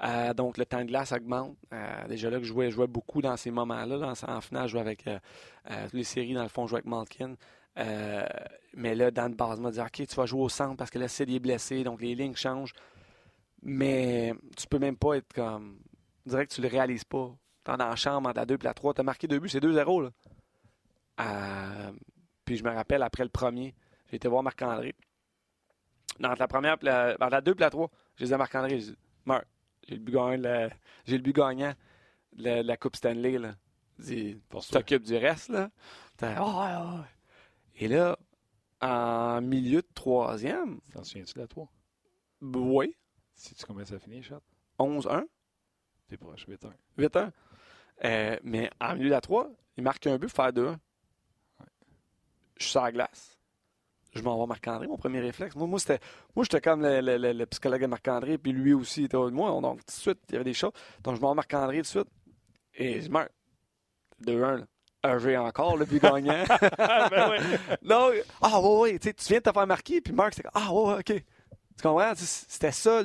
Euh, 0.04 0.34
donc, 0.34 0.58
le 0.58 0.66
temps 0.66 0.80
de 0.80 0.86
glace 0.86 1.12
augmente. 1.12 1.58
Euh, 1.74 2.08
déjà 2.08 2.30
là 2.30 2.38
que 2.38 2.44
je 2.46 2.48
jouais, 2.54 2.72
je 2.72 2.76
jouais 2.76 2.88
beaucoup 2.88 3.22
dans 3.22 3.36
ces 3.36 3.52
moments-là. 3.52 3.98
Dans- 3.98 4.34
en 4.34 4.40
finale, 4.42 4.68
je 4.68 4.72
jouais 4.72 4.80
avec 4.82 5.06
euh, 5.06 5.20
les 5.92 6.06
séries, 6.06 6.34
dans 6.34 6.44
le 6.44 6.48
fond, 6.50 6.66
je 6.66 6.70
jouais 6.70 6.78
avec 6.80 6.86
Malkin. 6.86 7.36
Mais 8.74 8.96
là, 8.96 9.12
dans 9.12 9.28
le 9.28 9.36
base, 9.36 9.60
m'a 9.60 9.70
dit 9.72 9.82
OK, 9.82 9.92
tu 10.08 10.16
vas 10.16 10.26
jouer 10.26 10.42
au 10.42 10.50
centre 10.50 10.78
parce 10.78 10.90
que 10.90 10.98
le 10.98 11.10
Sid 11.10 11.30
est 11.30 11.40
blessé, 11.40 11.84
donc 11.84 12.02
les 12.02 12.16
lignes 12.16 12.36
changent. 12.36 12.74
Mais 13.62 14.34
tu 14.56 14.66
peux 14.66 14.80
même 14.80 14.96
pas 14.96 15.16
être 15.18 15.34
comme. 15.34 15.78
On 16.26 16.30
dirait 16.30 16.48
que 16.48 16.54
tu 16.54 16.62
le 16.62 16.70
réalises 16.70 17.04
pas. 17.04 17.30
T'es 17.66 17.76
la 17.76 17.96
chambre, 17.98 18.30
entre 18.30 18.40
la 18.40 18.46
2 18.46 18.56
et 18.56 18.64
la 18.64 18.74
3. 18.74 18.94
T'as 18.94 19.04
marqué 19.04 19.28
deux 19.28 19.40
buts, 19.40 19.50
c'est 19.50 19.60
2-0. 19.60 20.10
Puis 22.52 22.58
je 22.58 22.66
me 22.66 22.72
rappelle, 22.72 23.02
après 23.02 23.24
le 23.24 23.30
premier, 23.30 23.74
j'ai 24.10 24.18
été 24.18 24.28
voir 24.28 24.44
Marc-André. 24.44 24.94
Dans 26.20 26.34
la 26.34 26.48
première, 26.50 26.76
la, 26.82 27.16
entre 27.18 27.30
la 27.30 27.40
2 27.40 27.54
et 27.54 27.60
la 27.62 27.70
3, 27.70 27.90
j'ai 28.18 28.26
dit 28.26 28.34
à 28.34 28.38
Marc-André, 28.38 28.72
j'ai 28.82 28.92
dit, 28.92 28.98
Marc, 29.24 29.46
j'ai 29.88 29.96
le 29.96 30.02
but 30.02 30.12
gagnant, 30.12 30.38
de 30.38 30.44
la- 30.44 30.70
j'ai 31.06 31.16
le 31.16 31.24
but 31.24 31.34
gagnant 31.34 31.74
de 32.34 32.44
la, 32.62 32.76
Coupe 32.76 32.98
Stanley. 32.98 33.38
Là. 33.38 33.56
Pour 34.50 34.66
tu 34.66 34.72
t'occupes 34.72 35.04
du 35.04 35.16
reste, 35.16 35.48
là? 35.48 35.72
Et 37.76 37.88
là, 37.88 38.20
en 38.82 39.40
milieu 39.40 39.82
de 39.82 39.88
troisième, 39.96 40.82
T'en 40.92 41.06
souviens-tu 41.06 41.36
de 41.36 41.40
la 41.40 41.48
3? 41.48 41.72
oui, 42.42 42.98
Si 43.34 43.56
tu 43.56 43.66
combien 43.66 43.86
ça 43.86 43.98
finit, 43.98 44.24
chat? 44.24 44.42
11-1, 44.78 45.24
T'es 46.10 46.18
proche, 46.18 46.46
8 46.50 46.66
1 46.66 46.74
8-1. 46.98 47.32
Euh, 48.04 48.38
mais 48.44 48.70
en 48.82 48.96
milieu 48.96 49.06
de 49.06 49.12
la 49.12 49.22
3, 49.22 49.50
il 49.78 49.84
marque 49.86 50.06
un 50.06 50.18
but 50.18 50.28
pour 50.28 50.36
faire 50.36 50.52
2-1. 50.52 50.78
Je 52.62 52.66
suis 52.68 52.72
sur 52.72 52.82
la 52.84 52.92
glace. 52.92 53.38
Je 54.14 54.22
m'en 54.22 54.40
vais 54.40 54.46
Marc-André, 54.48 54.88
mon 54.88 54.98
premier 54.98 55.20
réflexe. 55.22 55.56
Moi, 55.56 55.68
moi, 55.68 55.80
c'était, 55.80 56.00
moi 56.36 56.44
j'étais 56.44 56.60
comme 56.62 56.82
le, 56.82 57.00
le- 57.02 57.18
le- 57.18 57.32
le 57.34 57.46
psychologue 57.46 57.82
de 57.82 57.88
Marc-André, 57.88 58.38
puis 58.38 58.52
lui 58.52 58.74
aussi 58.74 59.06
était 59.06 59.18
moi. 59.18 59.52
On, 59.54 59.62
donc, 59.62 59.80
tout 59.80 59.86
de 59.88 59.92
suite, 59.92 60.20
il 60.30 60.34
y 60.34 60.36
avait 60.36 60.44
des 60.44 60.54
choses. 60.54 60.74
Donc, 61.04 61.16
je 61.16 61.22
m'en 61.22 61.30
vais 61.30 61.36
Marc-André 61.36 61.78
tout 61.78 61.82
de 61.84 61.88
suite. 61.88 62.08
Et 62.76 63.02
je 63.02 63.10
meurs. 63.10 63.30
2-1, 64.26 64.58
là. 64.60 64.66
Un 65.04 65.18
jeu 65.18 65.36
encore, 65.40 65.78
le 65.78 65.86
but 65.86 66.00
gagnant. 66.04 66.44
ben 66.48 67.34
non, 67.82 68.12
ah 68.42 68.62
ouais, 68.62 68.80
ouais, 68.94 69.00
tu 69.00 69.12
viens 69.30 69.40
de 69.40 69.44
te 69.44 69.52
faire 69.52 69.66
marquer, 69.68 70.00
puis 70.02 70.14
Marc, 70.14 70.34
c'est 70.36 70.44
comme, 70.44 70.52
ah 70.54 70.72
ouais, 70.72 70.94
ok. 71.00 71.06
Tu 71.06 71.82
comprends? 71.82 72.14
C'était 72.16 72.72
ça, 72.72 73.02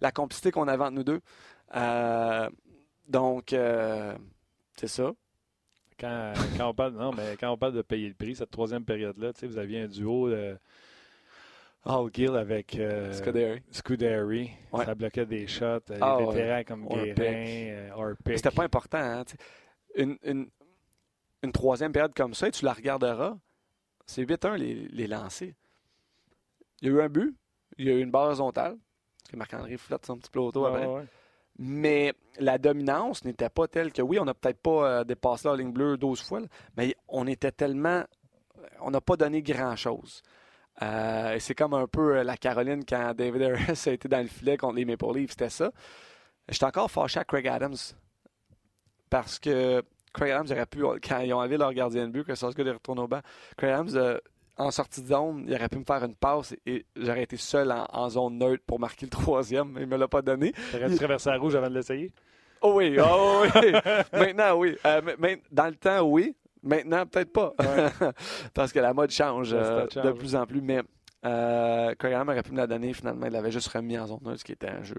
la 0.00 0.10
complicité 0.10 0.50
qu'on 0.50 0.66
avait 0.66 0.82
entre 0.82 0.94
nous 0.94 1.04
deux. 1.04 1.20
Euh, 1.76 2.50
donc, 3.06 3.52
euh, 3.52 4.16
c'est 4.74 4.88
ça. 4.88 5.12
Quand, 6.00 6.32
quand 6.56 6.68
on 6.70 6.74
parle, 6.74 6.94
non, 6.94 7.12
mais 7.12 7.36
quand 7.38 7.50
on 7.50 7.58
parle 7.58 7.74
de 7.74 7.82
payer 7.82 8.08
le 8.08 8.14
prix, 8.14 8.34
cette 8.34 8.50
troisième 8.50 8.84
période-là, 8.84 9.32
vous 9.42 9.58
aviez 9.58 9.82
un 9.82 9.86
duo 9.88 10.30
de 10.30 10.56
Hall 11.84 12.10
Gill 12.12 12.36
avec 12.36 12.76
euh, 12.78 13.12
Scuderi. 13.12 13.60
Scuderi. 13.70 14.50
Ouais. 14.72 14.84
Ça 14.84 14.94
bloquait 14.94 15.26
des 15.26 15.46
shots. 15.46 15.64
euh, 15.64 15.80
Les 15.90 15.98
Ah, 16.00 16.18
ouais. 16.18 16.26
vétérans 16.34 16.64
comme. 16.64 16.88
Guérin, 16.88 17.14
euh, 17.16 17.90
Orpik. 17.94 18.36
C'était 18.36 18.50
pas 18.50 18.64
important. 18.64 18.98
Hein, 18.98 19.24
une, 19.94 20.16
une, 20.24 20.48
une 21.42 21.52
troisième 21.52 21.92
période 21.92 22.14
comme 22.14 22.34
ça, 22.34 22.48
et 22.48 22.50
tu 22.50 22.64
la 22.64 22.72
regarderas, 22.72 23.36
c'est 24.06 24.22
8-1 24.24 24.56
les, 24.56 24.74
les 24.88 25.06
lancers. 25.06 25.52
Il 26.82 26.88
y 26.88 26.90
a 26.90 26.94
eu 26.94 27.00
un 27.02 27.08
but, 27.08 27.34
il 27.78 27.86
y 27.86 27.90
a 27.90 27.94
eu 27.94 28.00
une 28.00 28.10
barre 28.10 28.26
horizontale, 28.26 28.76
parce 29.22 29.32
que 29.32 29.36
Marc-André 29.36 29.76
flotte 29.76 30.06
son 30.06 30.16
petit 30.18 30.30
plateau 30.30 30.64
Ouais, 30.64 30.70
après. 30.70 30.86
ouais, 30.86 30.94
ouais. 31.00 31.04
Mais 31.62 32.14
la 32.38 32.56
dominance 32.56 33.22
n'était 33.24 33.50
pas 33.50 33.68
telle 33.68 33.92
que, 33.92 34.00
oui, 34.00 34.18
on 34.18 34.24
n'a 34.24 34.32
peut-être 34.32 34.62
pas 34.62 34.88
euh, 35.00 35.04
dépassé 35.04 35.46
la 35.46 35.56
ligne 35.56 35.72
bleue 35.72 35.98
12 35.98 36.22
fois, 36.22 36.40
mais 36.76 36.96
on 37.06 37.26
était 37.26 37.52
tellement. 37.52 38.02
On 38.80 38.90
n'a 38.90 39.02
pas 39.02 39.16
donné 39.16 39.42
grand-chose. 39.42 40.22
Euh, 40.80 41.36
c'est 41.38 41.54
comme 41.54 41.74
un 41.74 41.86
peu 41.86 42.16
euh, 42.16 42.24
la 42.24 42.38
Caroline 42.38 42.82
quand 42.86 43.12
David 43.14 43.42
Harris 43.42 43.82
a 43.86 43.90
été 43.90 44.08
dans 44.08 44.22
le 44.22 44.28
filet 44.28 44.56
contre 44.56 44.76
les 44.76 44.86
Maple 44.86 45.14
Leafs, 45.14 45.32
c'était 45.32 45.50
ça. 45.50 45.70
J'étais 46.48 46.64
encore 46.64 46.90
fâché 46.90 47.20
à 47.20 47.24
Craig 47.24 47.46
Adams 47.46 47.76
parce 49.10 49.38
que 49.38 49.82
Craig 50.14 50.30
Adams 50.30 50.46
aurait 50.50 50.66
pu, 50.66 50.82
quand 51.06 51.20
ils 51.20 51.34
ont 51.34 51.38
enlevé 51.40 51.58
leur 51.58 51.74
gardien 51.74 52.06
de 52.06 52.12
but, 52.12 52.24
que 52.24 52.34
Sosgard 52.34 52.66
est 52.66 52.72
retourné 52.72 53.02
au 53.02 53.08
banc, 53.08 53.20
Craig 53.58 53.72
Adams, 53.72 53.96
euh, 53.96 54.18
en 54.56 54.70
sortie 54.70 55.02
de 55.02 55.08
zone, 55.08 55.44
il 55.46 55.54
aurait 55.54 55.68
pu 55.68 55.78
me 55.78 55.84
faire 55.84 56.04
une 56.04 56.14
passe 56.14 56.54
et, 56.66 56.84
j'aurais 56.96 57.22
été 57.22 57.36
seul 57.36 57.72
en, 57.72 57.86
en 57.92 58.08
zone 58.10 58.38
neutre 58.38 58.62
pour 58.66 58.78
marquer 58.78 59.06
le 59.06 59.10
troisième, 59.10 59.72
mais 59.72 59.82
il 59.82 59.86
me 59.86 59.96
l'a 59.96 60.08
pas 60.08 60.22
donné. 60.22 60.52
T'aurais-tu 60.72 60.96
traversé 60.96 61.30
la 61.30 61.38
rouge 61.38 61.54
avant 61.54 61.68
de 61.68 61.74
l'essayer? 61.74 62.12
Oh 62.62 62.74
oui, 62.76 62.96
oh 63.00 63.44
oui. 63.54 63.72
Maintenant, 64.12 64.56
oui. 64.56 64.76
Euh, 64.84 65.00
mais- 65.18 65.42
dans 65.50 65.66
le 65.66 65.76
temps, 65.76 66.02
oui. 66.02 66.36
Maintenant, 66.62 67.06
peut-être 67.06 67.32
pas. 67.32 67.54
Parce 68.54 68.70
que 68.72 68.80
la 68.80 68.92
mode 68.92 69.10
change 69.10 69.54
euh, 69.54 69.86
de 69.86 70.12
plus 70.12 70.36
en 70.36 70.46
plus. 70.46 70.60
Mais 70.60 70.82
euh, 71.24 71.94
aurait 72.02 72.42
pu 72.42 72.52
me 72.52 72.56
la 72.56 72.66
donner. 72.66 72.92
Finalement, 72.94 73.26
il 73.26 73.32
l'avait 73.32 73.50
juste 73.50 73.68
remis 73.68 73.98
en 73.98 74.06
zone 74.06 74.20
neutre, 74.22 74.40
ce 74.40 74.44
qui 74.44 74.52
était 74.52 74.68
un 74.70 74.82
jeu, 74.82 74.96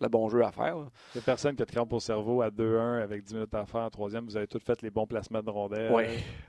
le 0.00 0.08
bon 0.08 0.28
jeu 0.28 0.42
à 0.42 0.50
faire. 0.52 0.76
Il 1.14 1.18
n'y 1.18 1.20
a 1.20 1.24
personne 1.24 1.54
qui 1.54 1.62
a 1.62 1.66
de 1.66 1.70
crampe 1.70 1.92
au 1.92 2.00
cerveau 2.00 2.40
à 2.42 2.50
2-1 2.50 3.02
avec 3.02 3.24
10 3.24 3.34
minutes 3.34 3.54
à 3.54 3.66
faire 3.66 3.82
en 3.82 3.90
troisième. 3.90 4.24
Vous 4.24 4.36
avez 4.36 4.46
tous 4.46 4.60
fait 4.60 4.80
les 4.82 4.90
bons 4.90 5.06
placements 5.06 5.42
de 5.42 5.50
rondelles. 5.50 5.92
Oui. 5.92 6.04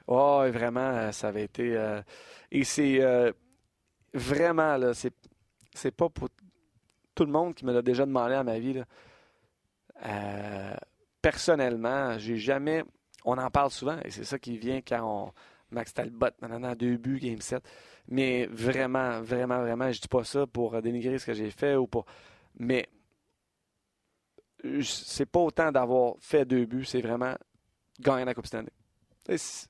Oh, 0.07 0.43
vraiment, 0.51 0.79
euh, 0.79 1.11
ça 1.11 1.27
avait 1.27 1.43
été. 1.43 1.75
euh, 1.75 2.01
et 2.51 2.63
c'est 2.63 3.01
euh, 3.01 3.31
vraiment, 4.13 4.77
là, 4.77 4.93
c'est, 4.93 5.13
c'est 5.73 5.91
pas 5.91 6.09
pour 6.09 6.29
tout 7.13 7.25
le 7.25 7.31
monde 7.31 7.53
qui 7.53 7.65
me 7.65 7.73
l'a 7.73 7.81
déjà 7.81 8.05
demandé 8.05 8.35
à 8.35 8.43
ma 8.43 8.59
vie. 8.59 8.73
Là. 8.73 8.85
Euh, 10.05 10.73
personnellement, 11.21 12.17
j'ai 12.17 12.37
jamais. 12.37 12.83
On 13.25 13.37
en 13.37 13.49
parle 13.51 13.69
souvent, 13.71 13.97
et 14.03 14.09
c'est 14.09 14.23
ça 14.23 14.39
qui 14.39 14.57
vient 14.57 14.81
quand 14.81 15.01
on. 15.27 15.31
Max 15.73 15.93
Talbot, 15.93 16.27
nanana, 16.41 16.75
deux 16.75 16.97
buts, 16.97 17.19
game 17.21 17.39
7. 17.39 17.63
Mais 18.13 18.45
vraiment, 18.47 19.21
vraiment, 19.21 19.59
vraiment, 19.61 19.89
je 19.91 20.01
dis 20.01 20.07
pas 20.09 20.23
ça 20.25 20.45
pour 20.45 20.75
euh, 20.75 20.81
dénigrer 20.81 21.17
ce 21.17 21.25
que 21.25 21.33
j'ai 21.33 21.49
fait 21.49 21.75
ou 21.75 21.87
pour. 21.87 22.05
Mais 22.59 22.87
c'est 24.83 25.25
pas 25.25 25.39
autant 25.39 25.71
d'avoir 25.71 26.15
fait 26.19 26.45
deux 26.45 26.65
buts, 26.65 26.85
c'est 26.85 27.01
vraiment 27.01 27.35
gagner 27.99 28.25
la 28.25 28.33
Coupe 28.33 28.45
Stanley. 28.47 28.69
C'est- 29.35 29.67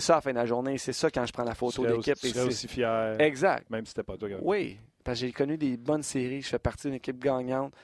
ça 0.00 0.14
à 0.14 0.16
la 0.18 0.20
fin 0.20 0.30
de 0.30 0.36
la 0.36 0.46
journée, 0.46 0.78
c'est 0.78 0.92
ça 0.92 1.10
quand 1.10 1.26
je 1.26 1.32
prends 1.32 1.42
la 1.44 1.54
photo 1.56 1.84
d'équipe. 1.86 2.14
tu 2.16 2.28
serais 2.28 2.40
c'est- 2.40 2.46
aussi 2.46 2.68
fier, 2.68 3.20
Exact. 3.20 3.68
même 3.70 3.84
si 3.84 3.90
c'était 3.90 4.04
pas 4.04 4.16
toi. 4.16 4.28
qui 4.28 4.34
avais- 4.34 4.44
Oui, 4.44 4.78
parce 5.02 5.18
que 5.20 5.26
j'ai 5.26 5.32
connu 5.32 5.56
des 5.58 5.76
bonnes 5.76 6.02
séries, 6.04 6.42
je 6.42 6.48
fais 6.48 6.58
partie 6.60 6.86
d'une 6.86 6.94
équipe 6.96 7.18
gagnante 7.18 7.74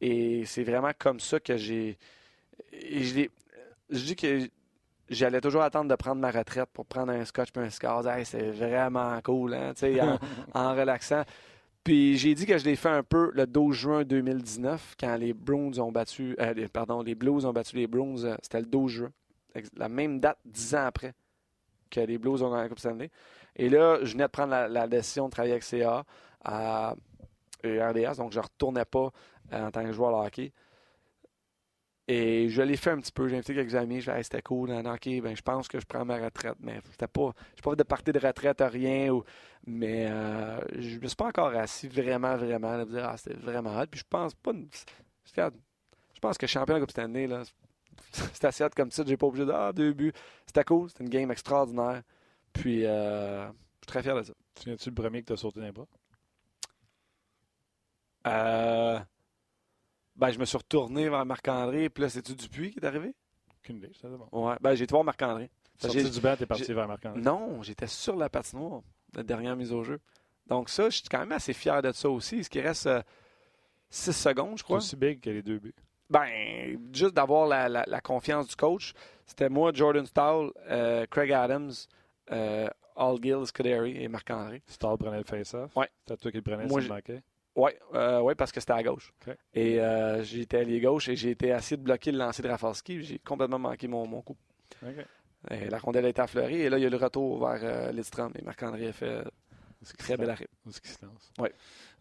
et 0.00 0.44
c'est 0.46 0.64
vraiment 0.64 0.92
comme 0.98 1.20
ça 1.20 1.38
que 1.40 1.56
j'ai. 1.58 1.98
Je, 2.72 3.26
je 3.90 4.04
dis 4.04 4.16
que 4.16 4.48
j'allais 5.08 5.40
toujours 5.40 5.62
attendre 5.62 5.88
de 5.90 5.94
prendre 5.96 6.20
ma 6.20 6.30
retraite 6.30 6.68
pour 6.72 6.86
prendre 6.86 7.12
un 7.12 7.24
scotch 7.24 7.50
puis 7.52 7.62
un 7.62 7.70
scars. 7.70 8.06
Hey, 8.08 8.24
c'est 8.24 8.50
vraiment 8.50 9.20
cool, 9.22 9.54
hein, 9.54 9.72
tu 9.74 9.80
sais, 9.80 10.00
en, 10.00 10.18
en 10.54 10.74
relaxant. 10.74 11.22
Puis 11.82 12.16
j'ai 12.16 12.34
dit 12.34 12.46
que 12.46 12.56
je 12.56 12.64
l'ai 12.64 12.76
fait 12.76 12.88
un 12.88 13.02
peu 13.02 13.30
le 13.34 13.46
12 13.46 13.76
juin 13.76 14.04
2019 14.04 14.94
quand 14.98 15.16
les 15.16 15.34
ont 15.78 15.92
battu, 15.92 16.34
euh, 16.40 16.54
les- 16.54 16.68
pardon, 16.68 17.02
les 17.02 17.14
Blues 17.14 17.44
ont 17.44 17.52
battu 17.52 17.76
les 17.76 17.86
Bruins. 17.86 18.24
euh, 18.24 18.36
C'était 18.42 18.60
le 18.60 18.66
12 18.66 18.90
juin, 18.90 19.10
la 19.76 19.88
même 19.90 20.18
date 20.20 20.38
dix 20.46 20.74
ans 20.74 20.86
après 20.86 21.12
que 21.90 22.00
les 22.00 22.16
Blues 22.18 22.42
ont 22.42 22.50
gagné 22.50 22.62
la 22.62 22.68
Coupe 22.70 22.78
Stanley. 22.78 23.10
Et 23.56 23.68
là, 23.68 23.98
je 24.02 24.12
venais 24.12 24.24
de 24.24 24.30
prendre 24.30 24.50
la, 24.50 24.66
la 24.68 24.86
décision 24.88 25.26
de 25.26 25.30
travailler 25.30 25.52
avec 25.52 25.62
CA 25.62 26.04
à 26.44 26.94
et 27.62 27.82
RDS, 27.82 28.16
donc 28.18 28.32
je 28.32 28.38
ne 28.38 28.42
retournais 28.44 28.84
pas 28.84 29.10
euh, 29.52 29.66
en 29.66 29.70
tant 29.70 29.82
que 29.84 29.92
joueur 29.92 30.10
de 30.22 30.26
hockey. 30.26 30.52
Et 32.06 32.50
je 32.50 32.60
l'ai 32.60 32.76
fait 32.76 32.90
un 32.90 32.98
petit 33.00 33.12
peu. 33.12 33.28
J'ai 33.28 33.36
invité 33.36 33.54
quelques 33.54 33.74
amis. 33.74 34.00
Je 34.00 34.10
Hey, 34.10 34.22
c'était 34.22 34.42
cool. 34.42 34.70
En 34.72 34.84
hockey, 34.84 35.20
ben, 35.20 35.34
je 35.34 35.42
pense 35.42 35.68
que 35.68 35.80
je 35.80 35.86
prends 35.86 36.04
ma 36.04 36.18
retraite. 36.18 36.56
Mais 36.60 36.80
c'était 36.90 37.08
pas. 37.08 37.32
Je 37.56 37.62
pas 37.62 37.70
fait 37.70 37.76
de 37.76 37.82
partie 37.82 38.12
de 38.12 38.18
retraite, 38.18 38.60
rien. 38.60 39.10
Ou, 39.10 39.24
mais 39.66 40.06
euh, 40.10 40.60
je 40.78 40.98
me 40.98 41.06
suis 41.06 41.16
pas 41.16 41.26
encore 41.26 41.54
assis 41.54 41.88
vraiment, 41.88 42.36
vraiment. 42.36 42.76
Là, 42.76 42.84
dire, 42.84 43.08
ah, 43.08 43.16
c'était 43.16 43.36
vraiment 43.38 43.78
hot. 43.80 43.86
Puis 43.90 44.00
je 44.00 44.06
pense 44.08 44.34
pas. 44.34 44.52
Je 44.52 46.20
pense 46.20 46.38
que 46.38 46.46
champion 46.46 46.74
de 46.74 46.80
Coupe 46.80 46.90
Stanley, 46.90 47.26
là, 47.26 47.42
c'était 48.12 48.48
assez 48.48 48.64
hot 48.64 48.70
comme 48.76 48.90
ça. 48.90 49.02
J'ai 49.06 49.16
pas 49.16 49.26
obligé 49.26 49.46
de 49.46 49.52
ah, 49.52 49.72
deux 49.72 49.92
buts. 49.94 50.12
C'était 50.46 50.64
cool. 50.64 50.90
C'était 50.90 51.04
une 51.04 51.10
game 51.10 51.30
extraordinaire. 51.30 52.02
Puis 52.52 52.84
euh, 52.84 53.46
je 53.46 53.52
suis 53.52 53.86
très 53.86 54.02
fier 54.02 54.14
de 54.14 54.22
ça. 54.22 54.34
Tu 54.54 54.66
viens-tu 54.66 54.90
le 54.90 54.94
premier 54.94 55.22
que 55.22 55.28
t'as 55.28 55.36
sauté 55.36 55.60
dans 55.60 55.66
les 55.66 55.72
bras? 55.72 55.86
Euh, 58.26 59.00
ben, 60.16 60.30
je 60.30 60.38
me 60.38 60.44
suis 60.44 60.56
retourné 60.56 61.08
vers 61.08 61.24
Marc-André. 61.24 61.88
Puis 61.88 62.02
là, 62.02 62.08
c'est-tu 62.08 62.34
Dupuis 62.34 62.70
qui 62.70 62.78
est 62.78 62.84
arrivé? 62.86 63.14
Aucune 63.60 63.76
idée, 63.78 63.90
c'est 64.00 64.08
bon. 64.08 64.28
Ouais. 64.32 64.56
Ben, 64.60 64.74
j'ai 64.74 64.84
été 64.84 64.92
voir 64.92 65.04
Marc-André. 65.04 65.50
Sorti 65.78 66.08
du 66.08 66.20
banc, 66.20 66.36
t'es 66.36 66.46
parti 66.46 66.72
vers 66.72 66.86
marc 66.86 67.04
Non, 67.16 67.62
j'étais 67.62 67.88
sur 67.88 68.14
la 68.14 68.28
patinoire, 68.28 68.82
la 69.14 69.22
dernière 69.24 69.56
mise 69.56 69.72
au 69.72 69.82
jeu. 69.82 69.98
Donc 70.46 70.68
ça, 70.68 70.88
je 70.88 70.98
suis 70.98 71.08
quand 71.10 71.18
même 71.18 71.32
assez 71.32 71.52
fier 71.52 71.82
de 71.82 71.90
ça 71.90 72.08
aussi. 72.08 72.44
Ce 72.44 72.48
qui 72.50 72.60
reste 72.60 72.88
6 73.90 74.12
secondes, 74.12 74.52
je 74.52 74.56
C'est 74.58 74.64
crois. 74.64 74.76
aussi 74.78 74.96
big 74.96 75.20
que 75.20 75.30
les 75.30 75.42
deux 75.42 75.58
buts. 75.58 75.74
Ben, 76.10 76.78
juste 76.92 77.14
d'avoir 77.14 77.46
la, 77.48 77.68
la- 77.68 77.84
la 77.86 78.00
confiance 78.00 78.46
du 78.48 78.56
coach. 78.56 78.92
C'était 79.26 79.48
moi, 79.48 79.72
Jordan 79.74 80.04
Stahl, 80.06 80.50
euh, 80.68 81.06
Craig 81.06 81.32
Adams, 81.32 81.72
euh, 82.30 82.68
Al 82.96 83.16
Gill, 83.22 83.46
Scuderi 83.46 84.02
et 84.02 84.06
Marc-André. 84.08 84.62
Stahl 84.66 84.96
prenait 84.98 85.18
le 85.18 85.24
face-off. 85.24 85.74
Ouais. 85.76 85.88
C'était 86.06 86.18
toi 86.18 86.30
qui 86.30 86.36
le 86.36 86.42
prenais 86.42 86.66
Moi, 86.66 86.80
s'il 86.80 86.88
j'ai- 86.88 86.94
manquait. 86.94 87.22
Oui, 87.56 87.70
euh, 87.94 88.20
ouais, 88.20 88.34
parce 88.34 88.50
que 88.50 88.58
c'était 88.60 88.72
à 88.72 88.82
gauche. 88.82 89.12
Et 89.54 89.80
euh, 89.80 90.22
j'étais 90.24 90.58
allié 90.58 90.80
gauche 90.80 91.08
et 91.08 91.14
j'ai 91.16 91.30
été 91.30 91.48
essayé 91.48 91.76
de 91.76 91.82
bloquer 91.82 92.10
le 92.10 92.18
lancer 92.18 92.42
de 92.42 92.48
Rafalski. 92.48 93.02
J'ai 93.02 93.18
complètement 93.20 93.60
manqué 93.60 93.86
mon, 93.86 94.06
mon 94.06 94.22
coup. 94.22 94.36
OK. 94.82 95.04
Et 95.50 95.68
la 95.68 95.78
rondelle 95.78 96.06
a 96.06 96.08
été 96.08 96.22
affleurée 96.22 96.60
et 96.62 96.68
là, 96.70 96.78
il 96.78 96.82
y 96.82 96.86
a 96.86 96.90
le 96.90 96.96
retour 96.96 97.46
vers 97.46 97.60
euh, 97.62 97.92
Lidstrom. 97.92 98.32
Et 98.38 98.42
Marc-André 98.42 98.88
a 98.88 98.92
fait 98.92 99.24
très 99.98 100.16
bel 100.16 100.30
arrêt. 100.30 100.48
Oui. 101.38 101.48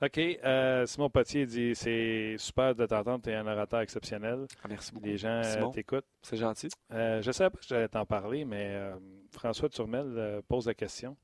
OK. 0.02 0.18
euh, 0.18 0.86
Simon 0.86 1.10
Potier 1.10 1.46
dit 1.46 1.76
c'est 1.76 2.36
super 2.38 2.74
de 2.74 2.86
t'entendre, 2.86 3.24
tu 3.24 3.30
es 3.30 3.36
un 3.36 3.46
orateur 3.46 3.82
exceptionnel. 3.82 4.48
Ah, 4.64 4.68
merci 4.70 4.92
beaucoup. 4.94 5.06
Les 5.06 5.18
gens 5.18 5.42
euh, 5.44 5.68
t'écoutent. 5.68 6.06
C'est 6.22 6.38
gentil. 6.38 6.70
Euh, 6.92 7.22
je 7.22 7.28
ne 7.28 7.32
savais 7.34 7.50
pas 7.50 7.58
que 7.58 7.66
j'allais 7.68 7.90
t'en 7.90 8.06
parler, 8.06 8.46
mais 8.46 8.80
François 9.32 9.70
Turmel 9.70 10.42
pose 10.48 10.66
la 10.66 10.74
question. 10.74 11.16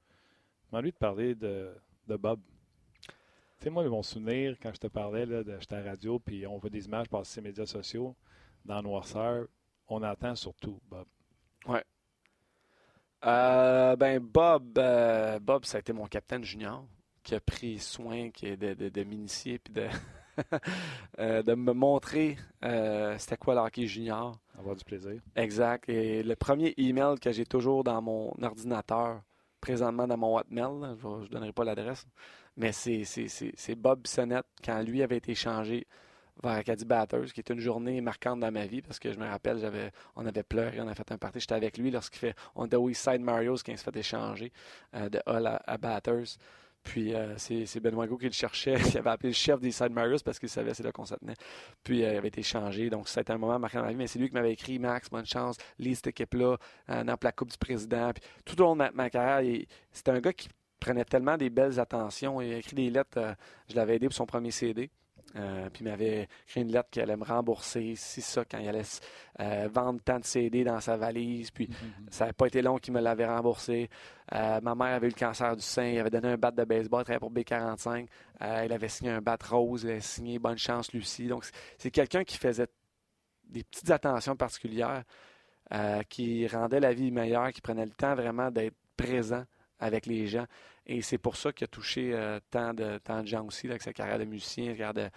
Demande 0.72 0.84
lui 0.84 0.92
de 0.92 0.98
parler 0.98 1.36
de, 1.36 1.70
de 2.08 2.16
Bob. 2.16 2.40
Tu 3.60 3.66
sais, 3.66 3.70
moi, 3.70 3.84
mon 3.89 4.03
souvenir, 4.03 4.55
quand 4.62 4.72
je 4.74 4.80
te 4.80 4.88
parlais, 4.88 5.26
là, 5.26 5.43
de, 5.43 5.57
j'étais 5.60 5.76
à 5.76 5.82
la 5.82 5.91
radio, 5.91 6.18
puis 6.18 6.47
on 6.47 6.57
voit 6.57 6.70
des 6.70 6.86
images 6.86 7.10
passer 7.10 7.34
sur 7.34 7.41
les 7.41 7.49
médias 7.49 7.66
sociaux, 7.66 8.16
dans 8.64 8.82
Noirceur, 8.82 9.47
on 9.89 10.01
entend 10.01 10.34
surtout 10.36 10.80
Bob. 10.89 11.05
Euh, 13.26 13.97
ben 13.97 14.20
Bob, 14.20 14.78
euh, 14.78 15.39
Bob, 15.39 15.66
ça 15.66 15.78
a 15.78 15.80
été 15.82 15.91
mon 15.91 16.05
capitaine 16.05 16.43
junior 16.43 16.86
qui 17.22 17.36
a 17.36 17.41
pris 17.41 17.78
soin 17.80 18.32
qui 18.32 18.55
de, 18.55 18.74
de, 18.74 18.88
de 18.88 19.03
m'initier 19.03 19.60
puis 19.60 19.74
de, 19.74 19.88
euh, 21.20 21.43
de 21.43 21.53
me 21.53 21.74
montrer 21.74 22.38
c'était 23.18 23.36
quoi 23.36 23.55
le 23.55 23.60
hockey 23.60 23.88
junior. 23.88 24.39
Avoir 24.57 24.78
du 24.78 24.86
plaisir. 24.86 25.20
Exact. 25.36 25.89
Et 25.89 26.24
le 26.24 26.36
premier 26.38 26.74
email 26.78 27.20
que 27.20 27.34
j'ai 27.34 27.45
toujours 27.45 27.84
dans 27.84 28.01
mon 28.01 28.32
ordinateur, 28.41 29.22
présentement 29.60 30.07
dans 30.07 30.18
mon 30.18 30.38
Hotmail, 30.38 30.80
là, 30.80 30.95
je 31.01 31.07
ne 31.07 31.28
donnerai 31.28 31.51
pas 31.51 31.66
l'adresse, 31.66 32.07
mais 32.58 32.72
c'est, 32.72 33.76
Bob 33.76 34.02
Bissonnette 34.02 34.45
quand 34.64 34.82
lui 34.82 35.02
avait 35.04 35.18
été 35.18 35.36
changé 35.36 35.88
vers 36.41 36.54
Acadie 36.54 36.86
Batters, 36.86 37.34
qui 37.34 37.41
est 37.41 37.50
une 37.50 37.60
journée 37.60 38.02
marquante 38.02 38.39
dans 38.39 38.52
ma 38.52 38.66
vie 38.66 38.82
parce 38.82 39.00
que 39.00 39.12
je 39.12 39.20
me 39.20 39.28
rappelle, 39.28 39.91
on 40.16 40.26
avait 40.26 40.43
pleuré, 40.43 40.80
on 40.80 40.88
a 40.88 40.95
fait 40.95 41.12
un 41.12 41.18
party, 41.18 41.39
j'étais 41.39 41.56
avec 41.56 41.78
lui 41.78 41.91
lorsqu'il 41.91 42.20
fait, 42.20 42.36
on 42.56 42.66
était 42.66 42.78
au 42.78 42.89
Marios 43.20 43.58
quand 43.66 43.72
il 43.72 43.78
se 43.78 43.84
fait 43.84 43.95
échanger 43.95 44.52
euh, 44.95 45.10
de 45.10 45.22
Hull 45.28 45.47
à, 45.47 45.62
à 45.66 45.78
Batters. 45.78 46.38
Puis 46.82 47.14
euh, 47.14 47.38
c'est, 47.38 47.80
Benoît 47.82 48.08
Gou 48.08 48.18
qui 48.18 48.26
le 48.26 48.32
cherchait. 48.32 48.76
Il 48.93 48.97
avait 48.97 49.10
appelé 49.10 49.30
le 49.30 49.36
chef 49.36 49.60
des 49.60 49.72
Side 49.72 49.91
Marios 49.91 50.20
parce 50.24 50.39
qu'il 50.39 50.47
savait 50.47 50.74
c'est 50.74 50.84
là 50.84 50.93
qu'on 50.93 51.06
se 51.06 51.14
tenait. 51.16 51.36
Puis 51.84 52.04
euh, 52.06 52.14
il 52.14 52.18
avait 52.18 52.30
été 52.30 52.41
changé. 52.41 52.89
Donc 52.89 53.10
c'était 53.10 53.34
un 53.34 53.38
moment 53.38 53.60
marquant 53.60 53.80
dans 53.80 53.86
ma 53.86 53.91
vie. 53.91 53.97
Mais 53.97 54.08
c'est 54.08 54.18
lui 54.18 54.30
qui 54.30 54.34
m'avait 54.34 54.54
écrit 54.54 54.80
Max, 54.80 55.10
bonne 55.10 55.26
chance, 55.26 55.58
lis 55.78 55.95
cette 55.95 56.08
équipe-là 56.08 56.56
dans 56.88 57.18
la 57.22 57.32
Coupe 57.34 57.52
du 57.52 57.58
Président. 57.58 58.12
Puis 58.14 58.24
tout 58.45 58.60
au 58.62 58.64
long 58.64 58.74
de 58.74 58.78
ma, 58.78 58.91
ma 58.91 59.10
carrière, 59.10 59.66
c'était 59.91 60.12
un 60.12 60.20
gars 60.20 60.32
qui 60.32 60.47
prenait 60.80 61.06
tellement 61.06 61.38
des 61.38 61.50
belles 61.50 61.80
attentions. 61.80 62.42
Il 62.42 62.54
a 62.54 62.58
écrit 62.58 62.76
des 62.76 62.90
lettres. 62.90 63.18
euh, 63.18 63.34
je 63.68 63.76
l'avais 63.76 63.96
aidé 63.98 64.08
pour 64.08 64.16
son 64.16 64.26
premier 64.26 64.52
CD. 64.52 64.90
Euh, 65.36 65.70
puis 65.70 65.84
il 65.86 65.88
m'avait 65.88 66.28
écrit 66.48 66.62
une 66.62 66.72
lettre 66.72 66.90
qu'il 66.90 67.04
allait 67.04 67.16
me 67.16 67.24
rembourser, 67.24 67.94
si 67.96 68.20
ça, 68.20 68.44
quand 68.46 68.58
il 68.58 68.68
allait 68.68 68.82
euh, 69.40 69.70
vendre 69.72 70.02
tant 70.04 70.18
de 70.18 70.26
CD 70.26 70.64
dans 70.64 70.80
sa 70.80 70.98
valise. 70.98 71.52
Puis 71.52 71.70
ça 72.10 72.24
n'avait 72.26 72.34
pas 72.34 72.48
été 72.48 72.64
long 72.64 72.78
qu'il 72.78 72.94
me 72.96 73.00
l'avait 73.00 73.28
remboursé. 73.28 73.90
Euh, 74.34 74.60
ma 74.62 74.74
mère 74.74 74.96
avait 74.96 75.06
eu 75.06 75.12
le 75.12 75.16
cancer 75.16 75.56
du 75.56 75.62
sein. 75.62 75.86
Il 75.86 76.00
avait 76.00 76.10
donné 76.10 76.30
un 76.30 76.38
bat 76.38 76.50
de 76.50 76.64
baseball, 76.64 77.02
il 77.02 77.04
travaillait 77.04 77.20
pour 77.20 77.32
B45. 77.32 78.08
Euh, 78.42 78.64
il 78.66 78.74
avait 78.74 78.88
signé 78.88 79.12
un 79.12 79.22
bat 79.22 79.38
rose. 79.48 79.84
Il 79.84 79.92
avait 79.92 80.02
signé 80.02 80.40
Bonne 80.40 80.58
chance, 80.58 80.92
Lucie. 80.94 81.28
Donc, 81.28 81.46
c'est- 81.78 81.92
quelqu'un 81.92 82.24
qui 82.24 82.38
faisait 82.38 82.68
des 83.44 83.64
petites 83.64 83.92
attentions 83.92 84.36
particulières, 84.36 85.04
qui 86.10 86.48
rendait 86.48 86.80
la 86.80 86.94
vie 86.94 87.12
meilleure, 87.12 87.52
qui 87.52 87.62
prenait 87.62 87.86
le 87.86 87.92
temps 87.92 88.16
vraiment 88.16 88.50
d'être 88.50 88.74
présent 88.98 89.44
avec 89.80 90.06
les 90.06 90.28
gens. 90.28 90.46
Et 90.86 91.02
c'est 91.02 91.18
pour 91.18 91.36
ça 91.36 91.52
qu'il 91.52 91.66
a 91.66 91.68
touché 91.68 92.14
euh, 92.14 92.40
tant, 92.50 92.74
de, 92.74 92.98
tant 93.00 93.22
de 93.22 93.28
gens 93.28 93.46
aussi, 93.46 93.68
là, 93.68 93.74
avec 93.74 93.84
sa 93.84 93.94
carrière 93.94 94.20
de 94.20 94.26
musicien, 94.26 94.72
sa 94.72 94.78
carrière 94.78 94.94
de, 94.94 95.10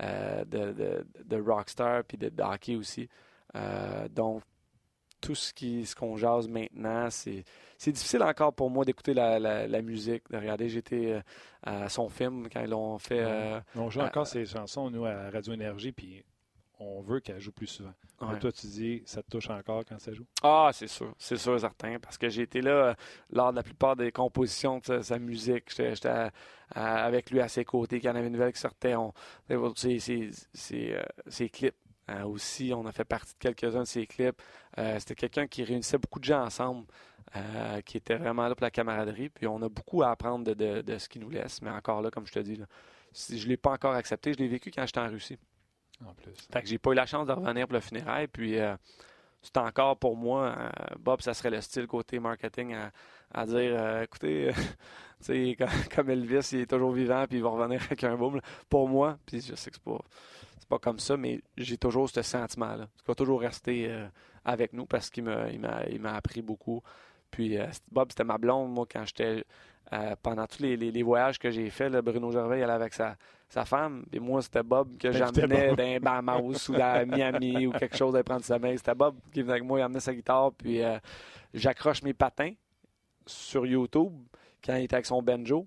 euh, 0.00 0.44
de, 0.44 0.72
de, 0.72 1.06
de 1.24 1.40
rockstar, 1.40 2.04
puis 2.04 2.18
de, 2.18 2.28
de 2.28 2.42
hockey 2.42 2.76
aussi. 2.76 3.08
Euh, 3.54 4.08
donc, 4.08 4.42
tout 5.20 5.34
ce 5.34 5.52
qui 5.52 5.84
ce 5.84 5.94
qu'on 5.94 6.16
jase 6.16 6.48
maintenant, 6.48 7.10
c'est 7.10 7.44
c'est 7.76 7.92
difficile 7.92 8.22
encore 8.22 8.54
pour 8.54 8.70
moi 8.70 8.86
d'écouter 8.86 9.12
la, 9.12 9.38
la, 9.38 9.66
la 9.66 9.82
musique, 9.82 10.22
de 10.30 10.38
regarder. 10.38 10.68
J'étais 10.70 11.20
à 11.62 11.90
son 11.90 12.08
film 12.08 12.48
quand 12.50 12.62
ils 12.62 12.70
l'ont 12.70 12.98
fait. 12.98 13.22
On 13.76 13.90
joue 13.90 14.00
encore 14.00 14.26
ces 14.26 14.46
chansons, 14.46 14.90
nous, 14.90 15.04
à 15.04 15.28
Radio 15.30 15.52
Énergie, 15.52 15.92
puis 15.92 16.24
on 16.80 17.00
veut 17.02 17.20
qu'elle 17.20 17.38
joue 17.40 17.52
plus 17.52 17.66
souvent. 17.66 17.92
Ouais. 18.22 18.38
toi, 18.38 18.50
tu 18.52 18.66
dis, 18.66 19.02
ça 19.06 19.22
te 19.22 19.30
touche 19.30 19.48
encore 19.50 19.82
quand 19.86 19.98
ça 19.98 20.12
joue? 20.12 20.26
Ah, 20.42 20.70
c'est 20.72 20.86
sûr, 20.88 21.14
c'est 21.18 21.36
sûr, 21.36 21.58
certain, 21.60 21.98
parce 22.00 22.18
que 22.18 22.28
j'ai 22.28 22.42
été 22.42 22.60
là 22.60 22.70
euh, 22.70 22.94
lors 23.30 23.50
de 23.52 23.56
la 23.56 23.62
plupart 23.62 23.96
des 23.96 24.10
compositions 24.12 24.78
de 24.78 24.84
sa, 24.84 25.02
sa 25.02 25.18
musique. 25.18 25.64
J'étais 25.74 26.30
avec 26.74 27.30
lui 27.30 27.40
à 27.40 27.48
ses 27.48 27.64
côtés, 27.64 28.00
quand 28.00 28.08
il 28.08 28.10
y 28.10 28.12
en 28.12 28.16
avait 28.16 28.26
une 28.26 28.32
nouvelle 28.32 28.52
qui 28.52 28.60
sortait. 28.60 28.94
On, 28.94 29.12
ses, 29.76 29.98
ses, 30.00 30.30
ses, 30.52 30.92
euh, 30.94 31.02
ses 31.28 31.48
clips 31.48 31.74
euh, 32.10 32.24
aussi, 32.24 32.72
on 32.74 32.86
a 32.86 32.92
fait 32.92 33.04
partie 33.04 33.34
de 33.34 33.38
quelques-uns 33.38 33.80
de 33.80 33.84
ses 33.84 34.06
clips. 34.06 34.40
C'était 34.98 35.14
quelqu'un 35.14 35.46
qui 35.46 35.62
réunissait 35.64 35.98
beaucoup 35.98 36.18
de 36.18 36.24
gens 36.24 36.42
ensemble, 36.44 36.86
qui 37.84 37.96
était 37.98 38.16
vraiment 38.16 38.48
là 38.48 38.54
pour 38.54 38.64
la 38.64 38.70
camaraderie. 38.70 39.28
Puis 39.28 39.46
on 39.46 39.60
a 39.62 39.68
beaucoup 39.68 40.02
à 40.02 40.10
apprendre 40.10 40.44
de, 40.44 40.54
de- 40.54 40.82
de 40.82 40.98
ce 40.98 41.08
qu'il 41.08 41.20
nous 41.22 41.30
laisse, 41.30 41.60
mais 41.62 41.70
encore 41.70 42.02
là, 42.02 42.10
comme 42.10 42.26
je 42.26 42.32
te 42.32 42.38
dis, 42.40 42.56
là, 42.56 42.66
je 43.12 43.34
ne 43.34 43.48
l'ai 43.48 43.56
pas 43.56 43.72
encore 43.72 43.94
accepté. 43.94 44.32
Je 44.32 44.38
l'ai 44.38 44.48
vécu 44.48 44.70
quand 44.70 44.84
j'étais 44.86 45.00
en 45.00 45.08
Russie. 45.08 45.38
En. 46.04 46.14
Fait 46.52 46.62
que 46.62 46.68
j'ai 46.68 46.78
pas 46.78 46.92
eu 46.92 46.94
la 46.94 47.06
chance 47.06 47.26
de 47.26 47.32
revenir 47.32 47.66
pour 47.66 47.74
le 47.74 47.80
funérail. 47.80 48.26
Puis 48.26 48.58
euh, 48.58 48.74
c'est 49.42 49.56
encore 49.56 49.96
pour 49.96 50.16
moi, 50.16 50.54
euh, 50.58 50.68
Bob, 50.98 51.20
ça 51.22 51.34
serait 51.34 51.50
le 51.50 51.60
style 51.60 51.86
côté 51.86 52.18
marketing 52.18 52.74
à, 53.32 53.46
dire 53.46 53.74
euh, 53.74 54.02
écoutez, 54.02 54.48
euh, 54.48 54.52
sais, 55.20 55.56
comme, 55.94 56.10
Elvis, 56.10 56.50
il 56.52 56.60
est 56.60 56.70
toujours 56.70 56.92
vivant, 56.92 57.24
puis 57.26 57.38
il 57.38 57.42
va 57.42 57.50
revenir 57.50 57.82
avec 57.82 58.04
un 58.04 58.16
boom. 58.16 58.40
Pour 58.68 58.88
moi, 58.88 59.18
puis 59.24 59.40
je 59.40 59.54
sais 59.54 59.70
que 59.70 59.76
c'est 59.76 59.82
pas, 59.82 60.00
c'est 60.58 60.68
pas 60.68 60.78
comme 60.78 60.98
ça, 60.98 61.16
mais 61.16 61.40
j'ai 61.56 61.78
toujours 61.78 62.10
ce 62.10 62.22
sentiment-là. 62.22 62.88
Il 63.02 63.06
va 63.06 63.14
toujours 63.14 63.40
rester 63.40 63.90
avec 64.44 64.72
nous 64.72 64.86
parce 64.86 65.08
qu'il 65.08 65.24
m'a, 65.24 65.48
il 65.50 65.60
m'a, 65.60 65.84
il 65.86 66.00
m'a 66.00 66.14
appris 66.14 66.42
beaucoup. 66.42 66.82
Puis 67.30 67.56
Bob, 67.90 68.08
c'était 68.10 68.24
ma 68.24 68.38
blonde, 68.38 68.70
moi, 68.72 68.86
quand 68.90 69.04
j'étais. 69.06 69.44
Euh, 69.92 70.14
pendant 70.22 70.46
tous 70.46 70.62
les, 70.62 70.76
les- 70.76 70.90
les 70.92 71.02
voyages 71.02 71.38
que 71.38 71.50
j'ai 71.50 71.68
faits, 71.70 71.92
Bruno 71.96 72.30
Gervais 72.30 72.60
il 72.60 72.62
allait 72.62 72.72
avec 72.72 72.94
sa, 72.94 73.16
sa 73.48 73.64
femme. 73.64 74.04
Et 74.12 74.20
moi, 74.20 74.40
c'était 74.42 74.62
Bob 74.62 74.96
que 74.98 75.10
j'emmenais 75.12 75.68
Bob. 75.68 75.76
d'un 75.76 75.98
Bahamas 75.98 76.68
ou 76.68 76.74
à 76.80 77.04
Miami 77.04 77.66
ou 77.66 77.72
quelque 77.72 77.96
chose 77.96 78.14
à 78.16 78.22
prendre 78.22 78.44
sa 78.44 78.58
main. 78.58 78.76
C'était 78.76 78.94
Bob 78.94 79.16
qui 79.32 79.42
venait 79.42 79.52
avec 79.54 79.64
moi, 79.64 79.80
il 79.80 79.82
amenait 79.82 80.00
sa 80.00 80.14
guitare, 80.14 80.52
puis 80.52 80.82
euh, 80.82 80.98
j'accroche 81.54 82.02
mes 82.02 82.14
patins 82.14 82.52
sur 83.26 83.66
YouTube 83.66 84.12
quand 84.64 84.76
il 84.76 84.84
était 84.84 84.94
avec 84.94 85.06
son 85.06 85.22
banjo. 85.22 85.66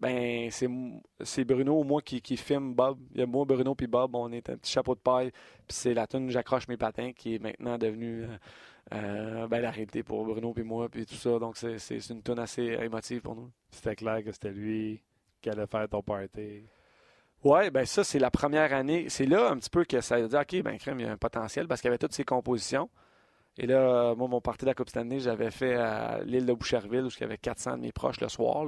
Ben, 0.00 0.50
c'est, 0.50 1.44
Bruno 1.44 1.80
ou 1.80 1.84
moi 1.84 2.02
qui, 2.02 2.20
qui 2.20 2.36
filme 2.36 2.74
Bob. 2.74 2.98
Il 3.14 3.20
y 3.20 3.22
a 3.22 3.26
moi, 3.26 3.44
Bruno 3.44 3.74
puis 3.74 3.86
Bob, 3.86 4.14
on 4.14 4.30
est 4.32 4.50
un 4.50 4.56
petit 4.56 4.72
chapeau 4.72 4.94
de 4.94 5.00
paille. 5.00 5.30
Puis 5.66 5.76
c'est 5.76 5.94
la 5.94 6.06
tune 6.06 6.28
J'accroche 6.30 6.68
mes 6.68 6.76
patins 6.76 7.12
qui 7.12 7.36
est 7.36 7.38
maintenant 7.38 7.78
devenue 7.78 8.24
euh, 8.24 8.36
euh, 8.92 9.46
ben, 9.46 9.60
la 9.60 9.70
réalité 9.70 10.02
pour 10.02 10.24
Bruno 10.24 10.52
puis 10.52 10.62
moi 10.62 10.88
puis 10.88 11.06
tout 11.06 11.14
ça. 11.14 11.38
Donc 11.38 11.56
c'est, 11.56 12.10
une 12.10 12.22
tune 12.22 12.38
assez 12.38 12.62
émotive 12.62 13.22
pour 13.22 13.34
nous. 13.34 13.50
C'était 13.70 13.96
clair 13.96 14.22
que 14.22 14.32
c'était 14.32 14.52
lui 14.52 15.02
qui 15.40 15.50
allait 15.50 15.66
faire 15.66 15.88
ton 15.88 16.02
party. 16.02 16.64
Ouais, 17.42 17.70
ben 17.70 17.84
ça, 17.84 18.04
c'est 18.04 18.18
la 18.18 18.30
première 18.30 18.72
année. 18.72 19.08
C'est 19.08 19.26
là 19.26 19.50
un 19.50 19.58
petit 19.58 19.70
peu 19.70 19.84
que 19.84 20.00
ça 20.00 20.16
a 20.16 20.22
dit, 20.22 20.34
OK, 20.34 20.62
ben 20.62 20.78
crème, 20.78 21.00
il 21.00 21.06
y 21.06 21.08
a 21.08 21.12
un 21.12 21.18
potentiel 21.18 21.68
parce 21.68 21.80
qu'il 21.80 21.88
y 21.88 21.90
avait 21.90 21.98
toutes 21.98 22.14
ces 22.14 22.24
compositions. 22.24 22.88
Et 23.56 23.66
là, 23.66 24.14
moi, 24.16 24.26
mon 24.28 24.40
parti 24.40 24.64
de 24.64 24.70
la 24.70 24.74
Coupe 24.74 24.88
Stanley, 24.88 25.20
j'avais 25.20 25.50
fait 25.52 25.74
à 25.74 26.20
l'île 26.24 26.44
de 26.46 26.52
Boucherville 26.52 27.02
où 27.04 27.08
il 27.08 27.20
y 27.20 27.24
avait 27.24 27.38
400 27.38 27.76
de 27.76 27.82
mes 27.82 27.92
proches 27.92 28.20
le 28.20 28.28
soir. 28.28 28.66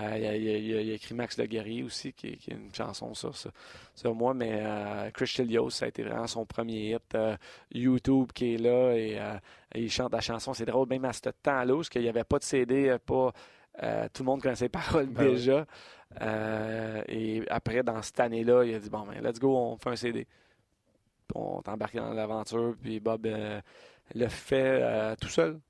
Euh, 0.00 0.16
il, 0.16 0.24
a, 0.26 0.34
il 0.36 0.74
a- 0.74 0.76
a- 0.76 0.80
a 0.80 0.94
écrit 0.94 1.14
Max 1.14 1.38
Le 1.38 1.44
Guerrier 1.46 1.82
aussi, 1.84 2.12
qui, 2.14 2.28
est 2.28 2.48
une 2.48 2.74
chanson 2.74 3.12
sur, 3.14 3.36
sur, 3.36 3.50
sur 3.94 4.14
moi. 4.14 4.32
Mais 4.34 4.60
euh, 4.62 5.10
Chris 5.10 5.26
ça 5.70 5.84
a 5.84 5.88
été 5.88 6.02
vraiment 6.02 6.26
son 6.26 6.46
premier 6.46 6.94
hit. 6.94 7.14
Euh, 7.14 7.36
YouTube 7.72 8.32
qui 8.34 8.54
est 8.54 8.56
là 8.58 8.92
et 8.94 9.20
euh, 9.20 9.36
il 9.74 9.90
chante 9.90 10.12
la 10.12 10.20
chanson. 10.22 10.54
C'est 10.54 10.64
drôle, 10.64 10.88
même 10.88 11.04
à 11.04 11.12
ce 11.12 11.20
temps-là, 11.20 11.74
parce 11.76 11.90
qu'il 11.90 12.02
n'y 12.02 12.08
avait 12.08 12.24
pas 12.24 12.38
de 12.38 12.44
CD, 12.44 12.96
pas, 13.04 13.30
euh, 13.82 14.08
tout 14.12 14.22
le 14.22 14.26
monde 14.26 14.40
connaissait 14.40 14.64
les 14.64 14.68
paroles 14.70 15.06
Ben 15.08 15.28
déjà. 15.28 15.66
Et 17.08 17.42
après, 17.50 17.82
dans 17.82 18.00
cette 18.02 18.20
année-là, 18.20 18.64
il 18.64 18.74
a 18.74 18.78
dit 18.78 18.88
Bon, 18.90 19.02
ben, 19.06 19.22
let's 19.22 19.38
go, 19.38 19.54
on 19.56 19.76
fait 19.76 19.90
un 19.90 19.96
CD. 19.96 20.24
Puis 20.24 21.36
on 21.36 21.60
est 21.60 21.68
embarqué 21.68 21.98
dans 21.98 22.12
l'aventure, 22.12 22.74
puis 22.80 23.00
Bob 23.00 23.26
le 24.14 24.28
fait 24.28 24.80
euh, 24.82 25.14
tout 25.20 25.28
seul. 25.28 25.60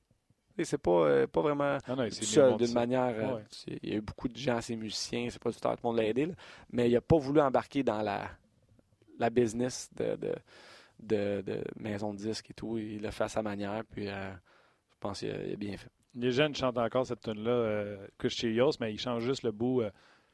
C'est 0.62 0.78
pas, 0.78 0.91
euh, 1.09 1.26
pas 1.26 1.41
vraiment 1.43 1.78
non, 1.89 2.05
il 2.05 2.11
tout 2.16 2.24
seul 2.24 2.57
d'une 2.57 2.72
manière. 2.74 3.12
euh, 3.16 3.35
Ouais. 3.37 3.43
Il 3.82 3.91
y 3.91 3.93
a 3.93 3.97
eu 3.97 4.01
beaucoup 4.01 4.28
de 4.28 4.37
gens, 4.37 4.61
ses 4.61 4.76
musiciens, 4.76 5.28
c'est 5.28 5.43
pas 5.43 5.51
du 5.51 5.57
tout 5.59 5.68
le 5.68 5.76
monde 5.82 5.97
l'a 5.97 6.05
aidé, 6.05 6.26
là. 6.26 6.35
mais 6.70 6.89
il 6.89 6.93
n'a 6.95 7.01
pas 7.01 7.18
voulu 7.18 7.41
embarquer 7.41 7.82
dans 7.82 8.03
la, 8.03 8.30
la 9.18 9.30
business 9.30 9.91
de, 9.97 10.14
de, 10.14 10.32
de, 11.01 11.43
de 11.45 11.64
maison 11.76 12.12
de 12.14 12.18
disques 12.18 12.51
et 12.51 12.55
tout. 12.55 12.78
Il 12.78 13.03
l'a 13.03 13.11
fait 13.11 13.24
à 13.24 13.28
sa 13.28 13.43
manière, 13.43 13.82
puis 13.91 14.09
euh, 14.09 14.30
je 14.93 14.97
pense 15.01 15.18
qu'il 15.18 15.30
a, 15.32 15.35
a 15.35 15.57
bien 15.57 15.76
fait. 15.76 15.91
Les 16.14 16.30
jeunes 16.30 16.55
chantent 16.55 16.78
encore 16.78 17.05
cette 17.05 17.22
tune-là, 17.22 17.51
euh, 17.51 18.07
Chris 18.16 18.30
Chelios, 18.30 18.70
mais 18.78 18.93
il 18.93 18.99
change 19.01 19.24
juste 19.24 19.43
le 19.43 19.51
bout. 19.51 19.82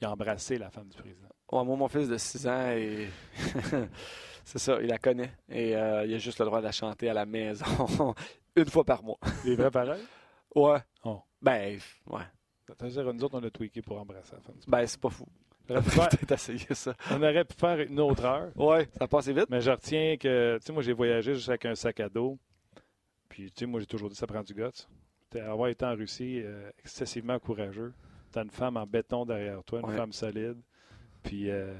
il 0.02 0.06
a 0.06 0.12
embrassé 0.12 0.58
la 0.58 0.68
femme 0.68 0.88
du 0.88 0.98
président. 0.98 1.28
Ouais, 1.52 1.64
moi, 1.64 1.76
mon 1.76 1.88
fils 1.88 2.08
de 2.08 2.16
6 2.16 2.46
ans, 2.46 2.70
et... 2.70 3.08
c'est 4.44 4.58
ça, 4.58 4.78
il 4.80 4.86
la 4.88 4.98
connaît. 4.98 5.32
Et 5.48 5.76
euh, 5.76 6.04
il 6.06 6.14
a 6.14 6.18
juste 6.18 6.38
le 6.38 6.44
droit 6.46 6.60
de 6.60 6.64
la 6.66 6.72
chanter 6.72 7.08
à 7.08 7.14
la 7.14 7.26
maison 7.26 7.64
une 8.56 8.66
fois 8.66 8.84
par 8.84 9.02
mois. 9.02 9.18
Les 9.44 9.56
vrais 9.56 9.70
pareils? 9.70 10.02
Ouais. 10.54 10.78
Oh. 11.04 11.20
Ben, 11.42 11.78
ouais. 12.06 12.22
C'est-à-dire, 12.68 13.12
nous 13.12 13.24
autres, 13.24 13.38
on 13.40 13.44
a 13.44 13.50
tweaké 13.50 13.82
pour 13.82 13.98
embrasser 14.00 14.32
la 14.36 14.40
femme 14.42 14.54
Ben, 14.68 14.86
c'est 14.86 15.00
pas 15.00 15.10
fou. 15.10 15.26
J'aurais 15.68 15.82
pu 15.82 15.90
faire- 15.90 16.76
ça. 16.76 16.94
on 17.10 17.22
aurait 17.22 17.44
pu 17.44 17.54
faire 17.58 17.80
une 17.80 17.98
autre 18.00 18.24
heure. 18.24 18.50
Ouais, 18.56 18.88
ça 18.98 19.08
passe 19.08 19.28
vite. 19.28 19.46
Mais 19.50 19.60
je 19.60 19.70
retiens 19.70 20.16
que, 20.16 20.58
tu 20.58 20.66
sais, 20.66 20.72
moi, 20.72 20.82
j'ai 20.82 20.92
voyagé 20.92 21.34
juste 21.34 21.48
avec 21.48 21.64
un 21.66 21.74
sac 21.74 21.98
à 22.00 22.08
dos. 22.08 22.38
Puis, 23.28 23.50
tu 23.50 23.60
sais, 23.60 23.66
moi, 23.66 23.80
j'ai 23.80 23.86
toujours 23.86 24.08
dit 24.08 24.16
ça 24.16 24.26
prend 24.26 24.42
du 24.42 24.54
guts. 24.54 25.38
Avoir 25.40 25.68
été 25.68 25.84
en 25.84 25.94
Russie, 25.94 26.42
euh, 26.44 26.70
excessivement 26.80 27.38
courageux. 27.38 27.92
T'as 28.32 28.42
une 28.42 28.50
femme 28.50 28.76
en 28.76 28.86
béton 28.86 29.24
derrière 29.24 29.62
toi, 29.64 29.80
une 29.80 29.86
Ouais. 29.86 29.96
femme 29.96 30.12
solide. 30.12 30.56
Puis, 31.22 31.50
euh, 31.50 31.74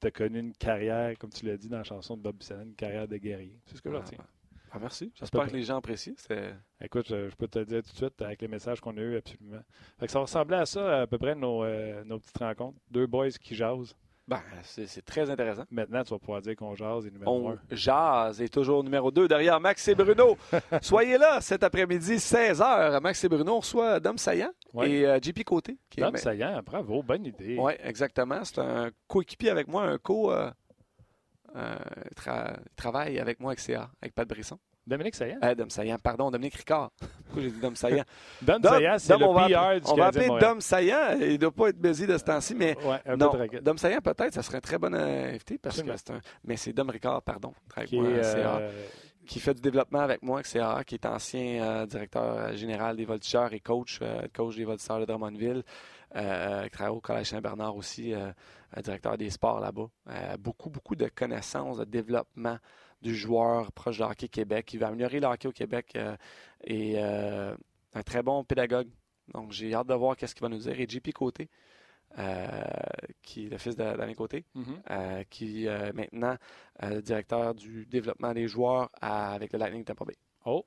t'as 0.00 0.10
connu 0.10 0.38
une 0.40 0.54
carrière, 0.54 1.16
comme 1.18 1.30
tu 1.30 1.46
l'as 1.46 1.56
dit 1.56 1.68
dans 1.68 1.78
la 1.78 1.84
chanson 1.84 2.16
de 2.16 2.22
Bob 2.22 2.36
Dylan, 2.38 2.68
une 2.68 2.74
carrière 2.74 3.06
de 3.06 3.16
guerrier. 3.16 3.58
C'est 3.66 3.76
ce 3.76 3.82
que 3.82 3.90
je 3.90 3.96
retiens. 3.96 4.18
Ah, 4.72 4.78
merci. 4.78 5.12
J'espère 5.14 5.46
que 5.46 5.52
les 5.52 5.62
gens 5.62 5.78
apprécient. 5.78 6.14
Écoute, 6.82 7.06
je, 7.08 7.30
je 7.30 7.34
peux 7.36 7.48
te 7.48 7.58
le 7.58 7.64
dire 7.64 7.82
tout 7.82 7.92
de 7.92 7.96
suite 7.96 8.20
avec 8.20 8.42
les 8.42 8.48
messages 8.48 8.80
qu'on 8.80 8.96
a 8.96 9.00
eus, 9.00 9.16
absolument. 9.16 9.60
Fait 9.98 10.06
que 10.06 10.12
ça 10.12 10.18
ressemblait 10.20 10.58
à 10.58 10.66
ça, 10.66 11.02
à 11.02 11.06
peu 11.06 11.18
près, 11.18 11.34
nos, 11.34 11.64
euh, 11.64 12.04
nos 12.04 12.18
petites 12.18 12.36
rencontres. 12.38 12.78
Deux 12.90 13.06
boys 13.06 13.30
qui 13.30 13.54
jasent. 13.54 13.94
Ben, 14.28 14.40
c'est 14.64 15.04
très 15.04 15.30
intéressant. 15.30 15.62
Maintenant, 15.70 16.02
tu 16.02 16.10
vas 16.10 16.18
pouvoir 16.18 16.42
dire 16.42 16.56
qu'on 16.56 16.74
jase 16.74 17.06
et 17.06 17.10
numéro 17.12 17.30
On 17.48 17.52
un. 17.52 17.58
jase 17.70 18.40
est 18.42 18.48
toujours 18.52 18.82
numéro 18.82 19.12
2 19.12 19.28
derrière 19.28 19.60
Max 19.60 19.86
et 19.86 19.94
Bruno. 19.94 20.36
Soyez 20.82 21.16
là 21.16 21.40
cet 21.40 21.62
après-midi, 21.62 22.14
16h. 22.16 23.00
Max 23.00 23.22
et 23.22 23.28
Bruno 23.28 23.58
reçoit 23.60 24.00
Dom 24.00 24.18
Saillant 24.18 24.50
Ouais. 24.74 24.90
et 24.90 25.06
euh, 25.06 25.20
JP 25.22 25.44
Côté. 25.44 25.78
qui 25.88 26.00
est- 26.00 26.02
Dom 26.02 26.16
Saillant, 26.16 26.60
bravo, 26.66 27.04
bonne 27.04 27.24
idée. 27.24 27.56
Oui, 27.56 27.74
exactement. 27.78 28.42
C'est 28.44 28.58
un 28.58 28.90
coéquipier 29.06 29.50
avec 29.50 29.68
moi, 29.68 29.84
un 29.84 29.98
co. 29.98 30.32
euh, 30.32 30.50
euh, 31.54 31.76
tra- 32.16 32.56
travaille 32.74 33.20
avec 33.20 33.38
moi 33.38 33.50
avec 33.52 33.60
CA, 33.60 33.90
avec 34.02 34.12
Pat 34.14 34.28
Brisson. 34.28 34.58
Dominique 34.86 35.14
Saillant? 35.16 35.38
Euh, 35.42 35.54
Dom 35.54 35.68
Saillant, 35.70 35.96
pardon, 35.98 36.30
Dominique 36.30 36.54
Ricard. 36.54 36.90
Pourquoi 37.24 37.42
j'ai 37.42 37.50
dit 37.50 37.60
Dom 37.60 37.74
Saillant? 37.74 38.04
Dom, 38.40 38.60
Dom- 38.60 38.72
Saillant, 38.72 38.96
c'est 38.98 39.18
le 39.18 39.24
on 39.24 39.32
va 39.34 39.48
PR 39.48 39.58
appeler- 39.58 39.80
du 39.80 39.90
On 39.90 39.94
va 39.96 40.06
appeler. 40.06 40.28
Dom 40.40 40.60
Saillant. 40.60 41.08
Il 41.20 41.32
ne 41.32 41.36
doit 41.38 41.50
pas 41.52 41.68
être 41.68 41.78
busy 41.80 42.06
de 42.06 42.16
ce 42.16 42.24
temps-ci, 42.24 42.54
mais 42.54 42.76
Ouais, 42.84 43.00
un 43.04 43.16
non, 43.16 43.30
peu 43.30 43.36
de 43.38 43.42
raquette. 43.42 43.62
Dom 43.64 43.78
Saillant, 43.78 44.00
peut-être, 44.00 44.34
ça 44.34 44.42
serait 44.42 44.58
un 44.58 44.60
très 44.60 44.78
bon 44.78 44.94
euh, 44.94 45.28
invité 45.30 45.58
parce 45.58 45.82
que 45.82 45.90
c'est 45.96 46.10
un. 46.10 46.20
Mais 46.44 46.56
c'est 46.56 46.72
Dom 46.72 46.88
Ricard, 46.90 47.20
pardon, 47.22 47.52
qui 47.86 47.98
moi 47.98 48.08
euh, 48.10 48.70
qui 49.26 49.40
fait 49.40 49.54
du 49.54 49.60
développement 49.60 49.98
avec 50.00 50.22
moi 50.22 50.40
CA, 50.44 50.84
qui 50.86 50.94
est 50.94 51.04
ancien 51.04 51.60
euh, 51.64 51.86
directeur 51.86 52.54
général 52.56 52.96
des 52.96 53.04
voltigeurs 53.04 53.52
et 53.52 53.58
coach, 53.58 53.98
euh, 54.02 54.22
coach 54.32 54.54
des 54.56 54.64
voltigeurs 54.64 55.00
de 55.00 55.04
Drummondville, 55.04 55.64
euh, 56.14 56.62
qui 56.64 56.70
travaille 56.70 56.94
au 56.94 57.00
Collège 57.00 57.26
Saint-Bernard 57.30 57.74
aussi, 57.74 58.14
euh, 58.14 58.28
euh, 58.76 58.80
directeur 58.82 59.18
des 59.18 59.30
sports 59.30 59.58
là-bas. 59.58 59.88
Euh, 60.10 60.36
beaucoup, 60.38 60.70
beaucoup 60.70 60.94
de 60.94 61.08
connaissances, 61.08 61.78
de 61.78 61.84
développement 61.84 62.58
du 63.06 63.14
joueur 63.14 63.70
proche 63.72 63.98
de 63.98 64.04
hockey 64.04 64.28
Québec, 64.28 64.66
qui 64.66 64.78
va 64.78 64.88
améliorer 64.88 65.20
le 65.20 65.26
hockey 65.28 65.46
au 65.48 65.52
Québec 65.52 65.92
euh, 65.96 66.16
et 66.64 66.94
euh, 66.96 67.54
un 67.94 68.02
très 68.02 68.22
bon 68.22 68.42
pédagogue. 68.44 68.88
Donc, 69.32 69.52
j'ai 69.52 69.72
hâte 69.74 69.86
de 69.86 69.94
voir 69.94 70.16
qu'est-ce 70.16 70.34
qu'il 70.34 70.42
va 70.42 70.48
nous 70.48 70.58
dire. 70.58 70.78
Et 70.80 70.86
JP 70.88 71.12
Côté, 71.12 71.48
euh, 72.18 72.44
qui 73.22 73.46
est 73.46 73.48
le 73.48 73.58
fils 73.58 73.76
d'Alain 73.76 74.14
Côté, 74.14 74.44
mhm. 74.54 74.82
euh, 74.90 75.22
qui 75.30 75.66
est 75.66 75.92
maintenant 75.92 76.36
directeur 77.02 77.54
du 77.54 77.86
développement 77.86 78.32
des 78.34 78.48
joueurs 78.48 78.90
à- 79.00 79.32
avec 79.34 79.52
le 79.52 79.58
Lightning 79.58 79.84
Tampa 79.84 80.04
Bay. 80.04 80.16
Oh, 80.44 80.64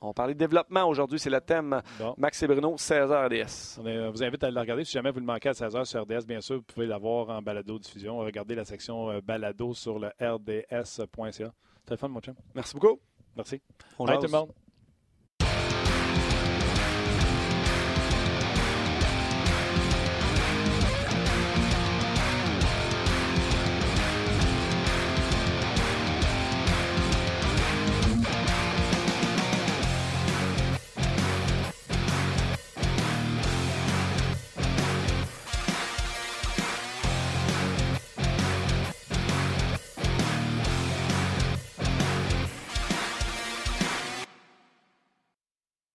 On 0.00 0.12
parlait 0.12 0.34
de 0.34 0.38
développement 0.38 0.84
aujourd'hui, 0.84 1.18
c'est 1.18 1.30
le 1.30 1.40
thème 1.40 1.82
Bon. 1.98 2.14
Max 2.16 2.42
et 2.42 2.46
Bruno, 2.46 2.76
16h 2.76 3.26
RDS. 3.26 3.80
On, 3.80 3.86
on 3.86 4.10
vous 4.10 4.22
invite 4.22 4.44
à 4.44 4.50
le 4.50 4.60
regarder. 4.60 4.84
Si 4.84 4.92
jamais 4.92 5.10
vous 5.10 5.20
le 5.20 5.26
manquez 5.26 5.48
à 5.48 5.52
16h 5.52 5.84
sur 5.84 6.02
RDS, 6.02 6.26
bien 6.26 6.40
sûr, 6.40 6.56
vous 6.56 6.62
pouvez 6.62 6.86
l'avoir 6.86 7.30
en 7.30 7.42
balado-diffusion. 7.42 8.18
Regardez 8.18 8.54
la 8.54 8.64
section 8.64 9.10
euh, 9.10 9.20
balado 9.20 9.74
sur 9.74 9.98
le 9.98 10.08
rds.ca. 10.20 11.30
C'était 11.32 11.50
le 11.90 11.96
fun, 11.96 12.08
mon 12.08 12.20
chum. 12.20 12.34
Merci 12.54 12.74
beaucoup. 12.74 13.00
Merci. 13.36 13.60
On 13.98 14.04
Bye 14.04 14.16
tout 14.16 14.22
le 14.24 14.28
monde. 14.30 14.52